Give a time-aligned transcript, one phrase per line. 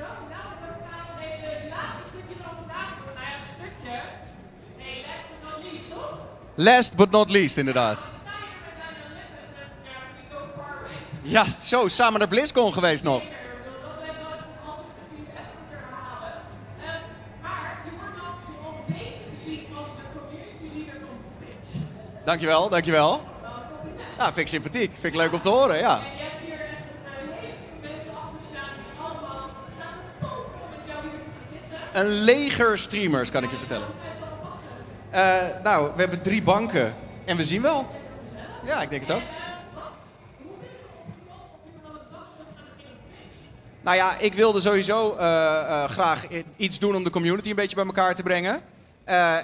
[0.00, 3.14] Zo, nou, dan gaan we even het laatste stukje van vandaag doen.
[3.14, 3.96] Nou ja, een stukje.
[4.78, 6.18] Nee, last but not least, toch?
[6.54, 8.00] Last but not least, inderdaad.
[11.22, 13.22] Ja, zo, samen naar BlizzCon geweest nog.
[22.24, 23.20] Dankjewel, dankjewel.
[24.18, 24.92] Ja, vind ik sympathiek.
[24.92, 26.00] Vind ik leuk om te horen, ja.
[32.00, 33.88] Een leger streamers, kan ik je vertellen.
[35.10, 36.94] Eh, nou, we hebben drie banken.
[37.24, 37.86] En we zien wel.
[38.64, 39.22] Ja, ik denk het ook.
[43.80, 46.26] Nou ja, ik wilde sowieso eh, eh, graag
[46.56, 48.60] iets doen om de community een beetje bij elkaar te brengen.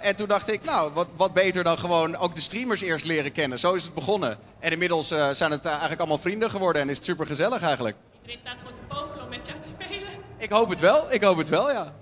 [0.03, 3.33] En toen dacht ik, nou, wat, wat beter dan gewoon ook de streamers eerst leren
[3.33, 3.59] kennen.
[3.59, 4.39] Zo is het begonnen.
[4.59, 7.97] En inmiddels zijn het eigenlijk allemaal vrienden geworden en is het super gezellig eigenlijk.
[8.15, 10.09] Iedereen staat gewoon te popelen om met jou te spelen.
[10.39, 11.95] Ik hoop het wel, ik hoop het wel, ja.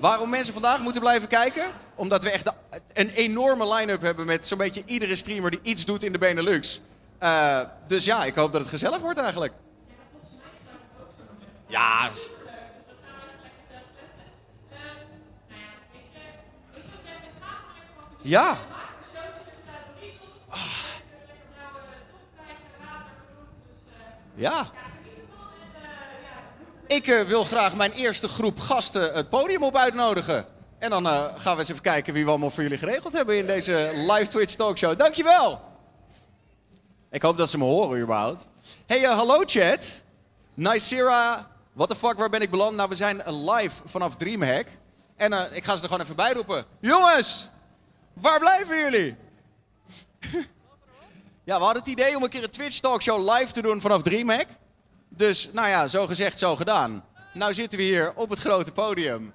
[0.00, 1.72] Waarom mensen vandaag moeten blijven kijken?
[1.94, 2.52] Omdat we echt
[2.92, 6.80] een enorme line-up hebben met zo'n beetje iedere streamer die iets doet in de Benelux.
[7.18, 9.52] Eh, dus ja, ik hoop dat het gezellig wordt eigenlijk.
[11.66, 12.10] Ja.
[18.22, 18.58] Ja.
[24.34, 24.72] Ja.
[26.94, 30.46] Ik eh, wil graag mijn eerste groep gasten het podium op uitnodigen.
[30.78, 33.36] En dan eh, gaan we eens even kijken wie we allemaal voor jullie geregeld hebben
[33.36, 34.98] in deze live Twitch talkshow.
[34.98, 35.60] Dankjewel!
[37.10, 38.48] Ik hoop dat ze me horen überhaupt.
[38.86, 40.04] Hey, eh, hallo chat.
[40.54, 42.76] Nicera, what the fuck, waar ben ik beland?
[42.76, 44.66] Nou, we zijn live vanaf Dreamhack.
[45.16, 46.64] En ik ga ze er gewoon even bij roepen.
[46.80, 47.50] Jongens,
[48.12, 49.16] waar blijven jullie?
[51.48, 54.02] ja, we hadden het idee om een keer een Twitch talkshow live te doen vanaf
[54.02, 54.46] Dreamhack.
[55.16, 57.04] Dus, nou ja, zo gezegd, zo gedaan.
[57.32, 59.32] Nou zitten we hier op het grote podium.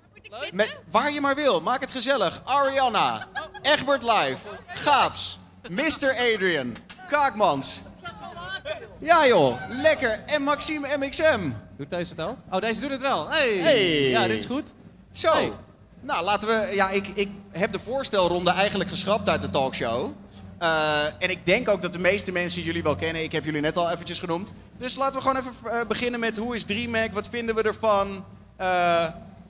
[0.51, 2.41] Met, waar je maar wil, maak het gezellig.
[2.43, 3.27] Ariana,
[3.61, 4.37] Egbert Live,
[4.67, 5.39] Gaaps,
[5.69, 6.15] Mr.
[6.33, 6.75] Adrian,
[7.07, 7.81] Kaakmans.
[8.99, 10.23] Ja joh, lekker.
[10.25, 11.49] En Maxime MXM.
[11.77, 12.37] Doet deze het al?
[12.51, 13.29] Oh, deze doet het wel.
[13.29, 13.57] Hey.
[13.57, 14.09] Hey.
[14.09, 14.73] Ja, dit is goed.
[15.11, 15.31] Zo.
[15.31, 15.51] Hey.
[16.01, 16.75] Nou, laten we...
[16.75, 20.11] Ja, ik, ik heb de voorstelronde eigenlijk geschrapt uit de talkshow.
[20.59, 23.23] Eh, en ik denk ook dat de meeste mensen jullie wel kennen.
[23.23, 24.51] Ik heb jullie net al eventjes genoemd.
[24.77, 27.13] Dus laten we gewoon even eh, beginnen met hoe is DreamHack?
[27.13, 28.25] Wat vinden we ervan?
[28.55, 29.05] Eh,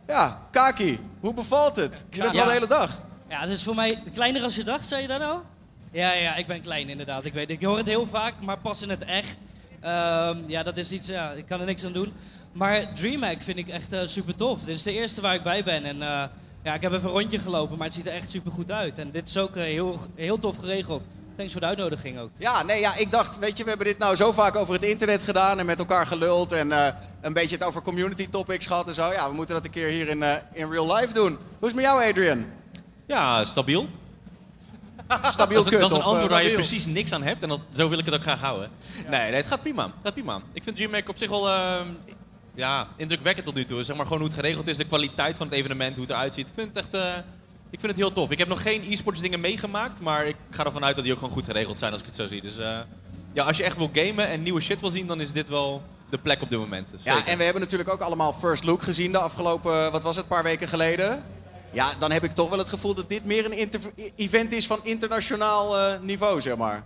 [0.08, 2.06] ja, Kaki, hoe bevalt het?
[2.10, 2.98] Je bent er al de hele dag.
[3.30, 5.42] Ja, het is voor mij kleiner als je dacht, zei je dat nou?
[5.92, 7.26] Ja, ja, ik ben klein inderdaad.
[7.26, 9.38] Ik, weet, ik hoor het heel vaak, maar pas in het echt.
[9.80, 12.14] ehm, ja, dat is iets, ja, ik kan er niks aan doen.
[12.52, 14.60] Maar DreamHack vind ik echt super tof.
[14.62, 15.84] Dit is de eerste waar ik bij ben.
[15.86, 16.30] En
[16.70, 18.98] ja, ik heb even een rondje gelopen, maar het ziet er echt super goed uit.
[18.98, 21.02] En dit is ook eh, heel, heel tof geregeld.
[21.36, 22.30] Thanks voor de uitnodiging ook.
[22.38, 24.84] Ja, nee, ja, ik dacht, weet je, we hebben dit nou zo vaak over het
[24.84, 28.88] internet gedaan en met elkaar geluld en eh, een beetje het over community topics gehad
[28.88, 29.12] en zo.
[29.12, 31.38] Ja, we moeten dat een keer hier in, eh, in real life doen.
[31.60, 32.46] Hoe is het met jou, Adrian?
[33.08, 33.88] Ja, stabiel.
[35.24, 37.50] Stabiel Dat is, kut, dat is een antwoord waar je precies niks aan hebt en
[37.50, 38.70] dat, zo wil ik het ook graag houden.
[39.10, 39.84] Nee, nee, het gaat prima.
[39.84, 40.42] Het gaat prima.
[40.54, 41.88] Ik vind DreamHack op zich wel ehm,
[42.60, 43.84] ja, indrukwekkend tot nu toe.
[43.84, 46.34] Zeg maar gewoon hoe het geregeld is, de kwaliteit van het evenement, hoe het eruit
[46.34, 46.48] ziet.
[46.48, 47.18] Ik vind het echt eh,
[47.70, 48.32] ik vind het heel tof.
[48.32, 51.20] Ik heb nog geen e-sports dingen meegemaakt, maar ik ga ervan uit dat die ook
[51.20, 52.42] gewoon goed geregeld zijn als ik het zo zie.
[52.42, 52.80] Dus eh,
[53.34, 55.82] ja, als je echt wil gamen en nieuwe shit wil zien, dan is dit wel
[56.10, 56.92] de plek op dit moment.
[56.92, 57.32] Dus Ja, zeker.
[57.32, 60.44] en we hebben natuurlijk ook allemaal First Look gezien de afgelopen, wat was het, paar
[60.44, 61.24] weken geleden.
[61.72, 63.70] Ja, dan heb ik toch wel het gevoel dat dit meer een
[64.16, 66.84] event is van internationaal eh, niveau, zeg maar.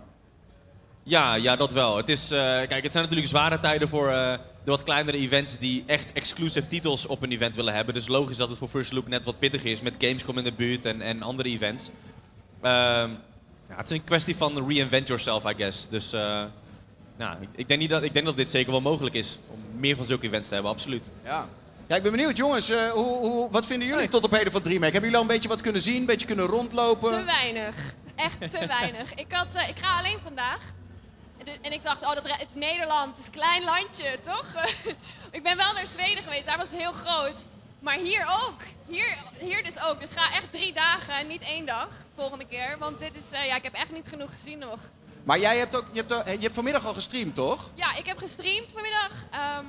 [1.06, 1.96] Ja, ja, dat wel.
[1.96, 4.32] Het, is, eh, kijk, het zijn natuurlijk zware tijden voor eh,
[4.64, 7.94] de wat kleinere events die echt exclusive titels op een event willen hebben.
[7.94, 10.52] Dus logisch dat het voor First Look net wat pittig is met Gamescom in de
[10.52, 11.90] buurt en, en andere events.
[12.60, 13.10] Ehm,
[13.68, 15.88] ja, het is een kwestie van reinvent yourself, I guess.
[15.88, 16.42] Dus eh,
[17.18, 19.58] ja, ik, ik, denk niet dat, ik denk dat dit zeker wel mogelijk is om
[19.78, 21.08] meer van zulke events te hebben, absoluut.
[21.24, 21.48] Ja.
[21.86, 22.70] Ja, ik ben benieuwd, jongens.
[22.70, 24.92] eh, hoe, hoe, wat vinden jullie tot op heden van DreamHack?
[24.92, 27.10] Hebben jullie al een beetje wat kunnen zien, een beetje kunnen rondlopen?
[27.18, 27.74] Te weinig.
[28.14, 29.14] Echt te weinig.
[29.14, 30.58] Ik, had, eh, ik ga alleen vandaag.
[31.44, 34.18] En dus- En ik dacht, oh, dat, het is Nederland, het is een klein landje,
[34.24, 34.46] toch?
[35.36, 37.44] ik ben wel naar Zweden geweest, daar was het heel groot.
[37.80, 38.60] Maar hier ook.
[38.86, 40.00] Hier, hier dus ook.
[40.00, 42.76] Dus ga echt drie dagen en niet één dag volgende keer.
[42.78, 44.78] Want dit is, eh, ja, ik heb echt niet genoeg gezien nog.
[45.24, 47.70] Maar jij hebt, ook, je, hebt, ook- je hebt vanmiddag al gestreamd, toch?
[47.74, 49.10] Ja, ik heb gestreamd vanmiddag.
[49.30, 49.64] Ehm,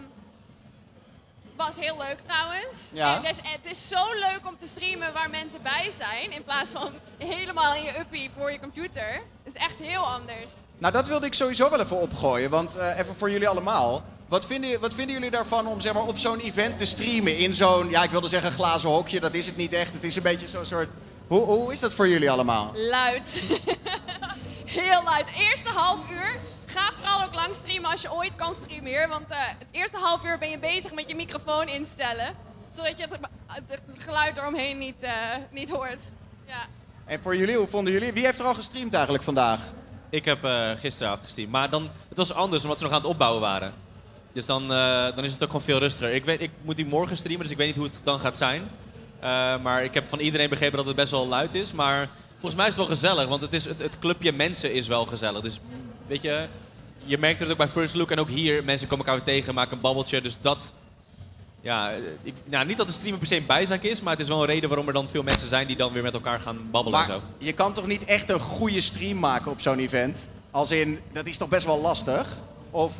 [1.56, 2.90] was heel leuk trouwens.
[2.94, 3.20] Ja.
[3.20, 6.32] Dus, het is zo leuk om te streamen waar mensen bij zijn.
[6.32, 9.14] In plaats van helemaal in je uppie voor je computer.
[9.44, 10.52] Het is echt heel anders.
[10.78, 12.50] Nou, dat wilde ik sowieso wel even opgooien.
[12.50, 14.04] Want eh, even voor jullie allemaal.
[14.28, 17.38] Wat vinden, wat vinden jullie daarvan om zeg maar, op zo'n event te streamen?
[17.38, 19.20] In zo'n, ja, ik wilde zeggen glazen hokje.
[19.20, 19.94] Dat is het niet echt.
[19.94, 20.90] Het is een beetje zo'n soort...
[21.28, 22.72] Hoe, hoe is dat voor jullie allemaal?
[22.74, 23.42] Luid.
[24.66, 25.26] heel luid.
[25.38, 29.10] Eerste half uur ga vooral ook lang streamen als je ooit kan streamen.
[29.10, 32.36] Want eh, het eerste half uur ben je bezig met je microfoon instellen.
[32.76, 33.18] Zodat je het,
[33.68, 35.12] het geluid eromheen niet, eh,
[35.52, 36.12] niet hoort.
[36.48, 36.66] Ja.
[37.06, 38.14] En voor jullie, hoe vonden jullie?
[38.14, 39.62] Wie heeft er al gestreamd eigenlijk vandaag?
[40.16, 41.52] Ik heb eh gisteravond gesteamd.
[41.52, 43.74] Maar dan, het was anders omdat ze nog aan het opbouwen waren.
[44.34, 46.14] Dus dan, eh, dan is het ook gewoon veel rustiger.
[46.14, 48.36] Ik, weet, ik moet die morgen streamen, dus ik weet niet hoe het dan gaat
[48.36, 48.62] zijn.
[49.20, 51.74] Eh, maar ik heb van iedereen begrepen dat het best wel luid is.
[51.74, 54.88] Maar volgens mij is het wel gezellig, want het, is, het, het clubje mensen is
[54.88, 55.42] wel gezellig.
[55.42, 55.60] Dus
[56.08, 56.46] weet je,
[57.06, 58.64] je merkt het ook bij First Look en ook hier.
[58.64, 60.22] Mensen komen elkaar weer tegen, maken een babbeltje.
[60.22, 60.74] Dus dat,
[61.66, 64.22] ja, eh, ik, nou, niet dat de streamen per se een bijzaak is, maar het
[64.22, 66.40] is wel een reden waarom er dan veel mensen zijn die dan weer met elkaar
[66.40, 67.24] gaan babbelen en Maar zo.
[67.38, 70.30] je kan toch niet echt een goede stream maken op zo'n event?
[70.52, 72.28] Als in, dat is toch best wel lastig?
[72.72, 72.94] Of,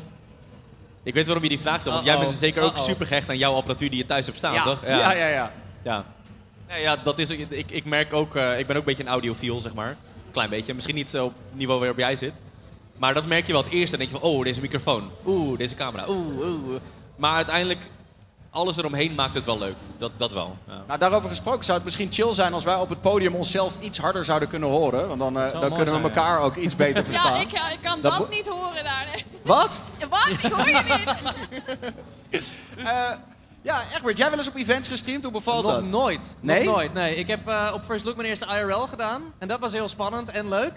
[1.02, 2.84] Ik weet waarom je die vraag stelt, want jij bent zeker ook Uh-oh.
[2.84, 4.86] super gehecht aan jouw apparatuur die je thuis hebt staan, ja, toch?
[4.86, 5.52] ja, ja, ja.
[5.82, 6.04] Ja.
[6.68, 9.08] Ja, ja, dat is, ik, ik merk ook, eh, ik ben ook een beetje een
[9.08, 9.96] audiofiel, zeg maar.
[10.30, 10.74] Klein beetje.
[10.74, 12.32] Misschien niet op het niveau waarop jij zit.
[12.96, 13.96] Maar dat merk je wel het eerste.
[13.96, 15.10] Dan denk je van, oh, deze microfoon.
[15.26, 16.04] Oeh, deze camera.
[16.08, 16.80] Oeh, oeh.
[17.16, 17.80] Maar uiteindelijk,
[18.56, 19.74] alles eromheen maakt het wel leuk.
[19.98, 20.56] Dat, dat wel.
[20.68, 20.82] Ja.
[20.86, 23.98] Nou, daarover gesproken zou het misschien chill zijn als wij op het podium onszelf iets
[23.98, 25.08] harder zouden kunnen horen.
[25.08, 27.34] Want dan, eh, dan kunnen we elkaar ook iets beter verstaan.
[27.34, 29.06] Ja, ik, ik kan Dat niet horen daar.
[29.12, 29.24] nee.
[29.42, 29.84] Wat?
[30.10, 30.28] Wat?
[30.28, 32.44] Ik hoor je niet.
[32.78, 33.10] Eh,
[33.62, 35.22] ja, Egbert, jij wel eens op events gestreamd?
[35.22, 35.84] Hoe bevalt Nog dat?
[35.84, 36.36] nooit.
[36.40, 36.64] Nee?
[36.64, 37.14] Nog nooit, nee.
[37.16, 39.22] Ik heb eh, op First Look mijn eerste IRL gedaan.
[39.38, 40.72] En dat was heel spannend en leuk.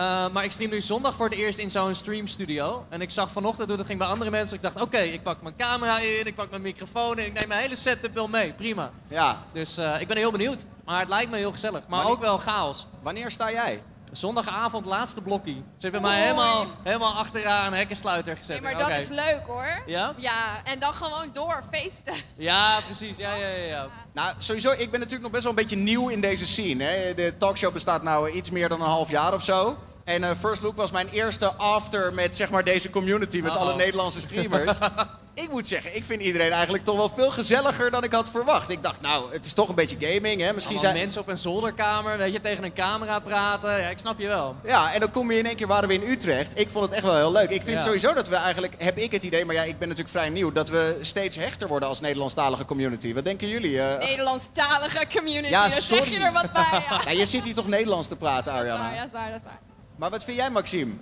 [0.00, 2.86] Eh, maar ik stream nu zondag voor het eerst in zo'n streamstudio.
[2.88, 4.56] En ik zag vanochtend hoe dat ging bij andere mensen.
[4.56, 7.26] Ik dacht, oké, ik pak mijn camera in, ik pak mijn microfoon in.
[7.26, 8.52] Ik neem mijn hele setup wel mee.
[8.52, 8.90] Prima.
[9.08, 9.42] Ja.
[9.52, 10.64] Dus eh, ik ben heel benieuwd.
[10.84, 11.80] Maar het lijkt me heel gezellig.
[11.80, 12.86] Maar Wanneer- ook wel chaos.
[13.02, 13.82] Wanneer sta jij?
[14.12, 15.64] Zondagavond, laatste blokkie.
[15.76, 18.62] Ze hebben mij helemaal, helemaal achteraan hekkensluiter gezet.
[18.62, 19.82] Nee, maar dat is leuk hoor.
[19.86, 20.14] Ja?
[20.16, 22.14] Ja, en dan gewoon door feesten.
[22.36, 23.16] Ja, precies.
[23.16, 23.64] Ja, ja, ja.
[23.64, 23.88] ja.
[24.12, 26.84] Nou, sowieso, ik ben natuurlijk nog best wel een beetje nieuw in deze scene.
[26.84, 27.14] Hè.
[27.14, 29.76] De talkshow bestaat nou iets meer dan een half jaar of zo.
[30.04, 33.60] En eh, First Look was mijn eerste after met zeg maar deze community, met Uh-oh.
[33.62, 34.78] alle Nederlandse streamers.
[35.34, 38.70] ik moet zeggen, ik vind iedereen eigenlijk toch wel veel gezelliger dan ik had verwacht.
[38.70, 40.52] Ik dacht, nou, het is toch een beetje gaming, hè.
[40.52, 40.94] Misschien zijn...
[40.96, 43.70] mensen op een zolderkamer, weet je, tegen een camera praten.
[43.80, 44.56] Ja, ik snap je wel.
[44.64, 46.58] Ja, en dan kom je in één keer, waren we in Utrecht.
[46.60, 47.50] Ik vond het echt wel heel leuk.
[47.50, 47.84] Ik vind Ja.
[47.84, 50.52] sowieso dat we eigenlijk, heb ik het idee, maar ja, ik ben natuurlijk vrij nieuw,
[50.52, 53.14] dat we steeds hechter worden als Nederlandstalige community.
[53.14, 53.80] Wat denken jullie?
[53.82, 53.98] eh?
[54.08, 56.12] Nederlandstalige community, Ja, daar zeg sorry.
[56.12, 56.64] je er wat bij.
[56.88, 57.00] Ja.
[57.04, 58.94] Ja, je zit hier toch Nederlands te praten, Dat is waar, Ariana?
[58.94, 59.58] ja, dat is waar, dat is waar.
[60.00, 60.92] Maar wat vind jij, Maxime?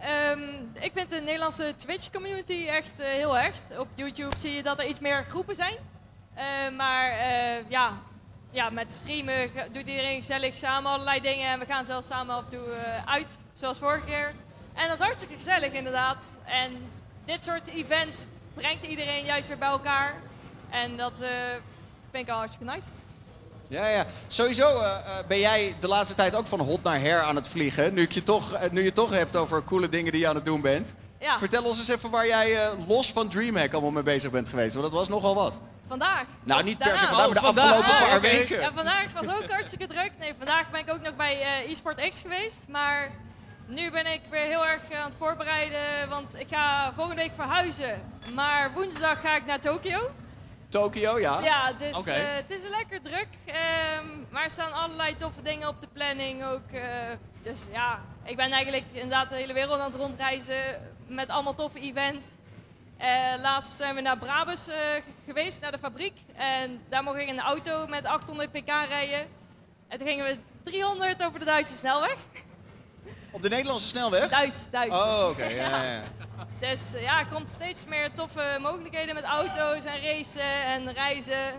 [0.00, 0.40] Ehm,
[0.72, 3.78] ik vind de Nederlandse Twitch-community echt eh, heel echt.
[3.78, 5.76] Op YouTube zie je dat er iets meer groepen zijn.
[6.34, 6.44] Eh,
[6.76, 7.98] maar eh, ja,
[8.50, 11.48] ja, met streamen doet iedereen gezellig samen allerlei dingen.
[11.48, 14.34] En we gaan zelfs samen af en toe uit, zoals vorige keer.
[14.74, 16.24] En dat is hartstikke gezellig inderdaad.
[16.44, 16.90] En
[17.24, 18.24] dit soort events
[18.54, 20.14] brengt iedereen juist weer bij elkaar.
[20.70, 21.18] En dat
[22.10, 22.88] vind ik al hartstikke nice.
[23.68, 24.06] Ja, ja.
[24.26, 27.48] Sowieso eh, eh, ben jij de laatste tijd ook van hot naar her aan het
[27.48, 27.94] vliegen.
[27.94, 30.28] Nu, ik je toch, eh, nu je het toch hebt over coole dingen die je
[30.28, 30.94] aan het doen bent.
[31.20, 31.38] Ja.
[31.38, 34.74] Vertel ons eens even waar jij eh, los van DreamHack allemaal mee bezig bent geweest.
[34.74, 35.58] Want dat was nogal wat.
[35.88, 36.24] Vandaag.
[36.42, 37.64] Nou, niet per se vandaag, maar de vandaag.
[37.64, 38.20] afgelopen Ah, paar oké.
[38.20, 38.60] weken.
[38.60, 40.10] Ja, vandaag was ook hartstikke druk.
[40.18, 42.66] Nee, vandaag ben ik ook nog bij eh eSport X geweest.
[42.68, 43.10] Maar
[43.66, 46.08] nu ben ik weer heel erg aan het voorbereiden.
[46.08, 48.02] Want ik ga volgende week verhuizen.
[48.34, 50.10] Maar woensdag ga ik naar Tokio.
[50.80, 51.40] Tokio, ja.
[51.42, 53.26] Ja, dus eh, het is lekker druk.
[53.44, 56.70] Ehm, maar er staan allerlei toffe dingen op de planning ook.
[56.72, 56.82] eh,
[57.42, 60.92] dus ja, ik ben eigenlijk inderdaad de hele wereld aan het rondreizen.
[61.06, 62.26] Met allemaal toffe events.
[62.96, 63.08] Eh,
[63.40, 64.66] laatst zijn we naar Brabus
[65.26, 66.18] geweest, naar de fabriek.
[66.34, 69.26] En daar mocht ik in een auto met 800 pk rijden.
[69.88, 72.16] En toen gingen we 300 over de Duitse snelweg.
[73.30, 74.30] Op de Nederlandse snelweg?
[74.30, 74.96] Duits, Duits.
[74.96, 75.44] Oh, oké.
[75.44, 76.02] ja, ja, ja.
[76.60, 81.52] Dus ja, er komt steeds meer toffe mogelijkheden met auto's en racen en reizen.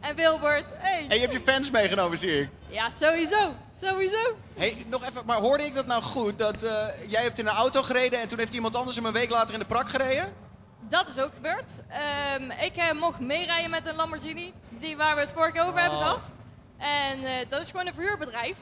[0.00, 1.06] En Wilbert, hey.
[1.08, 2.48] En je hebt je fans meegenomen, zie ik.
[2.68, 3.54] Ja, sowieso.
[3.80, 4.36] Sowieso.
[4.56, 6.38] Hey, nog even, maar hoorde ik dat nou goed?
[6.38, 9.12] Dat eh, jij hebt in een auto gereden en toen heeft iemand anders hem een
[9.12, 10.32] week later in de prak gereden?
[10.80, 11.70] Dat is ook gebeurd.
[11.88, 15.80] Ehm, ik eh, mocht meerijden met een Lamborghini, die waar we het vorige keer over
[15.80, 16.30] hebben gehad.
[16.78, 18.56] En eh, dat is gewoon een verhuurbedrijf.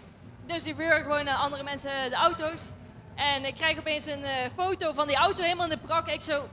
[0.46, 2.70] Dus die verhuren gewoon aan andere mensen de auto's.
[3.14, 6.08] En ik krijg opeens een eh, foto van die auto helemaal in de prak.
[6.08, 6.48] Ik zo,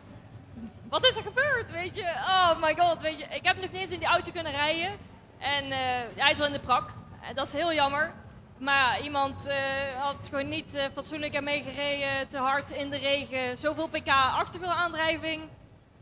[0.90, 2.02] wat is er gebeurd, weet je?
[2.04, 3.26] Oh my god, weet je.
[3.30, 4.92] Ik heb nog niet eens in die auto kunnen rijden.
[5.38, 5.80] En eh,
[6.16, 6.94] hij is wel in de prak.
[7.22, 8.14] En dat is heel jammer.
[8.58, 9.56] Maar iemand eh,
[9.98, 15.42] had gewoon niet eh, fatsoenlijk ermee gereden, te hard in de regen, zoveel pk achterwielaandrijving.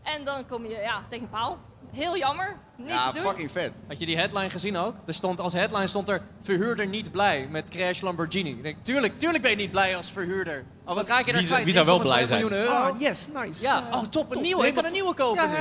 [0.04, 1.58] En dan kom je ja, tegen een paal.
[1.92, 2.56] Heel jammer.
[2.76, 3.24] Niet Ja, te doen.
[3.26, 3.72] fucking vet.
[3.88, 4.94] Had je die headline gezien ook?
[5.06, 8.50] Er stond, als headline stond er verhuurder niet blij met Crash Lamborghini.
[8.50, 10.64] Ik denk, tuurlijk, tuurlijk ben je niet blij als verhuurder.
[10.86, 11.64] Oh, wat raak je daar Wie zou- kwijt?
[11.64, 12.40] wie zou wel 1,2 blij zijn?
[12.42, 12.74] miljoen euro.
[12.74, 13.62] Ah, yes, nice.
[13.62, 14.68] Ja, oh top, een nieuwe.
[14.68, 15.56] Ik kan een nieuwe kopen nu.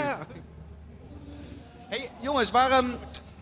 [1.89, 2.95] Hey, jongens, waarom...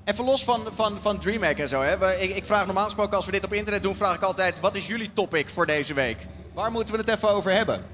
[0.05, 1.81] Even los van, van, van DreamHack en zo.
[1.83, 2.13] Hè.
[2.21, 4.61] Ik, ik vraag normaal gesproken als we dit op internet doen, vraag ik altijd...
[4.61, 6.27] Wat is jullie topic voor deze week?
[6.55, 7.85] Waar moeten we het even over hebben?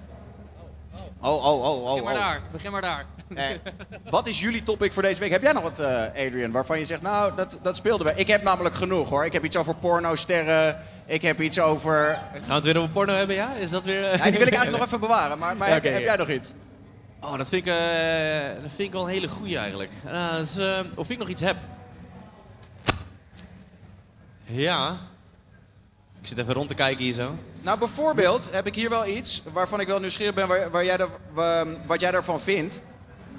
[1.21, 1.89] Oh, oh, oh, oh.
[1.89, 2.21] Begin maar oh.
[2.21, 3.07] daar, begin maar daar.
[3.37, 3.45] Eh,
[4.11, 5.31] wat is jullie topic voor deze week?
[5.31, 8.13] Heb jij nog wat, eh, Adrian, waarvan je zegt, nou, dat, dat speelden we.
[8.15, 9.25] Ik heb namelijk genoeg hoor.
[9.25, 10.79] Ik heb iets over pornosterren.
[11.07, 12.19] Ik heb iets over...
[12.33, 13.55] Gaan we het weer over porno hebben, ja?
[13.55, 14.05] Is dat weer...
[14.05, 14.17] eh?
[14.19, 15.39] Ja, die wil ik eigenlijk nog even bewaren.
[15.39, 16.49] Maar, maar Ja, heb, jij nog iets?
[17.21, 17.73] Oh, dat vind ik,
[18.63, 19.91] dat vind ik wel een hele goeie eigenlijk.
[20.05, 20.47] Nou,
[20.95, 21.57] of ik nog iets heb.
[24.45, 24.97] Ja.
[26.21, 27.35] Ik zit even rond te kijken hier zo.
[27.63, 30.99] Nou, bijvoorbeeld heb ik hier wel iets waarvan ik wel nieuwsgierig ben waar, waar jij
[31.33, 32.83] wa- wat jij daarvan vindt.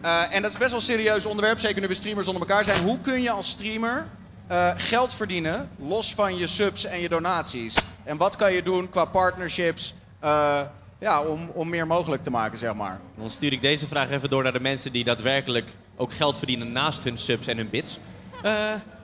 [0.04, 2.64] Eh, en dat is best wel een serieus onderwerp, zeker nu we streamers onder elkaar
[2.64, 2.84] zijn.
[2.84, 4.06] Hoe kun je als streamer
[4.48, 7.76] eh, geld verdienen, los van je subs en je donaties?
[8.04, 10.60] En wat kan je doen qua partnerships eh,
[11.00, 13.00] ja, om, om meer mogelijk te maken, zeg maar?
[13.18, 16.72] Dan stuur ik deze vraag even door naar de mensen die daadwerkelijk ook geld verdienen
[16.72, 18.00] naast hun subs en hun bits.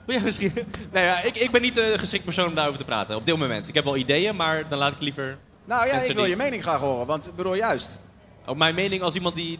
[0.06, 0.52] Jij misschien...
[0.92, 3.36] Nee, ja, ik, ik ben niet de geschikt persoon om daarover te praten op dit
[3.36, 3.68] moment.
[3.68, 5.38] Ik heb wel ideeën, maar dan laat ik liever...
[5.64, 7.98] Nou ja, ik wil die- je mening graag horen, want ik bedoel juist.
[8.46, 9.58] Op mijn mening als iemand die...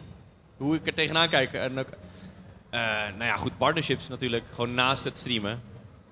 [0.61, 1.53] Hoe ik er tegenaan kijk.
[1.53, 1.87] En ook,
[2.69, 2.79] eh,
[3.17, 4.43] nou ja, goed, partnerships natuurlijk.
[4.53, 5.61] Gewoon naast het streamen.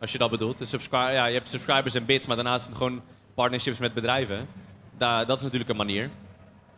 [0.01, 0.57] Als je dat bedoelt.
[0.57, 3.01] De subscri- ja, je hebt subscribers en bits, maar daarnaast gewoon
[3.33, 4.47] partnerships met bedrijven.
[4.97, 6.03] Da dat is natuurlijk een manier.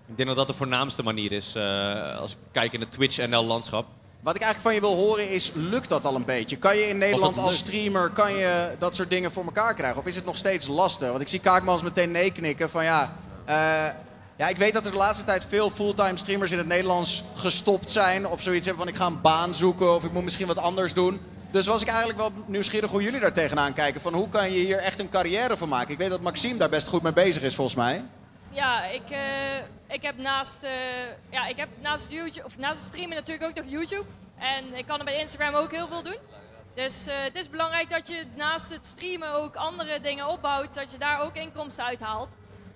[0.08, 3.28] Ik denk dat dat de voornaamste manier is eh, als ik kijk in het Twitch
[3.28, 3.86] NL-landschap.
[4.22, 6.58] Wat ik eigenlijk van je wil horen is, lukt dat al een beetje?
[6.58, 10.00] Kan je in Nederland als streamer kan je dat soort dingen voor elkaar krijgen?
[10.00, 11.10] Of is het nog steeds lastig?
[11.10, 13.14] Want ik zie Kaakmans meteen nee knikken van ja...
[13.46, 13.86] eh,
[14.42, 17.90] ja, ik weet dat er de laatste tijd veel fulltime streamers in het Nederlands gestopt
[17.90, 18.28] zijn.
[18.28, 20.94] Of zoiets hebben van ik ga een baan zoeken of ik moet misschien wat anders
[20.94, 21.22] doen.
[21.52, 24.02] Dus was ik eigenlijk wel nieuwsgierig hoe jullie daar tegenaan kijken.
[24.02, 25.92] Van hoe kan je hier echt een carrière van maken?
[25.92, 28.04] Ik weet dat Maxime daar best goed mee bezig is volgens mij.
[28.50, 29.58] Ja, ik, eh,
[29.88, 30.72] ik heb naast, eh,
[31.30, 34.06] ja, ik heb naast, YouTube, of naast het streamen natuurlijk ook nog YouTube.
[34.38, 36.20] En ik kan er bij Instagram ook heel veel doen.
[36.76, 40.74] Dus eh, het is belangrijk dat je naast het streamen ook andere dingen opbouwt.
[40.74, 42.30] Dat je daar ook inkomsten uithaalt.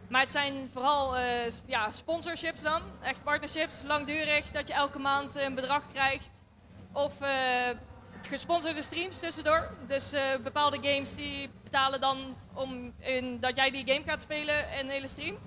[0.07, 2.81] Maar het zijn vooral eh, ja, sponsorships dan.
[3.01, 4.51] Echt partnerships, langdurig.
[4.51, 6.43] Dat je elke maand een bedrag krijgt.
[6.91, 7.29] Of eh,
[8.27, 9.71] gesponsorde streams tussendoor.
[9.87, 14.79] Dus eh, bepaalde games die betalen dan om in, dat jij die game gaat spelen
[14.79, 15.37] een hele stream.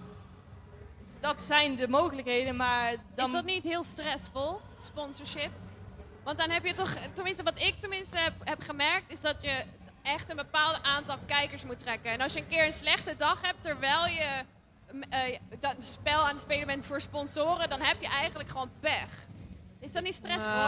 [1.20, 3.26] Dat zijn de mogelijkheden, maar dan...
[3.26, 5.50] Is dat niet heel stressvol, sponsorship?
[6.24, 9.64] Want dan heb je toch, tenminste wat ik tenminste heb gemerkt, is dat je
[10.08, 12.10] echt een bepaald aantal kijkers moet trekken.
[12.12, 14.42] En als je een keer een slechte dag hebt terwijl je
[15.10, 19.26] eh, dat spel aan het spelen bent voor sponsoren, dan heb je eigenlijk gewoon pech.
[19.80, 20.52] Is dat niet stressvol?
[20.52, 20.58] Je-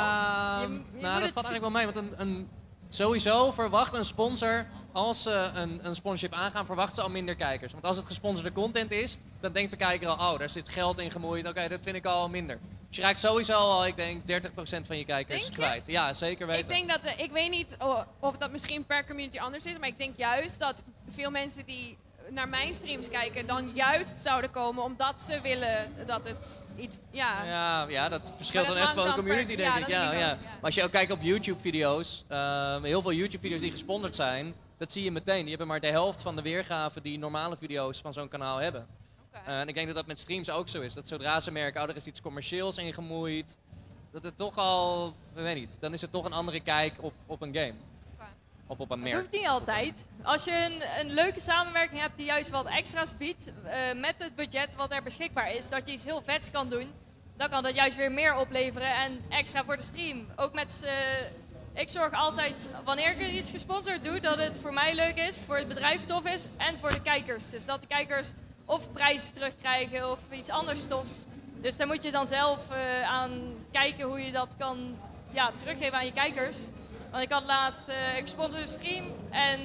[0.60, 1.84] je nou, moet dat het- valt eigenlijk wel mee.
[1.84, 2.48] Want een, een,
[2.88, 7.72] sowieso verwacht een sponsor, als ze een, een sponsorship aangaan, verwacht ze al minder kijkers.
[7.72, 10.98] Want als het gesponsorde content is, dan denkt de kijker al, oh, daar zit geld
[10.98, 11.48] in gemoeid.
[11.48, 12.58] Oké, dat vind ik al minder.
[12.90, 15.52] Dus je raakt sowieso al, ik denk, 30% van je kijkers je?
[15.52, 15.86] kwijt.
[15.86, 16.62] Ja, zeker weten.
[16.62, 17.76] Ik denk dat, de- ik weet niet
[18.20, 21.98] of dat misschien per community anders is, maar ik denk juist dat veel mensen die
[22.30, 27.44] naar mijn streams kijken, dan juist zouden komen omdat ze willen dat het iets, ja.
[27.44, 29.88] Ja, ja, dat verschilt dan echt van de community, denk ja, ik.
[29.88, 30.38] Ja, ja.
[30.42, 34.92] Maar als je ook kijkt op YouTube-video's, ehm, heel veel YouTube-video's die gesponsord zijn, dat
[34.92, 35.40] zie je meteen.
[35.40, 38.86] Die hebben maar de helft van de weergave die normale video's van zo'n kanaal hebben.
[39.32, 40.94] Eh, en ik denk dat dat met streams ook zo is.
[40.94, 43.58] Dat zodra ze merken, oh, er is iets commercieels in gemoeid,
[44.10, 47.12] dat het toch al, ik weet niet, dan is het toch een andere kijk op,
[47.26, 47.74] op een game.
[48.66, 49.20] Of op een Het merk.
[49.20, 50.06] hoeft niet altijd.
[50.22, 54.34] Als je een, een leuke samenwerking hebt die juist wat extra's biedt eh, met het
[54.34, 56.92] budget wat er beschikbaar is, dat je iets heel vets kan doen,
[57.36, 60.26] dan kan dat juist weer meer opleveren en extra voor de stream.
[60.36, 64.94] Ook met, eh, ik zorg altijd wanneer ik iets gesponsord doe, dat het voor mij
[64.94, 67.50] leuk is, voor het bedrijf tof is en voor de kijkers.
[67.50, 68.28] Dus dat de kijkers
[68.70, 71.24] of prijzen terugkrijgen of iets anders tofs.
[71.60, 73.30] Dus daar moet je dan zelf eh, aan
[73.70, 74.96] kijken hoe je dat kan
[75.30, 76.56] ja, teruggeven aan je kijkers.
[77.10, 79.60] Want ik had laatst eh ik sponsorde een stream en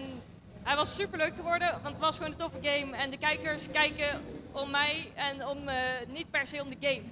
[0.63, 2.95] hij was super leuk geworden, want het was gewoon een toffe game.
[2.95, 4.21] En de kijkers kijken
[4.51, 7.03] om mij en om, eh, niet per se om de game.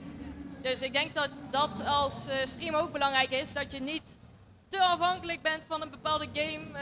[0.61, 4.17] Dus ik denk dat dat als stream ook belangrijk is, dat je niet
[4.67, 6.79] te afhankelijk bent van een bepaalde game,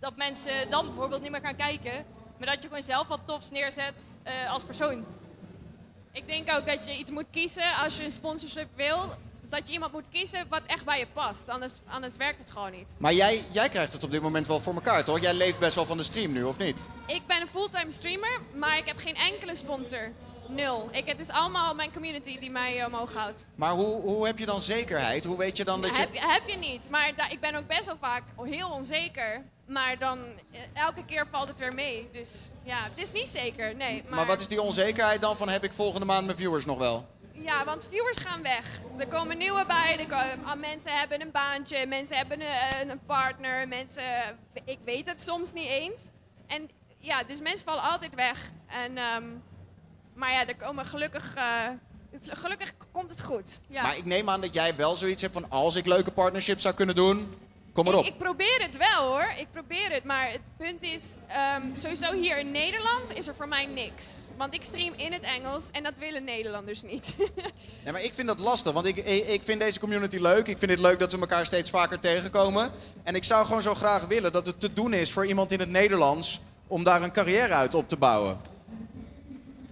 [0.00, 2.04] dat mensen dan bijvoorbeeld niet meer gaan kijken.
[2.38, 5.04] Maar dat je gewoon zelf wat tofs neerzet eh, als persoon.
[6.12, 9.12] Ik denk ook dat je iets moet kiezen als je een sponsorship wil.
[9.48, 11.48] Dat je iemand moet kiezen wat echt bij je past.
[11.48, 12.94] Anders, anders werkt het gewoon niet.
[12.98, 15.20] Maar jij, jij krijgt het op dit moment wel voor elkaar, toch?
[15.20, 16.86] Jij leeft best wel van de stream nu, of niet?
[17.06, 20.12] Ik ben een fulltime streamer, maar ik heb geen enkele sponsor.
[20.48, 20.88] Nul.
[20.92, 23.48] Ik, het is allemaal mijn community die mij omhoog houdt.
[23.54, 25.24] Maar hoe, hoe heb je dan zekerheid?
[25.24, 26.00] Hoe weet je dan dat je...
[26.00, 26.90] Heb, je- heb je niet.
[26.90, 29.42] Maar da- ik ben ook best wel vaak heel onzeker.
[29.66, 30.18] Maar dan
[30.52, 32.08] eh, elke keer valt het weer mee.
[32.12, 33.74] Dus ja, het is niet zeker.
[33.74, 34.02] Nee.
[34.06, 36.78] Maar, Maar wat is die onzekerheid dan van heb ik volgende maand mijn viewers nog
[36.78, 37.06] wel?
[37.32, 38.80] Ja, want viewers gaan weg.
[38.98, 39.98] Er komen nieuwe bij.
[40.08, 40.14] Er
[40.44, 41.86] ah, mensen hebben een baantje.
[41.86, 43.68] Mensen hebben een, een partner.
[43.68, 46.08] Mensen, ik weet het soms niet eens.
[46.46, 48.50] En ja, dus mensen vallen altijd weg.
[48.66, 49.24] En, ehm,
[50.18, 51.42] maar ja, er komen gelukkig eh,
[52.10, 53.60] het- gelukkig komt het goed.
[53.68, 53.82] Ja.
[53.82, 56.74] Maar ik neem aan dat jij wel zoiets hebt van als ik leuke partnerships zou
[56.74, 57.34] kunnen doen,
[57.72, 58.04] kom maar op.
[58.04, 60.04] Ik, ik probeer het wel hoor, ik probeer het.
[60.04, 64.06] Maar het punt is, ehm, sowieso hier in Nederland is er voor mij niks.
[64.36, 67.14] Want ik stream in het Engels en dat willen Nederlanders niet.
[67.84, 70.46] Nee, maar ik vind dat lastig, want ik, ik, ik vind deze community leuk.
[70.46, 72.70] Ik vind het leuk dat ze elkaar steeds vaker tegenkomen.
[73.02, 75.60] En ik zou gewoon zo graag willen dat het te doen is voor iemand in
[75.60, 78.40] het Nederlands om daar een carrière uit op te bouwen.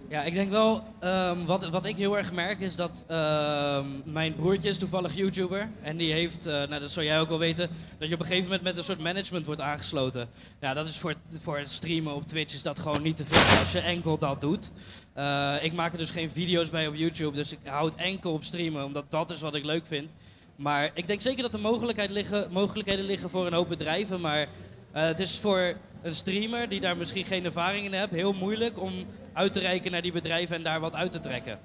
[0.09, 4.35] Ja, ik denk wel, ehm, wat, wat ik heel erg merk is dat ehm, mijn
[4.35, 5.69] broertje is toevallig YouTuber.
[5.81, 8.25] En die heeft, eh, nou dat zou jij ook wel weten, dat je op een
[8.25, 10.29] gegeven moment met een soort management wordt aangesloten.
[10.61, 13.71] Ja, dat is voor, voor streamen op Twitch is dat gewoon niet te veel als
[13.71, 14.71] je enkel dat doet.
[15.13, 18.33] Eh, ik maak er dus geen video's bij op YouTube, dus ik hou het enkel
[18.33, 20.13] op streamen, omdat dat is wat ik leuk vind.
[20.55, 24.47] Maar ik denk zeker dat er liggen, mogelijkheden liggen voor een hoop bedrijven, maar
[24.91, 28.81] eh, het is voor een streamer die daar misschien geen ervaring in heeft, heel moeilijk
[28.81, 29.05] om
[29.37, 31.59] uit te reiken naar die bedrijven en daar wat uit te trekken.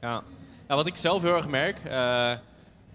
[0.00, 0.22] Ja.
[0.68, 2.32] ja, wat ik zelf heel erg merk, eh,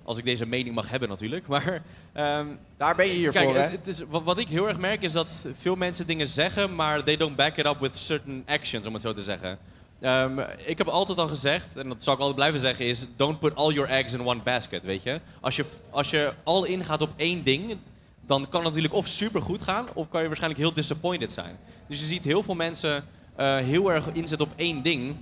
[0.04, 1.82] als ik deze mening mag hebben natuurlijk, maar...
[2.14, 2.46] ehm,
[2.78, 3.62] Daar ben je hier Kijk, voor, hè?
[3.62, 6.76] het, het is, wat, wat ik heel erg merk is dat veel mensen dingen zeggen,
[6.76, 9.58] maar they don't back it up with certain actions, om het zo te zeggen.
[10.00, 13.40] Ehm, ik heb altijd al gezegd, en dat zal ik altijd blijven zeggen, is don't
[13.40, 15.20] put all your eggs in one basket, weet je.
[15.42, 17.78] Als je, als je al ingaat op één ding,
[18.26, 21.58] dan kan het natuurlijk of super goed gaan, of kan je waarschijnlijk heel disappointed zijn.
[21.88, 23.04] Dus je ziet heel veel mensen
[23.46, 25.16] heel erg inzetten op één ding,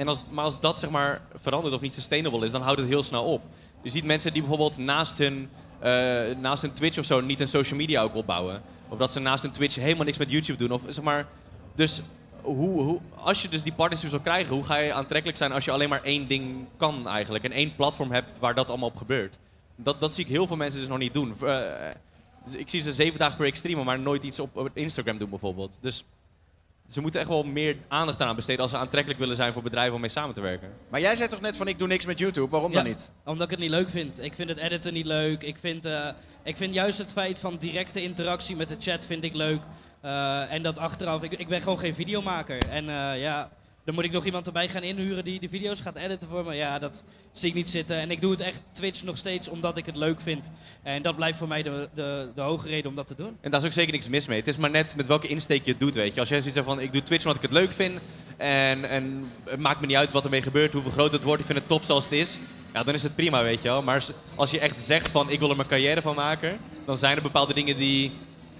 [0.00, 2.88] en als, maar als dat zeg maar verandert of niet sustainable is, dan houdt het
[2.88, 3.42] heel snel op.
[3.82, 5.90] Je ziet mensen die bijvoorbeeld naast hun, eh,
[6.40, 8.62] naast hun Twitch of zo niet een social media ook opbouwen.
[8.88, 10.72] Of dat ze naast hun Twitch helemaal niks met YouTube doen.
[10.72, 11.26] Of zeg maar,
[11.74, 12.02] dus
[12.42, 15.64] hoe, hoe, als je dus die partnerships wil krijgen, hoe ga je aantrekkelijk zijn als
[15.64, 17.44] je alleen maar één ding kan eigenlijk?
[17.44, 19.38] En één platform hebt waar dat allemaal op gebeurt.
[19.76, 21.34] Dat, dat zie ik heel veel mensen dus nog niet doen.
[21.42, 21.58] Eh,
[22.44, 25.18] dus ik zie ze zeven dagen per week streamen, maar nooit iets op, op Instagram
[25.18, 25.78] doen bijvoorbeeld.
[25.80, 26.04] Dus
[26.90, 29.94] ze moeten echt wel meer aandacht aan besteden als ze aantrekkelijk willen zijn voor bedrijven
[29.94, 30.72] om mee samen te werken.
[30.88, 33.10] Maar jij zei toch net van ik doe niks met YouTube, waarom dan niet?
[33.24, 34.22] Omdat ik het niet leuk vind.
[34.22, 35.42] Ik vind het editen niet leuk.
[35.42, 36.08] Ik vind, eh,
[36.42, 39.60] ik vind juist het feit van directe interactie met de chat vind ik leuk.
[40.00, 42.68] Eh, en dat achteraf, ik, ik ben gewoon geen videomaker.
[42.68, 43.50] En eh, ja,
[43.90, 46.54] dan moet ik nog iemand erbij gaan inhuren die de video's gaat editen voor me.
[46.54, 47.96] Ja, dat zie ik niet zitten.
[47.96, 50.50] En ik doe het echt Twitch nog steeds omdat ik het leuk vind.
[50.82, 53.36] En dat blijft voor mij de, de, de hoge reden om dat te doen.
[53.40, 54.38] En daar is ook zeker niks mis mee.
[54.38, 56.20] Het is maar net met welke insteek je het doet, weet je.
[56.20, 57.98] Als jij zoiets zegt van, ik doe Twitch omdat ik het leuk vind...
[58.36, 61.40] en, en het maakt me niet uit wat ermee gebeurt, hoeveel groot het wordt...
[61.40, 62.38] ik vind het top zoals het is,
[62.72, 63.82] ja, dan is het prima, weet je wel.
[63.82, 66.58] Maar als- je echt zegt van, ik wil er mijn carrière van maken...
[66.84, 68.12] dan zijn er bepaalde dingen die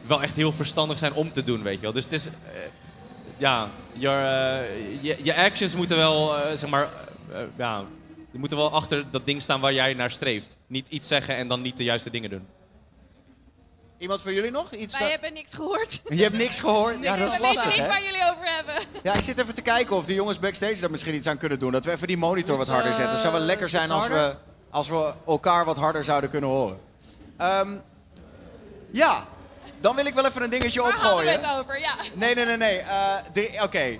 [0.06, 1.92] wel echt heel verstandig zijn om te doen, weet je wel.
[1.92, 2.28] Dus het is...
[3.40, 6.88] ja, your, eh, je, je actions moeten wel, eh, zeg maar...
[7.32, 7.84] eh, ja,
[8.30, 10.56] je moet er wel achter dat ding staan waar jij naar streeft.
[10.66, 12.46] Niet iets zeggen en dan niet de juiste dingen doen.
[13.98, 14.72] Iemand van jullie nog?
[14.72, 16.00] Iets Wij hebben niks gehoord.
[16.08, 16.96] Je hebt niks gehoord?
[17.02, 18.74] Ja, dat is We weten lastig, niet waar jullie over hebben.
[19.02, 21.58] Ja, ik zit even te kijken of de jongens backstage daar misschien iets aan kunnen
[21.58, 21.72] doen.
[21.72, 23.10] Dat we even die monitor wat harder zetten.
[23.10, 24.34] Het zou wel lekker zijn als we,
[24.70, 26.80] als we elkaar wat harder zouden kunnen horen.
[27.36, 27.70] Ehm,
[28.90, 29.26] ja,
[29.80, 31.40] dan wil ik wel even een dingetje Waar hadden we opgooien.
[31.40, 31.80] het over?
[31.80, 31.94] Ja.
[32.14, 32.78] Nee, nee, nee, nee.
[32.78, 33.98] Eh, Oké.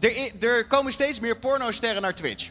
[0.00, 2.50] Er, er komen steeds meer pornosterren naar Twitch.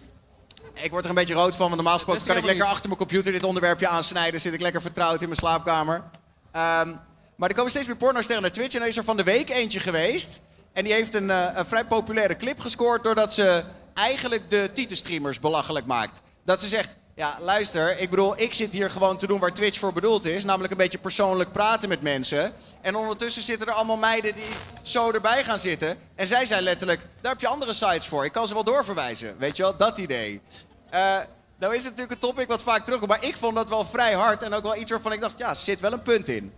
[0.74, 2.98] Ik word er een beetje rood van, want normaal gesproken kan ik lekker achter mijn
[3.00, 4.42] computer dit onderwerpje aansnijden.
[4.42, 6.04] Zit ik lekker vertrouwd in mijn slaapkamer.
[6.52, 6.90] Ehm,
[7.36, 8.76] maar er komen steeds meer pornosterren naar Twitch.
[8.76, 10.42] En er is er van de week eentje geweest.
[10.74, 15.40] En die heeft een, eh, een vrij populaire clip gescoord doordat ze eigenlijk de titelstreamers
[15.40, 16.22] belachelijk maakt.
[16.46, 19.80] Dat ze zegt, ja luister, ik bedoel, ik zit hier gewoon te doen waar Twitch
[19.80, 20.44] voor bedoeld is.
[20.44, 22.54] Namelijk een beetje persoonlijk praten met mensen.
[22.82, 24.44] En ondertussen zitten er allemaal meiden die
[24.82, 25.98] zo erbij gaan zitten.
[26.16, 28.26] En zij zijn letterlijk, daar heb je andere sites voor.
[28.26, 29.38] Ik kan ze wel doorverwijzen.
[29.38, 30.42] Weet je wel, dat idee.
[30.90, 31.18] Eh,
[31.58, 33.12] nou is het natuurlijk een topic wat vaak terugkomt.
[33.12, 34.44] Maar ik vond dat wel vrij hard.
[34.44, 36.54] En ook wel iets waarvan ik dacht, ja, zit wel een punt in.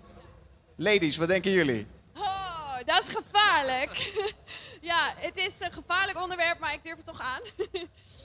[0.76, 1.88] Ladies, wat denken jullie?
[2.15, 4.13] Oh, dat is gevaarlijk.
[4.91, 7.41] ja, het is een gevaarlijk onderwerp, maar ik durf het toch aan.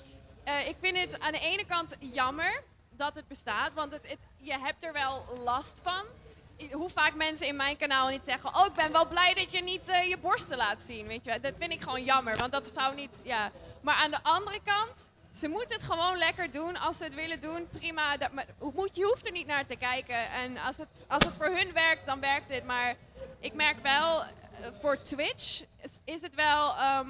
[0.48, 4.58] Eh, ik vind het aan de ene kant jammer dat het bestaat, want het, je
[4.58, 6.04] hebt er wel last van.
[6.72, 9.62] Hoe vaak mensen in mijn kanaal niet zeggen: Oh, ik ben wel blij dat je
[9.62, 11.06] niet eh, je borsten laat zien.
[11.06, 13.20] Weet je, dat vind ik gewoon jammer, want dat zou niet.
[13.24, 13.50] Ja.
[13.80, 16.76] Maar aan de andere kant, ze moeten het gewoon lekker doen.
[16.76, 18.16] Als ze het willen doen, prima.
[18.16, 18.30] Dat,
[18.74, 20.30] moet, je hoeft er niet naar te kijken.
[20.30, 22.64] En als het, als het voor hun werkt, dan werkt het.
[22.64, 22.94] Maar
[23.40, 24.28] ik merk wel, eh,
[24.80, 26.76] voor Twitch is, is het wel.
[26.76, 27.08] ehm,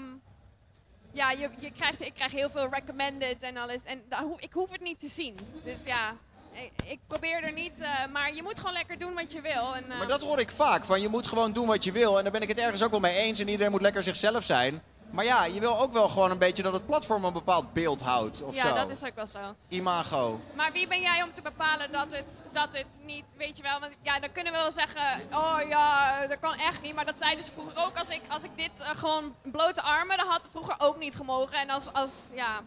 [1.18, 3.84] ja, je, je krijgt, ik krijg heel veel recommended en alles.
[3.84, 4.02] En
[4.38, 5.34] ik hoef het niet te zien.
[5.64, 6.16] Dus ja,
[6.52, 7.80] ik, ik probeer er niet.
[7.80, 9.74] eh, maar je moet gewoon lekker doen wat je wil.
[9.76, 10.84] En, eh, Maar dat hoor ik vaak.
[10.84, 12.16] Van je moet gewoon doen wat je wil.
[12.16, 13.40] En daar ben ik het ergens ook wel mee eens.
[13.40, 14.82] En iedereen moet lekker zichzelf zijn.
[15.10, 18.00] Maar ja, je wil ook wel gewoon een beetje dat het platform een bepaald beeld
[18.02, 18.42] houdt.
[18.42, 18.74] Of ja, zo.
[18.74, 19.38] dat is ook wel zo.
[19.68, 20.40] Imago.
[20.54, 23.80] Maar wie ben jij om te bepalen dat het, dat het niet, weet je wel,
[23.80, 26.94] want ja, dan kunnen we wel zeggen, oh ja, dat kan echt niet.
[26.94, 30.16] Maar dat zeiden ze vroeger ook, als ik, als ik dit eh, gewoon blote armen,
[30.16, 31.58] dat had vroeger ook niet gemogen.
[31.58, 32.60] En als, als ja,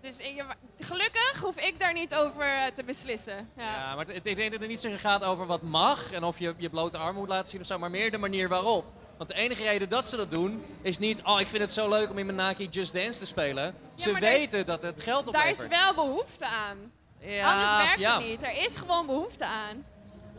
[0.00, 0.44] Dus ik-
[0.78, 3.50] gelukkig hoef ik daar niet over eh, te beslissen.
[3.56, 3.72] Ja.
[3.74, 6.38] Ja, maar het- ik denk dat het niet zozeer gaat over wat mag en of
[6.38, 8.84] je je blote arm moet laten zien of zo, maar meer de manier waarop.
[9.18, 11.88] Want de enige reden dat ze dat doen, is niet, oh ik vind het zo
[11.88, 13.74] leuk om in mijn Nike Just Dance te spelen.
[13.94, 15.70] Ze maar daar is- weten dat het geld Daar oplevert.
[15.72, 16.92] is wel behoefte aan.
[17.20, 18.18] Ja, Anders werkt ja.
[18.18, 18.42] het niet.
[18.42, 19.84] Er is gewoon behoefte aan.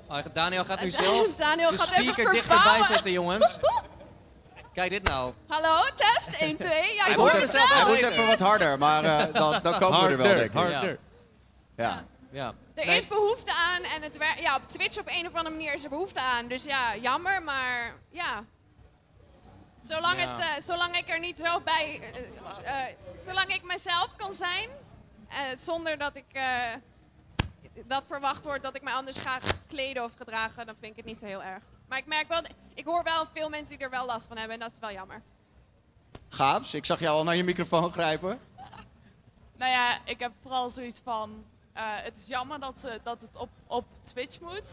[0.08, 2.86] Oh, Daniel gaat nu zelf Daniel de gaat even speaker dichterbij verbouwen.
[2.86, 3.58] zetten, jongens.
[4.74, 5.34] Kijk dit nou.
[5.48, 6.70] Hallo, test 1, 2.
[6.70, 7.88] Ja, Hij ik moet, hoor het hij wel.
[7.88, 10.54] moet even wat harder, maar eh, dan, dan komen we er wel, denk ik.
[10.54, 11.00] harder.
[11.78, 12.06] Ja.
[12.32, 12.54] Ja.
[12.74, 15.56] Er Nee, is behoefte aan en het wer- ja, op Twitch op een of andere
[15.56, 16.48] manier is er behoefte aan.
[16.48, 18.44] Dus ja, jammer, maar ja.
[19.82, 20.30] Zolang, Ja.
[20.32, 22.00] Het, eh, zolang ik er niet zo bij...
[22.02, 24.70] eh, eh, zolang ik mezelf kan zijn,
[25.30, 26.26] eh, zonder dat ik...
[26.32, 26.74] eh,
[27.86, 31.06] dat verwacht wordt dat ik me anders ga kleden of gedragen, dan vind ik het
[31.06, 31.63] niet zo heel erg.
[31.88, 32.42] Maar ik merk wel,
[32.74, 34.92] ik hoor wel veel mensen die er wel last van hebben en dat is wel
[34.92, 35.22] jammer.
[36.30, 38.39] Gaabs, ik zag jou al naar je microfoon grijpen.
[39.58, 41.46] Nou ja, ik heb vooral zoiets van.
[41.74, 44.68] eh, het is jammer dat, ze, dat het op, op Twitch moet.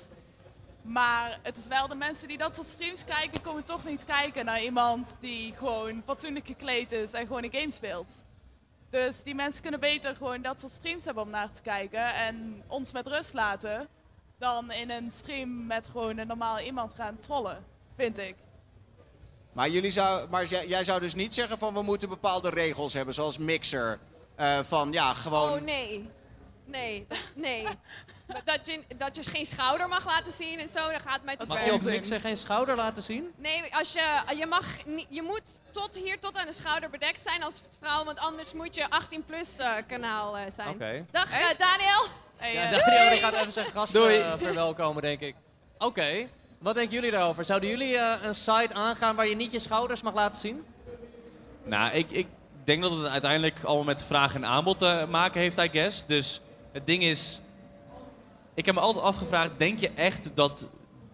[0.87, 4.45] Maar het is wel de mensen die dat soort streams kijken, komen toch niet kijken
[4.45, 8.25] naar iemand die gewoon fatsoenlijk gekleed is en gewoon een game speelt.
[8.91, 12.63] Dus die mensen kunnen beter gewoon dat soort streams hebben om naar te kijken en
[12.67, 13.89] ons met rust laten.
[14.39, 17.65] Dan in een stream met gewoon een normaal iemand gaan trollen,
[17.97, 18.35] vind ik.
[19.53, 22.93] Maar, jullie zou, maar jij, jij zou dus niet zeggen van we moeten bepaalde regels
[22.95, 23.99] hebben, zoals Mixer.
[24.35, 25.53] Eh, van ja, gewoon...
[25.53, 26.09] Oh nee.
[26.65, 27.67] Nee, dat, nee.
[28.45, 31.37] dat, je, dat je geen schouder mag laten zien en zo, dan gaat het mij
[31.37, 31.67] te Mag ver.
[31.67, 33.33] je op mixer geen schouder laten zien?
[33.37, 37.23] Nee, als je, je, mag niet, je moet tot hier, tot aan de schouder bedekt
[37.23, 40.69] zijn als vrouw, want anders moet je 18 plus eh, kanaal eh, zijn.
[40.69, 41.05] Oké.
[41.11, 42.05] Dag eh, Daniel.
[42.37, 44.19] Hey, Ja, eh, Daniel die gaat even zijn gasten Doei.
[44.21, 45.35] eh, verwelkomen, denk ik.
[45.79, 47.45] Oké, wat denken jullie daarover?
[47.45, 50.65] Zouden jullie eh, een site aangaan waar je niet je schouders mag laten zien?
[51.65, 52.27] Nou, ik, ik
[52.65, 56.07] denk dat het uiteindelijk allemaal met vraag en aanbod te maken heeft, I guess.
[56.07, 56.41] Dus
[56.73, 57.41] het ding is,
[58.57, 60.67] ik heb me altijd afgevraagd, denk je echt dat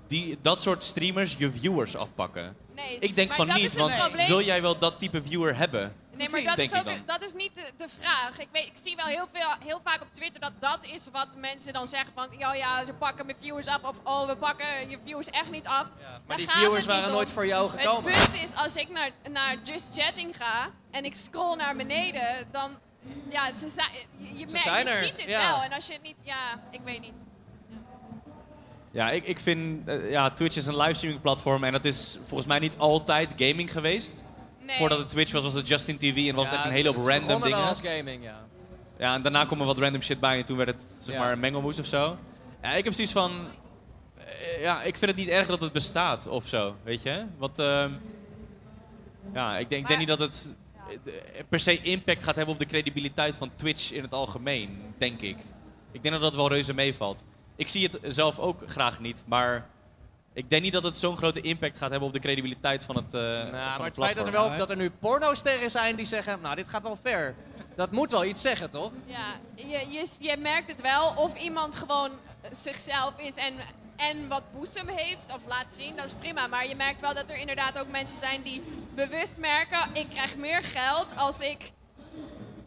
[0.07, 2.57] die, dat soort streamers je viewers afpakken?
[2.75, 4.27] Nee, Ik denk maar van dat niet, is het want probleem.
[4.27, 5.97] wil jij wel dat type viewer hebben?
[6.17, 8.39] Nee, maar dat is, ook, dat is niet de, de vraag.
[8.39, 11.37] Ik, weet, ik zie wel heel, veel, heel vaak op Twitter dat dat is wat
[11.37, 12.29] mensen dan zeggen van...
[12.39, 15.67] Ja, ja, ze pakken mijn viewers af of oh, we pakken je viewers echt niet
[15.67, 15.87] af.
[16.01, 17.13] Maar Daar die viewers waren om.
[17.13, 18.13] nooit voor jou gekomen.
[18.13, 22.47] Het punt is, als ik naar, naar Just Chatting ga en ik scroll naar beneden,
[22.51, 22.79] dan...
[23.31, 25.51] Ja, ze zijn, je, je, Ze merkt- zijn je er, ziet het ja.
[25.53, 25.63] wel.
[25.63, 26.17] En als je het niet...
[26.21, 27.25] Ja, ik weet niet.
[28.93, 32.49] Ja, ik, ik vind, eh, ja, Twitch is een livestreaming platform en dat is volgens
[32.49, 34.25] mij niet altijd gaming geweest.
[34.59, 34.77] Nee.
[34.77, 37.07] Voordat het Twitch was, was het Justin TV en was het echt een hele hoop
[37.07, 37.69] random dingen.
[37.69, 38.47] als gaming, ja.
[38.99, 41.33] Ja, en daarna kwam er wat random shit bij en toen werd het zeg maar
[41.33, 42.17] een mengelmoes of zo.
[42.63, 43.31] Ja, ik heb zoiets van,
[44.15, 47.25] eh, ja, ik vind het niet erg dat het bestaat of zo, weet je?
[47.39, 47.91] Want, ehm,
[49.35, 50.55] ja, ik denk, ik denk niet dat het
[50.89, 55.21] eh, per se impact gaat hebben op de credibiliteit van Twitch in het algemeen, denk
[55.21, 55.37] ik.
[55.93, 57.25] Ik denk dat dat wel reuze meevalt.
[57.63, 59.67] Ik zie het zelf ook graag niet, maar
[60.33, 63.15] ik denk niet dat het zo'n grote impact gaat hebben op de credibiliteit van het,
[63.15, 65.97] eh Nou, van maar het het feit dat er, wel, dat er nu pornosterren zijn
[65.97, 67.35] die zeggen, nou dit gaat wel ver.
[67.77, 68.93] Dat moet wel iets zeggen, toch?
[69.05, 72.11] Ja, je, je, je merkt het wel of iemand gewoon
[72.51, 73.55] zichzelf is en,
[73.97, 76.47] en wat boezem heeft of laat zien, dat is prima.
[76.47, 78.63] Maar je merkt wel dat er inderdaad ook mensen zijn die
[78.95, 81.73] bewust merken, ik krijg meer geld als ik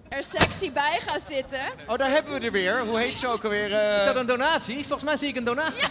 [0.09, 1.71] er sexy bij ga zitten.
[1.87, 2.79] Oh, daar hebben we er weer.
[2.85, 3.73] Hoe heet ze ook alweer?
[3.73, 3.97] eh?
[3.97, 4.75] Is dat een donatie?
[4.79, 5.87] Volgens mij zie ik een donatie.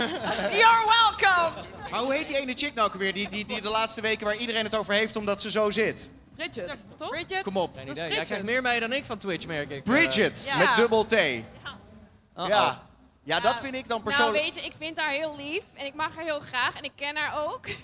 [0.60, 0.84] You're
[1.18, 1.52] welcome!
[1.90, 3.12] Maar hoe heet die ene chick nou ook alweer?
[3.12, 6.10] Die, die, die de laatste weken waar iedereen het over heeft omdat ze zo zit.
[6.36, 7.08] Bridget, toch?
[7.10, 7.42] Bridget?
[7.42, 7.76] Kom op.
[7.76, 8.14] Geen Dat is idee.
[8.16, 9.84] Jij krijgt meer mee dan ik van Twitch, merk ik.
[9.84, 10.56] Bridget, Ja.
[10.56, 11.12] met dubbel T.
[11.12, 12.48] Uh, uh-oh.
[12.48, 12.82] Ja.
[13.22, 14.36] ja, dat vind ik dan persoonlijk...
[14.42, 16.82] Nou weet je, ik vind haar heel lief en ik mag haar heel graag en
[16.82, 17.66] ik ken haar ook.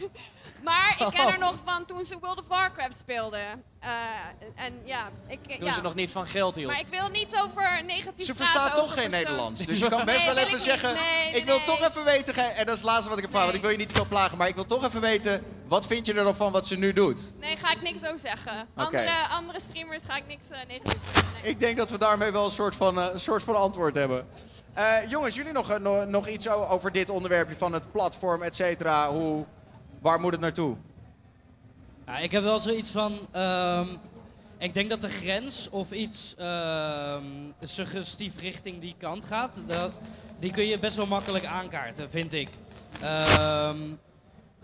[0.62, 3.38] maar ik ken haar nog van toen ze World of Warcraft speelde.
[3.80, 3.90] Eh,
[4.54, 5.42] en ja, ik...
[5.58, 5.72] Toen ja.
[5.72, 6.70] ze nog niet van geld hield.
[6.70, 9.60] Maar ik wil niet over negatief Ze praten verstaat toch over geen persoon- Nederlands.
[9.64, 10.88] Dus je kan best Nee, wel even ik zeggen...
[10.92, 11.02] niet.
[11.02, 11.64] Nee, nee, ik wil nee.
[11.66, 12.34] toch even weten...
[12.34, 13.94] En dat is het laatste wat ik heb vragen, want ik wil je niet te
[13.94, 14.38] veel plagen.
[14.38, 15.42] Maar ik wil toch even weten...
[15.68, 17.32] Wat vind je er dan van wat ze nu doet?
[17.40, 18.68] Nee, ga ik niks over zeggen.
[18.74, 21.32] Andere, andere streamers ga ik niks eh, negatief zeggen.
[21.42, 21.50] Nee.
[21.52, 24.26] Ik denk dat we daarmee wel een soort van, eh, een soort van antwoord hebben.
[24.74, 28.54] Eh, jongens, jullie nog, eh, no- nog iets over dit onderwerpje van het platform, et
[28.54, 29.10] cetera?
[29.10, 29.44] Hoe,
[30.02, 30.76] waar moet het naartoe?
[32.06, 33.18] Ja, ik heb wel zoiets van.
[33.32, 33.86] ehm,
[34.58, 37.24] ik denk dat de grens of iets ehm,
[37.60, 39.92] suggestief richting die kant gaat, dat,
[40.38, 42.48] die kun je best wel makkelijk aankaarten, vind ik.
[43.00, 43.78] Ehm,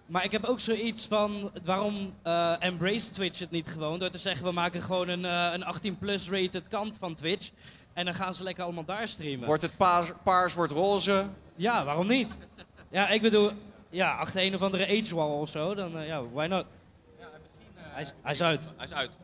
[0.06, 3.98] maar ik heb ook zoiets van, waarom eh, embrace Twitch het niet gewoon?
[3.98, 7.50] Door te zeggen, we maken gewoon een, eh, een 18-plus rated kant van Twitch.
[7.92, 9.46] En dan gaan ze lekker allemaal daar streamen.
[9.46, 11.26] Wordt het paars, paars wordt roze?
[11.56, 12.36] Ja, waarom niet?
[12.90, 13.52] Ja, ik bedoel,
[13.90, 16.66] ja, achter een of andere age wall of zo, dan eh, ja, why not?
[17.76, 18.68] hij, is, hij is uit.
[18.76, 19.16] Hij is uit.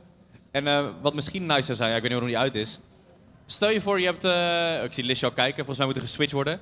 [0.50, 2.78] En eh, wat misschien nice zou zijn, ja, ik weet niet hoe die uit is.
[3.46, 4.24] Stel je voor, je hebt...
[4.24, 6.60] eh, ik zie Lisje al kijken, volgens mij moet er geswitcht worden.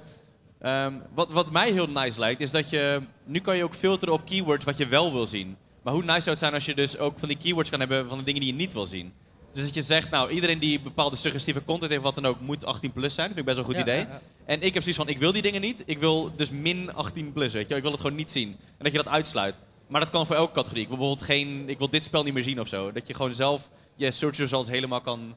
[0.61, 3.03] Ehm, wat, wat mij heel nice lijkt, is dat je...
[3.25, 5.57] Nu kan je ook filteren op keywords wat je wel wil zien.
[5.83, 8.09] Maar hoe nice zou het zijn als je dus ook van die keywords kan hebben
[8.09, 9.13] van de dingen die je niet wil zien.
[9.53, 12.65] Dus dat je zegt, nou, iedereen die bepaalde suggestieve content heeft, wat dan ook, moet
[12.65, 13.27] 18 plus zijn.
[13.29, 14.07] Dat vind ik best wel een goed Ja, idee.
[14.07, 14.21] ja, ja.
[14.45, 15.83] En ik heb zoiets van, ik wil die dingen niet.
[15.87, 17.75] Ik wil dus min 18 plus, weet je.
[17.75, 18.49] Ik wil het gewoon niet zien.
[18.49, 19.57] En dat je dat uitsluit.
[19.87, 20.83] Maar dat kan voor elke categorie.
[20.83, 22.93] Ik wil bijvoorbeeld geen, ik wil dit spel niet meer zien of zo.
[22.93, 25.37] Dat je gewoon zelf je search results helemaal kan,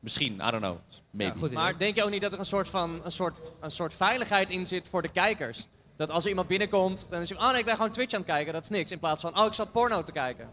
[0.00, 0.76] misschien, I don't know,
[1.10, 1.32] maybe.
[1.32, 1.62] Ja, goed idee.
[1.62, 4.50] Maar denk je ook niet dat er een soort, van, een, soort, een soort veiligheid
[4.50, 5.66] in zit voor de kijkers?
[5.96, 8.20] Dat als er iemand binnenkomt, dan is hij, oh nee, ik ben gewoon Twitch aan
[8.20, 8.90] het kijken, dat is niks.
[8.90, 10.48] In plaats van, oh, ik zat porno te kijken.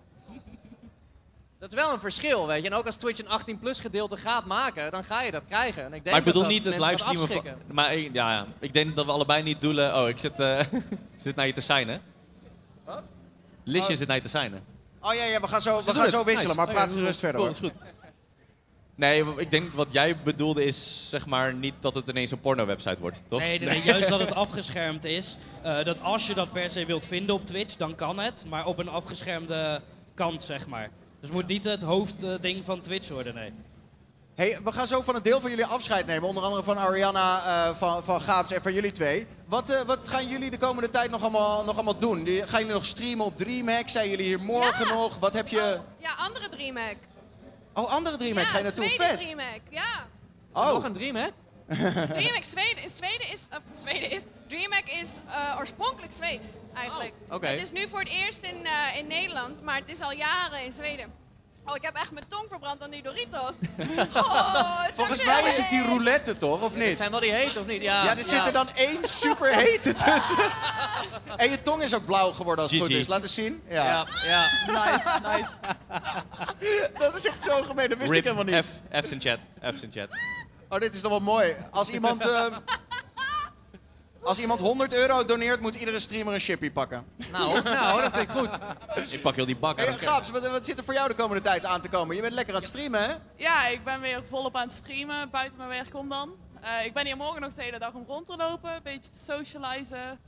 [1.63, 2.69] Dat is wel een verschil, weet je.
[2.69, 5.84] En ook als Twitch een 18-plus gedeelte gaat maken, dan ga je dat krijgen.
[5.84, 7.43] En ik denk maar ik bedoel dat dat niet het livestreamen van...
[7.71, 9.95] Maar ik- ja, ja, ik denk dat we allebei niet doelen...
[10.02, 10.60] Oh, ik zit, eh,
[11.15, 12.02] zit naar je te signen.
[12.86, 13.04] Wat?
[13.63, 13.97] Lisje Oh.
[13.97, 14.63] zit naar je te signen.
[15.02, 16.65] Oh ja, ja we gaan zo, we gaan zo wisselen, Nice.
[16.65, 17.62] maar praat is gerust verder cool, hoor.
[17.62, 17.93] dat is goed.
[18.95, 22.99] Nee, ik denk wat jij bedoelde is zeg maar niet dat het ineens een porno-website
[22.99, 23.39] wordt, toch?
[23.39, 25.38] Nee, nee, nee, juist dat het afgeschermd is.
[25.62, 28.45] Eh, dat als je dat per se wilt vinden op Twitch, dan kan het.
[28.49, 29.82] Maar op een afgeschermde
[30.13, 30.89] kant, zeg maar.
[31.24, 33.54] Dus het moet niet het hoofdding van Twitch worden, nee.
[34.36, 36.28] Hey, we gaan zo van een deel van jullie afscheid nemen.
[36.30, 39.28] Onder andere van Ariana, eh, van, van Gaabs en van jullie twee.
[39.46, 42.24] Wat, eh, wat gaan jullie de komende tijd nog allemaal, nog allemaal doen?
[42.24, 43.90] Die- Gaan jullie nog streamen op DreamHack?
[43.90, 44.94] Zijn jullie hier morgen Ja.
[44.94, 45.20] nog?
[45.20, 45.80] Wat heb je...
[45.98, 46.98] Ja, andere DreamHack.
[47.74, 48.46] Oh, andere DreamHack.
[48.46, 48.90] ja, Ga je naartoe?
[48.90, 49.22] Vet.
[49.22, 50.08] DreamHack, ja.
[50.54, 51.28] Oh, Nog een dream, hè?
[52.18, 57.14] DreamHack Zweden, Zweden is, of Zweden is, DreamHack is eh, oorspronkelijk Zweeds eigenlijk.
[57.30, 57.48] Oh, oké.
[57.48, 60.64] Het is nu voor het eerst in, eh, in Nederland, maar het is al jaren
[60.66, 61.22] in Zweden.
[61.66, 63.56] Oh, ik heb echt mijn tong verbrand aan die Doritos.
[64.14, 66.98] Oh, volgens mij is het die roulette toch, of Het niet?
[66.98, 67.82] zijn wel die heet, of niet?
[67.84, 70.38] Ja, Ja, er zit er dan één super hete tussen.
[71.38, 73.08] en je tong is ook blauw geworden als het goed is.
[73.08, 73.64] Laat eens zien.
[73.70, 73.86] Ja.
[73.86, 74.50] Ja, ja.
[74.86, 75.52] Nice, nice.
[77.00, 77.90] Dat is echt zo gemeen.
[77.90, 78.66] Dat wist ik helemaal niet.
[78.66, 79.40] F, F's in chat,
[79.76, 80.08] F's in chat.
[80.74, 81.56] Oh, dit is nog wel mooi.
[81.72, 82.54] Als iemand, ehm,
[84.24, 87.06] als iemand 100 euro doneert, moet iedere streamer een chippy pakken.
[87.32, 88.50] Nou, nou, dat klinkt goed.
[89.12, 89.98] Ik pak heel die bak Hey, aan.
[90.00, 92.16] Gaps, wat, wat zit er voor jou de komende tijd aan te komen?
[92.16, 93.14] Je bent lekker aan het streamen, hè?
[93.36, 96.32] Ja, ik ben weer volop aan het streamen, buiten mijn werk om dan.
[96.62, 99.10] Eh, ik ben hier morgen nog de hele dag om rond te lopen, een beetje
[99.12, 100.20] te socializen.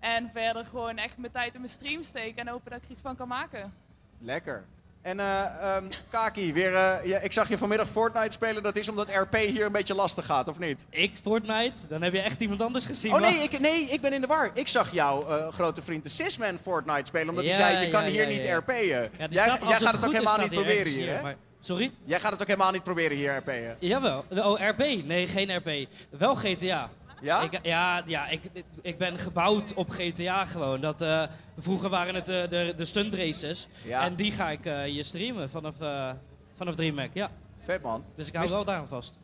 [0.00, 2.90] En verder gewoon echt mijn tijd in mijn stream steken en hopen dat ik er
[2.90, 3.74] iets van kan maken.
[4.18, 4.64] Lekker.
[5.06, 5.42] En eh
[5.76, 8.62] ehm, Kaki, weer, eh, ja, ik zag je vanmiddag Fortnite spelen.
[8.62, 10.86] Dat is omdat RP hier een beetje lastig gaat, of niet?
[10.90, 13.12] Ik Fortnite, dan heb je echt iemand anders gezien.
[13.12, 14.50] Oh nee, ik, nee, ik ben in de war.
[14.54, 17.28] Ik zag jouw eh, grote vriend de Sisman Fortnite spelen.
[17.28, 18.44] Omdat Ja, hij zei, je kan ja, hier niet.
[18.44, 18.76] RP'en.
[18.76, 21.22] Jij staat- jij gaat het ook helemaal niet proberen hier, hè?
[21.22, 21.92] maar- Sorry?
[22.04, 23.76] Jij gaat het ook helemaal niet proberen hier RP'en.
[23.78, 24.24] Jawel.
[24.30, 24.78] Oh, RP?
[25.04, 25.88] Nee, geen RP.
[26.10, 26.90] Wel GTA.
[27.20, 27.40] Ja?
[27.40, 28.40] Ik, ja, ja ik,
[28.82, 30.80] ik ben gebouwd op GTA gewoon.
[30.80, 31.22] Dat, eh,
[31.58, 33.68] vroeger waren het eh, de, de stunt races.
[33.84, 34.04] Ja.
[34.04, 36.10] En die ga ik eh, hier streamen vanaf, eh
[36.54, 37.10] vanaf DreamHack.
[37.12, 37.30] Ja.
[37.56, 38.04] Vet man.
[38.14, 39.18] Dus ik hou Mis- wel daaraan vast.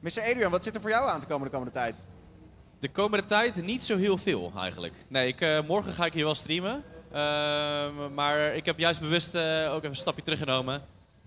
[0.00, 0.20] Mr.
[0.20, 1.94] Adrian, wat zit er voor jou aan te komen de komende tijd?
[2.78, 4.94] De komende tijd niet zo heel veel eigenlijk.
[5.08, 6.82] Nee, ik, eh, morgen ga ik hier wel streamen.
[7.12, 10.82] Ehm, maar ik heb juist bewust eh, ook even een stapje teruggenomen.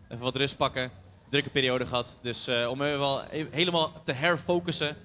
[0.09, 0.91] Even wat rust pakken.
[1.29, 2.17] Drukke periode gehad.
[2.21, 4.95] Dus eh, om even wel helemaal te herfocussen.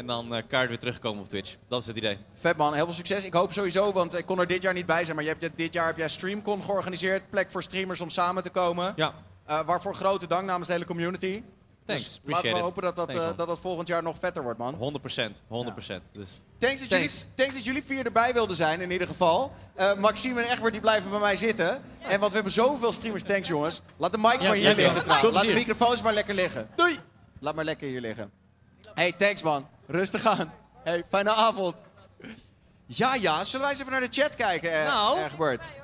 [0.00, 1.56] En dan eh kaart weer terugkomen op Twitch.
[1.68, 2.18] Dat is het idee.
[2.32, 3.24] Vet man, heel veel succes.
[3.24, 5.16] Ik hoop sowieso, want ik kon er dit jaar niet bij zijn.
[5.16, 7.30] Maar je hebt, dit jaar heb jij StreamCon georganiseerd.
[7.30, 8.92] Plek voor streamers om samen te komen.
[8.96, 11.42] Ja, Eh, waarvoor grote dank namens de hele community.
[11.86, 12.02] thanks.
[12.04, 12.62] Dus Appreciate laten we it.
[12.62, 14.74] hopen dat dat, Thanks, eh, dat dat volgend jaar nog vetter wordt, man.
[14.74, 15.42] 100%.
[15.48, 16.04] 100%.
[16.12, 17.26] Dus Thanks dat, jullie, Thanks.
[17.34, 19.52] thanks dat jullie vier erbij wilden zijn, in ieder geval.
[19.74, 21.82] Eh, Maxime en Egbert die blijven bij mij zitten.
[21.98, 23.22] En want we hebben zoveel streamers.
[23.22, 23.82] Thanks jongens.
[23.96, 25.34] Laat de mics Ja, maar hier liggen trouwens.
[25.34, 26.68] Laat de microfoons maar lekker liggen.
[26.76, 26.98] Doei!
[27.40, 28.30] Laat maar lekker hier liggen.
[28.94, 29.66] Hey, thanks man.
[29.90, 30.52] Rustig aan.
[30.84, 31.76] Hey, fijne avond.
[32.86, 33.44] Ja, ja.
[33.44, 35.18] Zullen wij eens even naar de chat kijken, eh, Nou.
[35.18, 35.82] Egbert?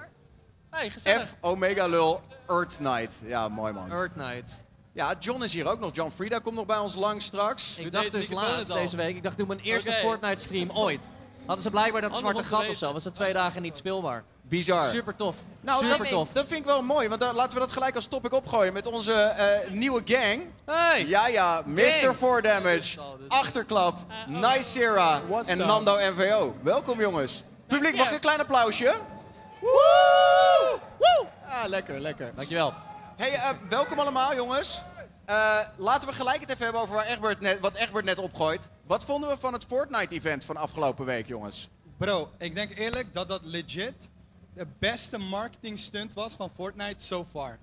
[0.71, 1.23] Hey, gezellig.
[1.27, 3.23] F Omega Lul Earth Knight.
[3.25, 3.91] Ja, mooi man.
[3.91, 4.65] Earth Knight.
[4.93, 5.95] Ja, John is hier ook nog.
[5.95, 7.79] John Frida komt nog bij ons lang straks.
[7.79, 9.93] Ik dacht dus laatst deze week, ik dacht doe mijn eerste.
[9.93, 11.11] Fortnite stream ooit.
[11.47, 14.25] Hadden ze blijkbaar dat Handig zwarte gat of zo, was dat twee dagen niet speelbaar.
[14.49, 14.91] Bizar.
[14.91, 15.37] Super tof.
[15.61, 16.29] Nou, Super dat, tof.
[16.33, 18.87] dat vind ik wel mooi, want dan, laten we dat gelijk als topic opgooien met
[18.87, 20.43] onze eh, nieuwe gang.
[20.65, 21.07] Hey!
[21.07, 21.91] Ja, ja, Mr.
[21.91, 22.17] Gang.
[22.17, 26.57] 4 Damage, Achterklap, Nice Sierra en Nando NVO.
[26.63, 27.45] Welkom jongens.
[27.67, 28.95] Publiek, mag ik een klein applausje?
[29.61, 30.79] Woe!
[30.99, 31.27] Woe!
[31.49, 32.33] Ah, lekker, lekker.
[32.35, 32.75] Dankjewel.
[33.17, 34.83] Hey, eh, welkom allemaal jongens.
[35.25, 38.69] Eh, laten we gelijk het even hebben over waar Egbert net, wat Egbert net opgooit.
[38.87, 41.69] Wat vonden we van het Fortnite-event van afgelopen week, jongens?
[41.99, 44.11] Bro, ik denk eerlijk dat dat legit
[44.57, 47.59] de beste marketing stunt was van Fortnite so far.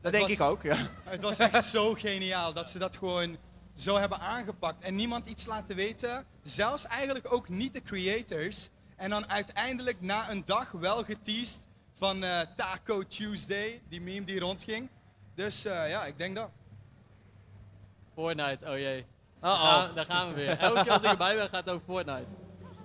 [0.00, 0.76] Dat denk was- ik ook, ja.
[1.04, 3.36] Het was echt zo geniaal dat ze dat gewoon
[3.74, 4.84] zo hebben aangepakt.
[4.84, 6.24] En niemand iets laten weten.
[6.42, 8.68] Zelfs eigenlijk ook niet de creators.
[8.96, 14.40] En dan uiteindelijk na een dag wel geteased van eh, Taco Tuesday, die meme die
[14.40, 14.88] rondging.
[15.34, 16.50] Dus eh, ja, ik denk dat.
[18.14, 18.98] Fortnite, oh jee.
[18.98, 19.42] Uh-oh.
[19.42, 20.58] Daar, gaan, daar gaan we weer.
[20.58, 22.26] Elke keer als ik erbij ben, gaat het over Fortnite.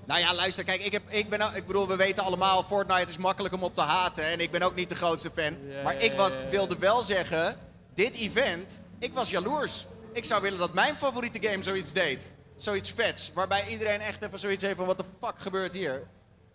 [0.07, 3.17] Nou ja, luister, kijk, ik, heb, ik, ben, ik bedoel, we weten allemaal, Fortnite is
[3.17, 4.23] makkelijk om op te haten.
[4.23, 5.57] En ik ben ook niet de grootste fan.
[5.83, 7.59] Maar ik wat, wilde wel zeggen,
[7.93, 9.85] dit event, ik was jaloers.
[10.13, 12.35] Ik zou willen dat mijn favoriete game zoiets deed.
[12.55, 16.07] Zoiets vets, waarbij iedereen echt even zoiets heeft van, wat de fuck gebeurt hier?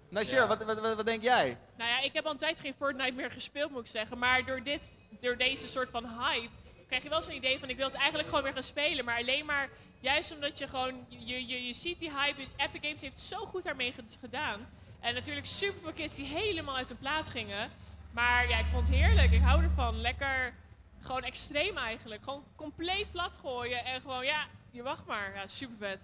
[0.09, 1.57] Nasir, wat, wat, wat, wat denk jij?
[1.77, 4.19] Nou ja, ik heb al een tijd geen Fortnite meer gespeeld, moet ik zeggen.
[4.19, 6.51] Maar door, dit, door deze soort van hype
[6.87, 9.05] krijg je wel zo'n idee van ik wil het eigenlijk gewoon weer gaan spelen.
[9.05, 9.69] Maar alleen maar
[10.03, 12.47] juist omdat je gewoon, je, je, je ziet die hype.
[12.57, 14.69] Epic Games heeft zo goed daarmee ge- gedaan.
[15.01, 17.71] En natuurlijk super veel kids die helemaal uit de plaat gingen.
[18.11, 19.33] Maar ja, ik vond het heerlijk.
[19.33, 20.01] Ik hou ervan.
[20.01, 20.55] Lekker,
[21.01, 22.23] gewoon extreem eigenlijk.
[22.23, 25.35] Gewoon compleet plat gooien en gewoon, ja, je wacht maar.
[25.35, 25.99] Ja, super vet.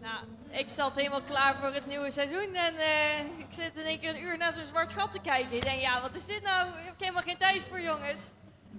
[0.00, 3.98] Nou, ik zat helemaal klaar voor het nieuwe seizoen en eh, ik zit in één
[3.98, 5.56] keer een uur naar zo'n zwart gat te kijken.
[5.56, 6.68] Ik denk, ja, wat is dit nou?
[6.78, 8.34] Ik heb helemaal geen tijd voor, jongens.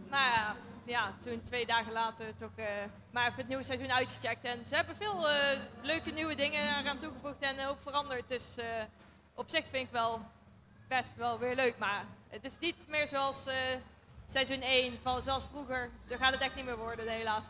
[0.10, 0.56] Maar ja,
[0.88, 2.66] ja, toen twee dagen later toch eh,
[3.12, 4.46] maar even het nieuwe seizoen uitgecheckt.
[4.46, 8.28] En ze hebben veel eh, leuke nieuwe dingen eraan toegevoegd en ook veranderd.
[8.28, 8.66] Dus eh,
[9.34, 10.22] op zich vind ik wel
[10.88, 11.78] best wel weer leuk.
[11.78, 13.48] Maar het is niet meer zoals
[14.26, 15.90] seizoen 1, van, zoals vroeger.
[16.10, 17.48] Zo gaat het echt niet meer worden, helaas.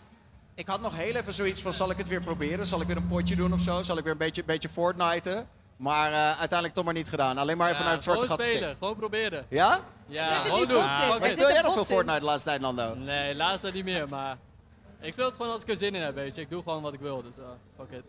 [0.56, 2.66] Ik had nog heel even zoiets van, zal ik het weer proberen?
[2.66, 3.82] Zal ik weer een potje doen of zo?
[3.82, 5.50] Zal ik weer een beetje, beetje Fortniten?
[5.78, 7.38] Maar eh, uiteindelijk toch maar niet gedaan.
[7.38, 8.80] Alleen maar even Ja, naar het zwarte gewoon gat spelen, gekeken.
[8.88, 9.46] gewoon proberen.
[9.50, 9.80] Ja?
[10.08, 10.82] Ja, Zit gewoon doen.
[10.82, 11.02] bots in?
[11.04, 11.22] Fuck Er it.
[11.24, 11.84] zit Speel jij nog veel?
[11.84, 12.96] Fortnite de laatste tijd, Nando?
[12.96, 14.38] Nee, laatst niet meer, maar
[15.02, 16.42] ik speel het gewoon als ik er zin in heb, weet je.
[16.42, 17.46] Ik doe gewoon wat ik wil, dus uh,
[17.78, 18.04] fuck it.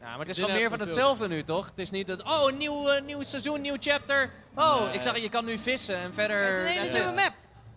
[0.00, 1.66] Ja, maar het is gewoon meer van hetzelfde nu, toch?
[1.66, 4.30] Het is niet dat, oh, nieuw, eh, nieuw seizoen, nieuw chapter.
[4.54, 4.92] Oh, Nee.
[4.94, 6.44] ik zag, je kan nu vissen en verder...
[6.44, 7.14] Het is een hele nieuwe it.
[7.14, 7.32] map.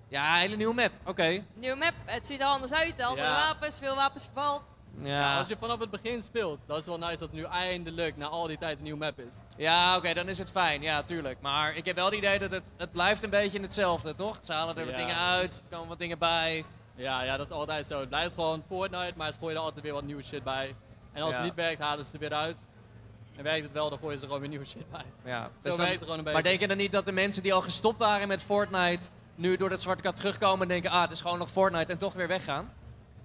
[0.08, 1.44] Ja, een hele nieuwe map, oké.
[1.54, 3.02] Nieuwe map, het ziet er anders uit.
[3.02, 3.34] Andere Ja.
[3.34, 4.62] wapens, veel wapens gevald.
[5.02, 7.44] Ja, Als je vanaf het begin speelt, dan is het wel nice dat het nu
[7.44, 9.36] eindelijk na al die tijd een nieuwe map is.
[9.58, 10.82] ja oké, dan is het fijn.
[10.82, 11.38] Ja, tuurlijk.
[11.42, 14.38] Maar ik heb wel het idee dat het, het blijft een beetje hetzelfde, toch?
[14.42, 16.66] Ze halen er wat dingen uit, er komen wat dingen bij.
[16.96, 18.00] Ja, ja, dat is altijd zo.
[18.00, 20.76] Het blijft gewoon Fortnite, maar ze gooien er altijd weer wat nieuwe shit bij.
[21.14, 22.58] En als het niet werkt, halen ze het er weer uit.
[23.36, 25.06] En werkt het wel, dan gooien ze er gewoon weer nieuwe shit bij.
[25.26, 26.34] Ja, Zo dus dan- het gewoon een beetje.
[26.34, 29.10] Maar denk je dan niet dat de mensen die al gestopt waren met Fortnite...
[29.36, 30.92] nu door dat zwarte kat terugkomen en denken...
[30.92, 32.74] ah, het is gewoon nog Fortnite en toch weer weggaan?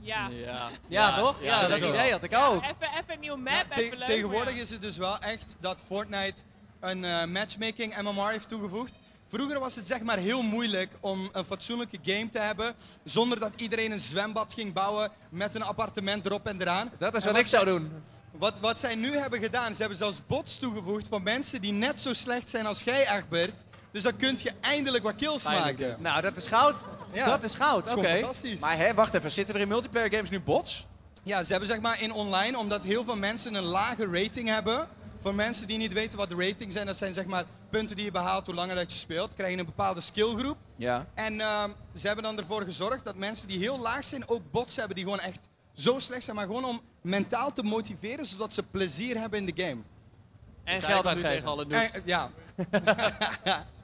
[0.03, 0.29] Ja.
[0.29, 1.43] Ja, Ja, toch?
[1.43, 2.63] Ja, dat idee had ik Ja, ook.
[2.63, 4.07] even, even een nieuwe map, Ja, te- even leuk.
[4.07, 6.43] tegenwoordig is het dus wel echt dat Fortnite
[6.81, 8.99] een eh, matchmaking MMR heeft toegevoegd.
[9.27, 13.53] Vroeger was het zeg maar heel moeilijk om een fatsoenlijke game te hebben zonder dat
[13.57, 16.91] iedereen een zwembad ging bouwen met een appartement erop en eraan.
[16.99, 17.93] Dat is wat ik zou doen.
[18.31, 22.01] Wat, wat zij nu hebben gedaan, ze hebben zelfs bots toegevoegd van mensen die net
[22.01, 23.65] zo slecht zijn als jij, Egbert.
[23.93, 26.03] Dus dan kun je eindelijk wat kills Eindelijk, maken.
[26.03, 26.75] Nou, dat is goud.
[27.13, 28.61] Ja, dat is goud, Dat is fantastisch.
[28.61, 30.87] Maar hè, wacht even, zitten er in multiplayer games nu bots?
[31.23, 34.89] Ja, ze hebben zeg maar in online, omdat heel veel mensen een lage rating hebben.
[35.21, 38.05] Voor mensen die niet weten wat de ratings zijn, dat zijn zeg maar punten die
[38.05, 39.35] je behaalt hoe langer dat je speelt.
[39.35, 40.57] Krijg je een bepaalde skillgroep.
[40.77, 41.07] Ja.
[41.15, 44.77] En ehm, ze hebben dan ervoor gezorgd dat mensen die heel laag zijn ook bots
[44.77, 46.37] hebben die gewoon echt zo slecht zijn.
[46.37, 49.81] Maar gewoon om mentaal te motiveren, zodat ze plezier hebben in de game.
[50.65, 51.49] En Zij geld nu tegen uitgeven.
[51.49, 51.67] alle.
[51.69, 52.31] En, ja,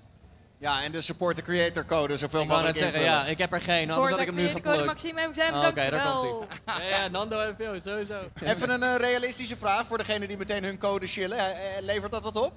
[0.60, 3.20] Ja, en de support the creator code zoveel Ik mogelijk zeggen, invullen.
[3.20, 4.86] ja, ik heb er geen, anders had ik hem nu de code geplukt.
[4.86, 6.20] Maxime heb ik zijn, Oh, oké, bedankt daar wel.
[6.38, 8.20] komt Ja, ja, Nando en veel, sowieso.
[8.42, 11.38] Even een eh, realistische vraag voor degene die meteen hun code chillen.
[11.38, 12.52] Eh, levert dat wat op?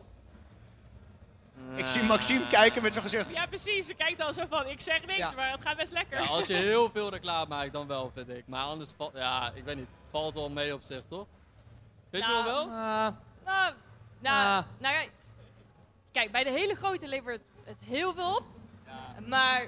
[1.76, 3.28] Ik zie Maxime kijken met zijn gezicht.
[3.30, 3.86] Ja, precies.
[3.88, 5.32] Ze kijkt al zo van, ik zeg niks, Ja.
[5.36, 6.22] maar het gaat best lekker.
[6.22, 8.44] Ja, als je heel veel reclame maakt, dan wel, vind ik.
[8.48, 11.26] Maar anders, valt- ja, ik weet niet, valt wel mee op zich, toch?
[12.10, 12.68] Weet je Nou, wel wel?
[13.46, 13.74] Nou,
[14.20, 15.10] nou, nou, kijk,
[16.12, 17.42] kijk, bij de hele grote levert
[17.80, 18.44] het heel veel op.
[19.28, 19.68] Maar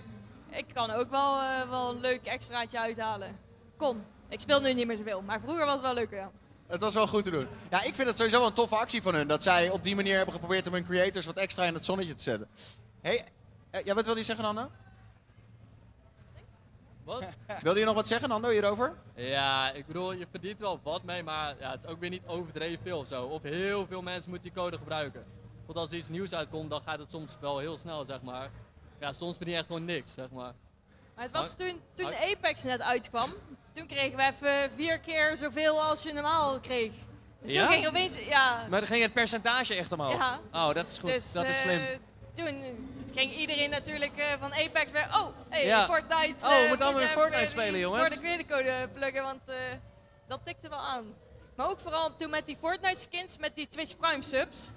[0.50, 3.40] ik kan ook wel, eh, wel een leuk extraatje uithalen.
[3.78, 4.04] Kon.
[4.30, 6.18] Ik speel nu niet meer zoveel, maar vroeger was het wel leuker.
[6.18, 6.32] Ja.
[6.68, 7.48] Het was wel goed te doen.
[7.70, 9.28] Ja, ik vind het sowieso wel een toffe actie van hun.
[9.28, 12.14] Dat zij op die manier hebben geprobeerd om hun creators wat extra in het zonnetje
[12.14, 12.48] te zetten.
[13.02, 13.26] hey,
[13.84, 14.70] ja, wat wil je zeggen, Nando?
[17.04, 17.24] Wat?
[17.62, 18.94] Wilde je nog wat zeggen, Nando, hierover?
[19.16, 22.28] Ja, ik bedoel, je verdient wel wat mee, maar ja, het is ook weer niet
[22.28, 23.24] overdreven veel of zo.
[23.24, 25.26] Of heel veel mensen moeten die code gebruiken.
[25.66, 28.50] Want als er iets nieuws uitkomt, dan gaat het soms wel heel snel, zeg maar.
[29.00, 30.54] Ja, soms verdien je echt gewoon niks, zeg maar.
[31.16, 32.14] Maar het was toen, toen.
[32.14, 33.34] Apex net uitkwam.
[33.72, 36.92] Toen kregen we even vier keer zoveel als je normaal kreeg.
[37.42, 37.64] Dus Ja?
[37.66, 38.66] toen ging opeens, ja.
[38.70, 40.14] Maar dan ging het percentage echt omhoog.
[40.14, 40.40] Ja.
[40.52, 41.10] Oh, dat is goed.
[41.10, 41.82] Dus, dat is eh, slim.
[42.34, 42.64] toen
[43.14, 45.08] ging iedereen natuurlijk eh, van Apex weer.
[45.14, 45.86] Oh, hey, Ja.
[45.86, 46.46] Fortnite.
[46.46, 48.20] Oh, we eh, moeten allemaal weer Fortnite spelen, jongens.
[48.20, 49.56] Weer de code pluggen, want eh,
[50.28, 51.14] dat tikte wel aan.
[51.56, 54.70] Maar ook vooral toen met die Fortnite skins, met die Twitch Prime subs.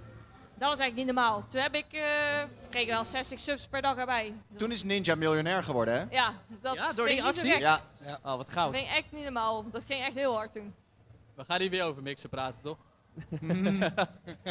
[0.59, 1.45] Dat was eigenlijk niet normaal.
[1.49, 4.33] Toen heb ik, eh kreeg wel 60 subs per dag erbij.
[4.49, 6.05] Dat- Toen is Ninja miljonair geworden, hè?
[6.17, 7.51] ja, dat Ja, door die ik actie?
[7.51, 7.61] gek.
[7.61, 7.81] Ja.
[8.07, 8.77] Oh, wat Dat goud.
[8.77, 9.65] ging echt niet normaal.
[9.71, 10.75] Dat ging echt heel hard toen.
[11.35, 12.77] We gaan hier weer over mixen praten, toch?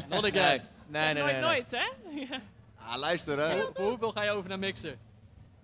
[0.09, 0.61] Not Nee, again.
[0.87, 1.13] nee, nee.
[1.13, 1.85] nooit, nee, nooit, hè?
[2.35, 2.39] Ja.
[2.77, 3.55] Ah, luister, hè.
[3.73, 4.99] Voor hoeveel ga je over naar mixen?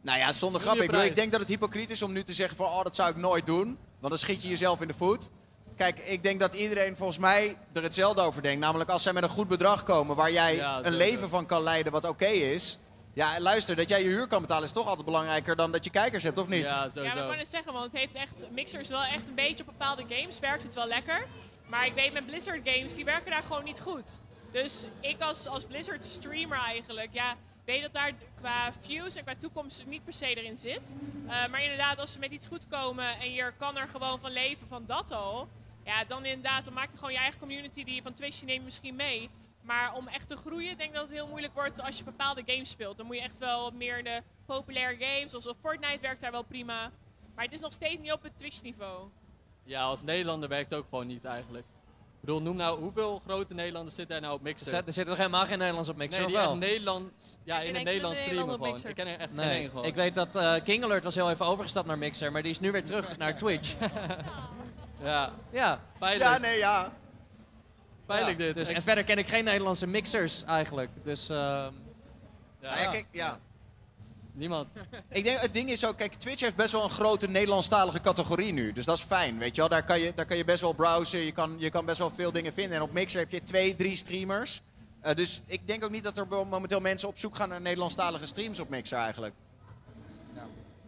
[0.02, 0.76] Nou ja, zonder grap.
[0.76, 2.66] Ik, bedoel, ik denk dat het hypocriet is om nu te zeggen van...
[2.66, 3.66] oh, dat zou ik nooit doen.
[4.00, 5.30] Want dan schiet je jezelf in de voet.
[5.76, 8.60] Kijk, ik denk dat iedereen volgens mij er hetzelfde over denkt.
[8.60, 10.16] Namelijk als zij met een goed bedrag komen...
[10.16, 10.98] waar jij Ja, een sowieso.
[11.06, 12.80] leven van kan leiden wat oké is...
[13.14, 15.90] Ja, luister, dat jij je huur kan betalen is toch altijd belangrijker dan dat je
[15.90, 16.62] kijkers hebt, of niet?
[16.62, 17.28] Ja, Ja, maar ik sowieso.
[17.28, 20.04] kan het zeggen, want het heeft echt, Mixer is wel echt een beetje op bepaalde
[20.10, 21.26] games, werkt het wel lekker.
[21.68, 24.10] Maar ik weet met Blizzard games, die werken daar gewoon niet goed.
[24.52, 29.34] Dus ik als, als Blizzard streamer eigenlijk, ja, weet dat daar qua views en qua
[29.40, 30.82] toekomst niet per se erin zit.
[31.28, 34.32] Eh, maar inderdaad, als ze met iets goed komen en je kan er gewoon van
[34.32, 35.48] leven van dat al.
[35.86, 38.64] Ja, dan inderdaad, dan maak je gewoon je eigen community die je van Twitch neemt
[38.64, 39.30] misschien mee.
[39.62, 42.44] Maar om echt te groeien, denk ik dat het heel moeilijk wordt als je bepaalde
[42.46, 42.98] games speelt.
[42.98, 46.92] Dan moet je echt wel meer de populaire games, zoals Fortnite werkt daar wel prima.
[47.36, 49.08] Maar het is nog steeds niet op het Twitch-niveau.
[49.64, 51.66] Ja, als Nederlander werkt het ook gewoon niet eigenlijk.
[51.66, 54.84] Ik bedoel, noem nou, hoeveel grote Nederlanders zitten er nou op Er Mixer?
[54.86, 56.56] er zit toch helemaal geen Nederlands op Mixer, nee, die wel?
[56.56, 58.80] Nederlands, ja, in het Nederlands streamen op gewoon.
[58.86, 59.86] Ik ken er echt geen één gewoon.
[59.86, 62.60] ik weet dat eh King Alert was heel even overgestapt naar Mixer, maar die is
[62.60, 63.76] nu weer terug naar Twitch.
[65.04, 66.30] Ja, ja, pijnlijk.
[66.30, 66.93] Ja, nee, ja.
[68.06, 68.56] Pijnlijk dit.
[68.56, 70.89] dus, en verder ken ik geen Nederlandse mixers eigenlijk.
[71.04, 73.39] Dus ehm, ja, Nou ja, kijk, ja.
[74.34, 74.72] Niemand.
[75.10, 78.54] Ik denk, het ding is ook, kijk, Twitch heeft best wel een grote Nederlandstalige categorie
[78.54, 78.72] nu.
[78.72, 79.70] Dus dat is fijn, weet je wel.
[79.70, 82.12] Daar kan je, daar kan je best wel browsen, je kan, je kan best wel
[82.16, 82.78] veel dingen vinden.
[82.78, 84.62] En op Mixer heb je twee, drie streamers.
[85.02, 88.26] Eh, dus ik denk ook niet dat er momenteel mensen op zoek gaan naar Nederlandstalige
[88.26, 89.34] streams op Mixer eigenlijk.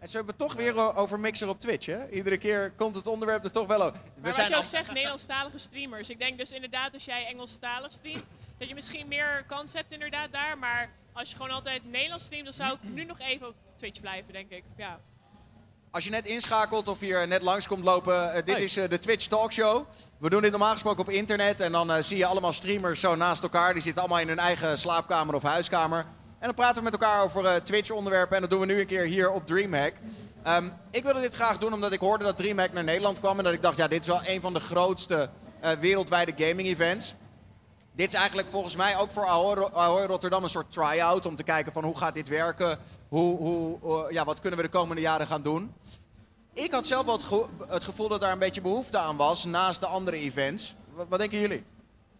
[0.03, 2.09] En zo hebben we toch weer o- over Mixer op Twitch, hè?
[2.09, 3.97] Iedere keer komt het onderwerp er toch wel over.
[4.21, 6.09] Maar wat je ook zegt, Nederlandstalige streamers.
[6.09, 8.23] Ik denk dus inderdaad, als jij Engelstalig streamt,
[8.59, 10.57] dat je misschien meer kans hebt inderdaad daar.
[10.57, 13.99] Maar als je gewoon altijd Nederlands streamt, dan zou ik nu nog even op Twitch
[14.01, 14.63] blijven, denk ik.
[14.77, 14.99] Ja.
[15.91, 18.63] Als je net inschakelt of hier net langs komt lopen, eh, dit Hey.
[18.63, 19.85] is eh, de Twitch Talkshow.
[20.17, 23.15] We doen dit normaal gesproken op internet en dan eh, zie je allemaal streamers zo
[23.15, 23.73] naast elkaar.
[23.73, 26.05] Die zitten allemaal in hun eigen slaapkamer of huiskamer.
[26.43, 28.85] En dan praten we met elkaar over eh, Twitch-onderwerpen en dat doen we nu een
[28.85, 29.93] keer hier op DreamHack.
[30.43, 33.43] Ehm, ik wilde dit graag doen omdat ik hoorde dat DreamHack naar Nederland kwam en
[33.43, 35.29] dat ik dacht, ja, dit is wel een van de grootste
[35.59, 37.15] eh, wereldwijde gaming-events.
[37.95, 41.35] Dit is eigenlijk volgens mij ook voor Ahoy, Ro- Ahoy Rotterdam een soort try-out om
[41.35, 42.79] te kijken van hoe gaat dit werken,
[43.09, 45.73] hoe, hoe, eh, ja, wat kunnen we de komende jaren gaan doen.
[46.53, 49.45] Ik had zelf wel het, gevo- het gevoel dat daar een beetje behoefte aan was
[49.45, 50.75] naast de andere events.
[50.93, 51.63] Wat, wat denken jullie?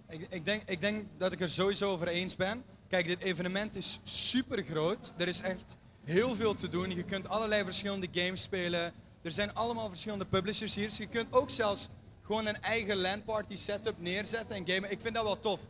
[0.09, 2.63] Ik, ik, denk, ik denk dat ik er sowieso over eens ben.
[2.93, 5.13] Kijk, dit evenement is super groot.
[5.17, 6.95] Er is echt heel veel te doen.
[6.95, 8.93] Je kunt allerlei verschillende games spelen.
[9.21, 10.87] Er zijn allemaal verschillende publishers hier.
[10.87, 11.89] Dus je kunt ook zelfs
[12.21, 14.91] gewoon een eigen LAN-party setup neerzetten en gamen.
[14.91, 15.61] Ik vind dat wel tof.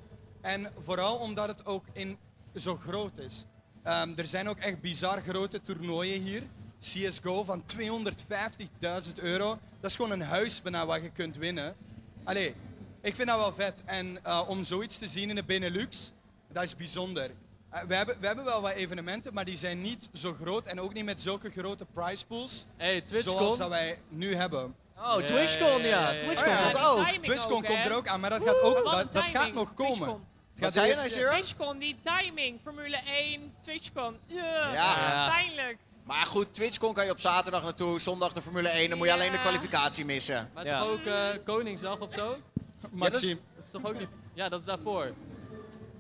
[0.42, 2.18] En vooral omdat het ook in
[2.56, 3.46] zo groot is.
[3.84, 6.44] Ehm, er zijn ook echt bizar grote toernooien hier.
[6.80, 9.60] CSGO van 250.000 euro.
[9.80, 11.76] Dat is gewoon een huis bijna wat je kunt winnen.
[12.24, 12.56] Allee,
[13.02, 13.84] ik vind dat wel vet.
[13.86, 16.12] En eh, om zoiets te zien in de Benelux,
[16.54, 17.32] dat is bijzonder.
[17.70, 20.66] Eh, we, hebben, we hebben wel wat evenementen, maar die zijn niet zo groot.
[20.66, 22.66] En ook niet met zulke grote prize pools.
[22.78, 23.38] Hey, TwitchCon.
[23.38, 24.76] Zoals dat wij nu hebben.
[24.98, 26.00] Oh, Ja, TwitchCon, ja, ja.
[26.00, 26.20] ja, ja, ja.
[26.20, 29.30] TwitchCon Oh ja, komt TwitchCon ook, er ook aan, maar dat gaat, ook, dat, dat
[29.30, 29.94] gaat nog komen.
[29.94, 30.26] TwitchCon.
[30.56, 31.20] Het gaat eerst-?
[31.20, 34.18] TwitchCon, die timing, Formule 1, TwitchCon.
[34.26, 35.28] Ja, Ja.
[35.30, 35.78] pijnlijk.
[36.04, 38.90] Maar goed, TwitchCon kan je op zaterdag naartoe, zondag de Formule 1.
[38.90, 39.20] Dan moet je Ja.
[39.20, 40.50] alleen de kwalificatie missen.
[40.54, 40.80] Maar Ja.
[40.80, 42.38] toch ook eh, Koningsdag of zo?
[42.92, 43.40] Maxime.
[43.56, 44.08] Dat is toch ook niet...
[44.34, 45.14] Ja, dat is daarvoor.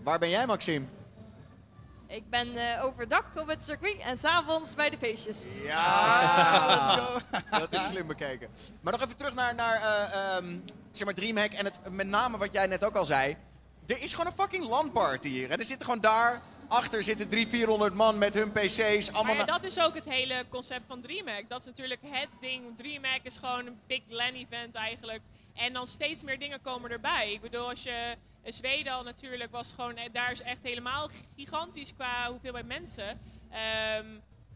[0.03, 0.85] Waar ben jij, Maxime?
[2.07, 5.61] Ik ben eh, overdag op het circuit en s'avonds bij de feestjes.
[5.63, 7.19] Ja, let's go.
[7.59, 8.49] Dat is slim bekeken.
[8.81, 10.57] Maar nog even terug naar, naar eh, ehm,
[10.91, 13.35] zeg maar Dreamhack en het, met name wat jij net ook al zei.
[13.85, 15.49] Er is gewoon een fucking LAN-party hier.
[15.49, 15.55] Hè?
[15.55, 19.11] Er zitten gewoon daar, achter zitten 300, 400 man met hun pc's.
[19.11, 21.49] Allemaal Maar ja, dat is ook het hele concept van DreamHack.
[21.49, 22.77] Dat is natuurlijk het ding.
[22.77, 25.21] DreamHack is gewoon een big LAN-event eigenlijk.
[25.53, 27.31] En dan steeds meer dingen komen erbij.
[27.31, 29.95] Ik bedoel, als je in Zweden natuurlijk was gewoon...
[29.97, 33.19] eh, Daar is echt helemaal gigantisch qua hoeveelheid mensen.
[33.49, 34.07] Ehm,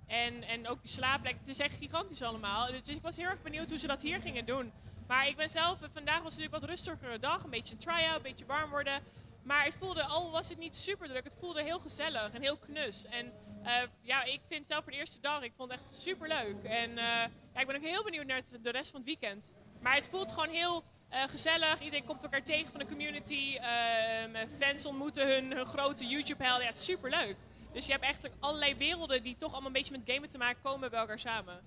[0.07, 1.35] en, en ook die slaapplek.
[1.39, 2.67] Het is echt gigantisch allemaal.
[2.71, 4.71] Dus ik was heel erg benieuwd hoe ze dat hier gingen doen.
[5.07, 5.81] Maar ik ben zelf...
[5.81, 7.43] eh, Vandaag was natuurlijk wat rustigere dag.
[7.43, 9.01] Een beetje een try-out, een beetje warm worden.
[9.43, 12.57] Maar het voelde, al was het niet super druk, het voelde heel gezellig en heel
[12.57, 13.05] knus.
[13.05, 13.33] En
[13.63, 16.63] eh, ja, ik vind zelf voor de eerste dag, ik vond het echt super leuk.
[16.63, 19.53] En ja, ik ben ook heel benieuwd naar het- de rest van het weekend.
[19.81, 21.79] Maar het voelt gewoon heel eh, gezellig.
[21.79, 23.57] Iedereen komt elkaar tegen van de community.
[23.57, 26.61] Ehm, fans ontmoeten hun, hun grote YouTube-helden.
[26.61, 27.35] Ja, het is super leuk.
[27.73, 30.61] Dus je hebt echt allerlei werelden die toch allemaal een beetje met gamen te maken
[30.63, 31.59] komen bij elkaar samen.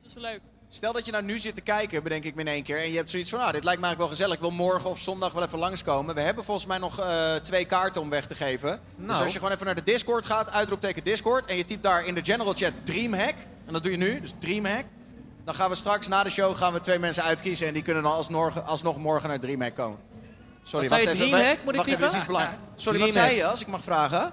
[0.00, 0.40] Dat is wel leuk.
[0.68, 2.78] Stel dat je nou nu zit te kijken, bedenk ik me in één keer.
[2.78, 4.34] En je hebt zoiets van, ah, dit lijkt me eigenlijk wel gezellig.
[4.34, 6.14] Ik wil morgen of zondag wel even langskomen.
[6.14, 8.80] We hebben volgens mij nog eh, twee kaarten om weg te geven.
[8.96, 9.22] Dus Nou.
[9.22, 11.46] als je gewoon even naar de Discord gaat, uitroepteken Discord.
[11.46, 13.34] En je typt daar in de general chat Dreamhack.
[13.66, 14.84] En dat doe je nu, dus Dreamhack.
[15.44, 17.66] Dan gaan we straks na de show gaan we twee mensen uitkiezen.
[17.66, 19.98] En die kunnen dan alsnog, alsnog morgen naar Dreamhack komen.
[20.62, 21.38] Sorry, Wat zei wacht je, even.
[21.38, 21.64] Dreamhack?
[21.64, 22.00] Moet ik wacht even, typen?
[22.00, 22.82] dit is iets belangrijks.
[22.82, 23.30] Sorry, wat Dreamhack.
[23.32, 24.32] zei je, als ik mag vragen?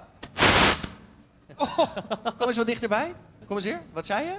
[1.56, 1.78] Oh,
[2.38, 3.14] kom eens wat dichterbij.
[3.46, 3.82] Kom eens hier.
[3.92, 4.38] Wat zei je?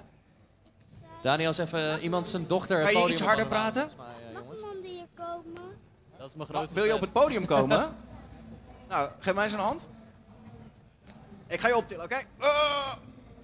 [1.21, 2.75] Daniel is even eh, iemand zijn dochter.
[2.77, 3.81] het Kan je podium iets harder praten?
[3.81, 4.61] halen, volgens mij, eh, jongens.
[4.61, 5.77] iemand hier komen?
[6.17, 7.95] Dat is mijn Oh, grootste wil je op het podium komen?
[8.89, 9.89] nou, geef mij eens een hand.
[11.47, 12.15] Ik ga je optillen, oké?
[12.41, 12.93] Uh,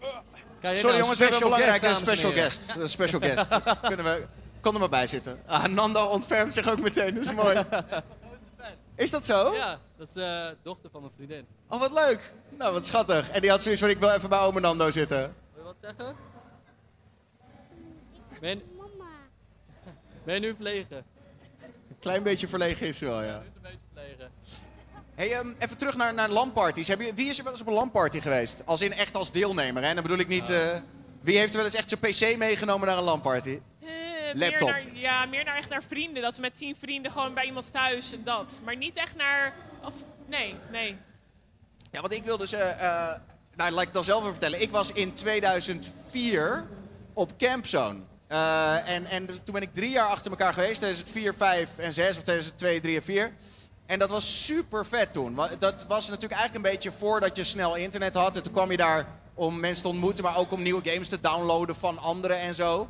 [0.01, 2.81] je Sorry nou jongens, we hebben een special belangrijke guest, special.
[2.81, 3.47] Een special guest.
[3.87, 4.27] Kunnen we...
[4.61, 5.41] Kom er maar bij zitten.
[5.45, 7.63] Ah, Nando ontfermt zich ook meteen, dat is mooi.
[8.95, 9.53] Is dat zo?
[9.53, 11.47] Ja, dat is de dochter van mijn vriendin.
[11.69, 12.33] Oh, wat leuk.
[12.49, 13.29] Nou, wat schattig.
[13.29, 15.17] En die had zoiets van, ik wil even bij ome Nando zitten.
[15.17, 16.15] Wil je wat zeggen?
[18.41, 19.11] Ben Mama.
[20.25, 21.05] ben je nu verlegen?
[21.99, 23.39] Klein beetje verlegen is ze wel, ja.
[23.39, 24.31] Nu is een beetje verlegen.
[25.17, 26.87] Hey, ehm, even terug naar, naar LAN-parties.
[26.87, 28.65] Heb je, wie is er wel eens op een LAN-party geweest?
[28.65, 29.93] Als in echt als deelnemer, hè?
[29.93, 30.49] Dan bedoel ik niet...
[30.49, 30.77] eh,
[31.21, 33.59] wie heeft er wel eens echt zijn PC meegenomen naar een LAN-party?
[33.81, 33.89] Eh,
[34.33, 34.69] Laptop.
[34.69, 36.21] Meer naar, ja, meer naar echt naar vrienden.
[36.21, 38.61] Dat we met tien vrienden gewoon bij iemand thuis en dat.
[38.63, 39.53] Maar niet echt naar...
[39.83, 39.93] Of,
[40.27, 40.97] nee, nee.
[41.91, 42.53] Ja, want ik wil dus...
[42.53, 43.13] eh,
[43.55, 44.61] nou, laat ik dan zelf even vertellen.
[44.61, 46.67] Ik was in 2004
[47.13, 47.99] op Campzone.
[48.85, 50.75] En, en toen ben ik drie jaar achter elkaar geweest.
[50.81, 52.17] 2004, 5 en 6.
[52.17, 53.33] Of 2002, 3 en 4.
[53.87, 55.39] En dat was super vet toen.
[55.59, 58.35] Dat was natuurlijk eigenlijk een beetje voordat je snel internet had.
[58.35, 60.23] En toen kwam je daar om mensen te ontmoeten.
[60.23, 62.89] Maar ook om nieuwe games te downloaden van anderen en zo.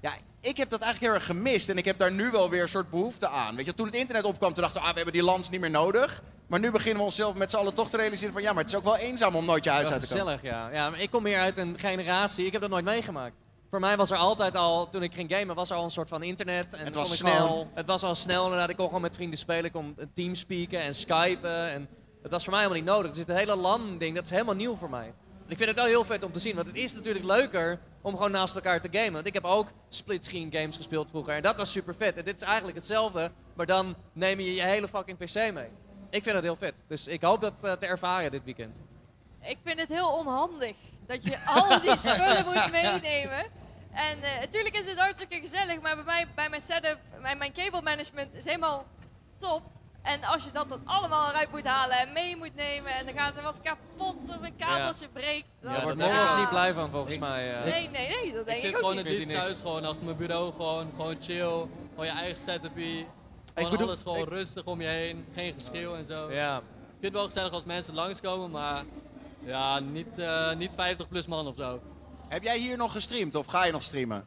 [0.00, 1.68] Ja, ik heb dat eigenlijk heel erg gemist.
[1.68, 3.56] En ik heb daar nu wel weer een soort behoefte aan.
[3.56, 5.60] Weet je, toen het internet opkwam, toen dachten we, ah, we hebben die lands niet
[5.60, 6.22] meer nodig.
[6.46, 8.42] Maar nu beginnen we onszelf met z'n allen toch te realiseren van...
[8.42, 10.38] ja, maar het is ook wel eenzaam om nooit je huis uit te komen.
[10.38, 10.70] gezellig, ja.
[10.70, 10.96] ja.
[10.96, 13.34] Ik kom meer uit een generatie, ik heb dat nooit meegemaakt.
[13.70, 16.08] Voor mij was er altijd al, toen ik ging gamen, was er al een soort
[16.08, 16.72] van internet.
[16.72, 17.46] En Het was snel.
[17.46, 18.68] gewoon- het was al snel inderdaad.
[18.70, 21.70] Ik kon gewoon met vrienden spelen, ik kon een team speaken en skypen.
[21.70, 21.88] En
[22.22, 23.10] dat was voor mij helemaal niet nodig.
[23.12, 25.06] Dus het hele LAN-ding, dat is helemaal nieuw voor mij.
[25.06, 27.80] En ik vind het wel heel vet om te zien, want het is natuurlijk leuker
[28.02, 29.12] om gewoon naast elkaar te gamen.
[29.12, 32.16] Want ik heb ook split-screen games gespeeld vroeger en dat was super vet.
[32.16, 35.68] En dit is eigenlijk hetzelfde, maar dan neem je je hele fucking PC mee.
[36.10, 36.82] Ik vind het heel vet.
[36.88, 38.80] Dus ik hoop dat eh, te ervaren dit weekend.
[39.42, 40.76] Ik vind het heel onhandig
[41.06, 43.46] dat je al die spullen moet meenemen.
[43.92, 47.52] En eh, natuurlijk is het hartstikke gezellig, maar bij, mij, bij mijn setup, mijn, mijn
[47.52, 48.86] cable management is helemaal
[49.36, 49.62] top.
[50.02, 53.14] En als je dat dan allemaal eruit moet halen en mee moet nemen en dan
[53.18, 55.46] gaat er wat kapot of een kabeltje breekt.
[55.60, 57.54] Dan, Daar wordt ik niet blij van volgens mij.
[57.54, 57.64] eh.
[57.64, 59.06] Nee, nee, nee, dat Ik denk zit ik, gewoon in niet.
[59.06, 59.40] dienst niks.
[59.40, 61.66] thuis, gewoon achter mijn bureau, gewoon, gewoon chill.
[61.90, 63.06] Gewoon je eigen setupie.
[63.54, 66.32] Gewoon bedoel- alles gewoon ik- rustig om je heen, geen geschreeuw en zo.
[66.32, 66.56] Ja.
[66.56, 66.62] Ik
[67.00, 68.84] vind het wel gezellig als mensen langskomen, maar
[69.48, 71.80] ja, niet, eh, niet 50 plus man of zo.
[72.28, 74.24] Heb jij hier nog gestreamd of ga je nog streamen?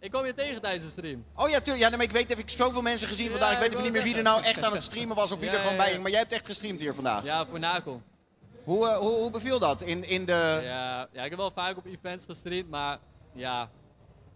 [0.00, 1.24] Ik kwam je tegen tijdens de stream.
[1.34, 1.90] Oh ja, tuurlijk.
[1.90, 3.52] Ja, maar ik weet, ik heb zoveel mensen gezien vandaag.
[3.52, 5.38] Ik weet ik even niet meer wie er nou echt aan het streamen was of
[5.38, 6.02] wie er gewoon bij ging.
[6.02, 7.24] Maar jij hebt echt gestreamd hier vandaag.
[7.24, 8.02] Ja, voor Nakel.
[8.64, 10.60] Hoe, eh, hoe, hoe beviel dat in, in de...
[10.62, 12.98] Ja, ja, ik heb wel vaak op events gestreamd, maar
[13.34, 13.70] ja,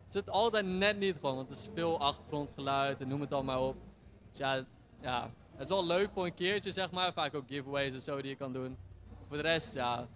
[0.02, 3.68] het zit altijd net niet gewoon, want er is veel achtergrondgeluid en noem het allemaal
[3.68, 3.76] op.
[4.30, 4.64] Dus ja,
[5.00, 7.12] ja, het is wel leuk voor een keertje, zeg maar.
[7.12, 8.76] Vaak ook giveaways en zo die je kan doen.
[9.28, 10.08] Voor de rest, ja,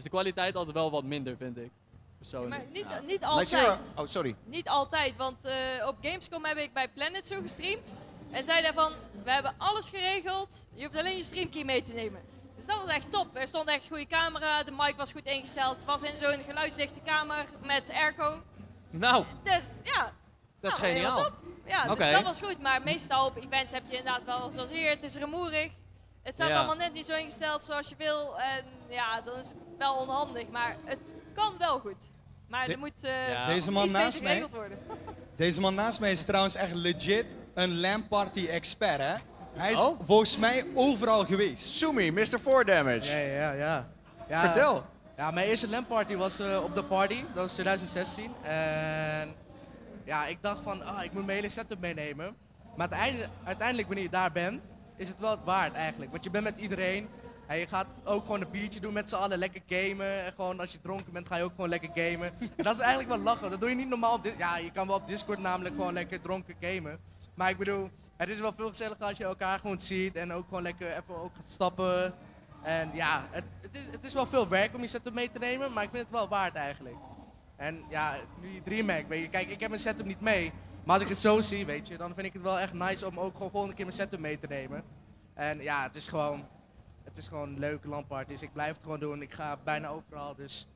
[0.00, 1.70] is de kwaliteit altijd wel wat minder, vind ik.
[2.18, 2.50] Persoonlijk.
[2.62, 3.78] Maar niet, niet altijd.
[3.96, 4.36] Oh, sorry.
[4.44, 5.54] Niet altijd, want eh,
[5.86, 7.94] op Gamescom heb ik bij Planet zo gestreamd.
[8.30, 8.92] En zei daarvan,
[9.24, 12.20] we hebben alles geregeld, je hoeft alleen je streamkey mee te nemen.
[12.56, 13.36] Dus dat was echt top.
[13.36, 15.76] Er stond echt een goede camera, de mic was goed ingesteld.
[15.76, 18.42] Het was in zo'n geluidsdichte kamer met airco.
[18.90, 20.12] Nou, Dus ja,
[20.60, 21.16] dat is nou, geniaal.
[21.16, 21.32] top.
[21.66, 21.94] Ja, Oké.
[21.96, 22.60] dus dat was goed.
[22.60, 25.72] Maar meestal op events heb je inderdaad wel, zoals hier, het is rumoerig.
[26.22, 26.56] Het staat Ja.
[26.56, 28.40] allemaal net niet zo ingesteld zoals je wil.
[28.40, 30.48] En ja, dan is het wel onhandig.
[30.48, 32.10] Maar het kan wel goed.
[32.48, 33.46] Maar De- er moet eh Ja.
[33.46, 34.78] Deze man iets naast mij, geregeld worden.
[35.36, 39.14] deze man naast mij is trouwens echt legit een LAN party expert, hè?
[39.52, 40.00] Hij is Oh?
[40.02, 41.64] volgens mij overal geweest.
[41.66, 42.40] Sumi, Mr.
[42.40, 43.10] 4 Damage.
[43.10, 43.88] Ja, ja, ja.
[44.28, 44.84] ja Vertel.
[45.16, 47.24] Ja, mijn eerste LAN-party was eh, op de party.
[47.34, 48.32] Dat was 2016.
[48.42, 49.34] En
[50.04, 52.36] ja, ik dacht van, ah, ik moet mijn hele setup meenemen.
[52.76, 54.60] Maar uiteindelijk, uiteindelijk, wanneer je daar bent,
[54.96, 56.10] is het wel het waard eigenlijk.
[56.10, 57.08] Want je bent met iedereen.
[57.50, 60.24] En je gaat ook gewoon een biertje doen met z'n allen, lekker gamen.
[60.24, 62.32] En gewoon als je dronken bent, ga je ook gewoon lekker gamen.
[62.56, 63.50] En dat is eigenlijk wel lachen.
[63.50, 66.20] Dat doe je niet normaal op Ja, je kan wel op Discord namelijk gewoon lekker
[66.20, 66.98] dronken gamen.
[67.34, 70.16] Maar ik bedoel, het is wel veel gezelliger als je elkaar gewoon ziet.
[70.16, 72.14] En ook gewoon lekker even ook gaat stappen.
[72.62, 75.38] En ja, het, het, is, het is wel veel werk om je setup mee te
[75.38, 76.96] nemen, maar ik vind het wel waard eigenlijk.
[77.56, 80.52] En ja, nu je DreamHack, weet je, kijk, ik heb mijn setup niet mee.
[80.84, 83.06] Maar als ik het zo zie, weet je, dan vind ik het wel echt nice
[83.06, 84.84] om ook gewoon volgende keer mijn setup mee te nemen.
[85.34, 86.46] En ja, het is gewoon,
[87.10, 89.22] het is gewoon een leuke landparty, ik blijf het gewoon doen.
[89.22, 90.66] Ik ga bijna overal, dus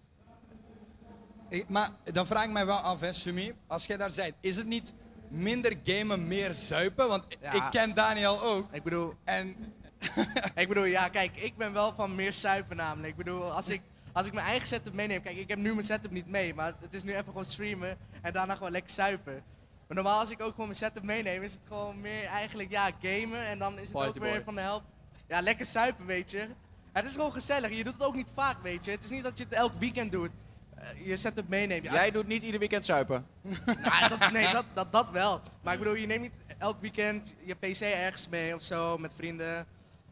[1.49, 3.55] Ik- maar dan vraag ik mij wel af, hè, Sumi.
[3.67, 4.93] Als jij daar bent, is het niet
[5.29, 7.09] minder gamen, meer zuipen?
[7.09, 7.53] Want Ja.
[7.53, 8.73] ik ken Daniel ook.
[8.73, 9.57] ik bedoel, En
[10.55, 13.09] ik bedoel, ja, kijk, ik ben wel van meer suipen namelijk.
[13.09, 13.83] Ik bedoel, als ik,
[14.13, 16.75] als ik mijn eigen setup meeneem, kijk, ik heb nu mijn setup niet mee, maar
[16.81, 19.43] het is nu even gewoon streamen en daarna gewoon lekker suipen.
[19.87, 22.91] Maar normaal als ik ook gewoon mijn setup meeneem, is het gewoon meer eigenlijk, ja,
[23.03, 24.85] gamen en dan is het ook weer van de helft,
[25.29, 26.49] ja, lekker suipen, weet je.
[26.93, 28.91] Het is gewoon gezellig, je doet het ook niet vaak, weet je.
[28.91, 30.31] Het is niet dat je het elk weekend doet.
[30.75, 31.85] Eh, je setup meeneemt.
[31.85, 33.27] Ja, Jij doet niet ieder weekend zuipen.
[33.83, 35.41] nou, dat, nee, dat, dat, dat wel.
[35.63, 39.13] Maar ik bedoel, je neemt niet elk weekend je PC ergens mee of zo met
[39.13, 39.67] vrienden.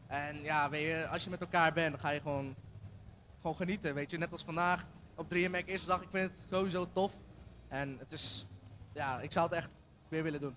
[0.07, 2.55] En ja, weet je, als je met elkaar bent, dan ga je gewoon,
[3.41, 3.93] gewoon genieten.
[3.93, 6.01] Weet je, net als vandaag op 3MAC eerste dag.
[6.01, 7.13] Ik vind het sowieso tof.
[7.67, 8.45] En het is,
[8.93, 9.71] ja, ik zou het echt
[10.09, 10.55] weer willen doen.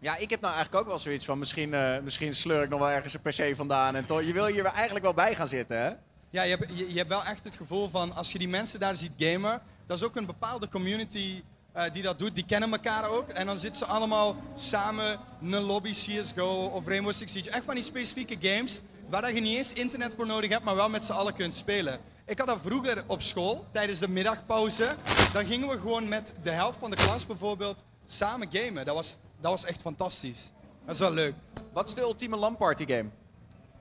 [0.00, 2.78] Ja, ik heb nou eigenlijk ook wel zoiets van, misschien, eh, misschien sleur ik nog
[2.78, 3.94] wel ergens een PC vandaan.
[3.94, 5.90] En toch, je wil hier eigenlijk wel bij gaan zitten, hè?
[6.30, 8.96] Ja, je hebt, je, hebt wel echt het gevoel van als je die mensen daar
[8.96, 11.42] ziet gamen, dat is ook een bepaalde community
[11.72, 12.34] eh, die dat doet.
[12.34, 13.28] Die kennen elkaar ook.
[13.28, 17.50] En dan zitten ze allemaal samen in een lobby CSGO of Rainbow Six Siege.
[17.50, 20.88] Echt van die specifieke games waar je niet eens internet voor nodig hebt, maar wel
[20.88, 21.98] met z'n allen kunt spelen.
[22.26, 24.94] Ik had dat vroeger op school, tijdens de middagpauze.
[25.32, 28.86] Dan gingen we gewoon met de helft van de klas bijvoorbeeld samen gamen.
[28.86, 30.52] Dat was, dat was echt fantastisch.
[30.86, 31.34] Dat is wel leuk.
[31.72, 33.08] Wat is de ultieme LAN-party game?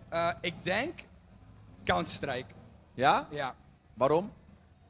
[0.10, 1.00] Eh, ik denk
[1.84, 2.54] Counter-Strike.
[2.94, 3.28] Ja?
[3.30, 3.56] Ja.
[3.94, 4.34] Waarom?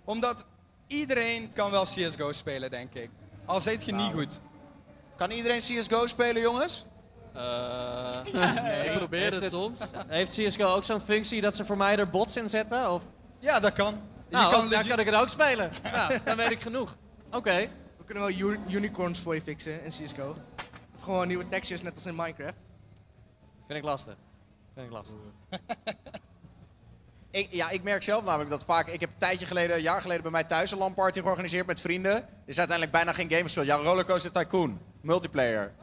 [0.06, 0.46] Omdat
[0.88, 3.10] iedereen kan wel CSGO spelen, denk ik.
[3.46, 4.40] Al zijt je niet goed.
[5.16, 6.86] Kan iedereen CSGO spelen, jongens?
[7.34, 8.22] Eh,
[8.64, 9.80] Nee, ik probeer heeft het, het- soms.
[10.08, 12.92] Heeft CSGO ook zo'n functie dat ze voor mij er bots in zetten?
[12.92, 13.04] Of?
[13.40, 14.02] Ja, dat kan.
[14.30, 15.70] Nou, kan dan legit- kan ik het ook spelen.
[15.84, 16.98] Ja, dan weet ik genoeg.
[17.32, 17.70] Oké.
[18.10, 20.36] Kunnen wel unicorns voor je fixen in CSGO.
[20.96, 22.58] Of gewoon nieuwe textures, net als in Minecraft.
[23.68, 24.16] Vind ik lastig.
[24.74, 25.18] Vind ik lastig.
[27.32, 28.88] Ik, ja, ik merk zelf namelijk dat vaak...
[28.88, 31.82] Ik heb een tijdje geleden, een jaar geleden bij mij thuis een LAN-party georganiseerd met
[31.82, 32.16] vrienden.
[32.16, 33.66] Er is uiteindelijk bijna geen game gespeeld.
[33.66, 34.80] Ja, Rollercoaster Tycoon.
[35.02, 35.74] Multiplayer.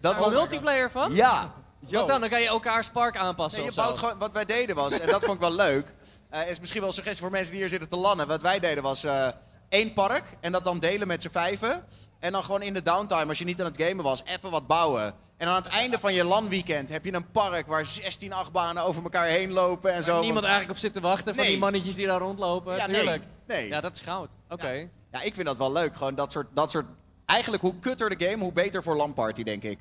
[0.00, 1.14] Dat een multiplayer van?
[1.14, 1.54] Ja.
[1.78, 1.98] Yo.
[1.98, 2.20] Wat dan?
[2.20, 3.86] Dan kan je elkaar Spark aanpassen Nee, of je zo.
[3.86, 5.94] bouwt gewoon, wat wij deden was, en dat vond ik wel leuk,
[6.30, 8.26] eh, is misschien wel een suggestie voor mensen die hier zitten te lannen.
[8.26, 9.28] Wat wij deden was eh,
[9.74, 11.84] één park en dat dan delen met z'n vijven.
[12.18, 14.66] En dan gewoon in de downtime, als je niet aan het gamen was, even wat
[14.66, 15.14] bouwen.
[15.36, 19.02] En aan het einde van je LAN-weekend heb je een park waar 16 achtbanen over
[19.02, 20.20] elkaar heen lopen en zo.
[20.20, 22.76] Niemand eigenlijk op zit te wachten van die mannetjes die daar rondlopen.
[22.76, 22.96] Ja, nee.
[22.96, 23.22] Tuurlijk.
[23.46, 23.68] Nee.
[23.68, 24.30] Ja, dat is goud.
[24.48, 24.88] Oké.
[25.12, 25.96] Ja, ik vind dat wel leuk.
[25.96, 26.86] Gewoon dat soort, dat soort...
[27.24, 29.78] Eigenlijk hoe kutter de game, hoe beter voor LAN-party, denk ik.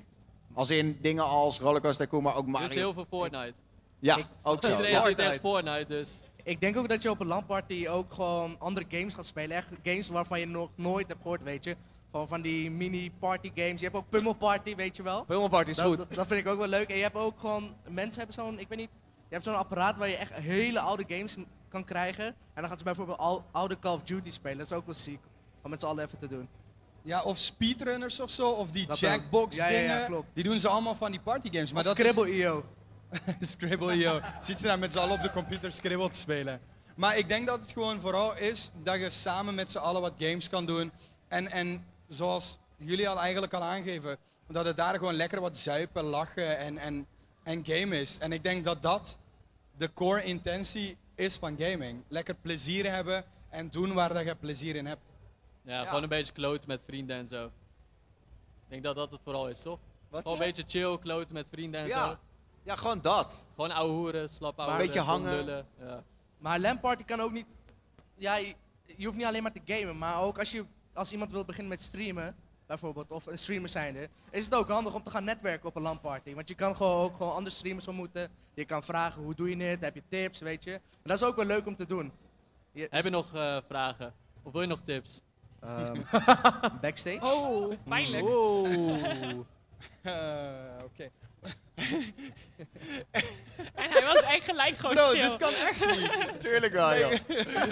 [0.54, 2.68] Als in dingen als Rollercoaster Tycoon, maar ook Mario.
[2.68, 3.54] Dus heel veel Fortnite.
[4.00, 4.70] Ja, ook zo.
[4.70, 6.22] Iedereen zit echt Fortnite, dus...
[6.44, 9.58] Ik denk ook dat je op een LAN-party ook gewoon andere games gaat spelen.
[9.58, 11.76] Echt games waarvan je nog nooit hebt gehoord, weet je.
[12.12, 13.80] Gewoon van die mini-party games.
[13.80, 15.24] Je hebt ook Pummel Party, weet je wel.
[15.24, 15.98] Pummel Party is dat, goed.
[15.98, 16.90] Dat, dat vind ik ook wel leuk.
[16.90, 17.76] En je hebt ook gewoon...
[17.90, 18.90] Mensen hebben zo'n, ik weet niet...
[19.28, 21.36] Je hebt zo'n apparaat waar je echt hele oude games
[21.70, 22.26] kan krijgen.
[22.26, 24.58] En dan gaan ze bijvoorbeeld al, oude Call of Duty spelen.
[24.58, 25.20] Dat is ook wel ziek.
[25.62, 26.48] Om met z'n allen even te doen.
[27.02, 29.54] Ja, of speedrunners of zo, of die Dat Jackbox ook.
[29.54, 30.00] Ja, ja, dingen.
[30.00, 30.28] ja, klopt.
[30.34, 31.72] Die doen ze allemaal van die partygames.
[31.74, 32.16] Maar Of dat is-
[33.40, 33.46] Scribble.io.
[33.48, 34.22] Scribble.io.
[34.42, 36.62] Zit je daar met z'n allen op de computer Scribble te spelen.
[36.96, 40.14] Maar ik denk dat het gewoon vooral is dat je samen met z'n allen wat
[40.18, 40.92] games kan doen.
[41.28, 46.04] En, en zoals jullie al eigenlijk al aangeven, dat het daar gewoon lekker wat zuipen,
[46.04, 47.08] lachen en, en,
[47.44, 48.18] en game is.
[48.18, 49.18] En ik denk dat dat
[49.78, 52.04] de core intentie is van gaming.
[52.08, 55.12] Lekker plezier hebben en doen waar dat je plezier in hebt.
[55.62, 57.46] Ja, gewoon een beetje kloten met vrienden en zo.
[57.46, 59.80] Ik denk dat dat het vooral is, toch?
[60.10, 62.10] Wat gewoon een beetje chill, kloten met vrienden en Ja.
[62.10, 62.18] zo.
[62.64, 63.48] Ja, gewoon dat.
[63.56, 65.34] Gewoon ouwe hoeren, slap ouwe Een beetje hangen.
[65.36, 66.04] lullen, Ja.
[66.38, 67.46] Maar LAN party kan ook niet...
[68.16, 68.56] Ja, je,
[68.96, 71.70] je hoeft niet alleen maar te gamen, maar ook als, je, als iemand wil beginnen
[71.72, 72.36] met streamen,
[72.66, 75.82] bijvoorbeeld, of een streamer zijnde, is het ook handig om te gaan netwerken op een
[75.82, 76.34] LAN party.
[76.34, 78.32] Want je kan gewoon ook gewoon andere streamers ontmoeten.
[78.54, 79.82] Je kan vragen, hoe doe je dit?
[79.82, 80.72] Heb je tips, weet je?
[80.74, 82.12] En dat is ook wel leuk om te doen.
[82.72, 84.14] Je- Heb je nog eh, vragen?
[84.44, 85.22] Of wil je nog tips?
[85.60, 86.02] Ehm,
[86.82, 87.20] backstage?
[87.22, 88.26] Oh, pijnlijk.
[90.02, 91.10] Eh, Oké.
[93.74, 95.30] En hij was echt gelijk gewoon Bro, stil.
[95.30, 96.40] dit kan echt niet.
[96.50, 97.12] Tuurlijk wel, joh.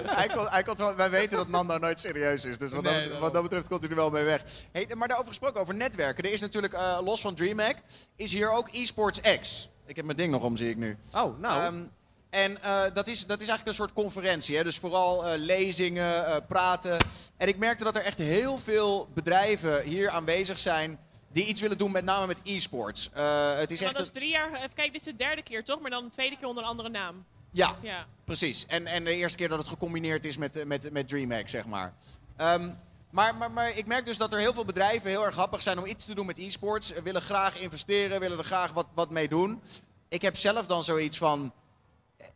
[0.06, 2.94] hij kon, hij kon, zo- wij weten dat Nando nooit serieus is, dus wat, Nee,
[2.94, 3.20] dat, daarom.
[3.22, 4.42] wat dat betreft komt hij er wel mee weg.
[4.72, 6.24] Hey, maar daarover gesproken, over netwerken.
[6.24, 7.76] Er is natuurlijk, eh, los van DreamHack,
[8.16, 9.70] is hier ook eSports X.
[9.86, 10.98] Ik heb mijn ding nog om, zie ik nu.
[11.14, 11.62] Oh, nou.
[11.62, 11.84] Ehm,
[12.30, 14.58] en eh, dat, is, dat is eigenlijk een soort conferentie.
[14.58, 14.64] Hè?
[14.64, 16.98] Dus vooral eh, lezingen, eh, praten.
[17.38, 21.00] En ik merkte dat er echt heel veel bedrijven hier aanwezig zijn...
[21.32, 23.10] die iets willen doen, met name met e-sports.
[23.14, 23.94] Eh, het is echt...
[23.94, 24.54] dat is drie jaar.
[24.54, 25.80] Even kijken, dit is de derde keer toch?
[25.80, 27.26] Maar dan de tweede keer onder een andere naam.
[27.52, 28.06] Ja, Ja.
[28.26, 28.66] precies.
[28.66, 31.94] En, en de eerste keer dat het gecombineerd is met, met, met DreamHack, zeg maar.
[32.38, 32.70] Ehm,
[33.10, 35.78] maar, maar, maar ik merk dus dat er heel veel bedrijven heel erg grappig zijn
[35.80, 36.94] om iets te doen met e-sports.
[36.94, 39.62] Eh, Willen graag investeren, willen er graag wat, wat mee doen.
[40.10, 41.54] Ik heb zelf dan zoiets van...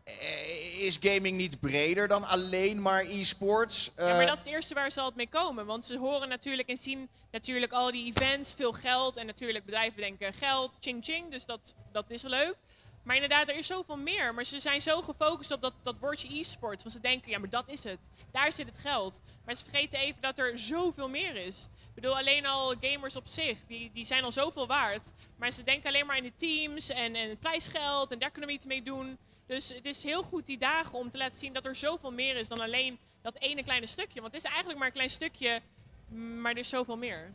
[0.04, 3.92] eh, Is gaming niet breder dan alleen maar e-sports?
[3.98, 5.66] ja, Eh, maar dat is het eerste waar ze altijd mee komen.
[5.66, 9.18] Want ze horen natuurlijk en zien natuurlijk al die events, veel geld.
[9.18, 11.32] En natuurlijk bedrijven denken geld, ching ching.
[11.32, 12.56] Dus dat, dat is wel leuk.
[13.04, 14.34] Maar inderdaad, er is zoveel meer.
[14.34, 16.82] Maar ze zijn zo gefocust op dat, dat woordje e-sport.
[16.84, 18.00] Want ze denken, ja, maar dat is het.
[18.32, 19.22] Daar zit het geld.
[19.46, 21.68] Maar ze vergeten even dat er zoveel meer is.
[21.88, 25.12] Ik bedoel, alleen al gamers op zich, die, die zijn al zoveel waard.
[25.38, 28.12] Maar ze denken alleen maar in de teams en, en het prijsgeld.
[28.12, 29.18] En daar kunnen we iets mee doen.
[29.46, 32.36] Dus het is heel goed die dagen om te laten zien dat er zoveel meer
[32.36, 34.22] is dan alleen dat ene kleine stukje.
[34.22, 35.62] Want het is eigenlijk maar een klein stukje,
[36.42, 37.34] maar er is zoveel meer.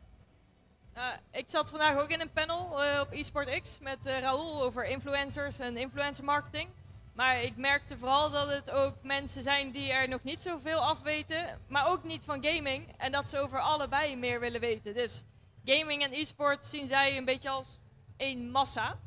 [0.97, 4.63] Uh, ik zat vandaag ook in een panel uh, op eSport X met uh, Raoul
[4.63, 6.69] over influencers en influencer marketing.
[7.15, 11.01] Maar ik merkte vooral dat het ook mensen zijn die er nog niet zoveel af
[11.01, 12.95] weten, maar ook niet van gaming.
[12.97, 14.95] En dat ze over allebei meer willen weten.
[14.95, 15.25] Dus
[15.65, 17.79] gaming en e-sport zien zij een beetje als
[18.17, 18.99] één massa.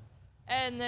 [0.46, 0.80] En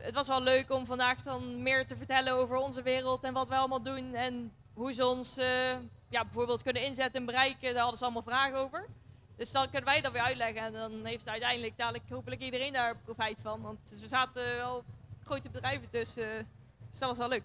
[0.00, 3.48] het was wel leuk om vandaag dan meer te vertellen over onze wereld en wat
[3.48, 4.14] wij allemaal doen.
[4.14, 5.38] En hoe ze ons
[6.08, 7.72] ja, bijvoorbeeld kunnen inzetten en bereiken.
[7.72, 8.86] Daar hadden ze allemaal vragen over.
[9.36, 10.62] Dus dan kunnen wij dat weer uitleggen.
[10.62, 13.60] En dan heeft uiteindelijk dadelijk hopelijk iedereen daar profijt van.
[13.60, 14.84] Want we zaten wel
[15.24, 16.48] grote bedrijven tussen.
[16.90, 17.42] Dus dat was wel leuk.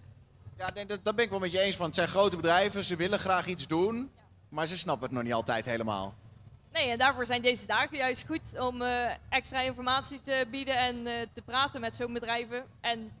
[0.56, 1.76] Ja, dat, ben ik wel met je eens.
[1.76, 1.86] van.
[1.86, 4.10] het zijn grote bedrijven, ze willen graag iets doen.
[4.48, 6.14] Maar ze snappen het nog niet altijd helemaal.
[6.76, 10.96] Nee, en daarvoor zijn deze dagen juist goed om uh, extra informatie te bieden en
[10.96, 12.64] uh, te praten met zo'n bedrijven.
[12.80, 13.12] En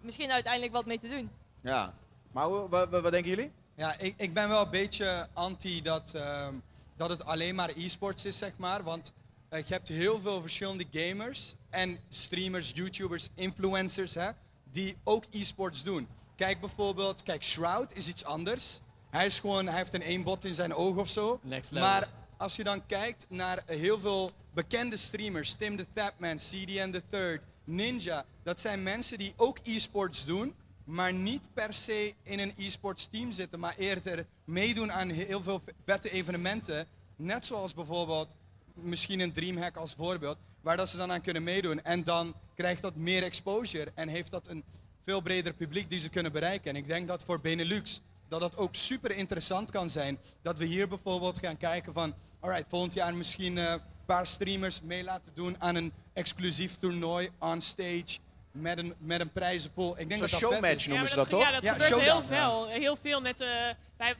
[0.00, 1.30] misschien uiteindelijk wat mee te doen.
[1.60, 1.94] Ja,
[2.32, 3.52] maar hoe, wat, wat, denken jullie?
[3.74, 6.48] Ja, ik, ik ben wel een beetje anti dat, uh,
[6.96, 8.82] dat het alleen maar e-sports is, zeg maar.
[8.82, 9.12] Want
[9.50, 14.30] uh, je hebt heel veel verschillende gamers en streamers, YouTubers, influencers, hè,
[14.70, 16.08] die ook e-sports doen.
[16.36, 18.80] Kijk bijvoorbeeld, kijk, Shroud is iets anders.
[19.10, 21.40] Hij is gewoon, hij heeft een eenbot in zijn oog of zo.
[21.42, 21.88] Next level.
[21.88, 22.08] Maar
[22.38, 27.42] als je dan kijkt naar heel veel bekende streamers, Tim the Tapman, CDN the Third,
[27.64, 33.06] Ninja, dat zijn mensen die ook e-sports doen, maar niet per se in een e-sports
[33.06, 36.86] team zitten, maar eerder meedoen aan heel veel vette evenementen.
[37.16, 38.34] Net zoals bijvoorbeeld
[38.74, 41.84] misschien een Dreamhack als voorbeeld, waar dat ze dan aan kunnen meedoen.
[41.84, 44.64] En dan krijgt dat meer exposure en heeft dat een
[45.02, 46.70] veel breder publiek die ze kunnen bereiken.
[46.70, 50.18] En ik denk dat voor Benelux dat dat ook super interessant kan zijn.
[50.42, 55.04] Dat we hier bijvoorbeeld gaan kijken van, alright, volgend jaar misschien een paar streamers mee
[55.04, 58.18] laten doen aan een exclusief toernooi on stage
[58.52, 59.98] met een, met een prijzenpool.
[59.98, 61.48] Ik denk dat dat showmatch noemen ja, ze dat, dat, toch?
[61.48, 62.66] Ja, dat Ja, gebeurt heel veel.
[62.68, 63.48] Heel veel net, uh,
[63.96, 64.14] wij,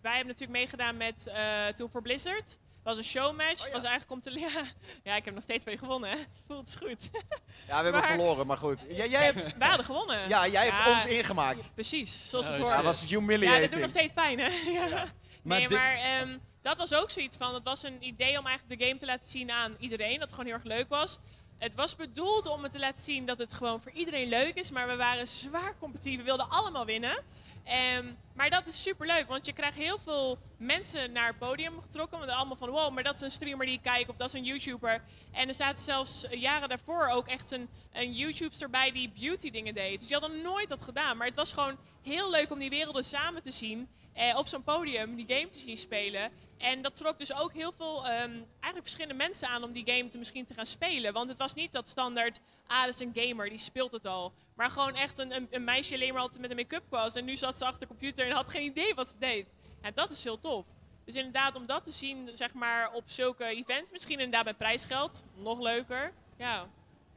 [0.00, 2.48] wij hebben natuurlijk meegedaan met uh, toen voor Blizzard.
[2.48, 3.62] Het was een showmatch.
[3.64, 4.64] Het was eigenlijk om te leren.
[5.04, 6.10] Ja, ik heb nog steeds mee gewonnen.
[6.10, 6.16] Hè.
[6.16, 7.08] Het voelt goed.
[7.12, 7.18] Ja,
[7.66, 8.84] we hebben Maar- verloren, maar goed.
[8.90, 10.28] Jij, jij hebt, Wij hadden gewonnen.
[10.28, 11.70] ja, jij hebt Ja, ons ingemaakt.
[11.74, 12.70] Precies, zoals het Oh, hoort.
[12.70, 14.48] Ja, dat was Ja, dat doet nog steeds pijn, hè?
[14.70, 14.88] Ja.
[15.42, 16.38] Maar nee, dit- maar ehm,
[16.68, 17.54] dat was ook zoiets van.
[17.54, 20.20] Het was een idee om eigenlijk de game te laten zien aan iedereen.
[20.20, 21.18] Dat gewoon heel erg leuk was.
[21.58, 24.70] Het was bedoeld om het te laten zien dat het gewoon voor iedereen leuk is.
[24.70, 26.16] Maar we waren zwaar competitief.
[26.16, 27.24] We wilden allemaal winnen.
[27.64, 31.80] Ehm, maar dat is super leuk, want je krijgt heel veel mensen naar het podium
[31.80, 32.18] getrokken.
[32.18, 34.32] Want allemaal van wow, maar dat is een streamer die ik kijk of dat is
[34.32, 35.02] een YouTuber.
[35.32, 39.50] En er zaten zelfs eh, jaren daarvoor ook echt een, een YouTuber bij die beauty
[39.50, 39.98] dingen deed.
[39.98, 41.16] Dus die hadden nooit dat gedaan.
[41.16, 43.88] Maar het was gewoon heel leuk om die werelden samen te zien.
[44.12, 46.30] Eh, op zo'n podium die game te zien spelen.
[46.58, 50.08] En dat trok dus ook heel veel ehm, eigenlijk verschillende mensen aan om die game
[50.08, 51.12] te, misschien te gaan spelen.
[51.12, 54.32] Want het was niet dat standaard, ah, dat is een gamer, die speelt het al.
[54.54, 57.14] Maar gewoon echt een, een, een meisje alleen maar altijd met een make-up was.
[57.14, 59.46] En nu zat ze achter de computer en had geen idee wat ze deed.
[59.80, 60.64] En dat is heel tof.
[61.04, 65.24] Dus inderdaad, om dat te zien, zeg maar, op zulke events, misschien inderdaad met prijsgeld,
[65.34, 66.12] nog leuker.
[66.38, 66.62] Ja.
[66.62, 66.68] Ik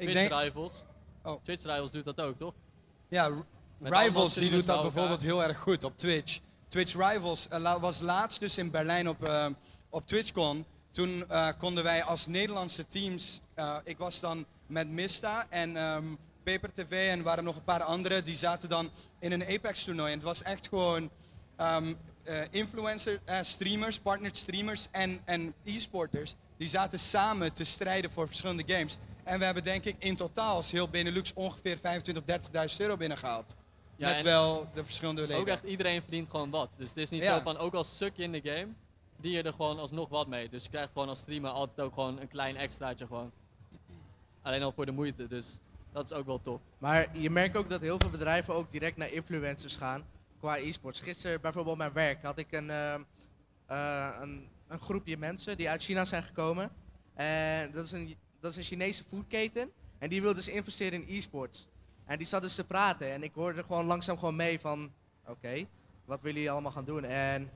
[0.10, 0.84] Twitch denk, Rivals.
[1.24, 1.44] Oh.
[1.44, 2.54] Twitch Rivals doet dat ook, toch?
[3.08, 3.46] ja, R- Met
[3.92, 6.40] allemaal Rivals die doet dat bij bijvoorbeeld heel erg goed op Twitch.
[6.72, 9.46] Twitch Rivals eh, was laatst dus in Berlijn op, eh,
[9.90, 10.66] op TwitchCon.
[10.92, 13.42] Toen eh, konden wij als Nederlandse teams,
[13.84, 16.06] ik was dan met Mista en ehm
[16.44, 20.12] Paper TV en waren nog een paar anderen, die zaten dan in een Apex toernooi.
[20.12, 21.10] En het was echt gewoon
[21.56, 21.94] ehm,
[22.24, 26.36] eh, influencer streamers, partnered streamers en, en e-sporters.
[26.58, 28.98] Die zaten samen te strijden voor verschillende games.
[29.24, 31.82] En we hebben denk ik in totaal als heel Benelux ongeveer 25.000,
[32.26, 33.56] 30.000 euro binnengehaald.
[34.02, 35.38] Ja, met wel de verschillende leden.
[35.38, 36.76] Ook echt iedereen verdient gewoon wat.
[36.78, 37.36] Dus het is niet Ja.
[37.38, 38.68] zo van, ook als suk je in de game,
[39.14, 40.50] verdien je er gewoon alsnog wat mee.
[40.50, 43.32] Dus je krijgt gewoon als streamer altijd ook gewoon een klein extraatje gewoon.
[44.42, 45.60] Alleen al voor de moeite, dus
[45.92, 46.62] dat is ook wel tof.
[46.78, 50.06] Maar je merkt ook dat heel veel bedrijven ook direct naar influencers gaan
[50.40, 51.00] qua e-sports.
[51.00, 52.94] Gisteren bijvoorbeeld op mijn werk had ik een, eh,
[53.66, 56.72] eh, een, een groepje mensen die uit China zijn gekomen.
[57.14, 59.72] En dat is een, dat is een Chinese foodketen.
[60.00, 61.68] En die wil dus investeren in e-sports.
[62.12, 63.12] En die zat dus te praten.
[63.12, 64.92] En ik hoorde gewoon langzaam gewoon mee van...
[65.26, 65.66] Oké,
[66.06, 67.04] wat willen jullie allemaal gaan doen?
[67.04, 67.50] En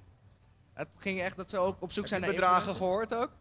[0.74, 2.78] het ging echt dat ze ook op zoek Heb zijn je naar bedragen influencers.
[2.78, 3.32] gehoord ook?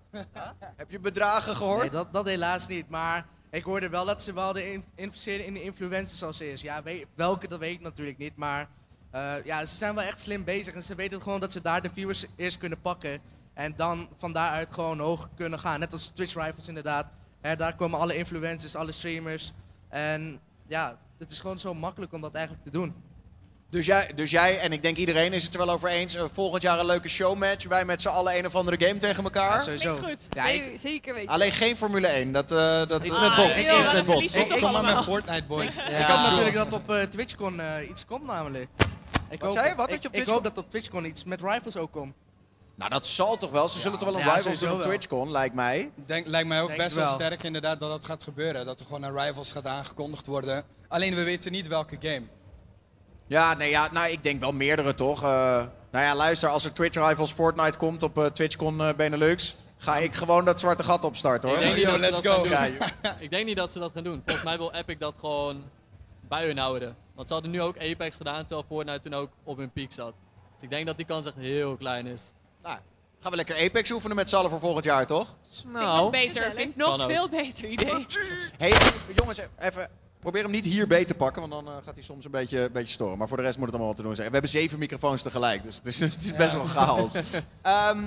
[0.77, 1.81] Heb je bedragen gehoord?
[1.81, 2.89] Nee, dat, dat helaas niet.
[2.89, 6.63] Maar ik hoorde wel dat ze wel de in- investeren in de influencers als eerst.
[6.63, 8.37] Ja, weet, welke, dat weet ik natuurlijk niet.
[8.37, 8.69] Maar
[9.11, 10.75] eh, ja, ze zijn wel echt slim bezig.
[10.75, 13.21] En ze weten gewoon dat ze daar de viewers eerst kunnen pakken.
[13.55, 15.81] En dan van daaruit gewoon hoog kunnen gaan.
[15.81, 17.07] Net als Twitch Rivals inderdaad.
[17.41, 19.53] Hè, daar komen alle influencers, alle streamers.
[19.89, 22.95] En ja, het is gewoon zo makkelijk om dat eigenlijk te doen.
[23.71, 26.25] Dus jij, dus jij, en ik denk iedereen is het er wel over eens, eh,
[26.33, 27.67] volgend jaar een leuke showmatch.
[27.69, 29.55] Wij met z'n allen een of andere game tegen elkaar.
[29.57, 29.97] Ja, sowieso.
[29.97, 30.27] Goed.
[30.31, 31.31] Ja, ik- Zeker- weten.
[31.31, 32.33] Alleen geen Formule 1.
[32.33, 33.67] Dat, eh, dat, Iets eh, met bots.
[33.69, 34.35] Ah, Iets met bots.
[34.37, 35.05] Ik, ik kom maar met.
[35.05, 35.77] Fortnite, boys.
[35.77, 38.69] Ik hoop natuurlijk dat op eh, TwitchCon eh, iets komt namelijk.
[39.31, 39.75] Ik Wat zei je?
[39.75, 42.15] Wat ik, je op ik TwitchCon- hoop dat op TwitchCon iets met rivals ook komt.
[42.75, 43.69] Nou, dat zal toch wel.
[43.69, 44.81] Ze zullen toch wel een ja, rivals doen op.
[44.81, 45.91] TwitchCon, lijkt mij.
[46.07, 47.15] Denk, lijkt mij ook Denk best wel wel.
[47.15, 48.67] sterk inderdaad dat dat gaat gebeuren.
[48.67, 50.65] Dat er gewoon een Rivals gaat aangekondigd worden.
[50.89, 52.23] Alleen we weten niet welke game.
[53.27, 55.23] Ja, nee, ja, nou, ik denk wel meerdere toch.
[55.23, 55.29] Eh,
[55.91, 59.97] nou ja, luister, als er Twitch Rivals Fortnite komt op eh, TwitchCon eh, Benelux, ga
[59.97, 61.59] ik gewoon dat zwarte gat opstarten hoor.
[61.59, 62.85] Ik denk niet Yo, dat ze let's dat gaan go.
[63.03, 64.23] Ja, Ik denk niet dat ze dat gaan doen.
[64.25, 65.65] Volgens mij wil Epic dat gewoon
[66.29, 66.97] bij hun houden.
[67.15, 70.15] Want ze hadden nu ook Apex gedaan, terwijl Fortnite toen ook op hun piek zat.
[70.55, 72.33] Dus ik denk dat die kans echt heel klein is.
[73.25, 75.37] Gaan we lekker Apex oefenen met z'n allen voor volgend jaar, toch?
[75.65, 76.43] Nog Nou, beter.
[76.53, 77.11] Vind ik nog Kan ook.
[77.11, 78.07] veel beter idee.
[78.59, 78.73] hey,
[79.15, 79.89] jongens, even.
[80.21, 82.59] Probeer hem niet hier beet te pakken, want dan eh, gaat hij soms een beetje,
[82.61, 83.19] een beetje storen.
[83.19, 84.27] Maar voor de rest moet het allemaal wat te doen zijn.
[84.27, 87.13] We hebben zeven microfoons tegelijk, dus het is, het is best wel chaos.
[87.63, 87.99] Ehm,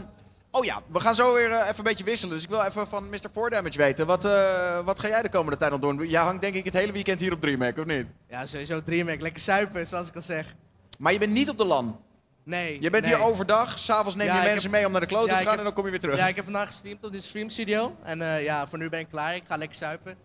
[0.51, 2.35] oh ja, we gaan zo weer eh, even een beetje wisselen.
[2.35, 3.29] Dus ik wil even van Mr.
[3.29, 4.05] 4Damage weten.
[4.05, 6.07] Wat, eh, wat ga jij de komende tijd nog doen?
[6.07, 8.07] Jij hangt denk ik het hele weekend hier op DreamHack, of niet?
[8.29, 9.21] Ja, sowieso DreamHack.
[9.21, 10.55] Lekker suipen, zoals ik al zeg.
[10.97, 11.99] Maar je bent niet op de LAN.
[12.47, 12.77] Nee.
[12.81, 13.15] Je bent nee.
[13.15, 15.39] hier overdag, s'avonds neem Ja, je mensen heb- mee om naar de kloten Ja, te
[15.41, 16.17] gaan heb- en dan kom je weer terug.
[16.17, 17.95] Ja, ik heb vandaag gestreamd op de Stream Studio.
[18.03, 19.35] En eh, ja, voor nu ben ik klaar.
[19.35, 20.15] Ik ga lekker suipen.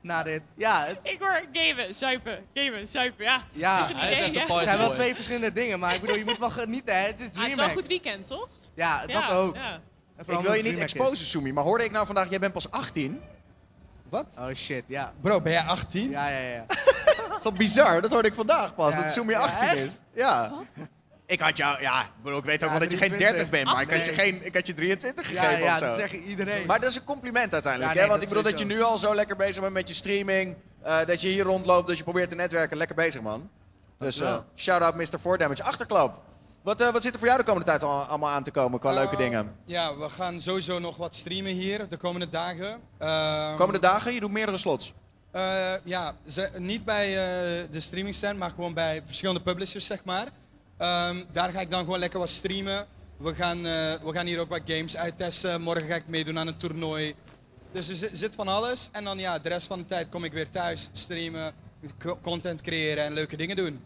[0.00, 0.42] Na dit.
[0.56, 3.44] Ja, het Ik hoor gamen, zuipen, gamen, zuipen, ja.
[3.52, 3.76] Ja.
[3.78, 4.44] Dat is een idee, ja.
[4.46, 5.78] party zijn wel twee verschillende dingen.
[5.78, 7.06] Maar ik bedoel, je moet wel genieten, hè.
[7.06, 7.76] Het is Ah, het is wel een DreamHack.
[7.78, 8.48] goed weekend, toch?
[8.74, 9.56] Ja, Ja, dat ook.
[9.56, 12.70] ik wil je niet DreamHack exposen, Sumi, maar hoorde ik nou vandaag, jij bent pas
[12.70, 13.20] 18?
[14.08, 14.26] Wat?
[14.40, 15.12] Oh shit, ja.
[15.20, 16.10] Bro, ben jij 18?
[16.10, 16.64] Ja, ja, ja.
[17.28, 19.76] Dat is wel bizar, dat hoorde ik vandaag pas, Ja, dat Sumi ja, 18 echt?
[19.78, 19.98] is.
[20.14, 20.52] Ja.
[21.26, 23.36] Ik had jou, ja, ik bedoel, ik weet ook Ja, wel dat je geen 23.
[23.36, 25.78] 30 bent, maar ik had, je geen, ik had je 23 Ja, gegeven ja, of
[25.78, 25.84] zo.
[25.86, 26.66] dat zegt iedereen.
[26.66, 28.08] Maar dat is een compliment uiteindelijk, Ja, hè?
[28.08, 31.04] Want ik bedoel dat je nu al zo lekker bezig bent met je streaming, eh,
[31.06, 32.76] dat je hier rondloopt, dat je probeert te netwerken.
[32.76, 33.50] Lekker bezig, man.
[33.98, 35.18] Dus eh shout-out Mr.
[35.20, 35.62] 4Damage.
[35.62, 36.20] Achterklap.
[36.62, 38.80] Wat, eh, wat zit er voor jou de komende tijd al, allemaal aan te komen
[38.80, 39.56] qua leuke dingen?
[39.64, 42.80] Ja, we gaan sowieso nog wat streamen hier de komende dagen.
[42.98, 44.94] Ehm, Komende dagen, je doet meerdere slots.
[45.84, 47.06] Ja, ze- niet bij
[47.70, 50.26] de streaming stand, maar gewoon bij verschillende publishers, zeg maar.
[50.76, 52.86] Ehm, daar ga ik dan gewoon lekker wat streamen.
[53.16, 53.72] We gaan, eh,
[54.02, 55.60] we gaan hier ook wat games uittesten.
[55.60, 57.14] Morgen ga ik meedoen aan een toernooi.
[57.72, 58.88] Dus er zi- zit van alles.
[58.92, 61.52] En dan ja, de rest van de tijd kom ik weer thuis, streamen,
[62.22, 63.80] content creëren en leuke dingen doen.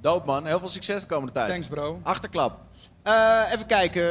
[0.00, 1.48] Doop man, heel veel succes de komende tijd.
[1.48, 2.00] Thanks bro.
[2.02, 2.58] Achterklap.
[3.02, 4.02] Eh, even kijken.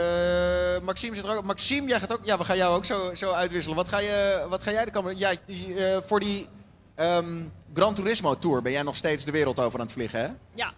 [0.76, 1.44] eh, Maxime zit er ook.
[1.44, 2.20] Maxime, jij gaat ook.
[2.24, 3.76] Ja, we gaan jou ook zo, zo uitwisselen.
[3.78, 5.20] Wat ga, je, wat ga jij de komende.
[5.20, 6.48] Ja, die, eh, voor die
[6.96, 7.42] ehm,
[7.74, 10.28] Gran Turismo Tour ben jij nog steeds de wereld over aan het vliegen, hè?
[10.54, 10.74] Ja,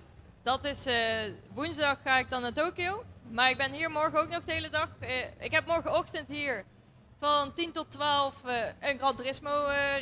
[0.46, 0.96] dat is eh,
[1.54, 3.04] woensdag ga ik dan naar Tokio.
[3.32, 4.90] Maar ik ben hier morgen ook nog de hele dag.
[5.00, 6.64] Eh, ik heb morgenochtend hier
[7.20, 9.50] van 10 tot 12 eh, een Gran Turismo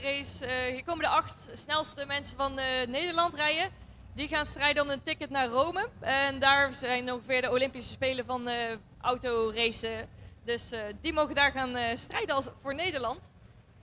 [0.02, 0.48] race.
[0.72, 2.54] Hier komen de acht snelste mensen van
[2.88, 3.70] Nederland rijden.
[4.16, 5.90] Die gaan strijden om een ticket naar Rome.
[6.00, 8.50] En daar zijn ongeveer de Olympische Spelen van
[9.02, 10.10] autoracen.
[10.46, 10.72] Dus
[11.02, 13.32] die mogen daar gaan strijden als, voor Nederland.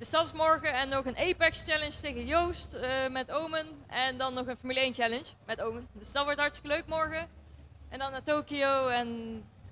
[0.01, 0.73] Dus dat is morgen.
[0.73, 3.67] En nog een Apex Challenge tegen Joost eh, met Omen.
[3.89, 5.89] En dan nog een Formule 1 Challenge met Omen.
[5.93, 7.29] Dus dat wordt hartstikke leuk morgen.
[7.89, 8.89] En dan naar Tokio.
[8.89, 9.09] En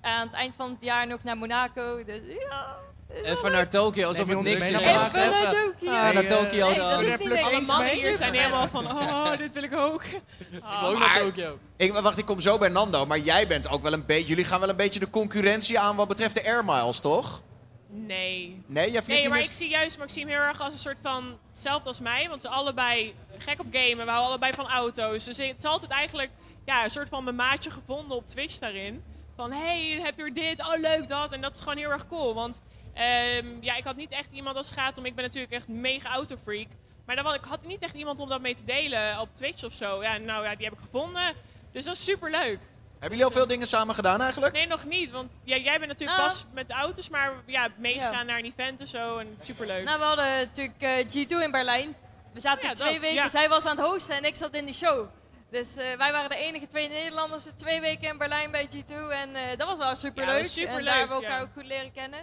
[0.00, 2.04] aan het eind van het jaar nog naar Monaco.
[2.04, 2.76] Dus ja.
[3.22, 4.84] Even naar Tokio, alsof Neem het je ons niks is.
[4.84, 5.90] naar Even naar Tokio.
[5.90, 6.90] Ah, naar Tokio nee, dan.
[6.90, 7.42] dat is niet plus.
[7.42, 7.96] Alle eens mannen mee?
[7.96, 10.04] hier zijn helemaal van, oh, dit wil ik ook.
[10.04, 10.20] Ik
[10.50, 11.58] wil ook maar- naar Tokio.
[11.76, 13.06] Ik, wacht, ik kom zo bij Nando.
[13.06, 14.26] Maar jij bent ook wel een beetje.
[14.26, 17.42] Jullie gaan wel een beetje de concurrentie aan wat betreft de Air Miles, toch?
[17.90, 18.62] Nee.
[18.66, 21.88] Nee, jij Nee, maar ik zie juist Maxime heel erg als een soort van hetzelfde
[21.88, 22.28] als mij.
[22.28, 24.04] Want ze allebei gek op gamen.
[24.04, 25.24] We houden allebei van auto's.
[25.24, 26.30] Dus het is altijd eigenlijk
[26.64, 29.02] ja, een soort van mijn maatje gevonden op Twitch daarin.
[29.36, 30.60] Van, hey, heb je dit?
[30.60, 31.32] Oh, leuk dat.
[31.32, 32.34] En dat is gewoon heel erg cool.
[32.34, 32.62] Want
[32.94, 35.04] ehm, ja, ik had niet echt iemand als gaat om.
[35.04, 36.66] Ik ben natuurlijk echt mega autofreak.
[37.06, 39.72] Maar dan, ik had niet echt iemand om dat mee te delen op Twitch of
[39.72, 40.02] zo.
[40.02, 41.34] Ja, nou ja, die heb ik gevonden.
[41.72, 42.58] Dus dat is super leuk.
[42.98, 44.52] Hebben jullie al veel dingen samen gedaan eigenlijk?
[44.52, 45.10] Nee, nog niet.
[45.10, 46.24] Want ja, jij bent natuurlijk Ah.
[46.24, 48.22] pas met de auto's, maar ja, meegegaan Ja.
[48.22, 49.16] naar een event en zo.
[49.18, 49.84] En superleuk.
[49.84, 51.96] Nou, we hadden natuurlijk eh, G2 in Berlijn.
[52.32, 53.14] We zaten ja, twee dat, weken.
[53.14, 53.28] ja.
[53.28, 55.08] Zij was aan het hosten en ik zat in die show.
[55.50, 58.92] Dus eh, wij waren de enige twee Nederlanders twee weken in Berlijn bij G2.
[59.10, 60.42] En eh, dat was wel super Ja, dat leuk.
[60.44, 61.44] was superleuk, en daar hebben we elkaar ja.
[61.46, 62.18] ook goed leren kennen.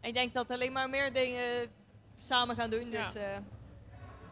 [0.00, 1.70] En ik denk dat we alleen maar meer dingen
[2.18, 2.90] samen gaan doen.
[2.90, 3.02] Ja.
[3.02, 3.22] Dus eh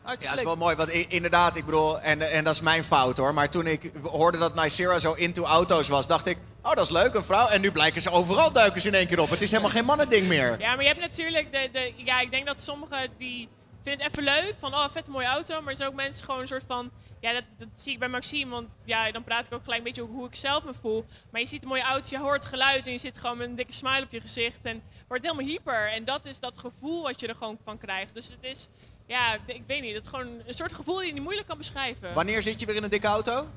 [0.07, 0.77] Ja, dat is wel mooi.
[0.77, 3.35] Want inderdaad, ik bedoel, en, en dat is mijn fout hoor.
[3.35, 6.91] Maar toen ik hoorde dat Nicera zo into auto's was, dacht ik, oh dat is
[6.91, 7.49] leuk, een vrouw.
[7.49, 9.31] En nu blijken ze overal duiken ze in één keer op.
[9.31, 10.61] Het is helemaal geen mannending meer.
[10.61, 11.93] Ja, maar je hebt natuurlijk de, de.
[11.97, 13.49] Ja, ik denk dat sommigen die
[13.83, 14.55] vinden het even leuk.
[14.59, 15.61] Van oh, vet mooie auto.
[15.61, 16.91] Maar er zijn ook mensen gewoon een soort van.
[17.21, 18.51] Ja, dat, dat zie ik bij Maxime.
[18.51, 21.05] Want ja, dan praat ik ook gelijk een beetje over hoe ik zelf me voel.
[21.31, 22.87] Maar je ziet een mooie auto, je hoort geluid.
[22.87, 24.59] En je zit gewoon met een dikke smile op je gezicht.
[24.63, 25.93] En wordt helemaal hyper.
[25.93, 28.15] En dat is dat gevoel wat je er gewoon van krijgt.
[28.15, 28.69] Dus het is.
[29.07, 29.95] Ja, ik weet niet.
[29.95, 32.15] Het is gewoon een soort gevoel die je niet moeilijk kan beschrijven.
[32.15, 33.49] Wanneer zit je weer in een dikke auto?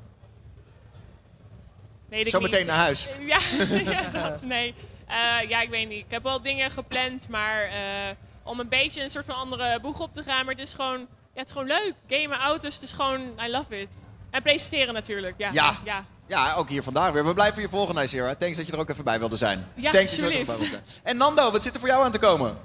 [2.09, 3.07] Weet ik Zometeen naar huis.
[3.19, 3.39] Ja,
[3.93, 4.75] ja dat, nee.
[5.07, 6.05] Eh, ja, ik weet niet.
[6.05, 9.99] Ik heb wel dingen gepland, maar eh, om een beetje een soort van andere boeg
[9.99, 10.45] op te gaan.
[10.45, 11.93] Maar het is gewoon, ja, het is gewoon leuk.
[12.07, 13.89] Gamen, auto's, het is gewoon, I love it.
[14.29, 15.49] En presenteren natuurlijk, ja.
[15.51, 15.79] Ja.
[15.85, 16.05] ja.
[16.27, 17.25] Ja, ook hier vandaag weer.
[17.25, 18.35] We blijven je volgen, Nicera.
[18.35, 19.67] Thanks dat je er ook even bij wilde zijn.
[19.75, 20.83] Ja, Thanks dat je er ook bij wilde zijn.
[21.03, 22.57] En Nando, wat zit er voor jou aan te komen?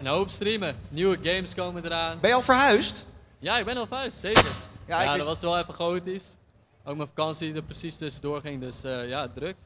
[0.00, 0.76] Een hoop streamen.
[0.90, 2.20] Nieuwe games komen eraan.
[2.20, 3.06] Ben je al verhuisd?
[3.38, 4.44] Ja, ik ben al verhuisd, zeker.
[4.86, 6.36] Ja, Ja, dat wist- was wel even chaotisch.
[6.84, 9.56] Ook mijn vakantie die er precies tussendoor ging, dus eh, ja, druk.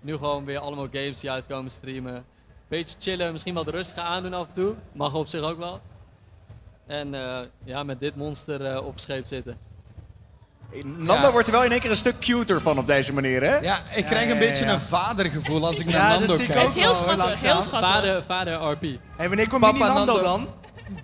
[0.00, 2.24] Nu gewoon weer allemaal games die uitkomen streamen.
[2.68, 4.74] Beetje chillen, misschien wat rustig aandoen af en toe.
[4.92, 5.80] Mag op zich ook wel.
[6.86, 9.58] En eh, ja, met dit monster eh, op scheep zitten.
[10.82, 13.56] Nando wordt er wel in één keer een stuk cuter van op deze manier, hè?
[13.58, 16.50] Ja, ik krijg een beetje een vadergevoel als ik naar Ja, dat Nando zie ik
[16.50, 16.66] kijk.
[16.66, 17.62] ook wel, hoor, langzaam.
[17.62, 18.82] Vader, vader RP.
[19.16, 20.22] Hey, wanneer komt Papa Nando, Nando.
[20.22, 20.48] dan?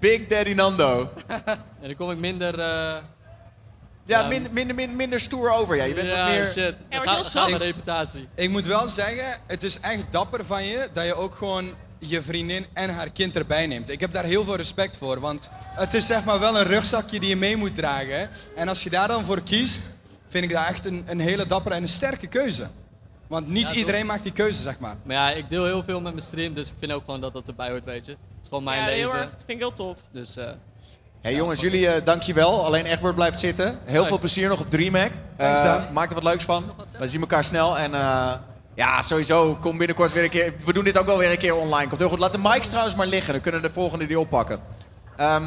[0.01, 1.11] Big Daddy Nando.
[1.27, 1.43] En
[1.81, 2.59] dan kom ik minder...
[2.59, 3.03] eh, Ja,
[4.05, 5.77] Ja, minder, minder, minder, minder stoer over.
[5.77, 6.47] Ja, je bent ja, wat meer...
[6.47, 6.75] shit.
[6.91, 8.29] Ja, gaat heel gaat reputatie.
[8.35, 11.71] Ik moet wel zeggen, het is echt dapper van je dat je ook gewoon
[12.09, 13.91] je vriendin en haar kind erbij neemt.
[13.91, 17.21] Ik heb daar heel veel respect voor, want het is zeg maar wel een rugzakje
[17.21, 18.29] die je mee moet dragen.
[18.57, 19.81] En als je daar dan voor kiest,
[20.27, 22.69] vind ik dat echt een, een hele dappere en een sterke keuze.
[23.27, 24.97] Want niet Ja, iedereen maakt die keuze, zeg maar.
[25.03, 27.33] Maar ja, ik deel heel veel met mijn stream, dus ik vind ook gewoon dat
[27.33, 28.11] dat erbij hoort, weet je.
[28.13, 29.01] Het is gewoon mijn Ja, leven.
[29.01, 29.31] heel erg.
[29.31, 29.99] Dat vind ik heel tof.
[30.13, 30.51] Dus eh,
[31.21, 32.65] Hey jongens, jullie eh dankjewel.
[32.65, 33.79] Alleen Egbert blijft zitten.
[33.85, 35.13] Heel veel plezier nog op DreamHack.
[35.37, 36.73] Thanks, Eh, maak er wat leuks van.
[36.99, 37.79] We zien elkaar snel.
[37.79, 38.33] En eh,
[38.75, 40.55] ja, sowieso, kom binnenkort weer een keer.
[40.65, 41.89] We doen dit ook wel weer een keer online.
[41.89, 42.19] Komt heel goed.
[42.19, 43.33] Laat de mics trouwens maar liggen.
[43.33, 44.61] Dan kunnen de volgende die oppakken.
[45.17, 45.45] Ehm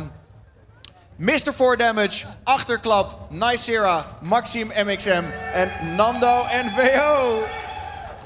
[1.17, 1.53] Mr.
[1.53, 5.23] 4 Damage, Achterklap, Nicera, Maxim MXM
[5.53, 7.43] en Nando NVO.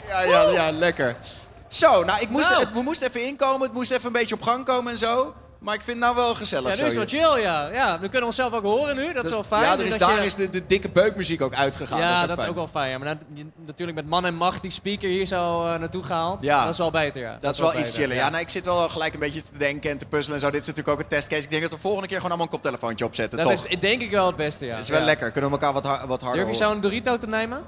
[0.08, 1.16] Ja, ja, ja, lekker.
[1.68, 2.62] Zo, nou, ik moest, Nou.
[2.62, 3.62] Het, we moesten even inkomen.
[3.62, 5.34] Het moest even een beetje op gang komen en zo.
[5.60, 7.68] Maar ik vind het nou wel gezellig Ja, nu is het wel chill, ja.
[7.68, 8.00] ja.
[8.00, 9.62] We kunnen onszelf ook horen nu, dat is Dus- wel fijn.
[9.64, 12.00] Ja, er is, daar je- is de, de dikke beukmuziek ook uitgegaan.
[12.00, 12.90] Ja, dat is ook, dat is ook wel fijn.
[12.90, 12.98] Ja.
[12.98, 13.18] Maar
[13.66, 16.42] natuurlijk met man en macht die speaker hier zo eh, naartoe gehaald.
[16.42, 16.62] Ja.
[16.64, 17.38] Dat is wel beter, ja.
[17.42, 18.16] Dat is wel iets chiller.
[18.16, 20.52] Ja, nou, ik zit wel gelijk een beetje te denken en te puzzelen en zo.
[20.52, 21.42] Dit is natuurlijk ook een testcase.
[21.44, 23.66] Ik denk dat we volgende keer gewoon allemaal een koptelefoontje opzetten, Dat toch?
[23.68, 24.74] is denk ik wel het beste, ja.
[24.76, 25.32] Dat is wel lekker.
[25.32, 27.64] Kunnen we elkaar wat, har- wat harder Durf je zo'n Dorito te nemen?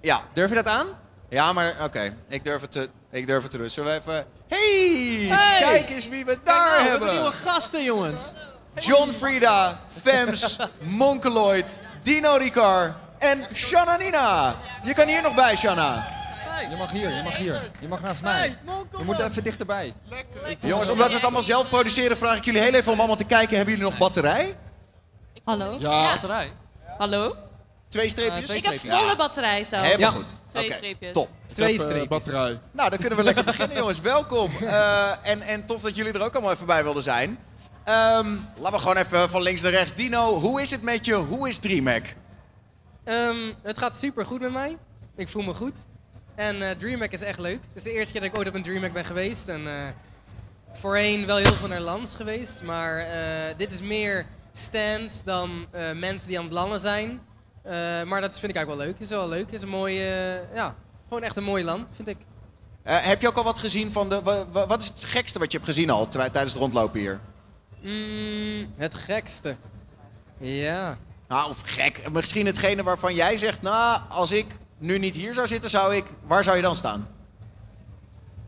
[0.00, 0.20] Ja.
[0.32, 0.86] Durf je dat aan?
[1.28, 2.16] Ja, maar oké.
[2.28, 2.88] Ik durf het te...
[3.10, 3.70] Ik durf het te doen.
[3.70, 4.24] Zullen we even...
[4.48, 5.26] Hey!
[5.28, 5.60] Hey!
[5.60, 7.12] Kijk eens wie we daar Nou, we hebben.
[7.12, 8.32] nieuwe gasten, jongens.
[8.78, 14.54] John Frieda, Fems, Monkeloid, Dino Ricard en Shanna Nina.
[14.84, 16.14] Je kan hier nog bij, Shanna.
[16.70, 17.70] Je mag hier, je mag hier.
[17.80, 18.58] Je mag naast mij.
[18.98, 19.94] Je moet even dichterbij.
[20.60, 23.24] Jongens, omdat we het allemaal zelf produceren, vraag ik jullie heel even om allemaal te
[23.24, 23.56] kijken.
[23.56, 24.56] Hebben jullie nog batterij?
[25.44, 25.76] Hallo?
[25.78, 26.02] Ja.
[26.12, 26.52] Batterij.
[26.98, 27.36] Hallo?
[27.88, 28.44] Twee streepjes?
[28.44, 29.00] twee Ik heb streepjes.
[29.00, 29.76] volle batterij zo.
[29.76, 30.08] Helemaal Ja.
[30.16, 30.40] goed.
[30.48, 31.12] Twee Oké, streepjes.
[31.12, 31.28] Top.
[31.52, 32.08] Twee eh, streepjes.
[32.08, 32.60] batterij.
[32.72, 34.00] Nou, dan kunnen we lekker beginnen, jongens.
[34.00, 34.50] Welkom.
[34.60, 37.38] Eh, en, en tof dat jullie er ook allemaal even bij wilden zijn.
[37.84, 39.94] Ehm, laten we gewoon even van links naar rechts.
[39.94, 41.14] Dino, hoe is het met je?
[41.14, 42.14] Hoe is DreamHack?
[43.04, 44.76] Ehm, het gaat super goed met mij.
[45.16, 45.74] Ik voel me goed.
[46.34, 47.60] En eh DreamHack is echt leuk.
[47.62, 49.48] Het is de eerste keer dat ik ooit op een DreamHack ben geweest.
[49.48, 49.72] En eh,
[50.72, 52.62] voorheen wel heel veel naar lands geweest.
[52.62, 57.20] Maar eh, dit is meer stands dan eh, mensen die aan het landen zijn.
[57.66, 58.92] Eh, maar dat vind ik eigenlijk wel leuk.
[58.92, 59.44] Het is wel leuk.
[59.44, 60.74] Het is een mooi, eh, ja,
[61.08, 62.16] gewoon echt een mooi land, vind ik.
[62.82, 64.22] Eh, heb je ook al wat gezien van de...
[64.22, 67.20] wa- wa- wat is het gekste wat je hebt gezien al tijdens het rondlopen hier?
[67.82, 69.56] Mm, het gekste.
[70.38, 70.98] Ja.
[71.28, 72.10] Nou, of gek.
[72.12, 73.62] Misschien hetgene waarvan jij zegt...
[73.62, 74.46] Nou, als ik
[74.78, 76.04] nu niet hier zou zitten, zou ik...
[76.26, 77.08] Waar zou je dan staan?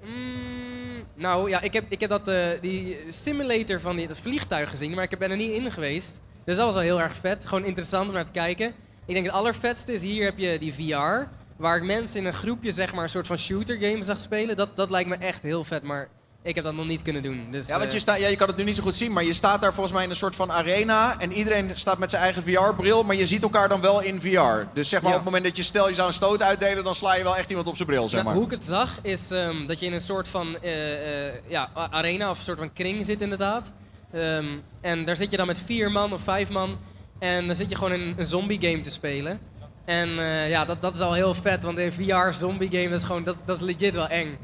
[0.05, 2.25] Mm, nou ja, ik heb, ik heb dat,
[2.61, 6.21] die simulator van die, dat vliegtuig gezien, maar ik ben er niet in geweest.
[6.45, 7.47] Dus dat was wel heel erg vet.
[7.47, 8.75] Gewoon interessant om naar te kijken.
[9.09, 11.27] Ik denk het allervetste is hier heb je die VR.
[11.57, 14.57] Waar ik mensen in een groepje zeg maar een soort van shooter game zag spelen.
[14.57, 16.09] Dat, dat lijkt me echt heel vet, maar
[16.43, 17.47] ik heb dat nog niet kunnen doen.
[17.51, 19.25] Dus, Ja, want je, eh, ja, je kan het nu niet zo goed zien, maar
[19.25, 21.19] je staat daar volgens mij in een soort van arena.
[21.21, 24.67] En iedereen staat met zijn eigen VR-bril, maar je ziet elkaar dan wel in VR.
[24.75, 25.19] Dus zeg maar Ja.
[25.19, 27.37] op het moment dat je stel je zou een stoot uitdelen, dan sla je wel
[27.37, 28.35] echt iemand op zijn bril, zeg Nou, maar.
[28.35, 31.71] hoe ik het zag is ehm, dat je in een soort van eh, eh, ja,
[31.91, 33.73] arena of een soort van kring zit inderdaad.
[34.13, 34.47] Ehm,
[34.81, 36.79] en daar zit je dan met vier man of vijf man.
[37.19, 39.41] En dan zit je gewoon een, een zombie game te spelen.
[39.85, 42.99] En eh, ja, dat, dat is al heel vet, want een VR zombie game dat
[42.99, 44.39] is gewoon, dat, dat is legit wel eng.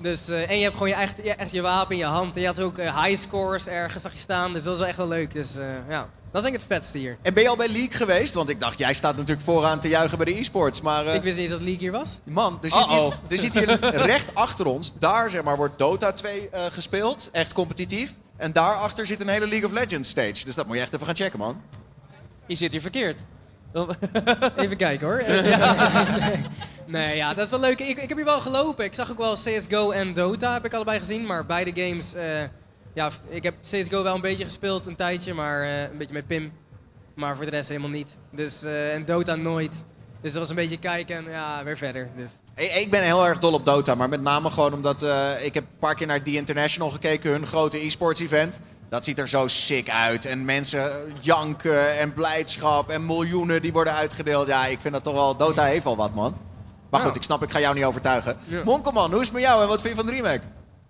[0.00, 2.34] Dus, eh, en je hebt gewoon je echt, je, echt je wapen in je hand.
[2.34, 4.88] En je had ook eh, high scores ergens zag je staan, dus dat was wel
[4.88, 5.32] echt wel leuk.
[5.32, 5.54] Dus
[5.88, 7.16] ja, dat is denk ik het vetste hier.
[7.22, 8.34] En ben je al bij League geweest?
[8.34, 10.80] Want ik dacht, jij staat natuurlijk vooraan te juichen bij de e-sports.
[10.80, 12.18] Maar Ik wist niet eens dat League hier was.
[12.24, 13.78] man, er zit, hier, er zit hier
[14.12, 17.28] recht achter ons, daar zeg maar, wordt Dota 2 eh, gespeeld.
[17.32, 18.14] Echt competitief.
[18.36, 20.44] En daarachter zit een hele League of Legends stage.
[20.44, 21.60] Dus dat moet je echt even gaan checken, man.
[22.46, 23.16] Je zit hier verkeerd.
[24.56, 25.22] Even kijken hoor.
[25.26, 26.42] nee.
[27.04, 27.80] nee, ja, dat is wel leuk.
[27.80, 28.84] Ik, ik heb hier wel gelopen.
[28.84, 31.26] Ik zag ook wel CSGO en Dota, heb ik allebei gezien.
[31.26, 32.42] Maar beide games, eh,
[32.94, 36.26] ja, ik heb CSGO wel een beetje gespeeld een tijdje, maar eh, een beetje met
[36.26, 36.52] Pim.
[37.14, 38.18] Maar voor de rest helemaal niet.
[38.30, 39.74] Dus, eh, en Dota nooit.
[40.20, 42.10] Dus dat was een beetje kijken en ja, weer verder.
[42.16, 42.30] Dus.
[42.54, 45.54] Ik, ik ben heel erg dol op Dota, maar met name gewoon omdat eh, ik
[45.54, 48.60] heb een paar keer naar The International gekeken, hun grote e-sports event.
[48.88, 50.26] Dat ziet er zo sick uit.
[50.26, 54.46] En mensen janken en blijdschap en miljoenen die worden uitgedeeld.
[54.46, 55.36] Ja, ik vind dat toch wel...
[55.36, 56.36] Dota heeft wel wat, man.
[56.90, 57.16] Maar goed, Ja.
[57.16, 58.36] ik snap, ik ga jou niet overtuigen.
[58.44, 58.64] Ja.
[58.64, 60.42] Monkelman, hoe is het met jou en wat vind je van DreamHack?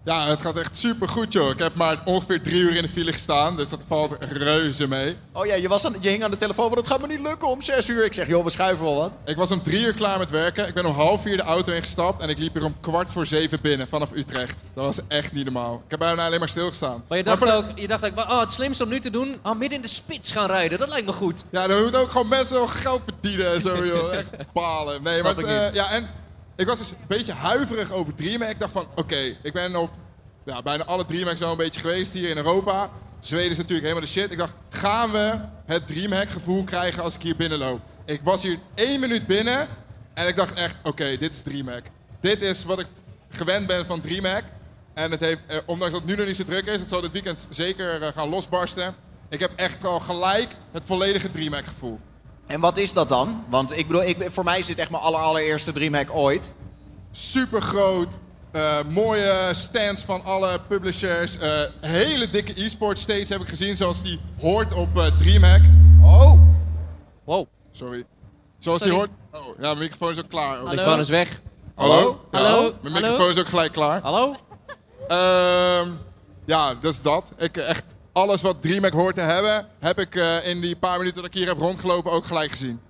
[0.05, 1.50] Ja, het gaat echt super goed, joh.
[1.50, 5.16] Ik heb maar ongeveer drie uur in de file gestaan, dus dat valt reuze mee.
[5.32, 7.20] Oh ja, je, was aan, je hing aan de telefoon, want het gaat me niet
[7.20, 8.05] lukken om zes uur.
[8.05, 9.12] Ik zeg, joh, we schuiven wel wat.
[9.24, 10.68] Ik was om drie uur klaar met werken.
[10.68, 13.26] Ik ben om half vier de auto ingestapt en ik liep hier om kwart voor
[13.26, 14.62] zeven binnen vanaf Utrecht.
[14.74, 15.74] Dat was echt niet normaal.
[15.74, 17.05] Ik heb bijna alleen maar stilgestaan.
[17.09, 19.59] Maar je dacht ook, je dacht ook oh, het slimste om nu te doen, oh,
[19.59, 20.78] midden in de spits gaan rijden.
[20.78, 21.44] Dat lijkt me goed.
[21.50, 24.14] Ja, dan moet ook gewoon mensen wel geld verdienen en zo, joh.
[24.14, 25.02] Echt balen.
[25.02, 26.09] Nee, Snap maar eh, ja, en
[26.57, 28.50] ik was dus een beetje huiverig over DreamHack.
[28.50, 29.90] Ik dacht van, oké, ik ben op
[30.44, 32.90] ja, bijna alle DreamHacks wel een beetje geweest hier in Europa.
[33.20, 34.32] Zweden is natuurlijk helemaal de shit.
[34.32, 37.80] Ik dacht, gaan we het DreamHack gevoel krijgen als ik hier binnenloop?
[38.05, 39.68] Ik was hier één minuut binnen
[40.14, 41.84] en ik dacht echt, oké, dit is DreamHack.
[42.20, 42.86] Dit is wat ik
[43.28, 44.44] gewend ben van DreamHack.
[44.94, 47.00] En het heeft, eh, ondanks dat het nu nog niet zo druk is, het zal
[47.00, 48.94] dit weekend zeker eh, gaan losbarsten.
[49.28, 52.00] Ik heb echt al gelijk het volledige DreamHack gevoel.
[52.47, 53.45] En wat is dat dan?
[53.49, 56.53] Want ik bedoel, ik, voor mij is dit echt mijn aller, allereerste DreamHack ooit.
[57.11, 58.09] Super groot.
[58.88, 61.38] mooie stands van alle publishers.
[61.38, 65.61] eh, hele dikke e-sport stage heb ik gezien, zoals die hoort op eh, DreamHack.
[66.03, 66.32] Oh.
[67.24, 67.47] Wow.
[67.70, 68.05] Sorry.
[68.59, 68.95] Zoals Sorry.
[68.95, 69.11] die hoort.
[69.32, 70.59] Oh, ja, mijn microfoon is ook klaar.
[70.59, 71.40] De microfoon is weg.
[71.74, 72.20] Hallo?
[72.30, 72.61] Ja, Hallo?
[72.82, 73.09] Mijn Hallo?
[73.09, 74.03] microfoon is ook gelijk klaar.
[74.03, 74.34] Hallo?
[75.09, 75.88] Ehm,
[76.45, 77.32] ja, dat is dat.
[77.38, 80.98] Ik eh, echt alles wat DreamHack hoort te hebben, heb ik eh, in die paar
[80.98, 82.80] minuten dat ik hier heb rondgelopen ook gelijk gezien.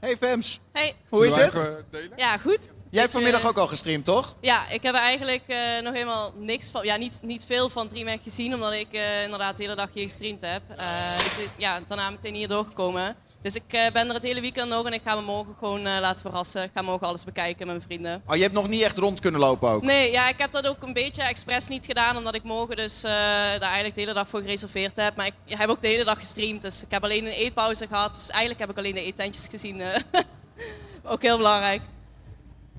[0.00, 0.60] Hey Fems.
[0.72, 0.96] Hey.
[1.08, 1.52] Hoe is het?
[1.90, 2.12] delen?
[2.16, 2.68] Ja, goed.
[2.90, 4.36] Jij hebt vanmiddag ook al gestreamd, toch?
[4.40, 6.84] Ja, ik heb eigenlijk eh, nog helemaal niks van.
[6.84, 10.04] Ja, niet, niet veel van DreamHack gezien, omdat ik eh, inderdaad de hele dag hier
[10.04, 10.62] gestreamd heb.
[10.76, 13.16] Eh, dus ja, daarna meteen hier doorgekomen.
[13.42, 15.86] Dus ik eh, ben er het hele weekend nog en ik ga me morgen gewoon
[15.86, 16.62] eh, laten verrassen.
[16.62, 18.22] Ik ga morgen alles bekijken met mijn vrienden.
[18.26, 19.82] Oh, je hebt nog niet echt rond kunnen lopen ook?
[19.82, 23.02] Nee, ja, ik heb dat ook een beetje expres niet gedaan, omdat ik morgen dus
[23.02, 25.16] eh, daar eigenlijk de hele dag voor gereserveerd heb.
[25.16, 28.14] Maar ik heb ook de hele dag gestreamd, dus ik heb alleen een eetpauze gehad.
[28.14, 29.82] Dus eigenlijk heb ik alleen de eetentjes gezien.
[31.04, 31.82] ook heel belangrijk.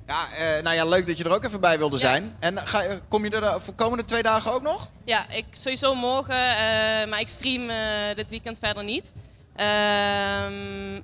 [0.08, 0.28] Ja,
[0.62, 2.36] nou ja, leuk dat je er ook even bij wilde zijn.
[2.40, 4.90] En ga, kom je er voor komende twee dagen ook nog?
[5.06, 6.36] Ja, ik sowieso morgen,
[7.10, 7.68] maar ik stream
[8.16, 9.12] dit weekend verder niet.
[9.60, 11.02] Ehm,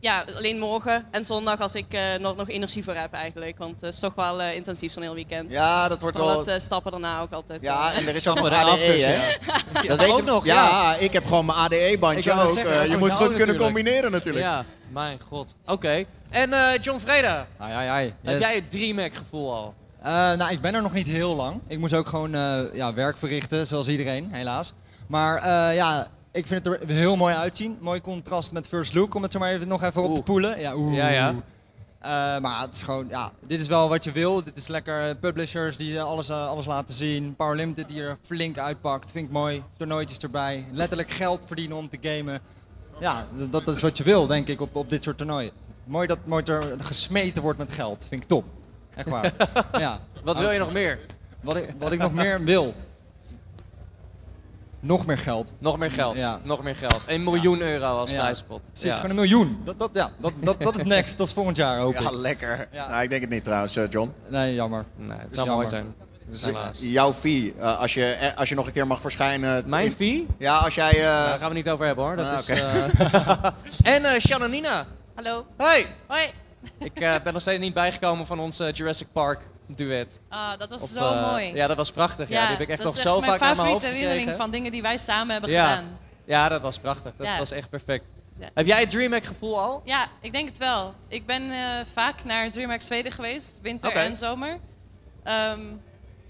[0.00, 3.58] ja, alleen morgen en zondag als ik eh, nog, nog energie voor heb eigenlijk.
[3.58, 5.50] Want het is toch wel eh, intensief zo'n heel weekend.
[5.50, 7.62] Ja, dat wordt Vooral wel- eh, stappen daarna ook altijd.
[7.62, 9.36] Ja, en er is ook nog ADE, hè?
[9.86, 10.54] Dat weet ook je nog, ja.
[10.54, 10.94] ja.
[10.98, 12.54] ik heb gewoon mijn ADE-bandje Ik ook.
[12.54, 13.58] zeggen, je moet goed kunnen natuurlijk.
[13.58, 14.44] combineren natuurlijk.
[14.44, 15.54] Ja, mijn god.
[15.66, 16.04] Oké.
[16.30, 18.14] En eh, John Vreda, Ai, ai, ai.
[18.22, 19.74] heb jij het DreamHack gevoel al?
[20.02, 21.60] Eh, nou, ik ben er nog niet heel lang.
[21.66, 24.72] Ik moest ook gewoon eh, ja, werk verrichten, zoals iedereen, helaas.
[25.06, 27.78] Maar eh, ja, ik vind het er heel mooi uitzien.
[27.80, 30.60] Mooi contrast met First Look, om het zo maar even nog even op te poelen.
[30.60, 30.94] Ja, oeh.
[30.96, 31.34] Ja, ja.
[32.00, 34.44] Eh, maar het is gewoon, ja, dit is wel wat je wil.
[34.44, 37.36] Dit is lekker publishers die alles, eh, alles laten zien.
[37.36, 39.10] Power Limited die er flink uitpakt.
[39.10, 39.62] Vind ik mooi.
[39.76, 40.66] Toernooitjes erbij.
[40.72, 42.40] Letterlijk geld verdienen om te gamen.
[43.00, 45.50] Ja, d- dat is wat je wil, denk ik, op, op dit soort toernooien.
[45.84, 48.04] Mooi dat mooi er gesmeten wordt met geld.
[48.08, 48.44] Vind ik top.
[48.94, 49.34] Echt waar.
[49.78, 50.00] ja.
[50.24, 50.98] Wat wil je nog meer?
[51.42, 52.74] Wat ik, wat ik nog meer wil.
[54.80, 55.52] Nog meer geld.
[55.58, 56.16] Nog meer geld.
[56.16, 56.40] Ja.
[56.42, 57.00] Nog meer geld.
[57.06, 58.20] 1 miljoen euro als Ja.
[58.20, 58.60] prijspot.
[58.72, 59.60] Precies, gewoon een miljoen.
[59.64, 61.18] Dat, dat, ja, dat, dat, dat is next.
[61.18, 62.00] Dat is volgend jaar, hoop ik.
[62.00, 62.68] Ja, lekker.
[62.72, 64.12] Nou, ik denk het niet trouwens, eh, John.
[64.28, 64.84] Nee, jammer.
[64.96, 65.68] Nee, het zou mooi jammer.
[65.68, 66.06] zijn.
[66.30, 66.78] Dus, Helaas.
[66.82, 69.68] jouw fee, eh, als, je, eh, als je nog een keer mag verschijnen.
[69.68, 70.26] Mijn fee?
[70.38, 70.90] Ja, als jij.
[70.90, 72.16] eh, Daar gaan we niet over hebben hoor.
[72.16, 73.44] Dat Ah, is, eh,
[73.94, 74.86] en eh Shanna Nina.
[75.14, 75.46] Hallo.
[75.56, 75.86] Hey.
[76.06, 76.22] Hoi.
[76.78, 79.40] Ik eh, ben nog steeds niet bijgekomen van ons eh, Jurassic Park
[79.76, 80.20] duet.
[80.28, 81.54] Ah, dat was Op, zo eh, mooi.
[81.54, 82.28] Ja, dat was prachtig.
[82.28, 83.96] Ja, die heb ik echt dat nog is zo vaak naar mijn hoofd mijn favoriete
[83.96, 85.68] herinnering van dingen die wij samen hebben ja.
[85.68, 85.98] gedaan.
[86.24, 87.12] Ja, dat was prachtig.
[87.16, 87.38] Dat Ja.
[87.38, 88.08] was echt perfect.
[88.54, 89.82] Heb jij het DreamHack gevoel al?
[89.84, 90.94] Ja, ik denk het wel.
[91.08, 94.58] Ik ben eh, vaak naar DreamHack Zweden geweest, winter en zomer.
[95.22, 95.60] Ehm,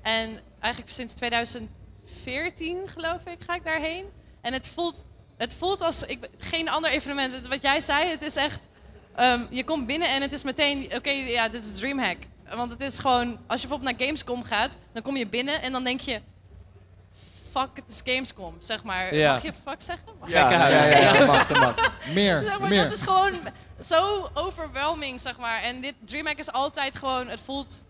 [0.03, 4.05] en eigenlijk sinds 2014, geloof ik, ga ik daarheen.
[4.41, 5.05] En het voelt,
[5.37, 7.47] het voelt als ik, geen ander evenement.
[7.47, 8.69] Wat jij zei, het is echt...
[9.17, 12.17] ehm, je komt binnen en het is meteen, oké, ja, dit is DreamHack.
[12.55, 15.73] Want het is gewoon, als je bijvoorbeeld naar Gamescom gaat, dan kom je binnen en
[15.73, 16.21] dan denk je...
[17.51, 19.15] Fuck, het is Gamescom, zeg maar.
[19.15, 19.33] Ja.
[19.33, 20.07] Mag je fuck zeggen?
[20.21, 21.93] Mag Ja, ja, ja, ja, mag, mag.
[22.15, 22.83] Meer, Zeg maar, meer.
[22.83, 23.33] Dat is gewoon
[23.81, 25.63] zo overwhelming, zeg maar.
[25.63, 27.85] En dit DreamHack is altijd gewoon, het voelt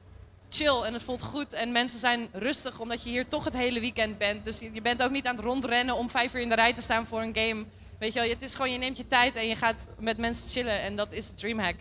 [0.48, 1.52] chill en het voelt goed.
[1.52, 4.44] En mensen zijn rustig, omdat je hier toch het hele weekend bent.
[4.44, 6.72] Dus je je bent ook niet aan het rondrennen om vijf uur in de rij
[6.74, 7.64] te staan voor een game.
[7.98, 10.50] Weet je wel, het is gewoon, je neemt je tijd en je gaat met mensen
[10.50, 10.80] chillen.
[10.80, 11.76] En dat is DreamHack.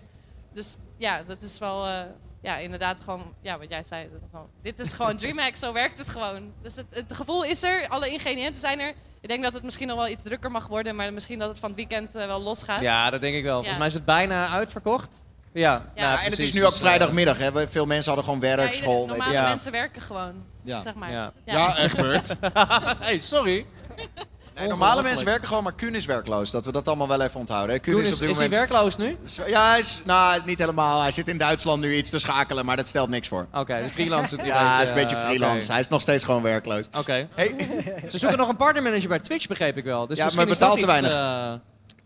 [0.54, 2.02] Dus ja, dat is wel, eh,
[2.42, 4.10] ja, inderdaad gewoon, ja, wat jij zei.
[4.12, 6.52] Dat gewoon, dit is gewoon DreamHack, zo werkt het gewoon.
[6.62, 8.94] Dus het, het gevoel is er, alle ingrediënten zijn er.
[9.22, 11.60] Ik denk dat het misschien nog wel iets drukker mag worden, maar misschien dat het
[11.60, 12.82] van het weekend eh, wel losgaat.
[12.82, 13.54] Ja, dat denk ik wel.
[13.54, 13.78] Volgens Ja.
[13.80, 15.24] mij is het bijna uitverkocht.
[15.54, 17.38] Ja, nou, Ja, en het is nu ook Dus, vrijdagmiddag.
[17.38, 17.68] Hè?
[17.68, 19.08] Veel mensen hadden gewoon werk, Ja, ieder- school.
[19.08, 20.82] weet normale mensen werken gewoon, Ja.
[20.82, 21.12] zeg maar.
[21.12, 22.36] Ja, Ja, Egbert.
[23.08, 23.66] hey, sorry.
[24.58, 26.52] Nee, normale mensen werken gewoon, maar Kuhn is werkloos.
[26.52, 27.76] Dat we dat allemaal wel even onthouden.
[27.76, 27.82] hè.
[27.82, 28.70] Kuhn Koen is, op dit is hij moment...
[28.70, 29.18] werkloos nu?
[29.48, 31.02] Ja, hij is, nou, niet helemaal.
[31.02, 33.48] Hij zit in Duitsland nu iets te schakelen, maar dat stelt niks voor.
[33.54, 35.72] Oké, de freelance hij Ja, hij is een beetje, beetje eh, freelance.
[35.72, 36.86] Hij is nog steeds gewoon werkloos.
[36.98, 37.28] Oké.
[38.12, 40.08] Ze zoeken nog een partnermanager bij Twitch, begreep ik wel.
[40.08, 41.12] Dus ja, maar betaalt te weinig.
[41.12, 41.54] eh, oh.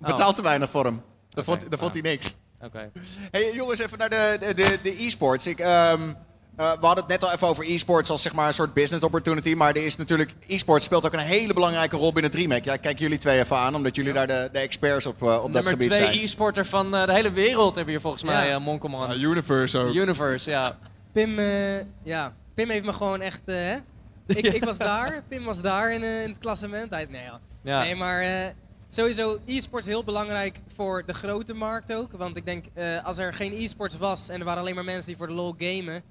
[0.07, 1.01] Betaalt te weinig voor hem.
[1.29, 1.43] Dat
[1.79, 2.35] vond, hij niks.
[2.61, 2.91] Oké.
[3.31, 5.47] Hey, jongens, even naar de, de, de, de e-sports.
[5.47, 6.13] Ik, ehm,
[6.61, 9.03] eh, we hadden het net al even over e-sports als zeg maar een soort business
[9.05, 9.53] opportunity.
[9.53, 12.63] Maar er is natuurlijk, e-sports speelt ook een hele belangrijke rol binnen DreamHack.
[12.63, 15.41] Ja, kijk jullie twee even aan, omdat jullie daar de, de experts op, eh, op
[15.41, 16.19] dat Nummer gebied twee zijn.
[16.23, 18.53] e-sporter van eh, de hele wereld hebben hier volgens mij, Ja.
[18.55, 19.11] eh Monkelman.
[19.19, 19.93] Universe ook.
[19.93, 20.77] Universe, ja.
[21.11, 21.39] Pim,
[22.03, 23.41] ja, Pim heeft me gewoon echt.
[23.45, 23.75] hè?
[24.27, 26.89] ik, ik was daar, Pim was daar in, in het klassement.
[26.91, 27.39] Hij, nee, ja.
[27.63, 27.79] Ja.
[27.83, 28.47] nee, maar eh,
[28.89, 32.11] sowieso e-sports heel belangrijk voor de grote markt ook.
[32.11, 35.05] Want ik denk, eh, als er geen e-sports was en er waren alleen maar mensen
[35.05, 36.01] die voor de lol gamen,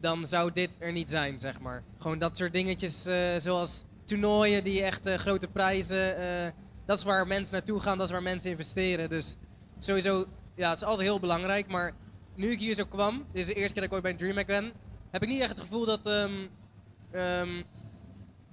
[0.00, 1.82] dan zou dit er niet zijn, zeg maar.
[1.98, 6.16] Gewoon dat soort dingetjes, eh, zoals toernooien die echt eh, grote prijzen.
[6.16, 6.52] eh,
[6.86, 9.08] dat is waar mensen naartoe gaan, dat is waar mensen investeren.
[9.08, 9.36] Dus
[9.78, 11.70] sowieso, ja, het is altijd heel belangrijk.
[11.70, 11.94] Maar
[12.34, 14.46] nu ik hier zo kwam, dit is de eerste keer dat ik ooit bij DreamHack
[14.46, 14.72] ben,
[15.10, 17.64] heb ik niet echt het gevoel dat, nou,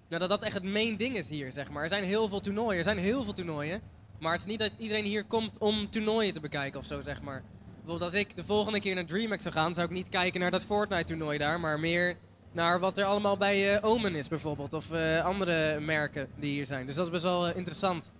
[0.08, 1.84] dat dat echt het main ding is hier, zeg maar.
[1.84, 3.82] Er zijn heel veel toernooien, er zijn heel veel toernooien.
[4.20, 7.22] Maar het is niet dat iedereen hier komt om toernooien te bekijken of zo, zeg
[7.22, 7.44] maar.
[7.88, 10.52] Bijvoorbeeld als ik de volgende keer naar DreamHack zou gaan, zou ik niet kijken naar
[10.52, 12.18] dat Fortnite-toernooi daar, maar meer
[12.52, 14.74] naar wat er allemaal bij eh, Omen is bijvoorbeeld.
[14.74, 16.86] Of eh, andere merken die hier zijn.
[16.86, 18.12] Dus dat is best wel eh, interessant.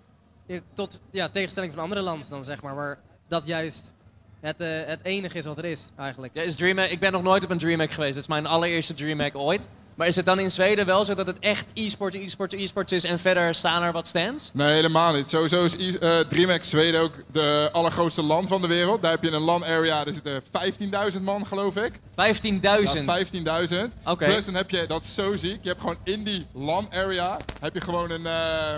[0.46, 2.76] In- tot ja, tegenstelling van andere landen dan, zeg maar.
[2.76, 3.94] Waar dat juist
[4.40, 6.34] het, het enige is wat er is, eigenlijk.
[6.36, 8.14] Ja, is DreamHack, ik ben nog nooit op een DreamHack geweest.
[8.14, 9.68] Dat is mijn allereerste DreamHack ooit.
[9.98, 13.04] Maar is het dan in Zweden wel zo dat het echt e-sport, e-sport, e-sport is
[13.04, 14.50] en verder staan er wat stands?
[14.54, 15.30] Nee, helemaal niet.
[15.30, 19.02] Sowieso is I- eh, DreamHack Zweden ook de allergrootste land van de wereld.
[19.02, 22.00] Daar heb je een LAN-area, daar zitten 15.000 man, geloof ik.
[22.16, 23.06] 15.000?
[23.06, 23.94] Ja, 15.000.
[24.06, 24.26] Oké.
[24.26, 27.74] Plus dan heb je, dat is zo ziek, je hebt gewoon in die LAN-area, heb
[27.74, 28.76] je gewoon een, eh,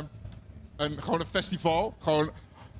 [0.77, 1.95] een, gewoon een festival.
[1.99, 2.31] Gewoon,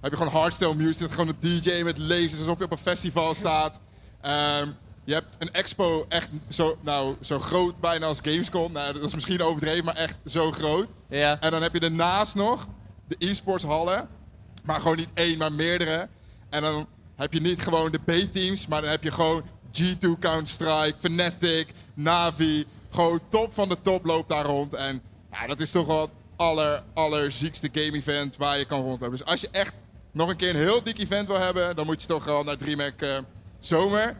[0.01, 3.33] heb je gewoon hardstyle music, gewoon een DJ met lasers, alsof je op een festival
[3.33, 3.79] staat.
[4.21, 4.67] Ehm,
[5.09, 8.71] je hebt een expo echt zo, nou, zo groot bijna als Gamescom.
[8.71, 10.87] Nou, dat is misschien overdreven, maar echt zo groot.
[11.07, 11.39] Ja.
[11.39, 12.67] En dan heb je daarnaast nog
[13.07, 14.09] de e-sports hallen.
[14.63, 16.07] Maar gewoon niet één, maar meerdere.
[16.49, 20.95] En dan heb je niet gewoon de B-teams, maar dan heb je gewoon G2 Counter-Strike,
[20.99, 22.65] Fnatic, Navi.
[22.89, 24.73] Gewoon top van de top loopt daar rond.
[24.73, 29.17] En ja, dat is toch wel het aller, allerziekste game-event waar je kan rondlopen.
[29.17, 29.73] Dus als je echt
[30.11, 32.57] nog een keer een heel dik event wil hebben, dan moet je toch wel naar
[32.57, 33.17] DreamHack eh,
[33.59, 34.15] Zomer.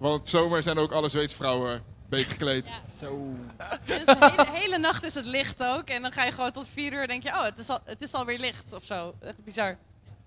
[0.00, 2.70] Want zomer zijn ook alle Zweedse vrouwen beter gekleed.
[3.00, 3.34] Zo.
[3.84, 5.88] Dus de hele, hele nacht is het licht ook.
[5.88, 8.02] En dan ga je gewoon tot vier uur denk je, oh, het is, al, het
[8.02, 9.14] is alweer licht of zo.
[9.20, 9.76] Echt bizar.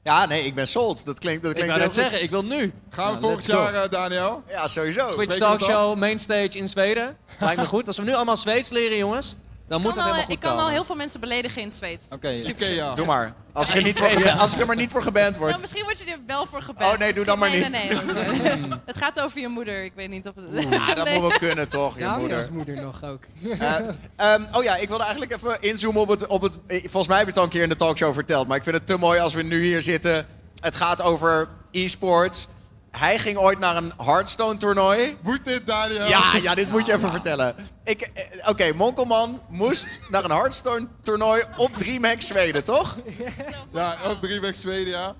[0.03, 1.05] Ja, nee, ik ben sold.
[1.05, 1.93] Dat klinkt, dat Ik klinkt net goed.
[1.93, 2.73] zeggen, ik wil nu.
[2.89, 4.43] Gaan we Nou, volgend jaar, eh, Daniel?
[4.47, 5.13] Ja, sowieso.
[5.13, 7.17] Twitch het Talkshow, mainstage in Zweden.
[7.39, 7.87] Lijkt me goed.
[7.87, 9.35] Als we nu allemaal Zweeds leren, jongens,
[9.67, 10.71] dan moet Ik kan, al, helemaal goed ik kan al komen.
[10.73, 12.05] heel veel mensen beledigen in het zweet.
[12.09, 12.29] Oké.
[12.29, 12.95] Ikea.
[12.95, 13.33] doe maar.
[13.53, 15.49] Als ik, er niet voor geband, als ik er maar niet voor geband word.
[15.49, 16.93] Nou, misschien word je er wel voor gebeld.
[16.93, 17.71] Oh, nee, doe dan maar Misschien-
[18.05, 18.13] niet.
[18.13, 19.83] Nee, nee, eh, het gaat over je moeder.
[19.83, 20.63] Ik weet niet of het...
[20.69, 21.13] Ja, dat Nee.
[21.19, 22.37] moet wel kunnen, toch, je Ja, moeder.
[22.37, 23.23] als moeder nog ook.
[23.59, 23.75] Eh,
[24.15, 26.53] ehm, oh ja, ik wilde eigenlijk even inzoomen op het, op het...
[26.67, 28.47] eh, Volgens mij heb je het al een keer in de talkshow verteld.
[28.47, 30.25] Maar ik vind het te mooi als we nu hier zitten.
[30.59, 32.47] Het gaat over e-sports.
[32.97, 35.17] Hij ging ooit naar een Hearthstone toernooi.
[35.21, 36.07] Moet dit, Daniel?
[36.07, 37.55] Ja, ja, dit moet je even vertellen.
[37.83, 42.97] Ik, eh, Oké, Monkelman moest naar een Hearthstone toernooi op DreamHack Zweden, toch?
[43.73, 45.15] Ja, op DreamHack Zweden, ja.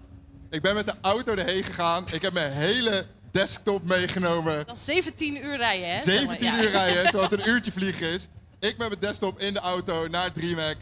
[0.50, 2.04] Ik ben met de auto erheen gegaan.
[2.12, 4.66] Ik heb mijn hele desktop meegenomen.
[4.66, 6.00] Dat is 17 uur rijden, hè?
[6.00, 6.36] zeg maar.
[6.40, 6.64] 17 Ja.
[6.64, 8.28] uur rijden, terwijl het een uurtje vliegen is.
[8.60, 10.78] Ik met mijn desktop in de auto naar DreamHack.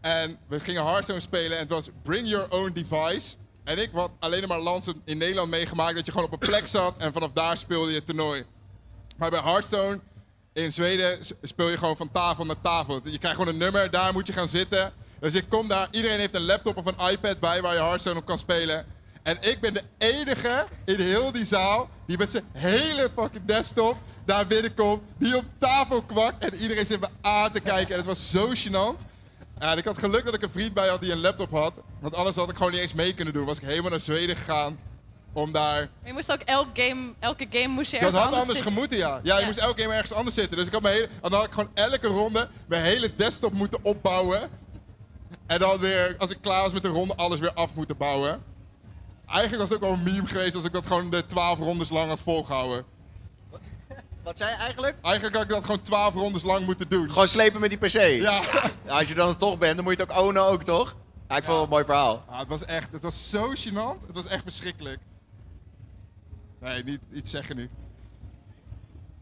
[0.00, 3.34] En we gingen Hearthstone spelen en het was bring your own device.
[3.70, 6.66] En ik had alleen maar Lansen in Nederland meegemaakt dat je gewoon op een plek
[6.66, 8.44] zat en vanaf daar speelde je toernooi.
[9.16, 10.00] Maar bij Hearthstone
[10.52, 13.00] in Zweden speel je gewoon van tafel naar tafel.
[13.04, 14.92] Je krijgt gewoon een nummer, daar moet je gaan zitten.
[15.20, 18.18] Dus ik kom daar, iedereen heeft een laptop of een iPad bij waar je Hearthstone
[18.18, 18.86] op kan spelen.
[19.22, 23.96] En ik ben de enige in heel die zaal die met zijn hele fucking desktop
[24.24, 25.02] daar binnenkomt.
[25.18, 27.90] Die op tafel kwakt en iedereen zit me aan te kijken.
[27.90, 29.06] En het was zo gênant.
[29.60, 31.74] Ja, en ik had geluk dat ik een vriend bij had die een laptop had.
[32.00, 33.46] Want anders had ik gewoon niet eens mee kunnen doen.
[33.46, 34.78] Was ik helemaal naar Zweden gegaan
[35.32, 38.40] om daar Maar je moest ook elk game, elke game moest je dat ergens had
[38.42, 39.20] anders gemoeten, ja.
[39.22, 39.46] Ja, je Ja.
[39.46, 40.56] moest elke keer ergens anders zitten.
[40.56, 43.78] Dus ik had mijn hele, dan had ik gewoon elke ronde mijn hele desktop moeten
[43.82, 44.50] opbouwen.
[45.46, 48.42] En dan weer, als ik klaar was met de ronde, alles weer af moeten bouwen.
[49.26, 51.90] Eigenlijk was het ook wel een meme geweest als ik dat gewoon de 12 rondes
[51.90, 52.84] lang had volgehouden.
[54.22, 54.96] Wat zei je eigenlijk?
[55.02, 57.08] Eigenlijk had ik dat gewoon 12 rondes lang moeten doen.
[57.08, 57.92] Gewoon slepen met die PC?
[57.92, 58.40] Ja.
[58.86, 60.96] Ja, Als je dan er toch bent, dan moet je het ook ownen ook, toch?
[61.28, 62.24] Ja, ik vond het een mooi verhaal.
[62.28, 64.06] Ah, het was echt, het was zo gênant.
[64.06, 64.98] Het was echt verschrikkelijk.
[66.60, 67.68] Nee, niet iets zeggen nu.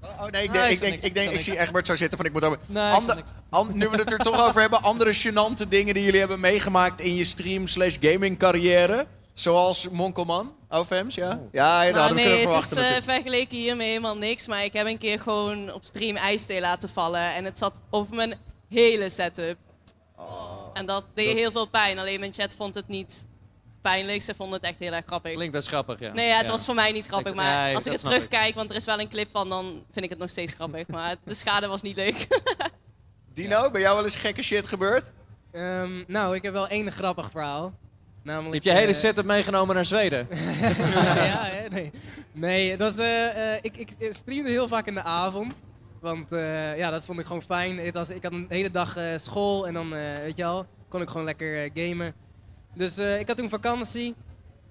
[0.02, 2.16] Oh nee, ik denk, ik denk, ik, denk, ik ik zal zie Egbert zo zitten
[2.18, 2.58] van ik moet over...
[2.66, 6.18] Nee, Ander- an- nu we het er toch over hebben, andere gênante dingen die jullie
[6.20, 9.06] hebben meegemaakt in je stream slash gaming carrière.
[9.38, 11.40] Zoals Monkelman, OFM's, ja?
[11.52, 13.04] Ja, dat Nou, hadden we nee, kunnen het verwachten is eh, natuurlijk.
[13.04, 14.46] vergeleken hiermee helemaal niks.
[14.46, 17.34] Maar ik heb een keer gewoon op stream ijsthee laten vallen.
[17.34, 18.34] En het zat op mijn
[18.68, 19.56] hele setup.
[20.72, 21.98] en dat deed dat- heel veel pijn.
[21.98, 23.26] Alleen mijn chat vond het niet
[23.82, 24.22] pijnlijk.
[24.22, 25.32] Ze vonden het echt heel erg grappig.
[25.32, 26.12] Klinkt best grappig, ja.
[26.12, 26.52] Nee, ja, het Ja.
[26.52, 27.30] was voor mij niet grappig.
[27.30, 28.06] Ik- Maar nee, als ik het ik.
[28.08, 30.86] terugkijk, want er is wel een clip van, dan vind ik het nog steeds grappig.
[30.96, 32.26] Maar de schade was niet leuk.
[33.32, 35.12] Dino, bij jou wel eens gekke shit gebeurd?
[35.52, 37.72] Ehm, nou, ik heb wel één grappig verhaal.
[38.28, 40.26] Namelijk, Heb je hele eh, setup meegenomen naar Zweden?
[41.30, 41.90] ja, hè, nee.
[42.32, 45.54] Nee, dat is, eh, eh, ik, ik streamde heel vaak in de avond.
[46.00, 46.26] Want
[46.76, 47.78] ja, dat vond ik gewoon fijn.
[47.78, 49.90] Het was, ik had een hele dag school en dan,
[50.22, 52.14] weet je wel, kon ik gewoon lekker gamen.
[52.74, 54.14] Dus ik had toen vakantie.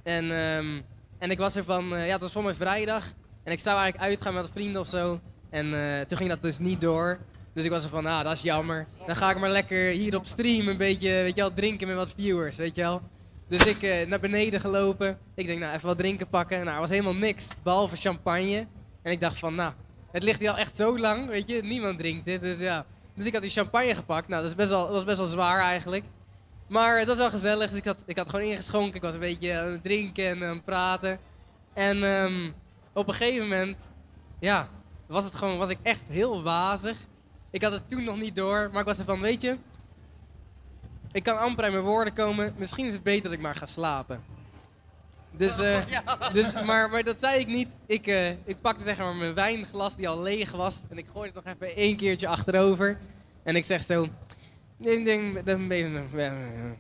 [0.04, 0.82] En, ehm,
[1.20, 3.04] en ik was er van, ja, het was voor mij vrijdag.
[3.44, 5.20] En ik zou eigenlijk uitgaan met vrienden of zo.
[5.50, 5.70] En
[6.08, 7.20] toen ging dat dus niet door.
[7.54, 8.86] Dus ik was er van, ah, dat is jammer.
[9.06, 11.96] Dan ga ik maar lekker hier op stream een beetje, weet je wel, drinken met
[11.96, 13.02] wat viewers, weet je wel.
[13.48, 15.18] Dus ik eh, naar beneden gelopen.
[15.36, 16.66] Ik denk, nou, even wat drinken pakken.
[16.66, 18.68] Nou, was helemaal niks, behalve champagne.
[19.02, 19.74] En ik dacht van, nou,
[20.12, 21.64] het ligt hier al echt zo lang, weet je.
[21.64, 22.86] Niemand drinkt dit, dus ja.
[23.16, 24.28] Dus ik had die champagne gepakt.
[24.28, 26.04] Nou, dat, is best wel, dat was best wel zwaar eigenlijk.
[26.68, 28.96] Maar het was wel gezellig, dus ik had, ik had gewoon ingeschonken.
[28.96, 31.20] Ik was een beetje aan het drinken en aan het praten.
[31.74, 32.50] En ehm,
[32.94, 33.90] op een gegeven moment,
[34.40, 34.70] ja,
[35.08, 36.98] was het gewoon, was ik echt heel wazig.
[37.52, 39.58] Ik had het toen nog niet door, maar ik was er van, weet je,
[41.18, 42.54] ik kan amper uit mijn woorden komen.
[42.58, 44.24] Misschien is het beter dat ik maar ga slapen.
[45.32, 45.78] Dus, eh,
[46.34, 47.76] dus maar, maar dat zei ik niet.
[47.86, 50.84] Ik, eh, ik pakte zeg maar mijn wijnglas die al leeg was.
[50.90, 52.98] En ik gooide het nog even één keertje achterover.
[53.44, 54.08] En ik zeg zo...
[54.80, 56.74] Ik denk, dat ben je-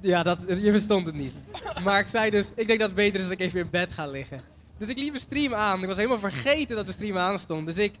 [0.00, 1.32] Ja, dat, je verstond het niet.
[1.84, 3.92] Maar ik zei dus, ik denk dat het beter is dat ik even in bed
[3.92, 4.40] ga liggen.
[4.78, 5.80] Dus ik liep mijn stream aan.
[5.80, 7.66] Ik was helemaal vergeten dat de stream aan stond.
[7.66, 7.94] Dus ik,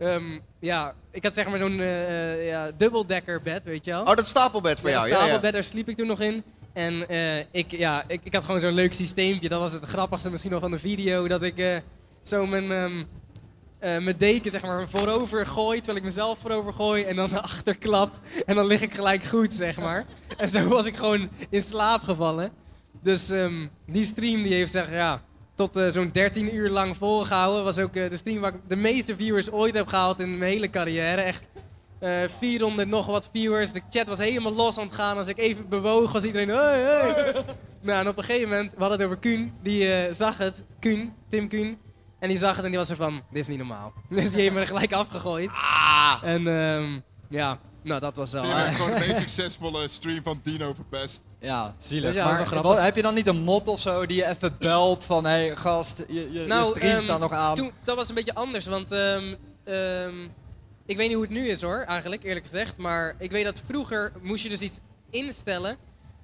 [0.00, 4.00] ehm, ja, ik had zeg maar zo'n eh, ja, dubbeldekker bed, weet je wel.
[4.02, 5.20] Oh, dat stapelbed voor Ja, jou, ja, ja.
[5.22, 6.42] stapelbed, daar sliep ik toen nog in.
[6.72, 9.48] En eh, ik, ja, ik, ik had gewoon zo'n leuk systeempje.
[9.48, 11.28] Dat was het grappigste misschien nog van de video.
[11.28, 11.76] Dat ik eh,
[12.22, 17.02] zo mijn, eh, mijn deken zeg maar voorover gooi, terwijl ik mezelf voorover gooi.
[17.04, 18.20] En dan achterklap.
[18.46, 20.06] En dan lig ik gelijk goed, zeg maar.
[20.36, 22.52] en zo was ik gewoon in slaap gevallen.
[23.02, 25.22] Dus ehm, die stream die heeft zeg ja,
[25.60, 27.64] tot eh, zo'n 13 uur lang volgehouden.
[27.64, 30.50] Was ook eh, de stream waar ik de meeste viewers ooit heb gehaald in mijn
[30.50, 31.20] hele carrière.
[31.20, 31.48] Echt
[31.98, 33.72] eh 400 nog wat viewers.
[33.72, 35.18] De chat was helemaal los aan het gaan.
[35.18, 36.48] Als ik even bewoog, was iedereen...
[36.48, 37.32] Hey, hey.
[37.82, 39.52] nou, en op een gegeven moment, we hadden het over Kuhn.
[39.62, 40.64] Die eh, zag het.
[40.78, 41.78] Kuhn, Tim Kuhn.
[42.18, 43.92] En die zag het en die was er van, dit is niet normaal.
[44.08, 45.50] Dus die heeft me er gelijk afgegooid.
[46.22, 48.42] En ehm, ja, nou dat was wel...
[48.42, 51.22] Tim heeft gewoon de meest succesvolle stream van Dino verpest.
[51.40, 52.14] Ja, zielig.
[52.14, 55.04] Ja, maar wat- heb je dan niet een mod of zo die je even belt
[55.04, 55.24] van...
[55.24, 57.54] Hé hey, gast, je, je, je stream ehm, staat nog aan.
[57.54, 59.34] Toen, dat was een beetje anders, want ehm,
[59.64, 60.22] ehm,
[60.86, 62.76] ik weet niet hoe het nu is hoor, eigenlijk, eerlijk gezegd.
[62.76, 64.78] Maar ik weet dat vroeger moest je dus iets
[65.10, 65.76] instellen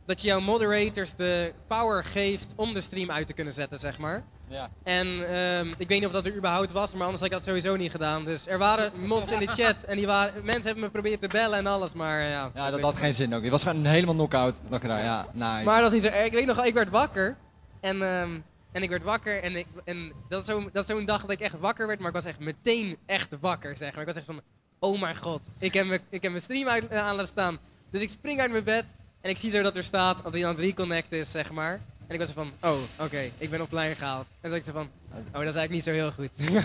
[0.07, 3.99] dat je jouw moderators de power geeft om de stream uit te kunnen zetten, zeg
[3.99, 4.25] maar.
[4.49, 4.69] Ja.
[4.83, 7.45] En ehm, ik weet niet of dat er überhaupt was, maar anders had ik dat
[7.45, 8.25] sowieso niet gedaan.
[8.25, 11.29] Dus er waren mods in de chat en die waren, mensen hebben me proberen te
[11.29, 12.51] bellen en alles, maar ja.
[12.55, 13.45] Ja, dat had geen zin ook.
[13.45, 14.61] Je was gewoon helemaal knock-out.
[14.83, 15.65] Ja, nice.
[15.65, 16.27] Maar dat is niet zo erg.
[16.27, 17.37] Ik weet nog ik werd wakker.
[17.81, 18.39] En, ehm,
[18.73, 19.43] en ik werd wakker.
[19.43, 21.99] En, ik, en dat is zo'n dat is zo'n dag dat ik echt wakker werd.
[21.99, 24.01] Maar ik was echt meteen echt wakker, zeg maar.
[24.01, 24.41] Ik was echt van,
[24.79, 25.41] oh mijn god.
[25.59, 27.59] Ik heb, me, ik heb mijn stream uit, eh, aan laten staan.
[27.91, 28.85] Dus ik spring uit mijn bed.
[29.27, 31.81] En ik zie zo dat er staat dat hij aan het reconnecten is, zeg maar.
[32.07, 34.27] En ik was van, oh, oké, ik ben offline gehaald.
[34.27, 36.31] En toen was ik zo van, oh, dat is eigenlijk niet zo heel goed.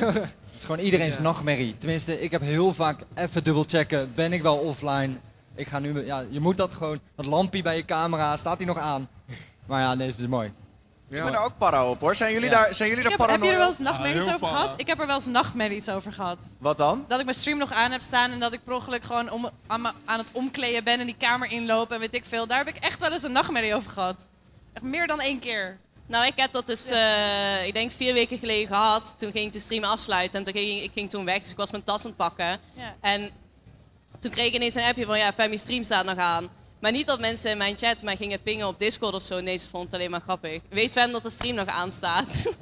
[0.51, 1.21] Het is gewoon iedereen's Ja.
[1.21, 1.77] nachtmerrie.
[1.77, 4.11] Tenminste, ik heb heel vaak even dubbelchecken.
[4.15, 5.13] Ben ik wel offline?
[5.55, 6.05] Ik ga nu...
[6.05, 6.99] Ja, je moet dat gewoon...
[7.15, 9.09] Dat lampje bij je camera, staat die nog aan?
[9.65, 10.51] Maar ja, nee, het is mooi.
[11.17, 12.15] Ik ben er ook para op hoor.
[12.15, 12.55] Zijn jullie Ja.
[12.55, 14.73] daar, zijn jullie daar heb, heb je er wel eens nachtmerries over gehad?
[14.77, 16.55] Ik heb er wel eens nachtmerries over gehad.
[16.59, 17.05] Wat dan?
[17.07, 19.49] Dat ik mijn stream nog aan heb staan en dat ik per ongeluk gewoon om,
[19.67, 22.47] aan, het omkleden ben en die kamer inloop en weet ik veel.
[22.47, 24.27] Daar heb ik echt wel eens een nachtmerrie over gehad.
[24.73, 25.77] Echt meer dan één keer.
[26.07, 29.13] Nou, ik heb dat dus, eh, ik denk vier weken geleden gehad.
[29.17, 31.39] Toen ging ik de stream afsluiten en toen ging, ik ging toen weg.
[31.39, 32.59] Dus ik was mijn tas aan het pakken.
[32.73, 32.95] Ja.
[33.01, 33.29] En
[34.19, 36.49] toen kreeg ik ineens een appje van, ja, Femi stream staat nog aan.
[36.81, 39.39] Maar niet dat mensen in mijn chat mij gingen pingen op Discord of zo.
[39.39, 40.61] Nee, ze vonden het alleen maar grappig.
[40.69, 42.55] Weet Fem dat de stream nog aanstaat?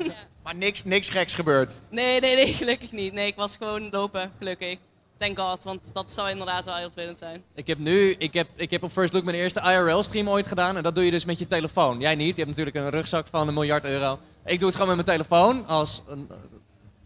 [0.44, 1.82] Maar niks, niks geks gebeurd.
[1.90, 3.14] nee, nee, nee, gelukkig niet.
[3.14, 4.78] Nee, ik was gewoon lopen, gelukkig.
[5.18, 7.44] Thank God, want dat zou inderdaad wel heel vervelend zijn.
[7.56, 10.78] Ik heb nu, ik heb, ik heb op First Look mijn eerste IRL-stream ooit gedaan.
[10.78, 12.00] En dat doe je dus met je telefoon.
[12.00, 14.20] Jij niet, je hebt natuurlijk een rugzak van een miljard euro.
[14.46, 16.30] Ik doe het gewoon met mijn telefoon als een,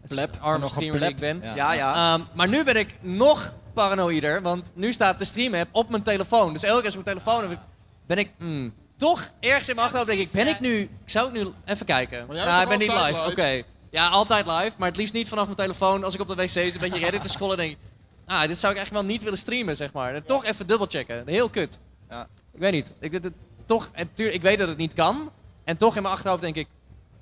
[0.08, 0.36] Pleb.
[0.40, 1.40] arme Nog een streamer die ik pleb.
[1.40, 1.50] ben.
[1.50, 1.54] Ja.
[1.54, 2.14] Ja, ja.
[2.14, 6.52] Ehm, maar nu ben ik nog paranoïder, want nu staat de stream-app op mijn telefoon.
[6.52, 7.58] Dus elke keer als ik mijn telefoon heb,
[8.06, 11.26] ben ik hmm, toch ergens in mijn achterhoofd denk ik, ben ik nu, ik zou
[11.28, 12.26] ik nu even kijken.
[12.26, 13.62] Maar Nou, ik ben niet live, oké.
[13.90, 16.04] Ja, altijd live, maar het liefst niet vanaf mijn telefoon.
[16.04, 17.78] Als ik op de wc zit, een beetje Reddit te scrollen, denk ik,
[18.26, 20.14] ah, dit zou ik eigenlijk wel niet willen streamen, zeg maar.
[20.14, 21.78] En toch even dubbelchecken, heel kut.
[22.10, 22.28] Ja.
[22.52, 23.32] Ik weet niet, ik, dit, dit-
[23.66, 25.30] toch, en tuur- ik weet dat het niet kan.
[25.64, 26.66] En toch in mijn achterhoofd denk ik,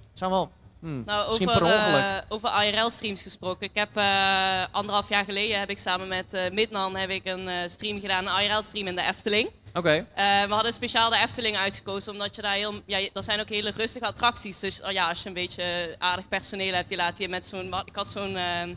[0.08, 0.50] het zou wel,
[0.82, 3.66] hmm, Nou, misschien over, eh, over IRL-streams gesproken.
[3.66, 7.70] Ik heb eh, anderhalf jaar geleden heb ik samen met eh Midnan heb ik een
[7.70, 9.50] stream gedaan, een IRL-stream in de Efteling.
[9.74, 10.06] Oké.
[10.16, 12.80] We hadden speciaal de Efteling uitgekozen, omdat je daar heel...
[12.86, 14.58] Ja, je- dat zijn ook hele rustige attracties.
[14.58, 17.74] Dus oh ja, als je een beetje aardig personeel hebt, die laat je met zo'n...
[17.84, 18.36] Ik had zo'n...
[18.36, 18.76] eh, hoe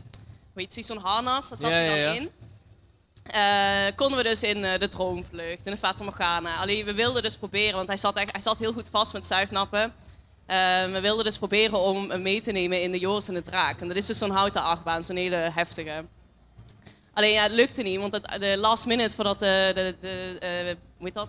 [0.54, 2.12] heet het, zo'n harnas, dat zat Ja, er dan ja, ja.
[2.12, 3.94] in.
[3.94, 6.56] Konden we dus in de Droomvlucht, in de Fata Morgana.
[6.56, 9.26] Alleen we wilden dus proberen, want hij zat, echt, hij zat heel goed vast met
[9.26, 9.94] zuignappen.
[10.46, 10.56] Eh,
[10.92, 13.80] we wilden dus proberen om hem mee te nemen in de Joris en de Draak.
[13.80, 16.04] En dat is dus zo'n houten achtbaan, zo'n hele heftige.
[17.14, 20.74] Alleen ja, het lukte niet, want het, de last minute voordat de, de, de eh,
[20.96, 21.28] hoe heet dat?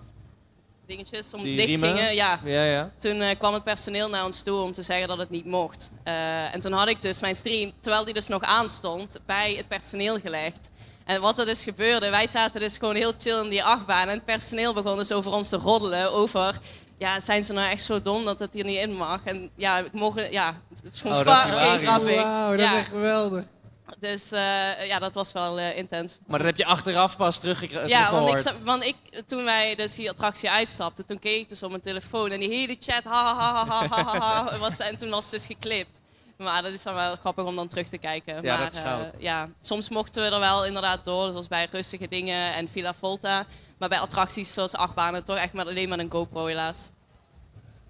[0.86, 1.88] Dingetjes om Die dicht riemen?
[1.96, 2.14] gingen.
[2.14, 2.40] Ja.
[2.44, 2.90] Ja, ja.
[2.96, 5.92] Toen eh, kwam het personeel naar ons toe om te zeggen dat het niet mocht.
[6.04, 9.68] Eh, en toen had ik dus mijn stream, terwijl die dus nog aanstond, bij het
[9.68, 10.70] personeel gelegd.
[11.04, 14.08] En wat er dus gebeurde, wij zaten dus gewoon heel chill in die achtbaan.
[14.08, 16.12] En het personeel begon dus over ons te roddelen.
[16.12, 16.58] Over,
[16.98, 19.20] ja, zijn ze nou echt zo dom dat het hier niet in mag?
[19.24, 22.14] En ja, het mogen, ja, het is gewoon Oh, grappig.
[22.14, 22.78] Wauw, dat is ja.
[22.78, 23.44] echt geweldig.
[23.98, 26.18] Dus eh, ja, dat was wel eh, intens.
[26.26, 27.88] Maar dat heb je achteraf pas teruggekregen.
[27.88, 28.96] Ja, want ik, want ik,
[29.26, 32.48] toen wij dus die attractie uitstapten, toen keek ik dus op mijn telefoon en die
[32.48, 35.46] hele chat, ha ha ha ha ha ha, ha wat, en toen was het dus
[35.46, 36.00] geklipt.
[36.36, 38.34] Maar dat is dan wel grappig om dan terug te kijken.
[38.34, 41.68] Ja, maar, dat is eh, ja, soms mochten we er wel inderdaad door, zoals bij
[41.70, 43.46] rustige dingen en Villa Volta.
[43.78, 46.90] Maar bij attracties zoals achtbanen toch echt met, alleen met een GoPro helaas.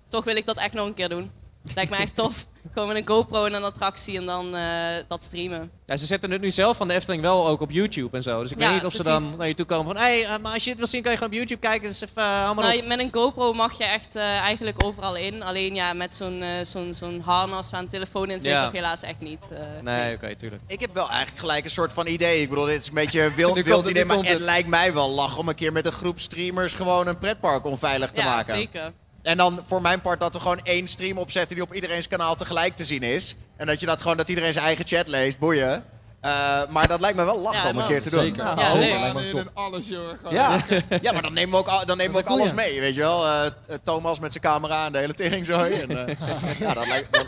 [0.06, 1.31] Toch wil ik dat echt nog een keer doen.
[1.74, 2.47] Lijkt me echt tof.
[2.72, 5.70] Gewoon met een GoPro in een attractie en dan eh, dat streamen.
[5.86, 8.40] Ja, ze zetten het nu zelf van de Efteling wel ook op YouTube en zo.
[8.43, 9.97] Dus ik Ja, weet niet of ze dan naar je toe komen van...
[10.05, 11.89] Hé, hey, eh, maar als je dit wil zien, kan je gewoon op YouTube kijken.
[11.89, 12.86] Dus even allemaal Nou, op.
[12.86, 15.43] met een GoPro mag je echt eh, eigenlijk overal in.
[15.43, 18.62] Alleen ja, met zo'n zo'n zo'n harnas waar een telefoon in zit, Ja.
[18.64, 19.48] toch helaas echt niet.
[19.52, 19.59] eh.
[19.82, 20.62] Nee, oké, tuurlijk.
[20.66, 22.40] Ik heb wel eigenlijk gelijk een soort van idee.
[22.43, 24.40] Ik bedoel, dit is een beetje wild, het, idee, maar het het.
[24.40, 28.10] lijkt mij wel lachen om een keer met een groep streamers gewoon een pretpark onveilig
[28.10, 28.55] te Ja, maken.
[28.55, 28.93] zeker.
[29.28, 32.34] En dan voor mijn part dat we gewoon één stream opzetten die op iedereen's kanaal
[32.34, 33.36] tegelijk te zien is.
[33.56, 35.84] En dat je dat gewoon, dat iedereen zijn eigen chat leest, boeien.
[36.20, 38.22] Eh, maar dat lijkt me wel lachen Ja, om een keer te doen.
[38.22, 38.44] Zeker.
[38.44, 39.14] Ja, zeker.
[39.14, 40.30] Me en alles, joh.
[40.30, 40.60] Ja.
[41.02, 43.00] ja, maar dan nemen we ook, al- dan nemen we ook alles mee, weet je
[43.00, 43.26] wel.
[43.26, 43.52] Eh, eh,
[43.82, 45.72] Thomas met zijn camera en de hele teringzooi.
[45.72, 46.16] En, eh,
[46.68, 47.26] ja, dat lijkt dan...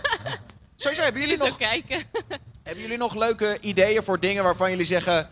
[0.77, 2.03] Sowieso, hebben jullie, nog, kijken.
[2.63, 5.29] hebben jullie nog leuke ideeën voor dingen waarvan jullie zeggen...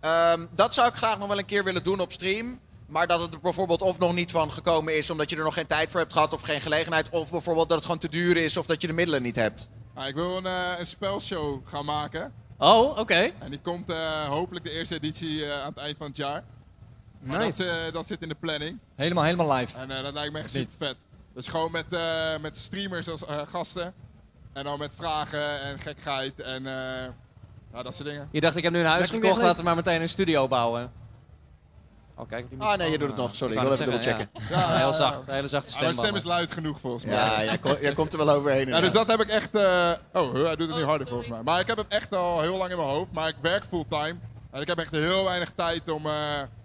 [0.00, 2.60] ehm, dat zou ik graag nog wel een keer willen doen op stream...
[2.92, 5.54] Maar dat het er bijvoorbeeld of nog niet van gekomen is omdat je er nog
[5.54, 7.10] geen tijd voor hebt gehad of geen gelegenheid.
[7.10, 9.70] Of bijvoorbeeld dat het gewoon te duur is of dat je de middelen niet hebt.
[9.94, 12.32] Nou, ik wil een, eh, een spelshow gaan maken.
[12.58, 13.30] Oh, oké.
[13.38, 16.44] En die komt eh, hopelijk de eerste editie eh, aan het eind van het jaar.
[17.20, 17.64] Maar Nice.
[17.64, 18.78] dat, dat zit in de planning.
[18.96, 19.78] Helemaal, helemaal live.
[19.78, 20.96] En eh, dat lijkt me echt super vet.
[21.34, 23.94] Dus gewoon met, eh, met streamers als gasten.
[24.52, 27.08] En dan met vragen en gekheid en eh,
[27.72, 28.28] ja, dat soort dingen.
[28.32, 30.92] Je dacht, ik heb nu een huis gekocht, laten we maar meteen een studio bouwen.
[32.22, 32.50] Oh, kijk.
[32.50, 33.34] Die Ah, nee, je doet het nog.
[33.34, 34.58] Sorry, ik wil even zeggen, dubbelchecken.
[34.58, 35.18] Ja, heel zacht.
[35.28, 35.84] Een hele zachte Ja, stem.
[35.84, 37.14] mijn stem is luid genoeg volgens mij.
[37.14, 39.54] Ja, jij ko- jij komt er wel overheen, Ja, dus dat heb ik echt...
[39.54, 41.40] eh, Oh, hij doet het nu harder volgens mij.
[41.44, 43.12] Maar ik heb het echt al heel lang in mijn hoofd.
[43.12, 44.14] Maar ik werk fulltime.
[44.50, 46.12] En ik heb echt heel weinig tijd om, eh,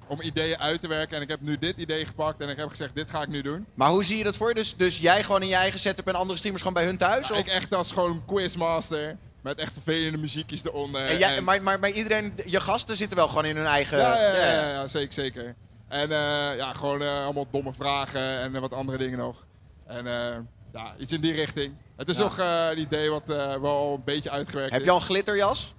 [0.08, 1.16] om ideeën uit te werken.
[1.16, 3.42] En ik heb nu dit idee gepakt en ik heb gezegd, dit ga ik nu
[3.42, 3.66] doen.
[3.74, 4.56] Maar hoe zie je dat voor je?
[4.56, 7.30] Dus, dus jij gewoon in je eigen setup en andere streamers gewoon bij hun thuis?
[7.30, 7.48] Nou, of?
[7.48, 9.18] ik echt als gewoon quizmaster.
[9.48, 11.06] Met echt vervelende muziekjes eronder.
[11.06, 13.98] En jij, en- maar, maar, maar iedereen, je gasten zitten wel gewoon in hun eigen...
[13.98, 15.56] Ja, ja, ja, ja, ja, zeker, zeker.
[15.88, 19.46] En eh, ja, gewoon eh, allemaal domme vragen en eh, wat andere dingen nog.
[19.86, 20.36] En eh,
[20.74, 21.74] ja, iets in die richting.
[21.96, 22.24] Het is Ja.
[22.24, 24.86] nog eh, een idee wat eh, wel al een beetje uitgewerkt Heb is.
[24.86, 25.74] je al een glitterjas?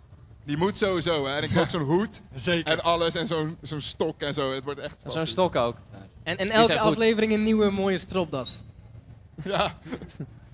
[0.45, 1.37] Die moet sowieso, hè.
[1.37, 2.21] En ik heb ook zo'n hoed.
[2.35, 2.73] Zeker.
[2.73, 4.55] En alles en zo'n zo'n stok en zo.
[4.55, 5.77] Het wordt echt Zo'n stok ook.
[6.23, 8.63] En, en elke aflevering een nieuwe mooie stropdas.
[9.45, 9.73] Ja,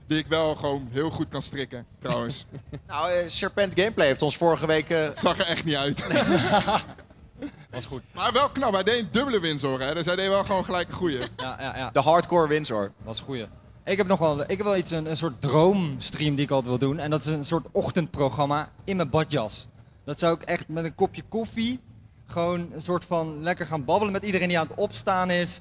[0.07, 2.47] die ik wel gewoon heel goed kan strikken, trouwens.
[2.87, 4.91] Nou, eh, Serpent Gameplay heeft ons vorige week...
[4.91, 6.07] eh, Het zag er echt niet uit.
[7.71, 8.03] Was goed.
[8.13, 9.95] Maar wel knap, hij deed een dubbele Windsor, hè.
[9.95, 11.19] Dus hij deed wel gewoon gelijk een goeie.
[11.37, 11.91] Ja, ja, ja.
[11.91, 12.93] De hardcore Windsor.
[13.05, 13.47] Dat is een goeie.
[13.85, 16.69] Ik heb nog wel, ik heb wel iets, een, een soort droomstream die ik altijd
[16.79, 16.99] wil doen.
[16.99, 19.67] En dat is een soort ochtendprogramma in mijn badjas.
[20.05, 21.81] Dat zou ik echt met een kopje koffie
[22.27, 25.61] gewoon een soort van lekker gaan babbelen met iedereen die aan het opstaan is.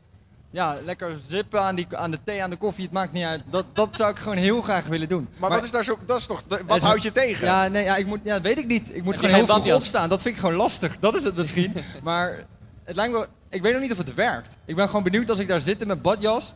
[0.53, 3.41] Ja, lekker zippen aan, die, aan de thee, aan de koffie, het maakt niet uit.
[3.49, 5.29] Dat, dat zou ik gewoon heel graag willen doen.
[5.37, 5.97] Maar, wat is daar zo...
[6.05, 6.43] Dat is toch...
[6.65, 7.47] Wat houd je tegen?
[7.47, 8.95] Ja, nee, ja, ik moet, ja, dat weet ik niet.
[8.95, 10.09] Ik moet gewoon heel vroeg opstaan.
[10.09, 10.97] Dat vind ik gewoon lastig.
[10.99, 11.73] Dat is het misschien.
[12.03, 12.45] maar
[12.83, 13.27] het lijkt me...
[13.49, 14.57] Ik weet nog niet of het werkt.
[14.65, 16.53] Ik ben gewoon benieuwd als ik daar zit in mijn badjas...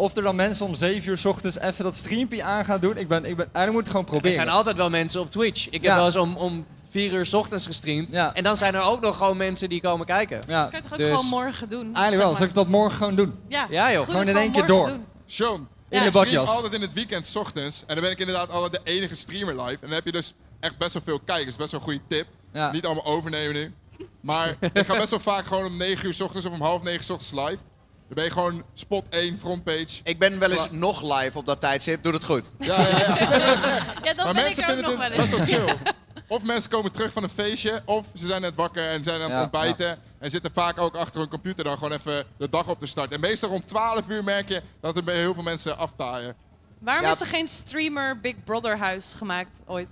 [0.00, 2.96] of er dan mensen om 7 uur 's ochtends even dat streampje aan gaan doen.
[2.96, 4.34] Ik ben, ik ben, eigenlijk moet het gewoon Er proberen.
[4.34, 5.66] zijn altijd wel mensen op Twitch.
[5.66, 5.96] Ik heb Ja.
[5.96, 8.08] wel eens om, om vier uur 's ochtends gestreamd.
[8.10, 8.34] Ja.
[8.34, 10.38] En dan zijn er ook nog gewoon mensen die komen kijken.
[10.48, 10.62] Ja.
[10.62, 11.94] Dat kan je toch ook Dus- gewoon morgen doen?
[11.94, 12.36] Eigenlijk wel.
[12.36, 13.34] Zal ik dat morgen gewoon doen?
[13.48, 14.04] Ja, Ja, joh.
[14.08, 14.86] Gewoon in één keer door.
[14.88, 15.04] doen.
[15.26, 16.48] Sean, In ik de stream badjas.
[16.48, 17.80] altijd in het weekend 's ochtends.
[17.86, 19.74] En dan ben ik inderdaad altijd de enige streamer live.
[19.74, 21.56] En dan heb je dus echt best wel veel kijkers.
[21.56, 22.26] Best wel een goede tip.
[22.52, 22.70] Ja.
[22.72, 23.72] Niet allemaal overnemen nu.
[24.20, 26.82] Maar ik ga best wel vaak gewoon om 9 uur 's ochtends of om half
[26.82, 27.62] 9 's ochtends live.
[28.10, 30.00] Dan ben je gewoon spot 1, frontpage.
[30.04, 32.02] Ik ben wel eens nog live op dat tijdstip.
[32.02, 32.50] Doe het goed.
[32.58, 33.14] Ja, ja, ja.
[33.18, 33.86] Nee, maar dat is echt.
[34.02, 35.50] Ja, dan maar ben mensen ik ook vinden nog het wel best eens.
[35.50, 35.76] wel chill.
[36.28, 39.22] Of mensen komen terug van een feestje, of ze zijn net wakker en zijn aan
[39.22, 39.98] het Ja, ontbijten.
[40.18, 43.14] En zitten vaak ook achter hun computer dan gewoon even de dag op te starten.
[43.14, 46.34] En meestal rond 12 uur merk je dat er bij heel veel mensen aftaaien.
[46.78, 47.10] Waarom Ja.
[47.12, 49.88] is er geen streamer Big Brother huis gemaakt ooit?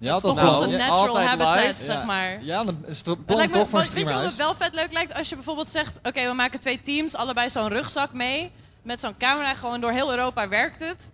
[0.00, 2.42] Ja, dat is toch onze natural habitat, zeg maar.
[2.42, 4.74] Ja, dan is het lijkt me, toch voor een weet je wat het wel vet
[4.74, 5.14] leuk lijkt?
[5.14, 8.50] Als je bijvoorbeeld zegt, oké, we maken twee teams, allebei zo'n rugzak mee.
[8.82, 11.10] Met zo'n camera, gewoon door heel Europa werkt het.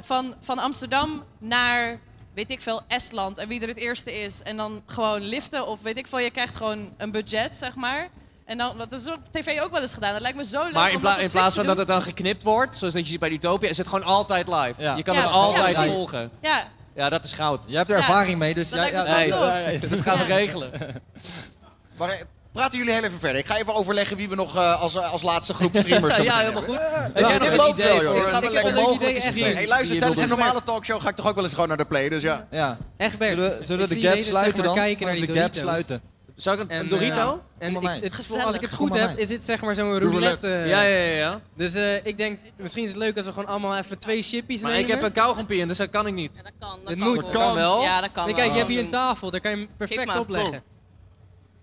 [0.00, 1.98] Van, van Amsterdam naar,
[2.34, 3.38] weet ik veel, Estland.
[3.38, 4.42] En wie er het eerste is.
[4.42, 6.18] En dan gewoon liften of weet ik veel.
[6.18, 8.08] Je krijgt gewoon een budget, zeg maar.
[8.44, 10.12] En dan, dat is op tv ook wel eens gedaan.
[10.12, 12.76] Dat lijkt me zo leuk Maar in, pla- plaats van dat het dan geknipt wordt,
[12.76, 14.74] zoals dat je ziet bij Utopia, is het gewoon altijd live.
[14.96, 16.30] Je kan Ja, het altijd volgen.
[16.40, 16.64] Ja,
[16.96, 17.64] Ja, dat is goud.
[17.68, 18.02] Jij hebt er Ja.
[18.02, 19.90] ervaring mee, dus Dat jij- lijkt me ja, zo nee, tof.
[19.90, 20.70] dat gaan we regelen.
[21.98, 22.20] Maar eh,
[22.52, 23.38] praten jullie heel even verder.
[23.38, 26.40] Ik ga even overleggen wie we nog eh, als, als laatste groep streamers Ja, hebben.
[26.40, 26.74] helemaal goed.
[26.74, 28.14] Ja, Ik heb dit nog loopt een wel, idee joh.
[28.14, 28.82] Dit gaat wel ik heb lekker.
[28.92, 31.52] een leuk idee, Hey, luister, tijdens een normale talkshow ga ik toch ook wel eens
[31.52, 32.46] gewoon naar de play, dus ja.
[32.50, 32.78] Ja.
[32.96, 34.84] Egbert, Zullen we, zullen ik we zie de gap Nederland, sluiten maar, dan?
[34.84, 35.70] kijken naar Laten we die de gap Doritos.
[35.86, 36.15] sluiten.
[36.36, 37.42] Zou ik een, En, een Dorito?
[37.58, 37.82] eh, en ik,
[38.12, 40.48] het, als ik het goed heb, is dit zeg maar zo'n Roulette.
[40.52, 41.14] eh, Ja, ja, ja.
[41.16, 41.40] ja.
[41.54, 44.60] Dus eh, ik denk, misschien is het leuk als we gewoon allemaal even twee chippies
[44.60, 44.86] Maar nemen.
[44.88, 46.34] ik heb een kauwgompie in, dus dat kan ik niet.
[46.42, 47.08] Dat kan, dat Het kan.
[47.08, 47.20] moet.
[47.22, 47.32] hoor.
[47.32, 47.82] Dat kan wel.
[47.82, 48.42] Ja, dat kan Nee, wel.
[48.42, 50.18] kijk, je hebt hier een tafel, daar kan je hem perfect maar.
[50.18, 50.62] opleggen.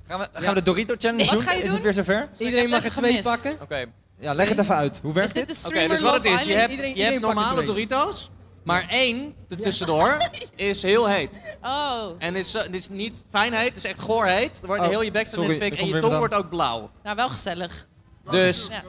[0.07, 1.41] Gaan we, gaan we de Dorito Challenge Wat doen?
[1.43, 1.73] ga je Is doen?
[1.73, 2.29] het weer zover?
[2.37, 3.27] Iedereen mag er even twee gemist.
[3.29, 3.61] pakken.
[3.61, 3.85] Oké.
[4.19, 4.99] Ja, leg het even uit.
[5.03, 5.55] Hoe werkt Is dit dit?
[5.55, 6.59] de Oké, streamer dus wat het Love is, je Island?
[6.59, 7.65] hebt, Iedereen- je hebt iedereen pakt normale een.
[7.65, 8.31] Doritos,
[8.63, 10.17] maar één er tussendoor
[10.55, 11.41] is heel heet.
[11.63, 14.57] Oh, En is, eh, dit is niet fijn heet, het is echt goor heet.
[14.59, 16.49] Dan wordt Oh, heel je bek in de fik er en je tong wordt ook
[16.49, 16.91] blauw.
[17.03, 17.87] nou wel gezellig.
[18.29, 18.81] Dus, Ja.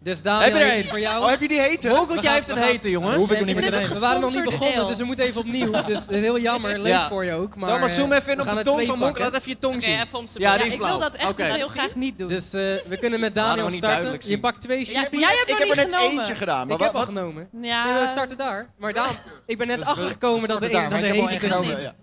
[0.00, 0.90] Dus Daniel heb je er heeft een?
[0.90, 1.22] voor jou.
[1.22, 1.88] Oh, heb je die hete?
[1.88, 3.16] Monkeltje heeft een hete, jongens.
[3.16, 4.86] Hoef ik nog Is niet meer We waren nog niet begonnen, deel?
[4.86, 5.70] dus we moeten even opnieuw.
[5.86, 7.08] Dus het is heel jammer, leuk Ja.
[7.08, 7.56] voor je ook.
[7.56, 9.22] Maar, Thomas, zoom eh, even in we op gaan de tong twee van Monkel.
[9.22, 10.00] Laat even je tong zien.
[10.00, 11.42] even om ze Ja, die is ik wil dat echt Oké.
[11.42, 12.28] dus heel graag niet doen.
[12.28, 13.80] Dus eh, we kunnen met Daniel starten.
[13.80, 15.20] duidelijk Je pakt twee Ja, chippies.
[15.20, 16.18] jij hebt Ik heb er net genomen.
[16.18, 16.66] eentje gedaan.
[16.66, 17.48] Maar Ik heb al genomen.
[17.60, 17.84] Ja.
[17.92, 18.68] Nee, we starten daar.
[18.78, 19.14] Maar Daan,
[19.46, 21.94] ik ben net achtergekomen we dat er, dat eentje één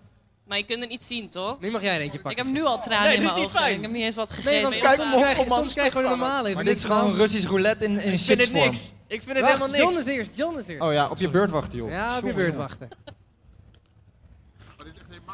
[0.50, 1.60] Maar je kunt het niet zien, toch?
[1.60, 2.46] Nu mag jij er eentje Ik pakken.
[2.46, 3.60] heb nu al tranen Nee, in dit is mijn niet ogen.
[3.66, 3.76] fijn.
[3.76, 4.52] Ik heb niet eens wat gegeten.
[4.52, 6.50] Nee, want Ik kijk, Soms krijg je- Soms soms krijg je gewoon een normale.
[6.50, 7.16] Is Maar er dit is gewoon.
[7.16, 8.94] Russisch roulette in, in Ik vind het niks.
[9.08, 10.06] Ik vind het Wacht, helemaal John niks.
[10.08, 10.84] is eerst, John is eerst.
[10.88, 11.90] Oh ja, op je beurt wachten, joh.
[11.90, 12.90] Ja, op je beurt wachten.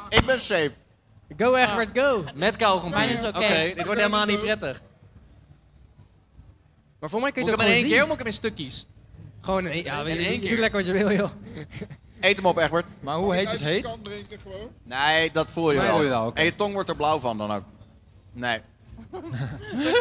[0.10, 0.72] Ik ben safe.
[1.38, 2.24] Go Egbert, go.
[2.36, 3.00] Met kauwgompie.
[3.00, 3.74] Mijn is oké.
[3.76, 4.82] Dit wordt helemaal niet prettig.
[7.00, 8.14] Maar voor mij kun Moet je ik het hem ook in één keer of moet
[8.14, 8.86] ik hem in stukjes?
[9.42, 10.60] Gewoon in één, ja, In één Doe keer.
[10.60, 11.30] lekker wat je wil, joh.
[12.26, 12.86] Eet hem op, Egbert.
[13.00, 13.84] Maar hoe heet is heet?
[13.84, 14.70] kan drinken gewoon.
[14.84, 15.90] Nee, dat voel je wel.
[15.90, 16.40] voel je wel, oké.
[16.40, 17.64] En je tong wordt er blauw van dan ook.
[18.32, 18.62] Nee.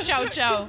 [0.03, 0.69] Ciao, ciao.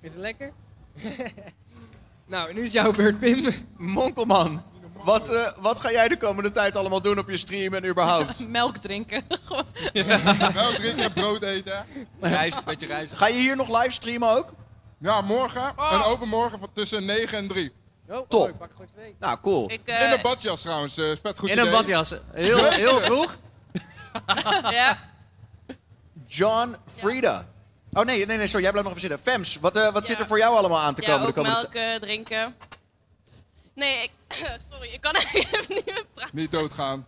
[0.00, 0.52] Is het lekker?
[2.26, 3.54] nou, nu is jouw beurt, Pim.
[3.76, 4.62] Monkelman,
[5.04, 8.48] wat, eh, wat ga jij de komende tijd allemaal doen op je stream en überhaupt?
[8.48, 9.24] Melk drinken.
[9.42, 9.64] Gewoon.
[10.54, 11.86] Melk drinken en brood eten.
[12.20, 13.14] Rijst, beetje rijst.
[13.14, 14.52] Ga je hier nog live streamen ook?
[15.00, 17.72] Ja, morgen en overmorgen van tussen 9 en 3.
[18.08, 18.40] Oh, Top.
[18.42, 19.16] oh, ik pak gewoon twee.
[19.20, 19.70] Nou, cool.
[19.70, 21.76] Ik, In eh, mijn badjas trouwens, eh spet goed In een idee.
[21.76, 22.14] badjas.
[22.32, 23.36] Heel, heel vroeg.
[24.70, 24.98] ja.
[26.26, 27.48] John Frieda.
[27.92, 29.32] Oh nee, nee, nee, sorry, jij blijft nog even zitten.
[29.32, 31.34] Fems, wat, eh, wat zit er voor jou allemaal aan te ja, komen de ook
[31.34, 32.56] komende melk eh, drinken.
[33.74, 34.10] Nee, ik...
[34.70, 36.36] Sorry, ik kan eigenlijk even niet meer praten.
[36.36, 37.06] Niet doodgaan.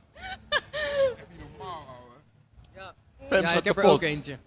[3.28, 3.90] Fems Ja, gaat ik heb er kapot.
[3.90, 4.38] ook eentje.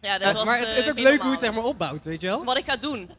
[0.00, 1.64] Ja, dat Ja, was maar het, eh, het is ook leuk hoe het zeg maar
[1.64, 2.44] opbouwt, weet je wel?
[2.44, 3.10] Wat ik ga doen.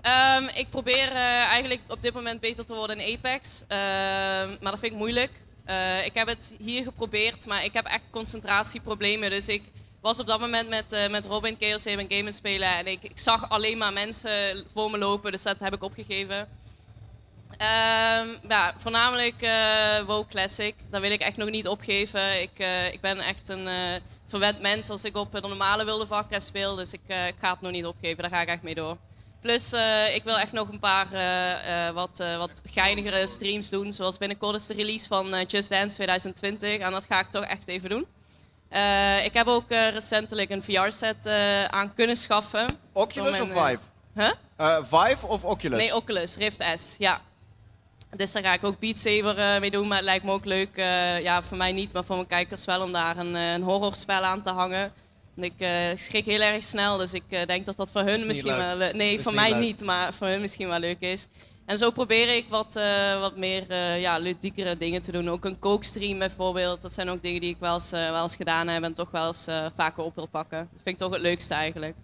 [0.00, 3.62] Ehm, ik probeer eh, eigenlijk op dit moment beter te worden in Apex.
[3.68, 5.30] Ehm, maar dat vind ik moeilijk.
[5.64, 9.30] Eh, ik heb het hier geprobeerd, maar ik heb echt concentratieproblemen.
[9.30, 9.62] Dus ik
[10.00, 12.68] was op dat moment met, eh, met Robin KLC een game spelen.
[12.68, 16.48] En ik, ik zag alleen maar mensen voor me lopen, dus dat heb ik opgegeven.
[17.56, 19.40] Ehm, ja, voornamelijk
[20.06, 20.74] WoW Classic.
[20.90, 22.42] Dat wil ik echt nog niet opgeven.
[22.42, 22.58] Ik,
[22.92, 23.68] ik ben echt een
[24.26, 26.74] verwend mens als ik op de normale wilde vakrest speel.
[26.74, 28.22] Dus ik, ik ga het nog niet opgeven.
[28.22, 28.96] Daar ga ik echt mee door.
[29.40, 33.92] Plus, eh, ik wil echt nog een paar eh, eh, wat, wat geinigere streams doen.
[33.92, 36.78] Zoals binnenkort is de release van Just Dance 2020.
[36.78, 38.06] En dat ga ik toch echt even doen.
[39.24, 41.26] Ik heb ook recentelijk een VR-set
[41.70, 42.66] aan kunnen schaffen.
[42.92, 43.78] Oculus of Vive?
[44.14, 44.32] Huh?
[44.82, 45.78] Vive of Oculus?
[45.78, 47.20] Nee, Oculus, Rift S, ja.
[48.16, 50.76] Dus daar ga ik ook Beat Saber mee doen, maar het lijkt me ook leuk,
[51.22, 54.42] ja, voor mij niet, maar voor mijn kijkers wel, om daar een, een horrorspel aan
[54.42, 54.92] te hangen.
[55.40, 58.50] Ik eh, schrik heel erg snel, dus ik eh, denk dat dat voor hun misschien
[58.56, 58.60] leuk.
[58.66, 58.76] wel...
[58.76, 59.58] le- nee, Is voor mij leuk.
[59.60, 61.26] niet, maar voor hun misschien wel leuk is.
[61.66, 65.30] En zo probeer ik wat, eh, wat meer eh ja, ludiekere dingen te doen.
[65.30, 66.82] Ook een kookstream bijvoorbeeld.
[66.82, 69.10] Dat zijn ook dingen die ik wel eens, eh, wel eens gedaan heb en toch
[69.10, 70.58] wel eens eh, vaker op wil pakken.
[70.58, 71.94] Dat vind ik toch het leukste eigenlijk.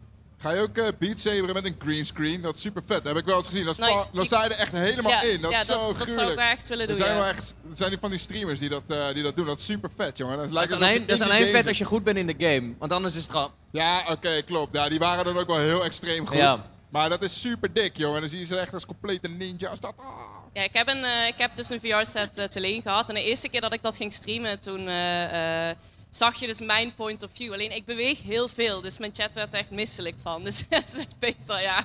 [0.45, 2.41] Ga je ook eh Beat Saberen met een greenscreen?
[2.41, 2.97] Dat is super vet.
[2.97, 3.65] Dat heb ik wel eens gezien.
[3.65, 5.41] Dat Nou, dan ik- sta je er echt helemaal Ja, in.
[5.41, 7.21] Dat ja, is dat- zo dat zou ik echt willen er doen, Zijn ja.
[7.21, 9.47] wel echt, er zijn van die streamers die dat, eh, die dat doen.
[9.47, 10.37] Dat is super vet, jongen.
[10.37, 12.27] Dat, Dat lijkt is alsof alleen, dat is alleen vet als je goed bent in
[12.27, 12.75] de game.
[12.79, 13.51] Want anders is het gewoon...
[13.73, 14.75] Ja, oké, klopt.
[14.75, 16.37] Ja, die waren dan ook wel heel extreem goed.
[16.37, 16.65] Ja.
[16.89, 18.21] Maar dat is super dik, jongen.
[18.21, 19.81] Dan zie je ze echt als complete ninjas.
[19.81, 20.07] Dat, ah.
[20.53, 23.09] Ja, ik heb, een, eh, ik heb dus een VR-set te leen gehad.
[23.09, 25.77] En de eerste keer dat ik dat ging streamen, toen eh, eh,
[26.17, 27.53] zag je dus mijn point of view.
[27.53, 30.45] Alleen ik beweeg heel veel, dus mijn chat werd er echt misselijk van.
[30.45, 31.85] Dus dat is echt beter, ja.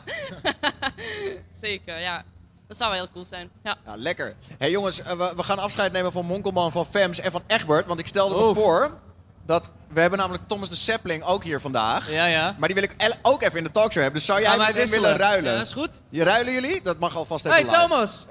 [1.61, 2.23] Zeker, ja.
[2.67, 3.49] Dat zou wel heel cool zijn.
[3.63, 3.77] Ja.
[3.85, 4.35] Ja, lekker.
[4.57, 7.87] hey, jongens, eh, we, we gaan afscheid nemen van Monkelman, van Fems en van Egbert.
[7.87, 8.97] Want ik stelde me voor
[9.45, 9.69] dat...
[9.87, 12.11] We hebben namelijk Thomas de Sapling ook hier vandaag.
[12.11, 12.55] Ja, ja.
[12.59, 14.19] Maar die wil ik ook even in de talkshow hebben.
[14.19, 15.01] Dus zou jij met wisselen?
[15.01, 15.53] willen ruilen?
[15.53, 15.89] Ja, is goed.
[16.09, 16.81] Je ruilen jullie?
[16.81, 17.77] Dat mag alvast even Hey live.
[17.77, 18.25] Thomas!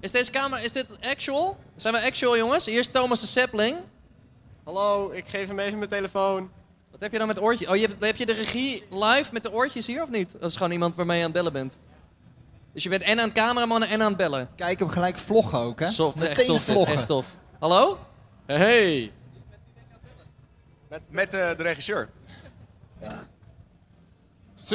[0.00, 1.56] Is deze camera, is dit actual?
[1.76, 2.66] Zijn we actual jongens?
[2.66, 3.76] Hier is Thomas de Sapling.
[4.64, 6.50] Hallo, ik geef hem even mijn telefoon.
[6.90, 7.68] Wat heb je dan met oortjes?
[7.68, 10.32] Oh, je hebt, heb je de regie live met de oortjes hier of niet?
[10.40, 11.76] Dat is gewoon iemand waarmee je aan het bellen bent.
[12.72, 14.48] Dus je bent en aan het cameramannen en aan het bellen.
[14.56, 15.86] Kijk hem gelijk vloggen ook, hè?
[15.86, 16.96] Soft, Meteen echt tof, vloggen.
[16.96, 17.26] echt tof.
[17.58, 17.98] Hallo?
[18.46, 19.12] Hey.
[20.88, 22.10] Met, met eh, de regisseur.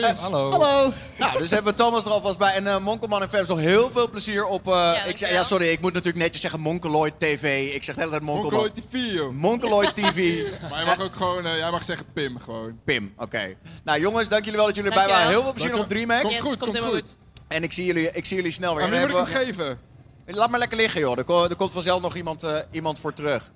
[0.03, 0.21] Sinds.
[0.21, 0.49] hallo.
[0.51, 0.93] Hallo.
[1.17, 2.53] Nou, dus hebben we Thomas er alvast bij.
[2.53, 4.67] En eh, Monkelman en Fems nog heel veel plezier op...
[4.67, 7.71] eh, ik zeg, ja, sorry, ik moet natuurlijk netjes zeggen Monkeloid TV.
[7.73, 8.59] Ik zeg de hele tijd Monkelman.
[8.59, 9.31] Monkeloid TV, joh.
[9.33, 10.15] Monkeloid TV.
[10.69, 12.79] Maar je mag ook gewoon, eh, jij mag zeggen Pim gewoon.
[12.85, 13.53] Pim, oké.
[13.83, 15.27] Nou jongens, dank jullie wel dat jullie erbij waren.
[15.27, 16.21] Heel veel plezier nog op DreamHack.
[16.21, 17.17] Komt goed, komt goed.
[17.47, 18.83] En ik zie jullie, ik zie jullie snel weer.
[18.93, 19.79] En moet ik hem geven?
[20.25, 21.17] Laat maar lekker liggen, joh.
[21.17, 23.51] Er, ko- er komt vanzelf nog iemand, eh, iemand voor terug.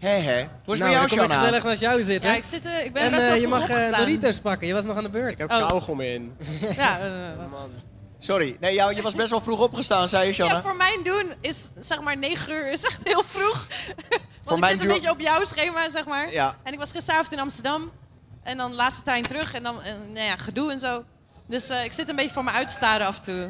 [0.00, 0.48] Hé, hé.
[0.64, 1.34] Hoe is het met jou, Nou, kom ik Shanna?
[1.36, 2.30] gezellig naast jou zitten.
[2.30, 3.96] Ja, ik, zit, eh, ik ben en best wel eh, je mag eh.
[3.98, 4.66] Doritos pakken.
[4.66, 5.32] Je was nog aan de beurt.
[5.32, 5.68] Ik heb Oh.
[5.68, 6.36] kauwgom in.
[6.76, 7.06] Ja, eh,
[8.18, 8.56] Sorry.
[8.60, 10.54] Nee, jou, je was best wel vroeg opgestaan, zei je, Shanna.
[10.54, 13.66] ja, voor mijn doen is zeg maar 9 uur is echt heel vroeg.
[14.44, 16.32] Want ik mijn zit een beetje op jouw schema, zeg maar.
[16.32, 16.56] Ja.
[16.62, 17.90] En ik was gisteravond in Amsterdam.
[18.42, 19.54] En dan laatste trein terug.
[19.54, 19.76] En dan
[20.12, 21.04] nou ja, gedoe en zo.
[21.46, 23.48] Dus eh, ik zit een beetje voor me uit te staren af en toe.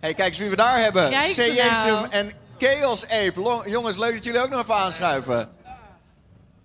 [0.00, 1.10] hey, kijk eens wie we daar hebben.
[1.10, 1.36] Kijk
[1.84, 2.06] nou.
[2.10, 3.40] en Chaos Ape.
[3.40, 5.48] Long- jongens, leuk dat jullie ook nog even aanschuiven.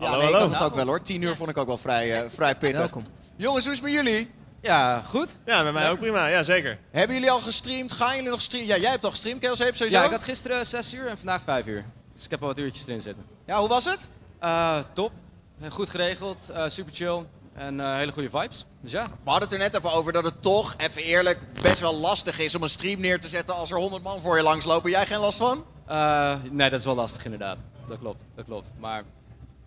[0.02, 0.48] Ja, Hallo, nee, ik hallo.
[0.50, 1.02] dacht het ook wel hoor.
[1.02, 2.80] 10 uur vond ik ook wel vrij, eh, vrij pittig.
[2.80, 3.06] Welkom.
[3.36, 4.32] Jongens, hoe is het met jullie?
[4.62, 5.38] Ja, goed.
[5.46, 6.28] Ja, met mij ook prima.
[6.28, 6.80] Ja, zeker.
[6.92, 7.92] Hebben jullie al gestreamd?
[7.92, 8.70] Gaan jullie nog streamen?
[8.70, 9.98] Ja, jij hebt al gestreamd, Chaos Ape, sowieso?
[9.98, 11.86] Ja, ik had gisteren 6 uur en vandaag 5 uur.
[12.14, 13.26] Dus ik heb al wat uurtjes erin zitten.
[13.46, 14.10] Ja, hoe was het?
[14.40, 15.12] Eh, top.
[15.70, 16.50] Goed geregeld.
[16.50, 17.26] eh, super chill.
[17.54, 18.66] En eh, hele goede vibes.
[18.82, 19.06] Dus ja.
[19.06, 22.40] We hadden het er net even over dat het toch, even eerlijk, best wel lastig
[22.40, 24.90] is om een stream neer te zetten als er 100 man voor je langslopen.
[24.90, 25.66] Jij geen last van?
[25.86, 27.58] Eh, nee, dat is wel lastig inderdaad.
[27.88, 28.72] Dat klopt, dat klopt.
[28.80, 29.04] Maar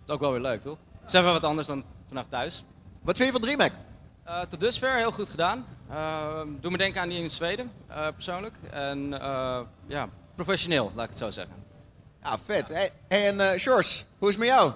[0.07, 0.79] is ook wel weer leuk, toch?
[1.01, 2.65] Het is even wat anders dan vanaf thuis.
[3.03, 3.73] Wat vind je van DreamHack?
[4.25, 5.67] Eh, tot dusver heel goed gedaan.
[5.91, 8.57] Eh, doe me denken aan die in Zweden, eh, persoonlijk.
[8.71, 11.55] En eh, ja, professioneel, laat ik het zo zeggen.
[12.23, 12.69] Ja, vet.
[12.69, 14.73] Hey, hey en eh Sjors, hoe is het met jou?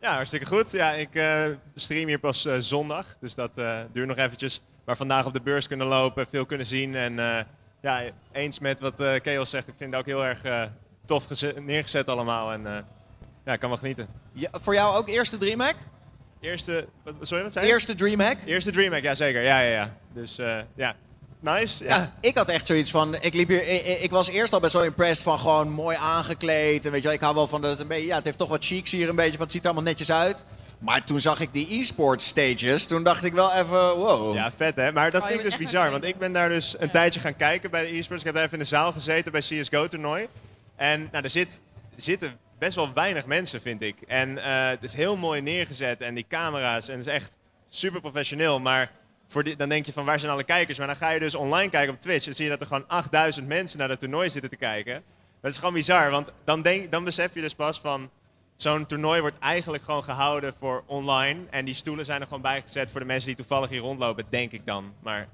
[0.00, 0.70] Ja, hartstikke goed.
[0.70, 4.62] Ja, ik eh, stream hier pas eh, zondag, dus dat eh, duurt nog eventjes.
[4.84, 6.94] Maar vandaag op de beurs kunnen lopen, veel kunnen zien.
[6.94, 7.44] En eh,
[7.80, 8.00] ja,
[8.32, 10.64] eens met wat eh Chaos zegt, ik vind het ook heel erg eh,
[11.04, 12.52] tof geze- neergezet allemaal.
[12.52, 12.82] En eh,
[13.44, 14.08] ja, ik kan wel genieten.
[14.32, 15.74] Ja, voor jou ook eerste DreamHack?
[16.40, 17.72] Eerste, wat, sorry, wat zei je?
[17.72, 18.38] Eerste DreamHack?
[18.44, 19.42] Eerste DreamHack, ja zeker.
[19.42, 19.96] Ja, ja, ja.
[20.12, 20.94] Dus eh, ja,
[21.40, 21.84] nice.
[21.84, 21.96] Ja.
[21.96, 23.14] Ja, ik had echt zoiets van.
[23.20, 26.84] Ik, liep hier, ik, ik was eerst al best wel impressed van gewoon mooi aangekleed.
[26.84, 28.06] En weet je wel, ik hou wel van dat het een beetje.
[28.06, 29.30] Ja, het heeft toch wat chics hier een beetje.
[29.30, 30.44] Want het ziet er allemaal netjes uit.
[30.78, 32.86] Maar toen zag ik die e-sport stages.
[32.86, 34.34] Toen dacht ik wel even, wow.
[34.34, 34.92] Ja, vet hè.
[34.92, 35.90] Maar dat Oh, vind ik dus bizar.
[35.90, 38.20] Want ik ben daar dus een tijdje gaan kijken bij de e-sports.
[38.22, 40.26] Ik heb daar even in de zaal gezeten bij CSGO toernooi.
[40.76, 41.60] En nou, er, zit,
[41.96, 44.00] er zitten best wel weinig mensen, vind ik.
[44.00, 46.00] En eh, het is heel mooi neergezet.
[46.00, 46.88] En die camera's.
[46.88, 48.60] En het is echt super professioneel.
[48.60, 48.90] Maar
[49.26, 50.78] voor dan denk je van waar zijn alle kijkers?
[50.78, 52.26] Maar dan ga je dus online kijken op Twitch.
[52.26, 55.02] En zie je dat er gewoon 8000 mensen naar dat toernooi zitten te kijken.
[55.40, 56.10] Dat is gewoon bizar.
[56.10, 58.10] Want dan, denk, dan besef je dus pas van...
[58.56, 61.40] Zo'n toernooi wordt eigenlijk gewoon gehouden voor online.
[61.50, 64.52] En die stoelen zijn er gewoon bijgezet voor de mensen die toevallig hier rondlopen, denk
[64.52, 64.92] ik dan.
[65.02, 65.28] Maar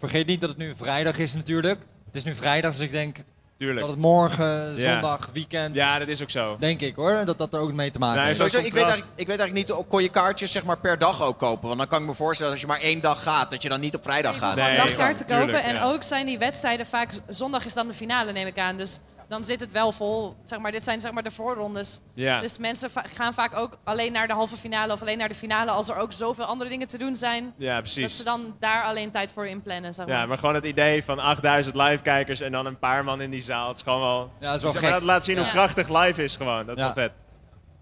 [0.00, 1.80] Vergeet niet dat het nu vrijdag is natuurlijk.
[2.06, 3.16] Het is nu vrijdag, dus ik denk
[3.60, 3.80] Tuurlijk.
[3.80, 4.92] dat het morgen, Ja.
[4.92, 5.74] zondag, weekend...
[5.74, 6.56] Ja, dat is ook zo.
[6.60, 8.36] Denk ik hoor, dat dat er ook mee te maken heeft.
[8.36, 11.22] Sowieso, ik, weet eigenlijk, ik weet eigenlijk niet, kon je kaartjes zeg maar per dag
[11.22, 11.66] ook kopen?
[11.66, 13.80] Want dan kan ik me voorstellen, als je maar één dag gaat, dat je dan
[13.80, 14.52] niet op vrijdag gaat.
[14.52, 15.62] Gewoon dagkaart te kopen.
[15.62, 17.12] en ook zijn die wedstrijden vaak...
[17.28, 18.76] Zondag is dan de finale, neem ik aan.
[18.76, 19.00] Dus
[19.30, 20.36] dan zit het wel vol.
[20.44, 22.00] Zeg maar, dit zijn zeg maar de voorrondes.
[22.14, 22.40] Ja.
[22.40, 24.92] Dus mensen va- gaan vaak ook alleen naar de halve finale...
[24.92, 27.54] of alleen naar de finale als er ook zoveel andere dingen te doen zijn.
[27.56, 28.16] Ja, Dat precies.
[28.16, 30.16] ze dan daar alleen tijd voor inplannen, zeg maar.
[30.16, 33.42] Ja, maar gewoon het idee van 8000 live-kijkers en dan een paar man in die
[33.42, 33.68] zaal.
[33.68, 34.32] Het is gewoon wel...
[34.40, 35.00] Ja, dat is wel Zeg maar, gek.
[35.00, 36.66] dat laat zien hoe krachtig live is gewoon.
[36.66, 36.94] Dat is Ja.
[36.94, 37.12] wel vet.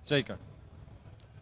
[0.03, 0.39] Zeker.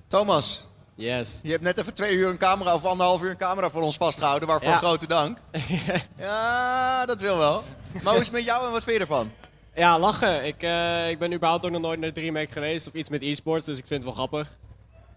[0.07, 0.66] Thomas,
[0.99, 1.41] Yes.
[1.43, 3.97] Je hebt net even twee uur een camera of anderhalf uur een camera voor ons
[3.97, 4.49] vastgehouden.
[4.49, 4.77] Waarvoor Ja.
[4.77, 5.39] grote dank.
[6.19, 7.62] ja, dat wil wel.
[8.03, 9.31] Maar hoe is het met jou en wat vind je ervan?
[9.77, 10.47] Ja, lachen.
[10.47, 13.66] Ik, eh, ik ben überhaupt ook nog nooit naar DreamHack geweest of iets met e-sports,
[13.66, 14.59] dus ik vind het wel grappig.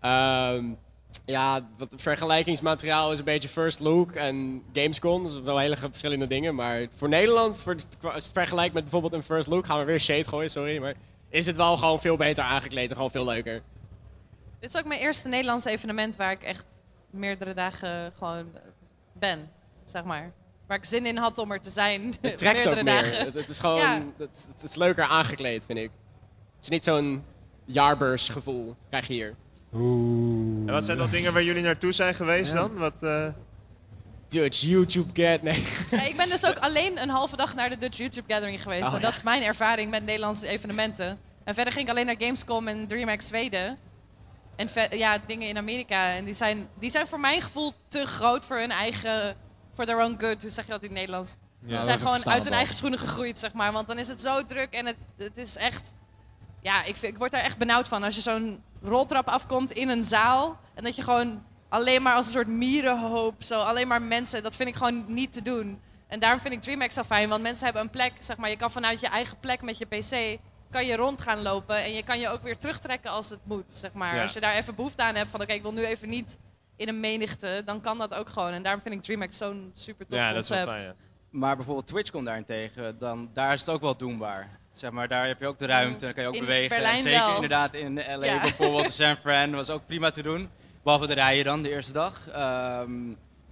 [0.02, 0.65] Ehm,
[1.26, 5.23] ja, wat vergelijkingsmateriaal is een beetje First Look en Gamescom.
[5.23, 6.56] Dat is wel hele verschillende dingen.
[6.56, 9.99] Maar voor Nederland, voor, als het vergelijkt met bijvoorbeeld een First Look, gaan we weer
[9.99, 10.77] shade gooien, sorry.
[10.77, 10.94] Maar
[11.30, 13.61] is het wel gewoon veel beter aangekleed en gewoon veel leuker.
[14.60, 16.65] Dit is ook mijn eerste Nederlandse evenement waar ik echt
[17.10, 18.45] meerdere dagen gewoon
[19.14, 19.49] ben,
[19.86, 20.31] zeg maar.
[20.70, 22.02] Waar ik zin in had om er te zijn.
[22.22, 23.02] Het trekt meerdere ook meer.
[23.02, 23.26] dagen.
[23.26, 24.02] Het, het is gewoon, Ja.
[24.18, 25.91] het, het is leuker aangekleed, vind ik.
[26.56, 27.24] Het is niet zo'n
[27.66, 29.36] jaarbeursgevoel, krijg je hier.
[29.72, 32.58] En wat zijn dan dingen waar jullie naartoe zijn geweest Ja.
[32.58, 32.78] dan?
[32.78, 33.28] Wat, eh,
[34.28, 35.64] Dutch YouTube Get, nee.
[35.91, 38.88] Ja, ik ben dus ook alleen een halve dag naar de Dutch YouTube Gathering geweest.
[38.88, 41.20] Oh, en dat is mijn ervaring met Nederlandse evenementen.
[41.44, 43.78] En verder ging ik alleen naar Gamescom en DreamHack Zweden.
[44.56, 46.10] En ja, dingen in Amerika.
[46.14, 49.36] En die zijn, die zijn voor mijn gevoel te groot voor hun eigen...
[49.80, 51.35] For their own good, hoe zeg je dat in het Nederlands?
[51.65, 53.72] Ja, Ze zijn gewoon uit hun eigen schoenen gegroeid, zeg maar.
[53.72, 55.93] Want dan is het zo druk en het, het is echt...
[56.61, 58.03] Ja, ik, vind- ik word daar echt benauwd van.
[58.03, 60.60] Als je zo'n roltrap afkomt in een zaal...
[60.73, 63.43] en dat je gewoon alleen maar als een soort mierenhoop...
[63.43, 65.81] Zo, alleen maar mensen, dat vind ik gewoon niet te doen.
[66.07, 67.30] En daarom vind ik DreamHack zo fijn.
[67.30, 68.49] Want mensen hebben een plek, zeg maar...
[68.49, 70.39] je kan vanuit je eigen plek met je pc...
[70.72, 73.72] kan je rond gaan lopen en je kan je ook weer terugtrekken als het moet,
[73.72, 74.15] zeg maar.
[74.15, 74.22] Ja.
[74.22, 75.41] Als je daar even behoefte aan hebt van...
[75.41, 76.39] oké, ik wil nu even niet
[76.80, 77.61] in een menigte...
[77.65, 78.51] dan kan dat ook gewoon.
[78.51, 80.93] En daarom vind ik DreamHack zo'n super tof concept.
[81.30, 84.60] Maar bijvoorbeeld TwitchCon daarentegen, dan, daar is het ook wel doenbaar.
[84.72, 86.69] Zeg maar, daar heb je ook de ruimte, dan kan je ook In bewegen.
[86.69, 87.34] Berlijn en zeker wel.
[87.35, 88.41] inderdaad in LA Ja.
[88.41, 90.49] bijvoorbeeld, in San Fran, was ook prima te doen.
[90.84, 92.27] Behalve de rijen dan, de eerste dag.
[92.27, 92.89] Ehm,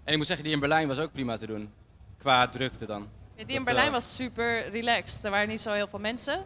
[0.03, 1.73] en ik moet zeggen, die in Berlijn was ook prima te doen.
[2.17, 3.09] Qua drukte dan.
[3.35, 5.23] Ja, die in Dat, Berlijn eh, was super relaxed.
[5.23, 6.45] Er waren niet zo heel veel mensen.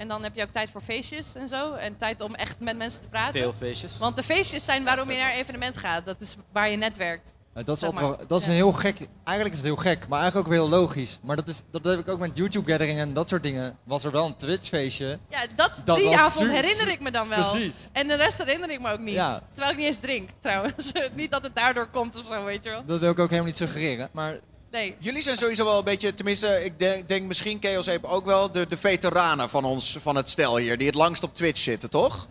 [0.00, 1.72] En dan heb je ook tijd voor feestjes en zo.
[1.74, 3.40] En tijd om echt met mensen te praten.
[3.40, 3.98] Veel feestjes.
[3.98, 6.04] Want de feestjes zijn waarom je naar een evenement gaat.
[6.04, 7.36] Dat is waar je netwerkt.
[7.54, 8.26] Ja, dat is, Zeg altijd maar.
[8.26, 8.98] dat is een heel gek.
[9.24, 11.18] Eigenlijk is het heel gek, maar eigenlijk ook weer heel logisch.
[11.22, 13.78] Maar dat, is, dat heb ik ook met YouTube Gathering en dat soort dingen.
[13.84, 15.18] Was er wel een Twitch feestje.
[15.28, 17.50] Ja, dat, Dat die avond super- herinner ik me dan wel.
[17.50, 17.88] Precies.
[17.92, 19.14] En de rest herinner ik me ook niet.
[19.14, 19.42] Ja.
[19.52, 20.92] Terwijl ik niet eens drink, trouwens.
[21.14, 22.84] niet dat het daardoor komt of zo, weet je wel.
[22.86, 24.08] Dat wil ik ook helemaal niet suggereren.
[24.12, 24.38] Maar
[24.70, 24.96] Nee.
[24.98, 28.50] Jullie zijn sowieso wel een beetje, tenminste, ik denk, denk misschien Chaos Ape ook wel,
[28.50, 31.90] de, de veteranen van ons, van het stel hier, die het langst op Twitch zitten,
[31.90, 32.28] toch?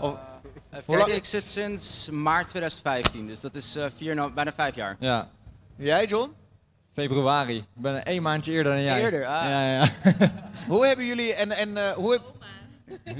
[0.00, 0.10] Of-
[0.70, 4.52] Even kijken, lang- ik zit sinds maart 2015, dus dat is eh, vier, nou, bijna
[4.52, 4.96] vijf jaar.
[5.00, 5.30] ja.
[5.76, 6.32] Jij, John?
[6.92, 7.56] Februari.
[7.56, 9.00] Ik ben één maandje eerder dan jij.
[9.02, 9.44] Eerder, ah.
[9.44, 9.86] Ja, ja.
[10.68, 12.22] Hoe hebben jullie, en, en eh, hoe heb...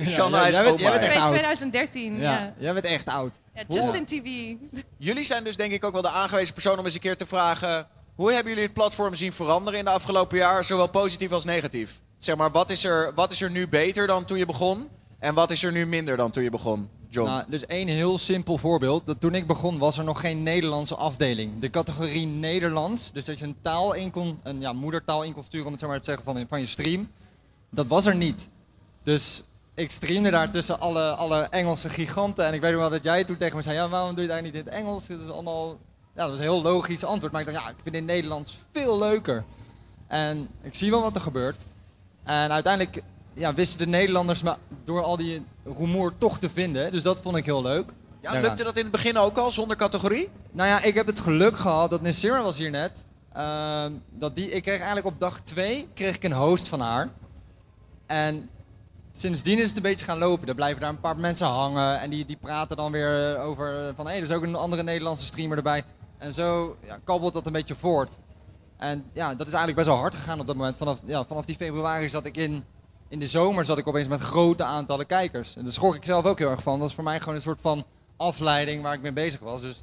[0.07, 1.11] Shanna Ja, is jij bent- oma, jij bent hè?
[1.11, 1.29] echt oud.
[1.31, 2.21] 2013, ja.
[2.33, 3.39] Ja, jij bent echt oud.
[3.55, 4.55] Ja, Justin TV.
[4.97, 7.27] Jullie zijn dus denk ik ook wel de aangewezen persoon om eens een keer te
[7.27, 7.87] vragen...
[8.23, 12.01] Hoe hebben jullie het platform zien veranderen in de afgelopen jaar, zowel positief als negatief?
[12.17, 14.89] Zeg maar, wat is er, wat is er nu beter dan toen je begon?
[15.19, 17.29] En wat is er nu minder dan toen je begon, John?
[17.29, 19.07] Nou, dus één heel simpel voorbeeld.
[19.07, 21.61] Dat toen ik begon was er nog geen Nederlandse afdeling.
[21.61, 25.43] De categorie Nederlands, dus dat je een taal in kon, een ja, moedertaal in kon
[25.43, 27.11] sturen om het zo maar te zeggen van, je stream.
[27.71, 28.49] Dat was er niet.
[29.03, 29.45] Dus
[29.75, 32.47] ik streamde daar tussen alle, alle Engelse giganten.
[32.47, 34.33] En ik weet nog wel dat jij toen tegen me zei, ja waarom doe je
[34.33, 35.07] het niet in het Engels?
[35.07, 35.79] Dat is allemaal,
[36.15, 37.33] ja dat was een heel logisch antwoord.
[37.33, 39.45] Maar ik dacht, ja ik vind het in Nederlands veel leuker.
[40.07, 41.65] En ik zie wel wat er gebeurt.
[42.25, 43.03] En uiteindelijk
[43.35, 46.93] ja, wisten de Nederlanders me door al die rumoer toch te vinden.
[46.93, 47.91] Dus dat vond ik heel leuk.
[48.21, 50.29] Ja, lukte dat in het begin ook al, zonder categorie?
[50.51, 53.05] Nou ja, ik heb het geluk gehad dat Nessira was hier net.
[53.33, 57.09] ehm, dat die, ik kreeg eigenlijk op dag 2 kreeg ik een host van haar.
[58.07, 58.51] En
[59.13, 60.49] sindsdien is het een beetje gaan lopen.
[60.49, 62.01] Er blijven daar een paar mensen hangen.
[62.01, 64.07] En die, die praten dan weer over van...
[64.07, 65.85] hé, er is ook een andere Nederlandse streamer erbij.
[66.23, 68.19] En zo ja, kabbelt dat een beetje voort.
[68.77, 70.77] En ja, dat is eigenlijk best wel hard gegaan op dat moment.
[70.77, 72.65] Vanaf, ja, vanaf die februari zat ik in...
[73.09, 75.57] In de zomer zat ik opeens met grote aantallen kijkers.
[75.57, 76.79] En daar schrok ik zelf ook heel erg van.
[76.79, 77.85] Dat is voor mij gewoon een soort van
[78.17, 79.61] afleiding waar ik mee bezig was.
[79.61, 79.83] Dus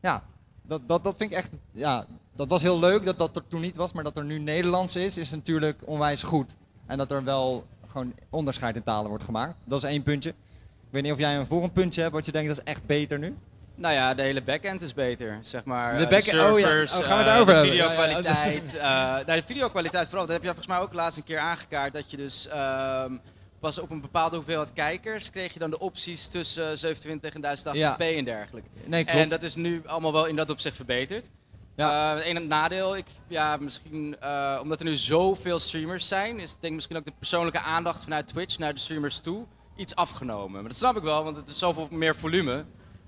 [0.00, 0.22] ja,
[0.62, 1.50] dat, dat, dat vind ik echt.
[1.72, 3.92] Ja, dat was heel leuk dat dat er toen niet was.
[3.92, 6.56] Maar dat er nu Nederlands is, is natuurlijk onwijs goed.
[6.86, 9.54] En dat er wel gewoon onderscheid in talen wordt gemaakt.
[9.64, 10.30] Dat is één puntje.
[10.30, 12.86] Ik weet niet of jij een volgend puntje hebt wat je denkt dat is echt
[12.86, 13.36] beter nu.
[13.76, 15.96] Nou ja, de hele backend is beter, zeg maar.
[15.98, 17.60] De Eh, backend- oh ja, oh, gaan we het eh, de hebben?
[17.60, 18.76] videokwaliteit.
[18.76, 18.82] eh,
[19.14, 21.92] nou, de videokwaliteit vooral, dat heb je volgens mij ook laatst een keer aangekaart.
[21.92, 23.12] Dat je dus ehm,
[23.60, 27.78] pas op een bepaalde hoeveelheid kijkers kreeg je dan de opties tussen 27 en 1080p
[27.78, 27.98] Ja.
[27.98, 28.68] en dergelijke.
[28.84, 29.20] Nee, klopt.
[29.20, 31.28] En dat is nu allemaal wel in dat opzicht verbeterd.
[31.76, 32.14] Ja.
[32.14, 34.16] Het enige nadeel, ik, ja, misschien
[34.62, 38.28] omdat er nu zoveel streamers zijn, is denk ik misschien ook de persoonlijke aandacht vanuit
[38.28, 39.44] Twitch naar de streamers toe
[39.76, 40.52] iets afgenomen.
[40.60, 42.64] Maar dat snap ik wel, want het is zoveel meer volume.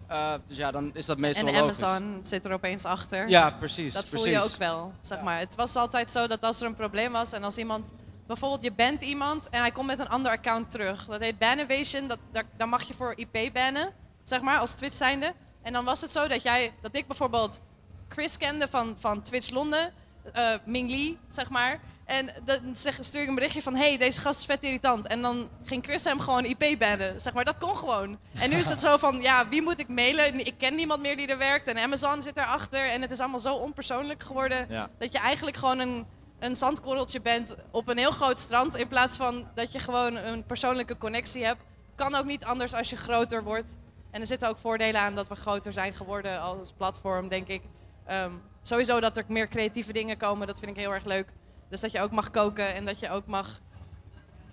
[0.08, 1.82] Eh, dus ja, dan is dat meestal En logisch.
[1.82, 3.28] Amazon zit er opeens achter.
[3.28, 4.38] Ja, precies, Dat voel precies.
[4.38, 5.38] je ook wel, zeg maar.
[5.38, 7.92] Het was altijd zo dat als er een probleem was en als iemand...
[8.26, 11.06] Bijvoorbeeld, je bent iemand en hij komt met een ander account terug.
[11.06, 14.74] Dat heet ban evasion, dat, daar, daar mag je voor IP bannen, zeg maar, als
[14.74, 15.32] Twitch zijnde.
[15.62, 17.60] En dan was het zo dat, jij, dat ik bijvoorbeeld
[18.08, 19.92] Chris kende van, van Twitch Londen,
[20.32, 21.80] eh Ming Lee, zeg maar.
[22.08, 25.06] En dan zeg, stuur ik een berichtje van, hey, deze gast is vet irritant.
[25.06, 27.44] En dan ging Chris hem gewoon IP bannen, zeg maar.
[27.44, 28.18] Dat kon gewoon.
[28.38, 30.46] En nu is het zo van, ja, wie moet ik mailen?
[30.46, 31.66] Ik ken niemand meer die er werkt.
[31.66, 32.88] En Amazon zit erachter.
[32.88, 34.66] En het is allemaal zo onpersoonlijk geworden...
[34.68, 34.90] Ja.
[34.98, 36.06] dat je eigenlijk gewoon een,
[36.38, 38.76] een zandkorreltje bent op een heel groot strand...
[38.76, 41.60] in plaats van dat je gewoon een persoonlijke connectie hebt.
[41.94, 43.76] Kan ook niet anders als je groter wordt.
[44.10, 47.62] En er zitten ook voordelen aan dat we groter zijn geworden als platform, denk ik.
[48.06, 48.32] Ehm,
[48.62, 51.32] sowieso dat er meer creatieve dingen komen, dat vind ik heel erg leuk.
[51.68, 53.60] Dus dat je ook mag koken en dat je ook mag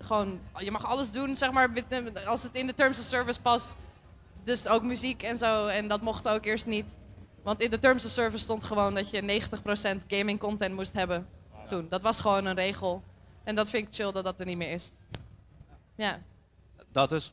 [0.00, 1.70] gewoon, je mag alles doen, zeg maar,
[2.26, 3.76] als het in de terms of service past.
[4.44, 5.66] Dus ook muziek en zo.
[5.66, 6.96] En dat mocht ook eerst niet.
[7.42, 9.40] Want in de terms of service stond gewoon dat je
[10.02, 11.28] 90% gaming content moest hebben.
[11.68, 11.86] Toen.
[11.88, 13.02] Dat was gewoon een regel.
[13.44, 14.96] En dat vind ik chill dat dat er niet meer is.
[15.96, 16.22] Ja.
[16.92, 17.32] Dat dus.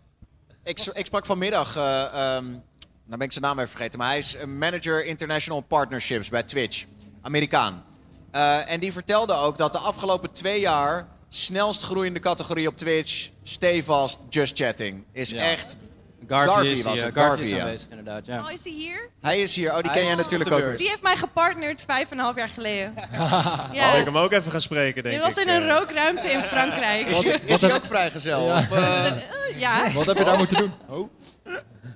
[0.63, 2.61] Ik, ik sprak vanmiddag, eh ehm, nou
[3.05, 6.85] ben ik zijn naam even vergeten, maar hij is een manager international partnerships bij Twitch,
[7.21, 7.83] Amerikaan.
[8.33, 13.29] Eh, en die vertelde ook dat de afgelopen twee jaar snelst groeiende categorie op Twitch,
[13.43, 15.41] stevast, just chatting, is Ja.
[15.41, 15.75] echt
[16.27, 17.13] Garvey is was hier, het.
[17.13, 17.59] Garvey Garvey, is ja.
[17.59, 18.39] aanwezig inderdaad, ja.
[18.39, 19.09] Oh, is hij hier?
[19.21, 20.77] Hij is hier, oh die Hij ken jij is natuurlijk op ook.
[20.77, 22.93] Die heeft mij gepartnerd vijf en een half jaar geleden.
[23.71, 23.91] Ja.
[23.93, 25.47] Oh, ik hem ook even gaan spreken, denk Dit was ik.
[25.47, 25.77] in een eh.
[25.77, 27.07] rookruimte in Frankrijk.
[27.07, 28.45] Is hij, is hij ook vrijgezel?
[28.45, 28.57] Ja.
[28.57, 29.05] Of, eh,
[29.53, 29.91] Eh, ja.
[29.91, 30.73] Wat heb je daar moeten doen?
[30.87, 31.09] Oh.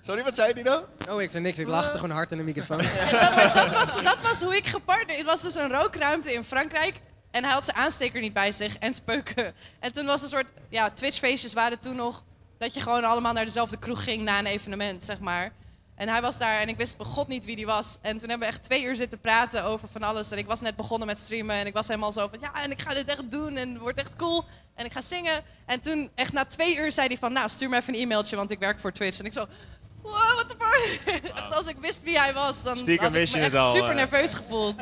[0.02, 0.84] Sorry, wat zei hij nou?
[1.10, 1.60] Oh, ik zei niks.
[1.60, 2.78] Ik lachte gewoon hard in de microfoon.
[3.54, 5.18] dat, was, dat was hoe ik gepartnerd.
[5.18, 7.02] Het was dus een rookruimte in Frankrijk.
[7.32, 9.54] En hij had zijn aansteker niet bij zich en speuken.
[9.80, 12.24] En toen was een soort, ja, Twitch-feestjes waren toen nog
[12.58, 15.52] dat je gewoon allemaal naar dezelfde kroeg ging na een evenement, zeg maar.
[15.96, 17.98] En hij was daar en ik wist bij god niet wie die was.
[18.02, 20.32] En toen hebben we echt twee uur zitten praten over van alles.
[20.32, 22.40] En ik was net begonnen met streamen en ik was helemaal zo van...
[22.42, 24.46] Ja, en ik ga dit echt doen en het wordt echt cool.
[24.76, 25.44] En ik ga zingen.
[25.66, 27.34] En toen, echt na twee uur, zei hij van...
[27.34, 29.20] Nou, stuur me even een e-mailtje, want ik werk voor Twitch.
[29.20, 29.46] En ik zo...
[30.02, 31.32] Wow, what the fuck?
[31.56, 33.90] Als ik wist wie hij was, dan Stiekem had ik me je echt al, super
[33.90, 33.96] eh.
[33.96, 34.76] nerveus gevoeld.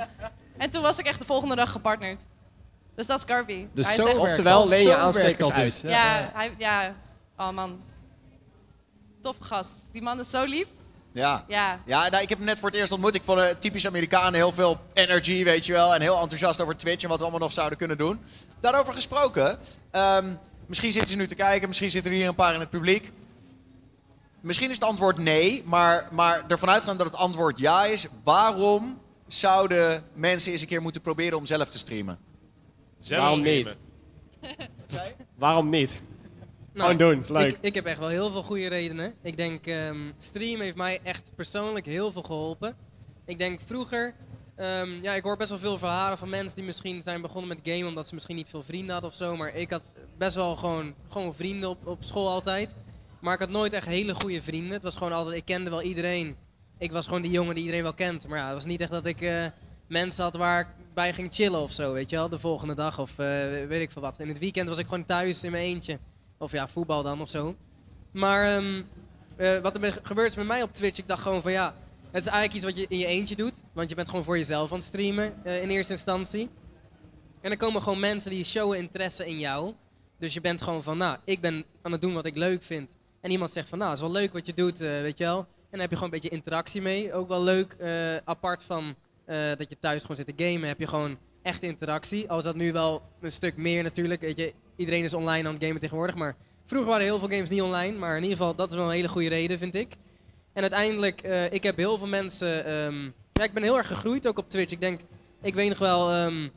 [0.57, 2.23] En toen was ik echt de volgende dag gepartnerd.
[2.95, 3.67] Dus dat is Garvey.
[3.73, 5.63] Dus Hij zo is echt- werkt Oftewel, leen je aanstekers uit.
[5.81, 5.91] dus.
[5.91, 6.95] Ja, hij, ja.
[7.37, 7.81] Oh man.
[9.21, 9.73] Toffe gast.
[9.91, 10.67] Die man is zo lief.
[11.11, 11.45] Ja.
[11.47, 11.79] Ja.
[11.85, 13.15] Ja, nou, ik heb hem net voor het eerst ontmoet.
[13.15, 15.93] Ik vond het typisch Amerikanen heel veel energy, weet je wel.
[15.95, 18.19] En heel enthousiast over Twitch en wat we allemaal nog zouden kunnen doen.
[18.59, 19.57] Daarover gesproken.
[19.91, 20.33] ehm,
[20.65, 23.11] misschien zitten ze nu te kijken, misschien zitten er hier een paar in het publiek.
[24.41, 28.07] Misschien is het antwoord nee, maar, maar ervan uitgaan dat het antwoord ja is.
[28.23, 32.17] Waarom zouden mensen eens een keer moeten proberen om zelf te streamen?
[33.09, 33.77] Waarom niet?
[35.35, 36.01] Waarom niet?
[36.75, 37.23] Gewoon doen.
[37.27, 39.13] Nou, Ik, ik heb echt wel heel veel goede redenen.
[39.21, 42.75] Ik denk, ehm stream heeft mij echt persoonlijk heel veel geholpen.
[43.25, 44.13] Ik denk vroeger,
[44.55, 47.59] ehm, ja, ik hoor best wel veel verhalen van mensen die misschien zijn begonnen met
[47.63, 49.35] gamen omdat ze misschien niet veel vrienden hadden of zo.
[49.35, 49.81] Maar ik had
[50.17, 52.75] best wel gewoon, gewoon vrienden op, op school altijd.
[53.19, 54.71] Maar ik had nooit echt hele goede vrienden.
[54.71, 56.35] Het was gewoon altijd, ik kende wel iedereen.
[56.77, 58.27] Ik was gewoon die jongen die iedereen wel kent.
[58.27, 59.45] Maar ja, het was niet echt dat ik eh,
[59.87, 62.29] mensen had waar ik bij ging chillen of zo, weet je wel.
[62.29, 63.25] De volgende dag of eh,
[63.67, 64.19] weet ik veel wat.
[64.19, 65.99] In het weekend was ik gewoon thuis in mijn eentje.
[66.37, 67.55] Of ja, voetbal dan of zo.
[68.11, 68.81] Maar ehm,
[69.37, 71.75] eh, wat er be- gebeurt is met mij op Twitch, ik dacht gewoon van ja,
[72.11, 73.53] het is eigenlijk iets wat je in je eentje doet.
[73.73, 76.49] Want je bent gewoon voor jezelf aan het streamen eh, in eerste instantie.
[77.41, 79.73] En er komen gewoon mensen die showen interesse in jou.
[80.19, 82.89] Dus je bent gewoon van, nou, ik ben aan het doen wat ik leuk vind.
[83.21, 85.37] En iemand zegt van, nou, is wel leuk wat je doet, eh, weet je wel.
[85.39, 87.13] En dan heb je gewoon een beetje interactie mee.
[87.13, 87.75] Ook wel leuk,
[88.25, 88.95] apart van
[89.57, 92.29] dat je thuis gewoon zit te gamen, heb je gewoon echt interactie.
[92.29, 94.21] Al is dat nu wel een stuk meer natuurlijk.
[94.21, 96.15] Weet je, iedereen is online aan het gamen tegenwoordig.
[96.15, 96.35] Maar
[96.65, 97.97] vroeger waren heel veel games niet online.
[97.97, 99.95] Maar in ieder geval, dat is wel een hele goede reden, vind ik.
[100.53, 102.47] En uiteindelijk, eh, ik heb heel veel mensen...
[103.31, 104.71] ja, ik ben heel erg gegroeid ook op Twitch.
[104.71, 105.01] Ik denk,
[105.41, 106.11] ik weet nog wel...
[106.11, 106.47] ehm,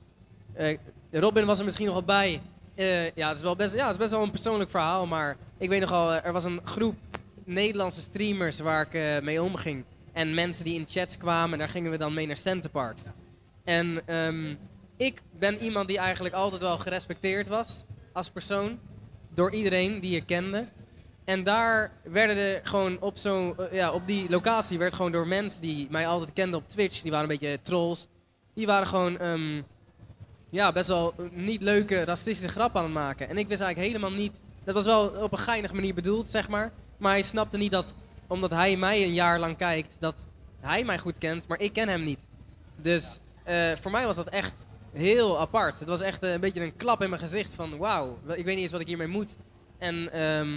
[0.53, 0.79] eh,
[1.11, 2.41] Robin was er misschien nog wel bij.
[2.75, 5.07] Eh, ja, het is wel best, ja, het is best wel een persoonlijk verhaal.
[5.07, 6.97] Maar ik weet nog wel, er was een groep
[7.45, 9.85] Nederlandse streamers waar ik mee omging.
[10.13, 13.03] En mensen die in chats kwamen, en daar gingen we dan mee naar Centerparks.
[13.65, 14.55] En ehm,
[14.97, 17.85] ik ben iemand die eigenlijk altijd wel gerespecteerd was
[18.19, 18.79] als persoon.
[19.35, 20.67] Door iedereen die je kende.
[21.25, 25.27] En daar werden er gewoon op, zo, eh, ja, op die locatie werd gewoon door
[25.27, 28.07] mensen die mij altijd kenden op Twitch, die waren een beetje trolls.
[28.55, 29.63] Die waren gewoon ehm,
[30.51, 33.29] ja, best wel niet leuke racistische grappen aan het maken.
[33.29, 34.41] En ik wist eigenlijk helemaal niet.
[34.65, 36.73] Dat was wel op een geinige manier bedoeld, zeg maar.
[36.97, 37.95] Maar hij snapte niet dat,
[38.27, 40.15] omdat hij mij een jaar lang kijkt, dat
[40.61, 42.21] hij mij goed kent, maar ik ken hem niet.
[42.77, 44.55] Dus eh, voor mij was dat echt
[44.99, 45.79] heel apart.
[45.79, 48.47] Het was echt eh, een beetje een klap in mijn gezicht van wauw, ik weet
[48.47, 49.37] niet eens wat ik hiermee moet.
[49.79, 50.53] En ehm,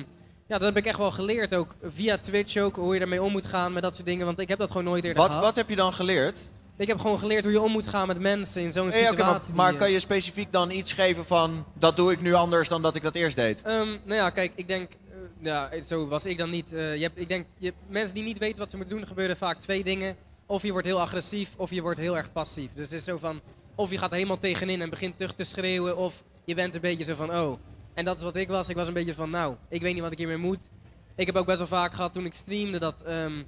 [0.47, 3.31] ja, dat heb ik echt wel geleerd ook via Twitch ook, hoe je daarmee om
[3.31, 4.25] moet gaan met dat soort dingen.
[4.25, 5.45] Want ik heb dat gewoon nooit eerder Wat, gehad.
[5.45, 6.51] wat heb je dan geleerd?
[6.77, 9.53] Ik heb gewoon geleerd hoe je om moet gaan met mensen in zo'n Hey, situatie.
[9.53, 11.65] maar maar eh, kan je specifiek dan iets geven van...
[11.73, 13.61] dat doe ik nu anders dan dat ik dat eerst deed?
[13.61, 16.73] Ehm, nou ja, kijk, ik denk, eh, ja, zo was ik dan niet.
[16.73, 19.37] Eh, je hebt, ik denk, je mensen die niet weten wat ze moeten doen, gebeuren
[19.37, 20.15] vaak twee dingen.
[20.45, 22.69] Of je wordt heel agressief, of je wordt heel erg passief.
[22.75, 23.41] Dus het is zo van,
[23.75, 27.03] of je gaat helemaal tegenin en begint terug te schreeuwen, of je bent een beetje
[27.03, 27.59] zo van, oh.
[27.93, 28.69] En dat is wat ik was.
[28.69, 30.69] Ik was een beetje van, nou, ik weet niet wat ik hiermee moet.
[31.15, 33.43] Ik heb ook best wel vaak gehad toen ik streamde dat, ehm,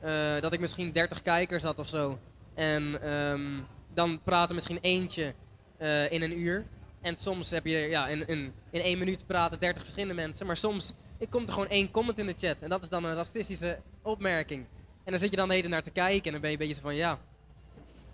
[0.00, 2.18] eh, dat ik misschien 30 kijkers had of zo.
[2.54, 3.60] En ehm,
[3.94, 5.34] dan praten misschien eentje
[5.76, 6.66] eh, in een uur.
[7.00, 10.46] En soms heb je ja, in, in, in één minuut praten 30 verschillende mensen.
[10.46, 12.56] Maar soms ik komt er gewoon één comment in de chat.
[12.60, 14.66] En dat is dan een racistische opmerking.
[15.04, 16.24] En dan zit je dan de hele naar te kijken.
[16.24, 17.18] En dan ben je een beetje zo van ja.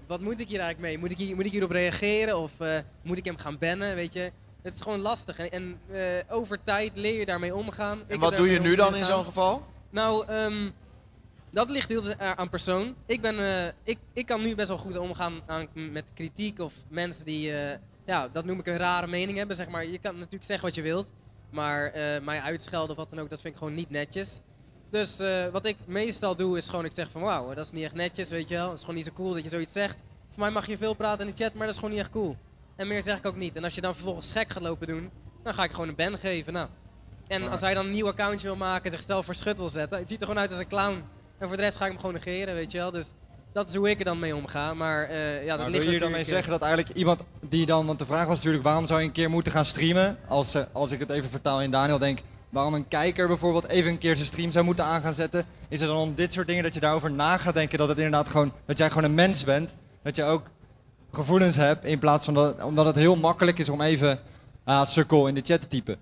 [0.06, 0.98] Wat moet ik hier eigenlijk mee?
[0.98, 2.38] Moet ik, hier, moet ik hierop reageren?
[2.38, 3.94] Of eh, moet ik hem gaan bannen?
[3.94, 4.32] Weet je?
[4.62, 5.38] Het is gewoon lastig.
[5.38, 8.02] En, en eh, over tijd leer je daarmee omgaan.
[8.06, 9.66] En wat doe je nu dan in zo'n geval?
[9.90, 10.70] Nou, ehm,
[11.50, 12.94] dat ligt heel erg aan persoon.
[13.06, 16.74] Ik, ben, eh, ik, ik kan nu best wel goed omgaan aan, met kritiek of
[16.88, 17.52] mensen die,
[18.06, 19.56] ja, dat noem ik een rare mening hebben.
[19.56, 19.86] Zeg maar.
[19.86, 21.12] Je kan natuurlijk zeggen wat je wilt,
[21.50, 21.92] maar
[22.22, 24.40] mij uitschelden of wat dan ook, dat vind ik gewoon niet netjes.
[24.92, 27.84] Dus eh, wat ik meestal doe is gewoon, ik zeg van wauw, dat is niet
[27.84, 28.64] echt netjes, weet je wel.
[28.64, 29.98] Het is gewoon niet zo cool dat je zoiets zegt.
[30.30, 32.10] Voor mij mag je veel praten in de chat, maar dat is gewoon niet echt
[32.10, 32.36] cool.
[32.76, 33.56] En meer zeg ik ook niet.
[33.56, 35.10] En als je dan vervolgens gek gaat lopen doen,
[35.42, 36.52] dan ga ik gewoon een ban geven.
[36.52, 36.68] Nou.
[37.28, 40.08] En als hij dan een nieuw accountje wil maken, zichzelf voor schut wil zetten, het
[40.08, 41.04] ziet er gewoon uit als een clown.
[41.38, 42.90] En voor de rest ga ik hem gewoon negeren, weet je wel.
[42.90, 43.10] Dus
[43.52, 44.74] dat is hoe ik er dan mee omga.
[44.74, 47.66] Maar eh, ja, dat Nou, ligt wil je dan mee zeggen dat eigenlijk iemand die
[47.66, 50.18] dan, want de vraag was natuurlijk waarom zou je een keer moeten gaan streamen?
[50.28, 52.18] Als, eh, als ik het even vertaal in Daniel denk,
[52.52, 55.44] waarom een kijker bijvoorbeeld even een keer zijn stream zou moeten aan gaan zetten?
[55.68, 57.96] Is het dan om dit soort dingen dat je daarover na gaat denken dat het
[57.96, 59.76] inderdaad gewoon, dat jij gewoon een mens bent?
[60.02, 60.42] Dat je ook
[61.12, 64.18] gevoelens hebt in plaats van dat, omdat het heel makkelijk is om even
[64.64, 65.96] ah, sukkel in de chat te typen.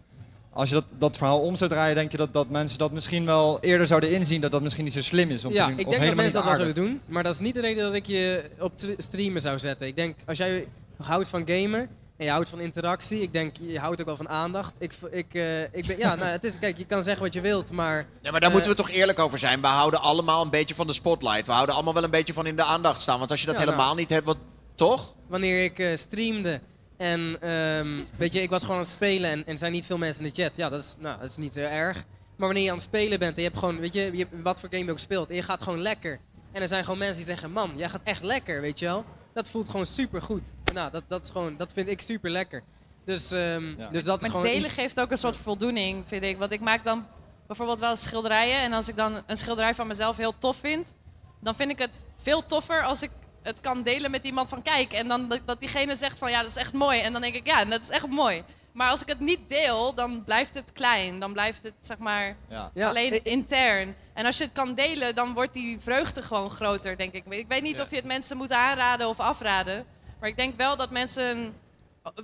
[0.53, 3.27] Als je dat, dat verhaal om zou draaien, denk je dat, dat mensen dat misschien
[3.27, 5.81] wel eerder zouden inzien dat dat misschien niet zo slim is om ja, te doen?
[5.81, 7.01] ik denk dat mensen dat wel zouden doen.
[7.07, 9.87] Maar dat is niet de reden dat ik je op streamen zou zetten.
[9.87, 10.67] Ik denk, als jij
[10.97, 11.89] houdt van gamen
[12.21, 14.75] en je houdt van interactie, ik denk, je houdt ook wel van aandacht.
[14.79, 17.41] Ik, ik, eh, ik ben, ja, nou, het is, kijk, je kan zeggen wat je
[17.41, 18.07] wilt, maar...
[18.23, 19.61] Ja, maar daar eh, moeten we toch eerlijk over zijn.
[19.61, 21.47] We houden allemaal een beetje van de spotlight.
[21.47, 23.19] We houden allemaal wel een beetje van in de aandacht staan.
[23.19, 23.97] Want als je dat Ja, helemaal nou.
[23.99, 24.37] niet hebt, wat,
[24.75, 25.15] toch?
[25.29, 26.61] wanneer ik eh, streamde
[26.97, 29.87] en ehm, weet je, ik was gewoon aan het spelen en, en er zijn niet
[29.87, 30.57] veel mensen in de chat.
[30.57, 31.97] Ja, dat is, nou, dat is niet zo erg.
[32.37, 34.61] Maar wanneer je aan het spelen bent en je hebt gewoon, weet je, je wat
[34.61, 36.21] voor game je ook speelt en je gaat gewoon lekker.
[36.53, 39.05] En er zijn gewoon mensen die zeggen, man, jij gaat echt lekker, weet je wel.
[39.33, 40.49] Dat voelt gewoon super goed.
[40.75, 42.63] Nou, dat, dat, is gewoon, dat vind ik super lekker.
[43.05, 46.23] Dus, ehm, dus dat is maar gewoon delen iets- geeft ook een soort voldoening, vind
[46.23, 46.39] ik.
[46.39, 47.07] Want ik maak dan
[47.47, 48.61] bijvoorbeeld wel schilderijen.
[48.61, 50.95] En als ik dan een schilderij van mezelf heel tof vind...
[51.41, 53.11] dan vind ik het veel toffer als ik
[53.43, 54.93] het kan delen met iemand van kijk.
[54.93, 57.01] En dan dat, dat diegene zegt van ja, dat is echt mooi.
[57.01, 58.43] En dan denk ik ja, dat is echt mooi.
[58.81, 61.19] Maar als ik het niet deel, dan blijft het klein.
[61.19, 62.71] Dan blijft het zeg maar Ja.
[62.89, 63.97] alleen intern.
[64.15, 67.25] En als je het kan delen, dan wordt die vreugde gewoon groter, denk ik.
[67.27, 67.83] Ik weet niet Ja.
[67.83, 69.87] of je het mensen moet aanraden of afraden.
[70.21, 71.55] Maar ik denk wel dat mensen een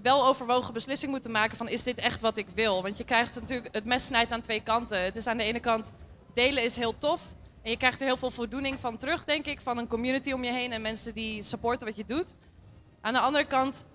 [0.03, 2.83] wel overwogen beslissing moeten maken van is dit echt wat ik wil?
[2.83, 5.03] Want je krijgt natuurlijk, het mes snijdt aan twee kanten.
[5.03, 5.93] Het is aan de ene kant,
[6.35, 7.23] delen is heel tof.
[7.63, 9.61] En je krijgt er heel veel voldoening van terug, denk ik.
[9.61, 12.35] Van een community om je heen en mensen die supporten wat je doet.
[13.01, 13.87] Aan de andere kant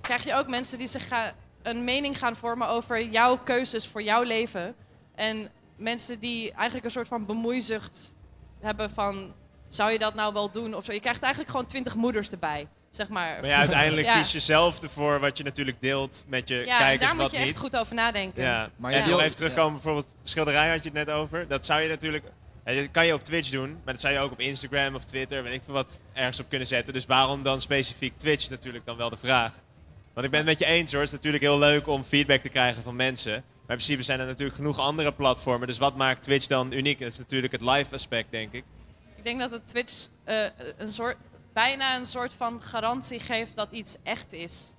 [0.00, 1.32] krijg je ook mensen die zich gaan,
[1.64, 4.74] een mening gaan vormen over jouw keuzes voor jouw leven.
[5.14, 7.98] En mensen die eigenlijk een soort van bemoeizucht
[8.60, 9.32] hebben van...
[9.68, 10.92] zou je dat nou wel doen of zo?
[10.92, 13.36] Je krijgt eigenlijk gewoon twintig moeders erbij, zeg maar.
[13.40, 14.18] Maar ja, uiteindelijk Ja.
[14.18, 17.30] kies je zelf ervoor wat je natuurlijk deelt met je Ja, kijkers, daar wat moet
[17.30, 17.58] je echt niet.
[17.58, 18.42] goed over nadenken.
[18.42, 21.48] Ja, Maar je en deelt- nog even terugkomen, bijvoorbeeld schilderij had je het net over.
[21.48, 22.24] Dat zou je natuurlijk...
[22.64, 25.04] ja, dat kan je op Twitch doen, maar dat zou je ook op Instagram of
[25.04, 26.92] Twitter, weet ik veel wat, ergens op kunnen zetten.
[26.92, 29.52] Dus waarom dan specifiek Twitch natuurlijk dan wel de vraag.
[30.14, 32.40] Want ik ben het met je eens hoor, het is natuurlijk heel leuk om feedback
[32.40, 33.32] te krijgen van mensen.
[33.32, 35.66] Maar in principe zijn er natuurlijk genoeg andere platformen.
[35.66, 36.98] Dus wat maakt Twitch dan uniek?
[36.98, 38.64] Dat is natuurlijk het live aspect, denk ik.
[39.16, 40.46] Ik denk dat het Twitch eh,
[40.76, 41.16] een soort,
[41.52, 44.74] bijna een soort van garantie geeft dat iets echt is.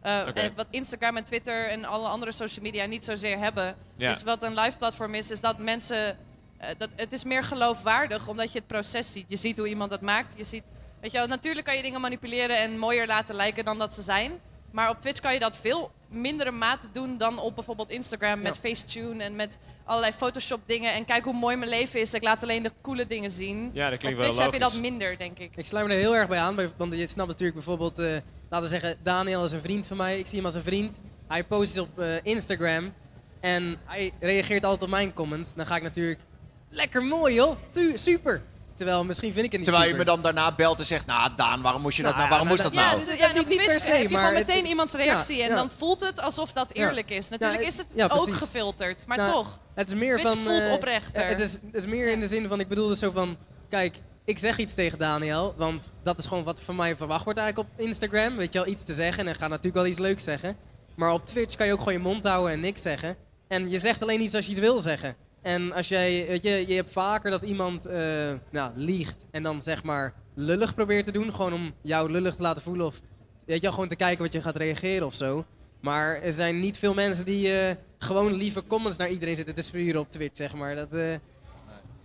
[0.00, 0.22] Eh,
[0.56, 3.76] wat Instagram en Twitter en alle andere social media niet zozeer hebben.
[3.96, 4.12] Ja.
[4.12, 6.18] Dus wat een live platform is, is dat mensen.
[6.58, 9.24] eh, dat, het is meer geloofwaardig omdat je het proces ziet.
[9.28, 10.34] Je ziet hoe iemand dat maakt.
[10.36, 10.64] Je ziet,
[11.00, 14.02] weet je wel, natuurlijk kan je dingen manipuleren en mooier laten lijken dan dat ze
[14.02, 14.40] zijn.
[14.76, 18.58] Maar op Twitch kan je dat veel mindere mate doen dan op bijvoorbeeld Instagram met
[18.58, 20.92] Facetune en met allerlei Photoshop dingen.
[20.92, 22.14] En kijk hoe mooi mijn leven is.
[22.14, 23.70] Ik laat alleen de coole dingen zien.
[23.72, 25.56] Ja, dat klinkt op wel Twitch heb je dat minder, denk ik.
[25.56, 28.16] Ik sluit me er heel erg bij aan, want je snapt natuurlijk bijvoorbeeld, eh,
[28.50, 30.18] laten we zeggen, Daniel is een vriend van mij.
[30.18, 30.98] Ik zie hem als een vriend.
[31.28, 32.92] Hij post op eh, Instagram
[33.40, 35.54] en hij reageert altijd op mijn comments.
[35.54, 36.20] Dan ga ik natuurlijk,
[36.68, 38.42] lekker mooi joh, Tu- super.
[38.76, 40.14] Terwijl misschien vind ik het niet Terwijl je me super.
[40.14, 42.42] dan daarna belt en zegt, nou Daan, waarom moest je dat Nou nou?
[42.42, 42.98] Waarom ja, moest dat nou?
[42.98, 44.66] Ja, dus, ja, en op niet Twitch per se, heb je maar gewoon het- meteen
[44.66, 45.36] iemands reactie.
[45.36, 45.54] Ja, en ja.
[45.54, 47.28] dan voelt het alsof dat eerlijk is.
[47.28, 49.58] Natuurlijk Ja, is het ook gefilterd, maar Nou, toch.
[49.74, 50.38] Het is meer Twitch van.
[50.38, 51.26] voelt eh, oprechter.
[51.26, 53.36] Het is, het is meer in de zin van, ik bedoel dus zo van,
[53.68, 57.38] kijk, ik zeg iets tegen Daniel, want dat is gewoon wat van mij verwacht wordt
[57.38, 58.36] eigenlijk op Instagram.
[58.36, 60.56] Weet je wel, iets te zeggen en ga natuurlijk wel iets leuks zeggen.
[60.96, 63.16] Maar op Twitch kan je ook gewoon je mond houden en niks zeggen.
[63.48, 65.16] En je zegt alleen iets als je iets wil zeggen.
[65.46, 69.60] En als jij, weet je, je hebt vaker dat iemand eh, nou, liegt en dan
[69.62, 71.34] zeg maar lullig probeert te doen.
[71.34, 73.00] Gewoon om jou lullig te laten voelen of
[73.44, 75.44] weet je wel, gewoon te kijken wat je gaat reageren of zo.
[75.80, 79.62] Maar er zijn niet veel mensen die eh, gewoon lieve comments naar iedereen zitten te
[79.62, 80.74] spuren op Twitch, zeg maar.
[80.74, 81.14] Dat, eh,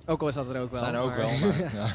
[0.05, 0.79] ook al is dat er ook wel.
[0.79, 1.87] Zijn er ook maar- wel, maar, ja.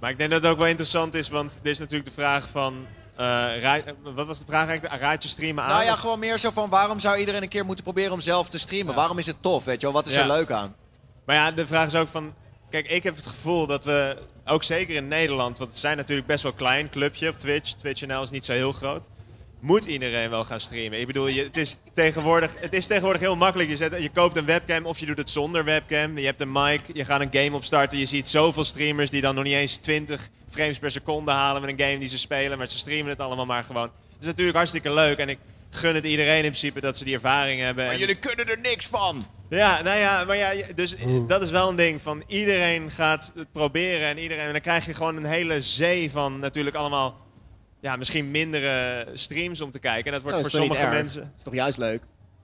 [0.00, 2.48] Maar ik denk dat het ook wel interessant is, want er is natuurlijk de vraag
[2.48, 2.86] van...
[3.18, 3.82] eh, raad-
[4.14, 5.00] wat was de vraag eigenlijk?
[5.00, 5.70] Raad je streamen aan?
[5.70, 8.48] Nou ja, gewoon meer zo van waarom zou iedereen een keer moeten proberen om zelf
[8.48, 8.94] te streamen?
[8.94, 9.94] Waarom is het tof, weet je wel?
[9.94, 10.20] Wat is Ja.
[10.20, 10.74] er leuk aan?
[11.26, 12.34] Maar ja, de vraag is ook van...
[12.70, 14.16] Kijk, ik heb het gevoel dat we,
[14.46, 15.58] ook zeker in Nederland...
[15.58, 17.72] want het zijn natuurlijk best wel klein clubje op Twitch.
[17.72, 19.08] Twitch.nl is niet zo heel groot.
[19.60, 21.00] Moet iedereen wel gaan streamen?
[21.00, 23.68] Ik bedoel, je, het, is tegenwoordig, het is tegenwoordig heel makkelijk.
[23.68, 26.18] Je, zet, je koopt een webcam of je doet het zonder webcam.
[26.18, 27.98] Je hebt een mic, je gaat een game opstarten.
[27.98, 31.60] Je ziet zoveel streamers die dan nog niet eens 20 frames per seconde halen...
[31.60, 33.82] met een game die ze spelen, maar ze streamen het allemaal maar gewoon.
[33.82, 35.38] Het is natuurlijk hartstikke leuk en ik
[35.70, 37.84] gun het iedereen in principe dat ze die ervaring hebben.
[37.84, 39.26] Maar En- jullie kunnen er niks van!
[39.48, 40.94] ja, nou ja, maar ja, dus
[41.26, 44.44] dat is wel een ding van iedereen gaat het proberen en iedereen.
[44.46, 47.16] En dan krijg je gewoon een hele zee van natuurlijk allemaal,
[47.80, 50.04] ja, misschien mindere streams om te kijken.
[50.06, 51.20] En dat wordt Nou, voor sommige mensen.
[51.20, 52.02] Dat is toch juist leuk?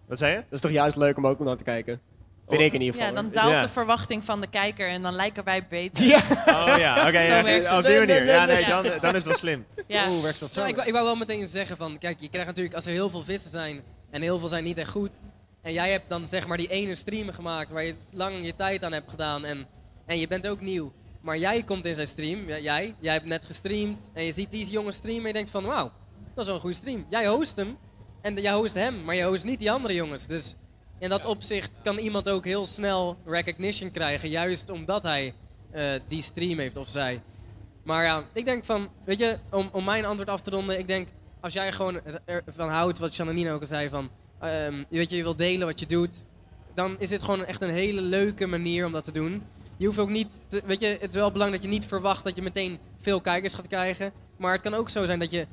[0.08, 0.36] Wat zei je?
[0.36, 2.00] Dat is toch juist leuk om ook om naar te kijken?
[2.48, 3.14] Vind ik in ieder geval.
[3.14, 3.60] Ja, dan daalt Ja.
[3.60, 6.06] de verwachting van de kijker en dan lijken wij beter.
[6.06, 6.18] Ja.
[6.46, 8.24] Oh ja, oké, Zo ja, op die manier.
[8.24, 9.66] Ja, nee, dan, dan is dat slim.
[9.86, 10.08] Ja.
[10.10, 10.64] Oeh, werkt dat zo?
[10.64, 13.10] ik, wou- ik wou wel meteen zeggen van, kijk, je krijgt natuurlijk als er heel
[13.10, 15.10] veel vissen zijn en heel veel zijn niet echt goed.
[15.62, 18.84] En jij hebt dan zeg maar die ene stream gemaakt waar je lang je tijd
[18.84, 19.66] aan hebt gedaan en,
[20.06, 20.92] en je bent ook nieuw.
[21.24, 24.66] Maar jij komt in zijn stream, jij, jij hebt net gestreamd en je ziet die
[24.66, 25.92] jongen streamen en je denkt van, wauw,
[26.34, 27.06] dat is wel een goede stream.
[27.08, 27.76] Jij host hem
[28.20, 30.26] en jij host hem, maar je host niet die andere jongens.
[30.26, 30.54] Dus
[30.98, 35.34] in dat opzicht kan iemand ook heel snel recognition krijgen, juist omdat hij
[35.70, 37.22] eh, die stream heeft of zij.
[37.84, 40.88] Maar ja, ik denk van, weet je, om, om mijn antwoord af te ronden, ik
[40.88, 41.08] denk
[41.40, 44.10] als jij gewoon ervan houdt, wat Janine ook al zei, van,
[44.40, 46.14] ehm, je weet je, je wil delen wat je doet,
[46.74, 49.42] dan is dit gewoon echt een hele leuke manier om dat te doen.
[49.76, 52.24] Je hoeft ook niet, te, weet je, het is wel belangrijk dat je niet verwacht
[52.24, 54.12] dat je meteen veel kijkers gaat krijgen.
[54.36, 55.46] Maar het kan ook zo zijn dat je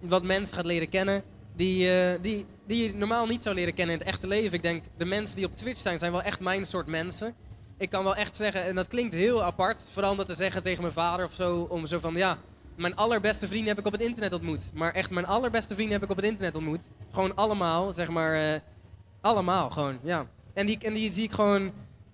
[0.00, 1.22] wat mensen gaat leren kennen
[1.54, 4.52] die, eh, die, die je normaal niet zou leren kennen in het echte leven.
[4.52, 7.34] Ik denk, de mensen die op Twitch zijn, zijn wel echt mijn soort mensen.
[7.78, 10.82] Ik kan wel echt zeggen, en dat klinkt heel apart, vooral dat te zeggen tegen
[10.82, 12.38] mijn vader of zo, om zo van, ja,
[12.76, 14.70] mijn allerbeste vrienden heb ik op het internet ontmoet.
[14.74, 16.82] Maar echt, mijn allerbeste vrienden heb ik op het internet ontmoet.
[17.10, 18.60] Gewoon allemaal, zeg maar, eh,
[19.20, 20.26] allemaal gewoon, ja.
[20.54, 21.72] En die, en die zie ik gewoon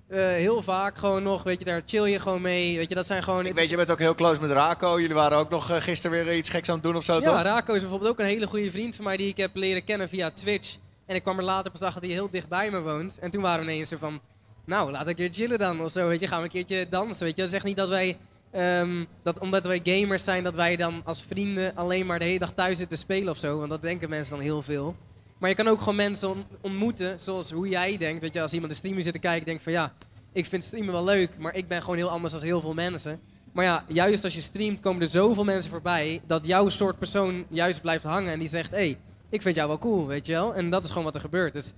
[0.08, 2.76] eh, heel vaak gewoon nog, weet je, daar chill je gewoon mee.
[2.76, 3.46] Weet je, dat zijn gewoon...
[3.46, 5.00] Ik weet, je bent ook heel close met Rako.
[5.00, 7.20] Jullie waren ook nog eh, gisteren weer iets geks aan het doen of zo, Ja,
[7.20, 7.42] toch?
[7.42, 10.08] Rako is bijvoorbeeld ook een hele goede vriend van mij die ik heb leren kennen
[10.08, 10.76] via Twitch.
[11.06, 13.18] En ik kwam er later pas achter dat hij heel dicht bij me woont.
[13.18, 14.20] En toen waren we ineens zo van,
[14.64, 16.08] nou, we een keer chillen dan of zo.
[16.08, 17.24] Weet je, gaan we een keertje dansen.
[17.24, 18.16] Weet je, dat is echt niet dat wij,
[18.50, 22.38] ehm, dat omdat wij gamers zijn, dat wij dan als vrienden alleen maar de hele
[22.38, 23.58] dag thuis zitten te spelen of zo.
[23.58, 24.96] Want dat denken mensen dan heel veel.
[25.38, 28.20] Maar je kan ook gewoon mensen on- ontmoeten zoals hoe jij denkt.
[28.22, 29.92] Weet je, als iemand de streamer zit te kijken, denkt van ja,
[30.32, 33.20] ik vind streamen wel leuk, maar ik ben gewoon heel anders dan heel veel mensen.
[33.52, 37.44] Maar ja, juist als je streamt komen er zoveel mensen voorbij dat jouw soort persoon
[37.48, 38.98] juist blijft hangen en die zegt, hé, hey,
[39.30, 40.54] ik vind jou wel cool, weet je wel.
[40.54, 41.52] En dat is gewoon wat er gebeurt.
[41.52, 41.72] Dus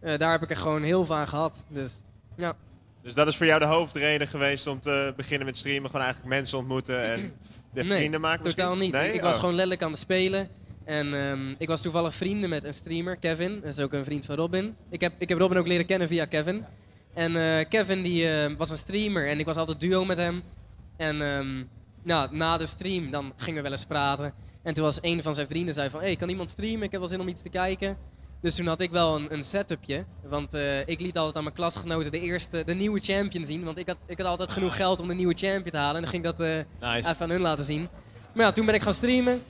[0.00, 1.64] eh, daar heb ik er gewoon heel veel aan gehad.
[1.68, 2.00] Dus
[2.36, 2.54] ja.
[3.02, 5.90] Dus dat is voor jou de hoofdreden geweest om te beginnen met streamen.
[5.90, 7.32] Gewoon eigenlijk mensen ontmoeten en
[7.72, 8.62] nee, vrienden maken misschien?
[8.64, 8.92] totaal niet.
[8.92, 9.12] Nee?
[9.12, 9.38] Ik was Oh.
[9.38, 10.48] gewoon letterlijk aan het spelen.
[10.84, 13.60] En ehm, ik was toevallig vrienden met een streamer, Kevin.
[13.60, 14.76] Dat is ook een vriend van Robin.
[14.90, 16.64] Ik heb, ik heb Robin ook leren kennen via Kevin.
[17.14, 20.42] En eh, Kevin die, eh, was een streamer en ik was altijd duo met hem.
[20.96, 21.64] En ehm,
[22.02, 24.34] nou, na de stream dan gingen we wel eens praten.
[24.62, 26.00] En toen was een van zijn vrienden zei van...
[26.00, 26.82] Hey, kan iemand streamen?
[26.82, 27.96] Ik heb wel zin om iets te kijken.
[28.40, 30.04] Dus toen had ik wel een, een setupje.
[30.22, 33.64] Want eh, ik liet altijd aan mijn klasgenoten de eerste, de nieuwe champion zien.
[33.64, 35.94] Want ik had, ik had altijd genoeg geld om de nieuwe champion te halen.
[35.94, 36.46] En dan ging ik dat
[36.80, 37.08] Nice.
[37.10, 37.88] even aan hun laten zien.
[38.34, 39.42] Maar ja, toen ben ik gaan streamen.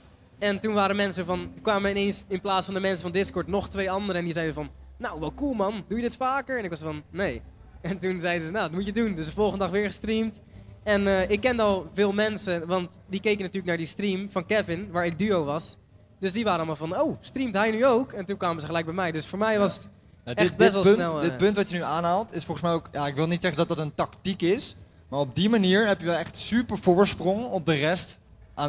[0.44, 3.68] En toen waren mensen van, kwamen ineens in plaats van de mensen van Discord nog
[3.68, 4.16] twee anderen.
[4.16, 6.58] En die zeiden van, nou wel cool man, doe je dit vaker?
[6.58, 7.42] En ik was van, nee.
[7.80, 9.14] En toen zeiden ze, nou dat moet je doen.
[9.14, 10.40] Dus de volgende dag weer gestreamd.
[10.82, 14.46] En eh, ik kende al veel mensen, want die keken natuurlijk naar die stream van
[14.46, 15.76] Kevin, waar ik duo was.
[16.18, 18.12] Dus die waren allemaal van, oh, streamt hij nu ook?
[18.12, 19.12] En toen kwamen ze gelijk bij mij.
[19.12, 19.88] Dus voor mij was het
[20.24, 21.16] Ja, echt dit, best dit, wel punt, snel.
[21.16, 22.88] eh, dit punt wat je nu aanhaalt is volgens mij ook...
[22.92, 24.76] Ja, ik wil niet zeggen dat dat een tactiek is.
[25.08, 28.18] Maar op die manier heb je wel echt super voorsprong op de rest.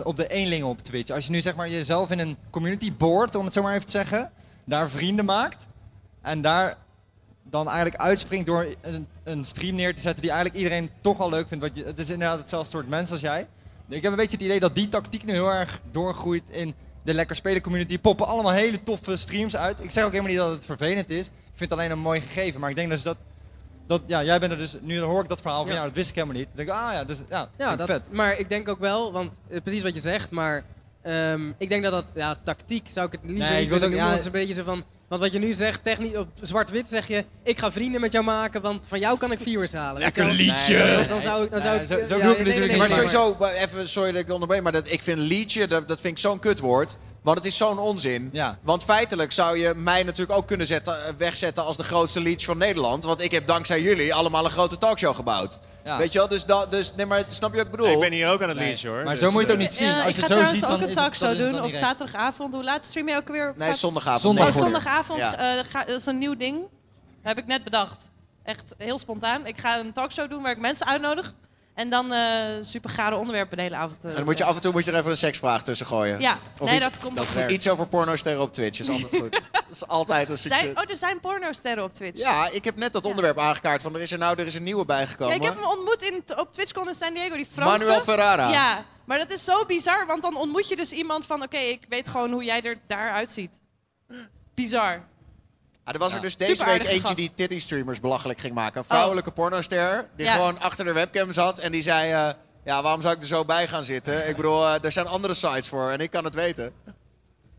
[0.03, 1.11] Op de eenlingen op Twitch.
[1.11, 3.85] Als je nu zeg maar jezelf in een community board, om het zo maar even
[3.85, 4.31] te zeggen.
[4.63, 5.67] Daar vrienden maakt.
[6.21, 6.77] En daar
[7.43, 11.29] dan eigenlijk uitspringt door een, een stream neer te zetten die eigenlijk iedereen toch al
[11.29, 11.63] leuk vindt.
[11.63, 13.47] Want je, het is inderdaad hetzelfde soort mens als jij.
[13.89, 17.13] Ik heb een beetje het idee dat die tactiek nu heel erg doorgroeit in de
[17.13, 17.99] lekker spelen community.
[17.99, 19.83] Poppen allemaal hele toffe streams uit.
[19.83, 21.25] Ik zeg ook helemaal niet dat het vervelend is.
[21.27, 22.59] Ik vind het alleen een mooi gegeven.
[22.59, 23.17] Maar ik denk dus dat,
[23.87, 25.83] dat ja, jij bent er dus, nu hoor ik dat verhaal van Ja.
[25.83, 26.47] dat wist ik helemaal niet.
[26.47, 28.11] Dan denk ik, ah ja, dus, ja, Ja, dat, vet.
[28.11, 30.63] maar ik denk ook wel, want eh, precies wat je zegt, maar
[31.01, 33.77] ehm, ik denk dat dat, ja, tactiek zou ik het liever Nee, niet ik wil
[33.77, 36.17] ook- noemen, ja, het is een beetje zo van, Want wat je nu zegt, technisch,
[36.17, 37.25] op zwart-wit zeg je...
[37.43, 40.11] Ik ga vrienden met jou maken, want van jou kan ik viewers halen.
[40.15, 40.27] Wel?
[40.27, 40.77] liedje.
[40.97, 41.51] Dan, dan zou ik...
[41.51, 43.87] Dan zou ik zo- zo ja, bedoel ik het natuurlijk nee, maar sowieso, maar even,
[43.89, 46.97] sorry dat ik onderbreek, maar dat, ik vind liedje, dat, dat vind ik zo'n kutwoord.
[47.25, 48.33] Want het is zo'n onzin.
[48.61, 52.43] Want feitelijk zou je mij natuurlijk ook kunnen zetten, eh, wegzetten als de grootste leech
[52.43, 53.03] van Nederland.
[53.03, 55.59] Want ik heb dankzij jullie allemaal een grote talkshow gebouwd.
[55.85, 55.97] Ja.
[55.97, 56.27] Weet je wel?
[56.27, 57.87] Dus, dat, dus nee, maar snap je wat ik bedoel?
[57.91, 58.67] Ik ben hier ook aan het Nee.
[58.67, 59.03] leasen hoor.
[59.03, 59.87] Maar dus, zo moet je het ook eh, niet zien.
[59.87, 61.63] Ja, Als ik je ga het zo ziet, ook dan een is het- talkshow doen
[61.63, 62.53] op zaterdagavond.
[62.53, 63.49] Hoe laat stream je ook weer?
[63.49, 64.21] Op Nee, zondagavond.
[64.21, 65.19] Zondag Oh, zondagavond.
[65.19, 65.57] Ja.
[65.57, 66.57] eh, ga- dat is een nieuw ding.
[67.21, 68.09] heb ik net bedacht.
[68.43, 69.45] Echt heel spontaan.
[69.47, 71.33] Ik ga een talkshow doen waar ik mensen uitnodig.
[71.75, 74.03] En dan eh super gare onderwerpen de hele avond.
[74.03, 75.85] eh, En dan moet je af en toe moet je er even een seksvraag tussen
[75.85, 76.19] gooien.
[76.19, 77.49] Ja, Of nee, iets, dat komt goed.
[77.51, 79.31] Iets over pornosterren op Twitch is altijd goed.
[79.51, 80.83] dat is altijd een Zijn, succes.
[80.83, 82.19] oh, er zijn pornosterren op Twitch.
[82.19, 84.63] Ja, ik heb net dat onderwerp aangekaart van er is er nou er is een
[84.63, 85.35] nieuwe Ja, bijgekomen.
[85.35, 87.77] ik heb hem ontmoet in, op TwitchCon in San Diego, die Franse.
[87.77, 88.49] Manuel Ferrara.
[88.49, 91.41] Ja, maar dat is zo bizar, want dan ontmoet je dus iemand van...
[91.43, 93.61] Oké, ik weet gewoon hoe jij er daaruit ziet.
[94.53, 95.03] Bizar.
[95.85, 97.15] Ah, er was er dus deze week eentje gast.
[97.15, 98.79] die titty streamers belachelijk ging maken.
[98.79, 100.33] Een vrouwelijke pornoster die Ja.
[100.33, 102.11] gewoon achter de webcam zat en die zei...
[102.11, 102.29] eh,
[102.63, 104.29] ja, waarom zou ik er zo bij gaan zitten?
[104.29, 106.73] Ik bedoel, eh, er zijn andere sites voor en ik kan het weten.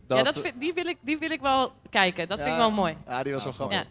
[0.09, 2.29] ja, dat vind- die, wil ik, die wil ik wel kijken.
[2.29, 2.97] Dat vind ik wel mooi.
[3.09, 3.79] Ja, die was wel grappig.
[3.79, 3.85] Ja.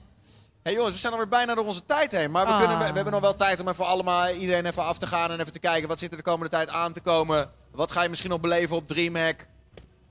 [0.64, 2.32] hey, jongens, we zijn alweer bijna door onze tijd heen.
[2.32, 2.60] Maar we, Ah.
[2.60, 5.32] kunnen, we, we hebben nog wel tijd om even allemaal iedereen even af te gaan
[5.32, 5.88] en even te kijken...
[5.88, 7.52] wat zit er de komende tijd aan te komen?
[7.72, 9.48] Wat ga je misschien nog beleven op DreamHack?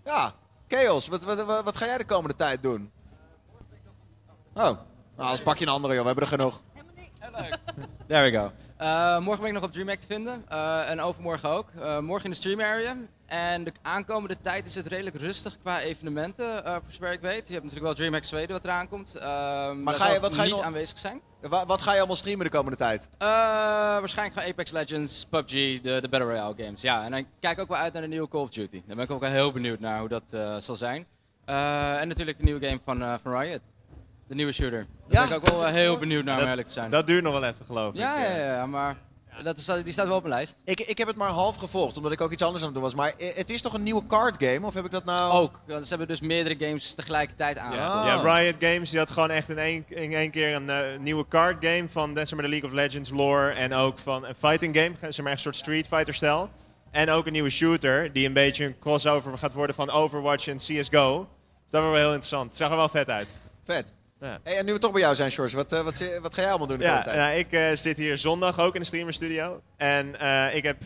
[0.05, 0.32] Ja,
[0.68, 2.90] Chaos, wat, wat, wat, wat ga jij de komende tijd doen?
[4.55, 4.76] Oh, nou,
[5.16, 6.02] anders pak je een andere, joh.
[6.02, 6.60] We hebben er genoeg.
[8.09, 8.52] There we go.
[8.76, 10.44] Eh, morgen ben ik nog op DreamHack te vinden.
[10.48, 11.68] eh, en overmorgen ook.
[11.81, 12.97] Eh, morgen in de stream area.
[13.26, 17.47] En de aankomende tijd is het redelijk rustig qua evenementen, eh, voor zover ik weet.
[17.47, 19.16] Je hebt natuurlijk wel DreamHack Zweden wat eraan komt.
[19.20, 21.20] Maar maar ga je, wat ga je niet nog- aanwezig zijn?
[21.40, 23.09] Wa- wat ga je allemaal streamen de komende tijd?
[23.18, 26.81] Eh, waarschijnlijk gewoon Apex Legends, PUBG, de, de Battle Royale games.
[26.82, 28.82] Ja, en dan kijk ik ook wel uit naar de nieuwe Call of Duty.
[28.86, 31.06] Daar ben ik ook wel heel benieuwd naar hoe dat eh, zal zijn.
[31.44, 33.60] Eh, en natuurlijk de nieuwe game van, eh, van Riot.
[34.28, 34.86] De nieuwe shooter.
[35.09, 36.90] Daar ben ik ook wel eh, heel benieuwd naar om eerlijk te zijn.
[36.90, 38.01] Dat duurt nog wel even, geloof ik.
[38.01, 38.96] ja, ja, ja, maar
[39.42, 40.60] dat is, die staat wel op mijn lijst.
[40.64, 42.84] Ik, ik heb het maar half gevolgd, omdat ik ook iets anders aan het doen
[42.84, 42.94] was.
[42.94, 44.66] Maar het is toch een nieuwe card game?
[44.66, 45.32] Of heb ik dat nou...
[45.32, 45.60] Ook.
[45.66, 47.74] Want ze hebben dus meerdere games tegelijkertijd aan.
[47.74, 50.98] Ja, ja, Riot Games die had gewoon echt in één, in één keer een eh,
[51.01, 53.51] nieuwe card game van de, zeg maar, de League of Legends lore.
[53.51, 56.51] En ook van een fighting game, zeg maar echt een soort Street Fighter stijl.
[56.90, 60.56] En ook een nieuwe shooter die een beetje een crossover gaat worden van Overwatch en
[60.56, 61.18] CSGO.
[61.62, 62.48] Dus dat wordt wel heel interessant.
[62.48, 63.40] Het zag er wel vet uit.
[63.64, 63.92] Vet.
[64.24, 64.38] Ja.
[64.42, 66.51] Hey, en nu we toch bij jou zijn, George, wat, eh, wat, wat ga jij
[66.51, 67.22] allemaal doen de Ja, komende tijd?
[67.26, 69.60] nou, ik eh, zit hier zondag ook in de streamerstudio.
[69.76, 70.76] En eh, ik heb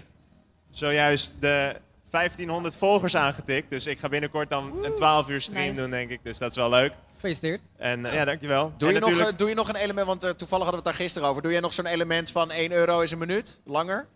[0.70, 1.76] zojuist de
[2.10, 3.70] 1500 volgers aangetikt.
[3.70, 5.80] Dus ik ga binnenkort dan een 12 uur stream nice.
[5.80, 6.20] doen, denk ik.
[6.22, 6.92] Dus dat is wel leuk.
[7.14, 7.60] Gefeliciteerd.
[7.76, 8.72] En ja, dankjewel.
[8.76, 10.84] Doe En je, nog, natuurlijk- doe je nog een element, want toevallig hadden we het
[10.84, 11.42] daar gisteren over.
[11.42, 13.60] Doe je nog zo'n element van 1 euro is een minuut?
[13.64, 14.06] Langer?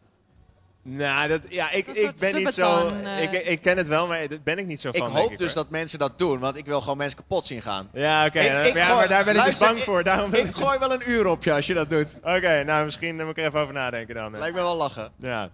[0.84, 2.78] Nou, dat, ja, ik, ik ben niet zo...
[2.78, 3.22] subathon, eh.
[3.22, 5.06] Ik, ik ken het wel, maar daar ben ik niet zo Ik van.
[5.12, 5.62] denk hoop dus hoor.
[5.62, 7.88] dat mensen dat doen, want ik wil gewoon mensen kapot zien gaan.
[7.92, 8.38] Ja, oké.
[8.40, 10.02] Ik- ja, ik maar daar ben ik dus bang ik- voor.
[10.04, 12.16] Daarom ik gooi wel een uur op je als je dat doet.
[12.22, 14.38] Oké, nou misschien moet ik er even over nadenken dan.
[14.38, 15.12] Lijkt me wel lachen.
[15.16, 15.50] Ja.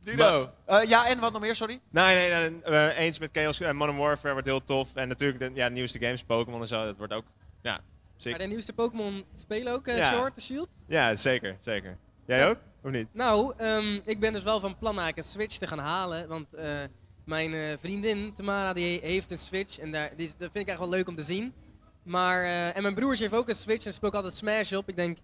[0.00, 0.50] Dino.
[0.66, 1.80] Eh, ja, en wat nog meer, sorry?
[1.90, 4.94] Nee, nee, nee eh, eens met Chaos en Modern Warfare wordt heel tof.
[4.94, 7.24] En natuurlijk de ja, nieuwste games, Pokémon en zo, dat wordt ook,
[7.62, 7.80] ja,
[8.16, 8.30] sick.
[8.30, 10.12] Maar de nieuwste Pokémon spelen ook, eh Ja.
[10.12, 10.68] Sword, the Shield?
[10.86, 11.96] Ja, zeker, zeker.
[12.26, 12.58] Jij ook?
[12.82, 13.06] Of niet?
[13.12, 16.28] Nou, ehm, ik ben dus wel van plan eigenlijk een Switch te gaan halen.
[16.28, 16.78] Want eh,
[17.24, 19.78] mijn eh, vriendin Tamara die heeft een Switch.
[19.78, 21.54] En daar, die, dat vind ik echt wel leuk om te zien.
[22.02, 24.88] Maar, eh, en mijn broertje heeft ook een Switch en speelt altijd Smash op.
[24.88, 25.18] Ik denk,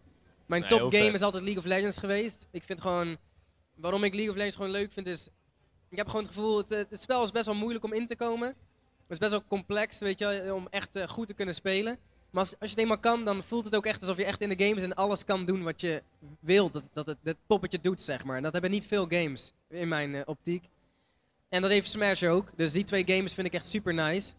[0.47, 2.47] mijn Nee, top game is altijd League of Legends geweest.
[2.51, 3.17] Ik vind gewoon,
[3.75, 5.29] waarom ik League of Legends gewoon leuk vind is...
[5.89, 8.17] Ik heb gewoon het gevoel, het, het spel is best wel moeilijk om in te
[8.17, 8.49] komen.
[8.49, 8.57] Het
[9.09, 11.99] is best wel complex, weet je, om echt goed te kunnen spelen.
[12.33, 14.41] Maar als, als je het eenmaal kan, dan voelt het ook echt alsof je echt
[14.41, 16.03] in de games en alles kan doen wat je
[16.41, 16.73] wilt.
[16.73, 18.37] Dat, dat het dat poppetje doet, zeg maar.
[18.37, 20.69] En dat hebben niet veel games in mijn eh, optiek.
[21.49, 22.51] En dat heeft Smash ook.
[22.57, 24.33] Dus die twee games vind ik echt super nice.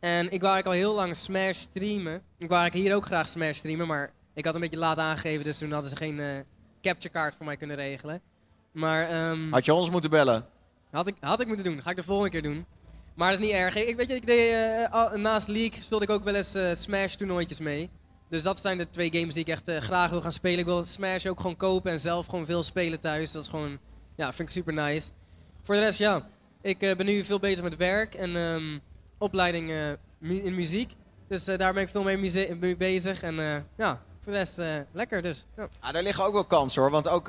[0.00, 2.14] En ik wou eigenlijk al heel lang Smash streamen.
[2.14, 5.44] Ik wou eigenlijk hier ook graag Smash streamen, maar ik had een beetje laat aangegeven,
[5.44, 6.38] dus toen hadden ze geen eh,
[6.82, 8.20] capture card voor mij kunnen regelen.
[8.72, 10.46] Maar, ehm, Had je ons moeten bellen?
[10.90, 11.82] had ik, had ik moeten doen.
[11.82, 12.66] Ga ik de volgende keer doen.
[13.16, 13.76] Maar dat is niet erg.
[13.76, 17.90] Ik, weet je, eh, naast League speelde ik ook wel eens eh, Smash toernooitjes mee.
[18.28, 20.58] Dus dat zijn de twee games die ik echt eh, graag wil gaan spelen.
[20.58, 23.32] Ik wil Smash ook gewoon kopen en zelf gewoon veel spelen thuis.
[23.32, 23.78] Dat is gewoon,
[24.16, 25.08] ja, vind ik super nice.
[25.62, 26.28] Voor de rest, ja.
[26.62, 28.78] Ik ben nu veel bezig met werk en ehm,
[29.18, 30.92] opleiding in muziek.
[31.28, 33.22] Dus daar ben ik veel mee, bezig.
[33.22, 33.34] En
[33.76, 34.60] ja, voor de rest
[34.92, 35.46] lekker dus.
[35.56, 35.68] Ja.
[35.80, 36.90] Ah, daar liggen ook wel kansen hoor.
[36.90, 37.26] Want ook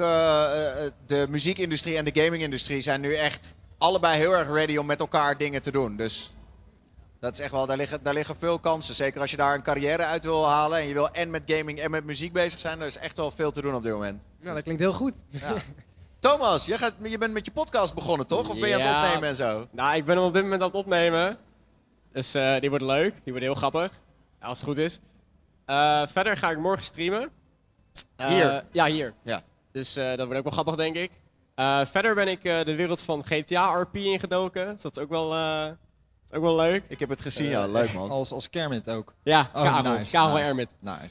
[1.06, 5.38] de muziekindustrie en de gamingindustrie zijn nu echt allebei heel erg ready om met elkaar
[5.38, 5.96] dingen te doen.
[5.96, 6.32] Dus
[7.20, 8.96] dat is echt wel, daar liggen, daar liggen veel kansen.
[8.96, 11.80] Zeker als je daar een carrière uit wil halen en je wil en met gaming
[11.80, 12.80] en met muziek bezig zijn.
[12.80, 14.26] Er is echt wel veel te doen op dit moment.
[14.42, 15.14] Nou, dat klinkt heel goed.
[15.30, 15.54] Ja.
[16.20, 18.50] Thomas, jij gaat, je bent met je podcast begonnen toch?
[18.50, 19.06] Of ben je aan het Ja.
[19.06, 19.68] opnemen en zo?
[19.72, 21.38] Nou, ik ben hem op dit moment aan het opnemen.
[22.14, 23.92] Dus eh, die wordt leuk, die wordt heel grappig.
[24.42, 25.00] als het goed is.
[25.66, 27.30] Eh, verder ga ik morgen streamen.
[28.16, 28.64] Eh, Hier?
[28.72, 29.14] Ja, hier.
[29.24, 29.42] Ja.
[29.72, 31.12] Dus eh, dat wordt ook wel grappig, denk ik.
[31.58, 34.72] Eh, verder ben ik eh, de wereld van GTA RP ingedoken.
[34.74, 35.68] Dus dat is ook wel, eh,
[36.30, 36.84] is ook wel leuk.
[36.88, 37.68] Ik heb het gezien, ja.
[37.68, 38.10] Leuk, man.
[38.10, 39.14] Als, als Kermit ook.
[39.24, 39.98] Ja, Oh, Karel.
[39.98, 40.46] nice, Karel nice.
[40.48, 40.74] Ermit.
[40.80, 41.10] Nice.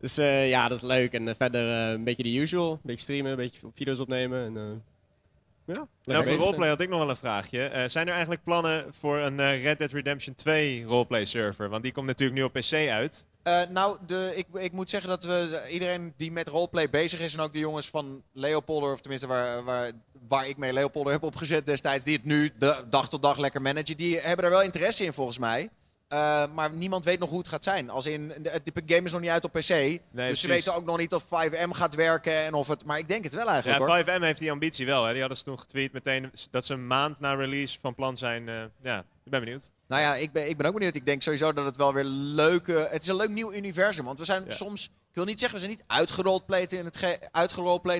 [0.00, 1.12] Dus eh, ja, dat is leuk.
[1.12, 2.72] En verder eh, een beetje de usual.
[2.72, 4.44] Een beetje streamen, een beetje video's opnemen.
[4.46, 7.62] En, eh, ja, Nou, voor roleplay had ik nog wel een vraagje.
[7.64, 11.68] Eh, zijn er eigenlijk plannen voor een Red Dead Redemption 2 roleplay server?
[11.68, 13.26] Want die komt natuurlijk nu op PC uit.
[13.48, 17.34] Eh, nou, de, ik, ik moet zeggen dat we, iedereen die met roleplay bezig is...
[17.34, 19.90] en ook de jongens van Leopolder, of tenminste waar, waar,
[20.28, 22.04] waar ik mee Leopolder heb opgezet destijds...
[22.04, 25.12] die het nu de dag tot dag lekker managen, die hebben er wel interesse in
[25.12, 25.68] volgens mij.
[26.08, 27.90] Eh, maar niemand weet nog hoe het gaat zijn.
[27.90, 29.58] Als in, de, de game is nog niet uit op PC.
[29.58, 30.40] dus precies.
[30.40, 32.84] ze weten ook nog niet of 5M gaat werken en of het...
[32.84, 33.98] Maar ik denk het wel eigenlijk hoor.
[33.98, 35.04] Ja, 5M heeft die ambitie wel.
[35.04, 35.10] Hè.
[35.10, 38.48] Die hadden ze toen getweet meteen dat ze een maand na release van plan zijn.
[38.48, 39.70] eh, ja, ik ben benieuwd.
[39.88, 40.94] Nou ja, ik ben, ik ben ook benieuwd.
[40.94, 42.88] Ik denk sowieso dat het wel weer leuke...
[42.90, 44.04] Het is een leuk nieuw universum.
[44.04, 44.84] Want we zijn soms...
[44.84, 47.02] Ik wil niet zeggen, we zijn niet uitgeroleplayed in het,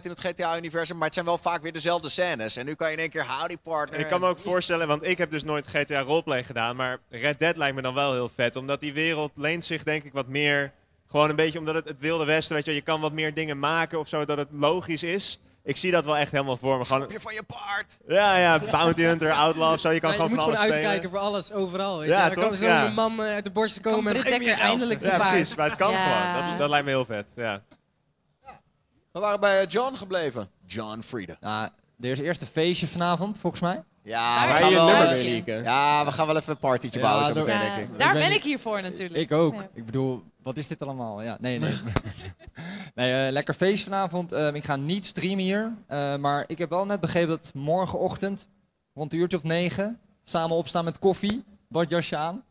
[0.05, 0.97] in het GTA-universum.
[0.97, 2.56] Maar het zijn wel vaak weer dezelfde scènes.
[2.56, 3.94] En nu kan je in één keer howdy partner.
[3.94, 6.77] En ik kan me ook voorstellen, want ik heb dus nooit GTA roleplay gedaan.
[6.77, 8.56] Maar Red Dead lijkt me dan wel heel vet.
[8.56, 10.73] Omdat die wereld leent zich denk ik wat meer...
[11.06, 12.74] Gewoon een beetje omdat het het wilde westen, weet je.
[12.74, 15.40] Je kan wat meer dingen maken of zo, dat het logisch is.
[15.69, 16.85] Ik zie dat wel echt helemaal voor me.
[16.85, 18.01] Gewoon, je van je paard.
[18.07, 19.90] Ja, ja, Bounty Hunter, Outlaw of zo.
[19.90, 20.90] Je kan Ja, gewoon je van moet alles gewoon spelen.
[20.90, 21.99] uitkijken voor alles, overal.
[21.99, 22.31] Weet Ja, je?
[22.31, 22.55] Er kan toch?
[22.57, 22.89] zo'n Ja.
[22.89, 25.31] man eh, uit de borsten komen en je eindelijk Ja, paard.
[25.31, 25.55] precies.
[25.55, 26.32] Maar het kan Ja.
[26.32, 26.49] gewoon.
[26.49, 27.28] Dat, dat lijkt me heel vet.
[27.36, 27.62] Ja.
[29.12, 30.51] We waren bij eh, John gebleven.
[30.66, 31.36] John Frieda.
[31.40, 31.69] Nou,
[32.01, 33.82] er is eerst een feestje vanavond, volgens mij.
[34.03, 35.62] Ja, we gaan je wel.
[35.62, 37.99] Ja, we gaan wel even een partytje Ja, bouwen zo meteen, Ja, denk ik.
[37.99, 39.20] Daar ben ik hier voor natuurlijk.
[39.20, 39.55] Ik ook.
[39.55, 39.69] Ja.
[39.74, 41.22] Ik bedoel, wat is dit allemaal?
[41.22, 41.74] Ja, nee, nee.
[42.94, 44.32] nee, eh, lekker feest vanavond.
[44.32, 45.72] Ehm, ik ga niet streamen hier.
[45.86, 48.48] eh, maar ik heb wel net begrepen dat morgenochtend,
[48.94, 52.42] rond een uurtje of negen, samen opstaan met koffie, badjasje aan.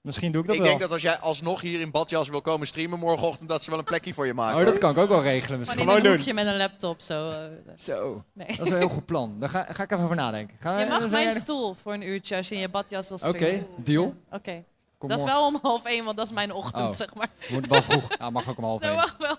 [0.00, 0.70] Misschien doe ik dat Ik wel.
[0.70, 3.78] denk dat als jij alsnog hier in badjas wil komen streamen morgenochtend, dat ze wel
[3.78, 4.58] een plekje voor je maken.
[4.58, 5.80] Oh, dat kan ik ook wel regelen misschien.
[5.80, 7.30] Gewoon in een hoekje met een laptop zo.
[7.30, 7.38] eh.
[7.76, 8.24] Zo.
[8.32, 8.46] Nee.
[8.46, 9.36] Dat is wel een heel goed plan.
[9.40, 10.56] Daar ga, ga ik even over nadenken.
[10.60, 13.18] Ga, Je mag ben mijn stoel voor een uurtje als je in je badjas wil
[13.18, 13.66] Oké, streamen.
[13.76, 14.14] deal.
[14.30, 14.64] Oké.
[15.02, 16.92] Kom Dat is wel om half één, want dat is mijn ochtend, Oh.
[16.92, 17.28] zeg maar.
[17.48, 18.08] Moet wel vroeg.
[18.18, 18.98] Ja, mag ook om half Dat één.
[19.00, 19.36] mag wel.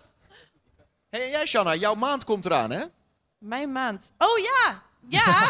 [1.09, 2.83] Hey, jij, Shanna, jouw maand komt eraan, hè?
[3.37, 4.11] Mijn maand.
[4.17, 4.81] Oh ja!
[5.07, 5.25] Ja!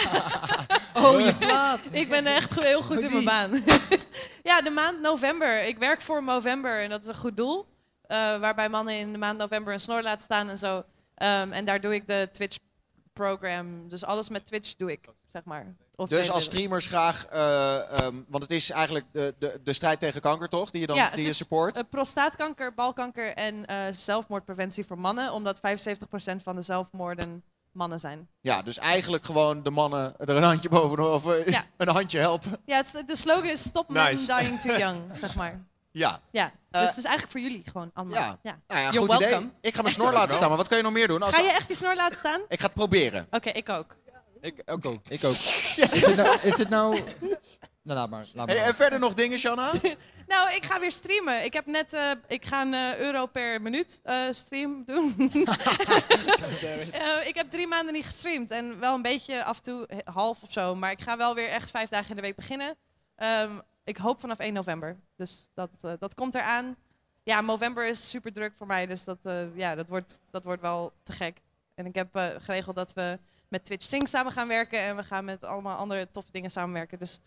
[0.94, 1.80] Oh, je plaat.
[1.91, 3.64] ik ben echt heel goed in mijn baan.
[4.44, 5.64] ja, de maand november.
[5.64, 7.65] Ik werk voor november en dat is een goed doel.
[8.02, 10.84] Eh, waarbij mannen in de maand november een snor laten staan en zo.
[11.15, 12.30] Ehm, en daar doe ik de
[13.18, 13.90] Twitch-program.
[13.90, 15.76] Dus alles met Twitch doe ik, zeg maar.
[15.95, 19.99] Of Dus als streamers graag, eh, ehm, want het is eigenlijk de, de, de strijd
[19.99, 20.72] tegen kanker, toch?
[20.72, 21.76] Die je dan ja, die het je is, support.
[21.77, 25.31] eh, prostaatkanker, balkanker en eh, zelfmoordpreventie voor mannen.
[25.34, 25.61] Omdat 75%
[26.44, 28.27] van de zelfmoorden mannen zijn.
[28.41, 31.26] Ja, dus eigenlijk gewoon de mannen er een handje bovenop, of
[31.77, 32.52] een handje helpen.
[32.65, 34.26] Ja, het, de slogan is Stop men Nice.
[34.35, 35.65] dying too young, zeg maar.
[35.94, 36.20] Ja.
[36.32, 38.20] Ja, dus Eh, het is eigenlijk voor jullie gewoon allemaal.
[38.20, 38.40] Ja.
[38.44, 38.60] Ja.
[38.68, 39.38] Nou ja, goed welcome.
[39.38, 39.52] idee.
[39.61, 41.22] Ik ga mijn snor laten staan, maar wat kan je nog meer doen?
[41.22, 42.41] Als Ga je echt je snor laten staan?
[42.48, 43.28] Ik ga het proberen.
[43.32, 43.98] Oké, ik ook.
[44.41, 44.86] Ik ook.
[44.86, 45.02] ook.
[45.07, 45.32] Ik ook.
[45.78, 47.03] Is, dit nou, is dit nou...
[47.84, 48.26] Nou, laat maar.
[48.34, 48.56] Laat maar.
[48.56, 49.72] Hey, en verder nog dingen, Shanna?
[50.28, 51.44] Nou, ik ga weer streamen.
[51.44, 55.14] Ik heb net, eh, ik ga een eh, euro per minuut eh, stream doen.
[56.94, 60.41] Eh, ik heb drie maanden niet gestreamd en wel een beetje af en toe half
[60.44, 60.76] of zo.
[60.76, 62.76] Maar ik ga wel weer echt vijf dagen in de week beginnen.
[63.15, 64.99] Ehm, ik hoop vanaf 1 november.
[65.15, 66.76] Dus dat, eh, dat komt eraan.
[67.23, 70.61] Ja, november is super druk voor mij, dus dat, eh, ja, dat, wordt, dat wordt
[70.61, 71.41] wel te gek.
[71.76, 75.03] En ik heb eh, geregeld dat we met Twitch Sync samen gaan werken en we
[75.03, 76.99] gaan met allemaal andere toffe dingen samenwerken.
[76.99, 77.19] Dus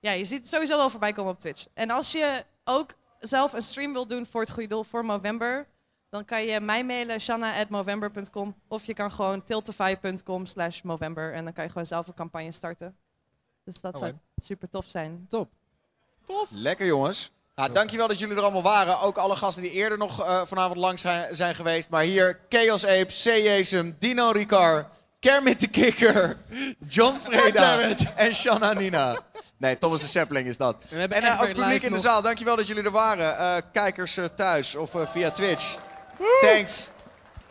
[0.00, 1.66] ja, je ziet het sowieso wel voorbij komen op Twitch.
[1.72, 5.66] En als je ook zelf een stream wil doen voor het goede doel voor Movember,
[6.08, 8.54] dan kan je mij mailen, shanna.movember.com.
[8.68, 11.32] Of je kan gewoon tiltify.com slash Movember.
[11.32, 12.96] En dan kan je gewoon zelf een campagne starten.
[13.64, 14.20] Dus dat zou Oké.
[14.36, 15.26] super tof zijn.
[15.28, 15.50] Top.
[16.50, 17.30] Lekker jongens.
[17.54, 19.00] Nou, dankjewel dat jullie er allemaal waren.
[19.00, 21.90] Ook alle gasten die eerder nog eh, vanavond langs zijn, geweest.
[21.90, 23.94] Maar hier Chaos Ape, C.
[23.98, 24.86] Dino Ricard,
[25.20, 26.36] Kermit de Kikker,
[26.88, 27.80] John Freda
[28.16, 29.18] en Shanna Nina.
[29.56, 30.76] Nee, Thomas de Sapling is dat.
[30.88, 33.38] We hebben En eh, echt ook publiek in de zaal, dankjewel dat jullie er waren.
[33.38, 35.76] Eh, kijkers eh, thuis of eh, via Twitch.
[36.40, 36.90] Thanks.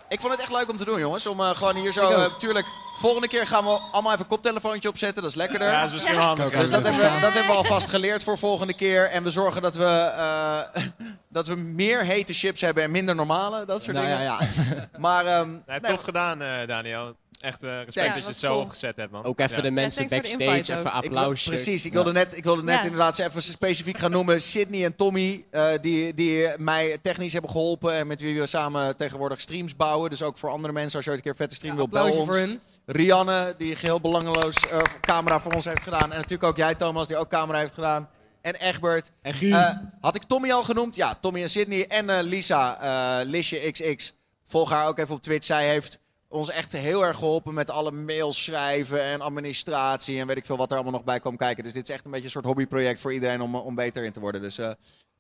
[0.10, 1.28] Ik vond het echt leuk om te doen, jongens.
[1.28, 2.10] Om eh, gewoon hier zo...
[2.12, 2.32] Ik ook.
[2.32, 5.22] eh, tuurlijk, volgende keer gaan we allemaal even een koptelefoontje opzetten.
[5.22, 5.68] Dat is lekkerder.
[5.68, 6.50] Ja, dat is misschien wel handig.
[6.52, 9.10] Dus dat hebben, we, dat hebben we alvast geleerd voor volgende keer.
[9.10, 10.60] En we zorgen dat we, eh,
[11.30, 13.66] dat we meer hete chips hebben en minder normale.
[13.66, 14.24] Dat soort Nou, dingen.
[14.24, 14.40] ja,
[14.98, 17.16] Maar, ehm, Nee, nee, tof gedaan, eh, Daniel.
[17.42, 18.62] Echt eh, respect Ja, dat je het zo cool.
[18.62, 19.24] opgezet hebt, man.
[19.24, 19.62] Ook even Ja.
[19.62, 21.48] de mensen backstage, even applausje.
[21.50, 22.82] precies, ik wilde net, ik wilde net Ja.
[22.84, 24.42] inderdaad ze even specifiek gaan noemen.
[24.42, 27.94] Sydney en Tommy, eh, die, die mij technisch hebben geholpen.
[27.94, 30.10] En met wie we samen tegenwoordig streams bouwen.
[30.10, 32.06] Dus ook voor andere mensen, als je ooit een keer een vette stream wil, bel
[32.06, 32.16] ons.
[32.16, 32.60] voor hun.
[32.86, 36.02] Rianne, die geheel belangeloos eh, camera voor ons heeft gedaan.
[36.12, 38.10] En natuurlijk ook jij, Thomas, die ook camera heeft gedaan.
[38.42, 39.12] en Egbert.
[39.22, 39.52] En Guy.
[39.52, 39.70] Eh,
[40.02, 40.96] had ik Tommy al genoemd?
[40.96, 41.88] Ja, Tommy en Sydney.
[41.88, 42.82] En eh, Lisa,
[43.22, 44.14] eh Lisje XX.
[44.44, 45.46] Volg haar ook even op Twitch.
[45.46, 50.20] Zij heeft ons echt heel erg geholpen met alle mails schrijven en administratie.
[50.20, 51.64] En weet ik veel wat er allemaal nog bij kwam kijken.
[51.64, 54.12] Dus dit is echt een beetje een soort hobbyproject voor iedereen om, om beter in
[54.12, 54.42] te worden.
[54.42, 54.78] Dus eh thanks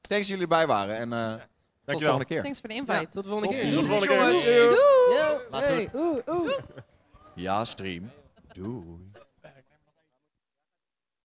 [0.07, 0.95] dat jullie erbij waren.
[0.95, 1.47] En eh, tot de
[1.85, 1.99] Dankjewel.
[1.99, 2.41] volgende keer.
[2.43, 2.99] Thanks voor de invite.
[2.99, 3.73] Ja, tot de volgende keer.
[3.73, 4.61] Tot de volgende keer.
[4.63, 5.17] Doei.
[5.17, 6.51] Ja, Laten we- hey, oeh, oeh.
[7.35, 8.11] Ja, stream.
[8.55, 9.10] Doei.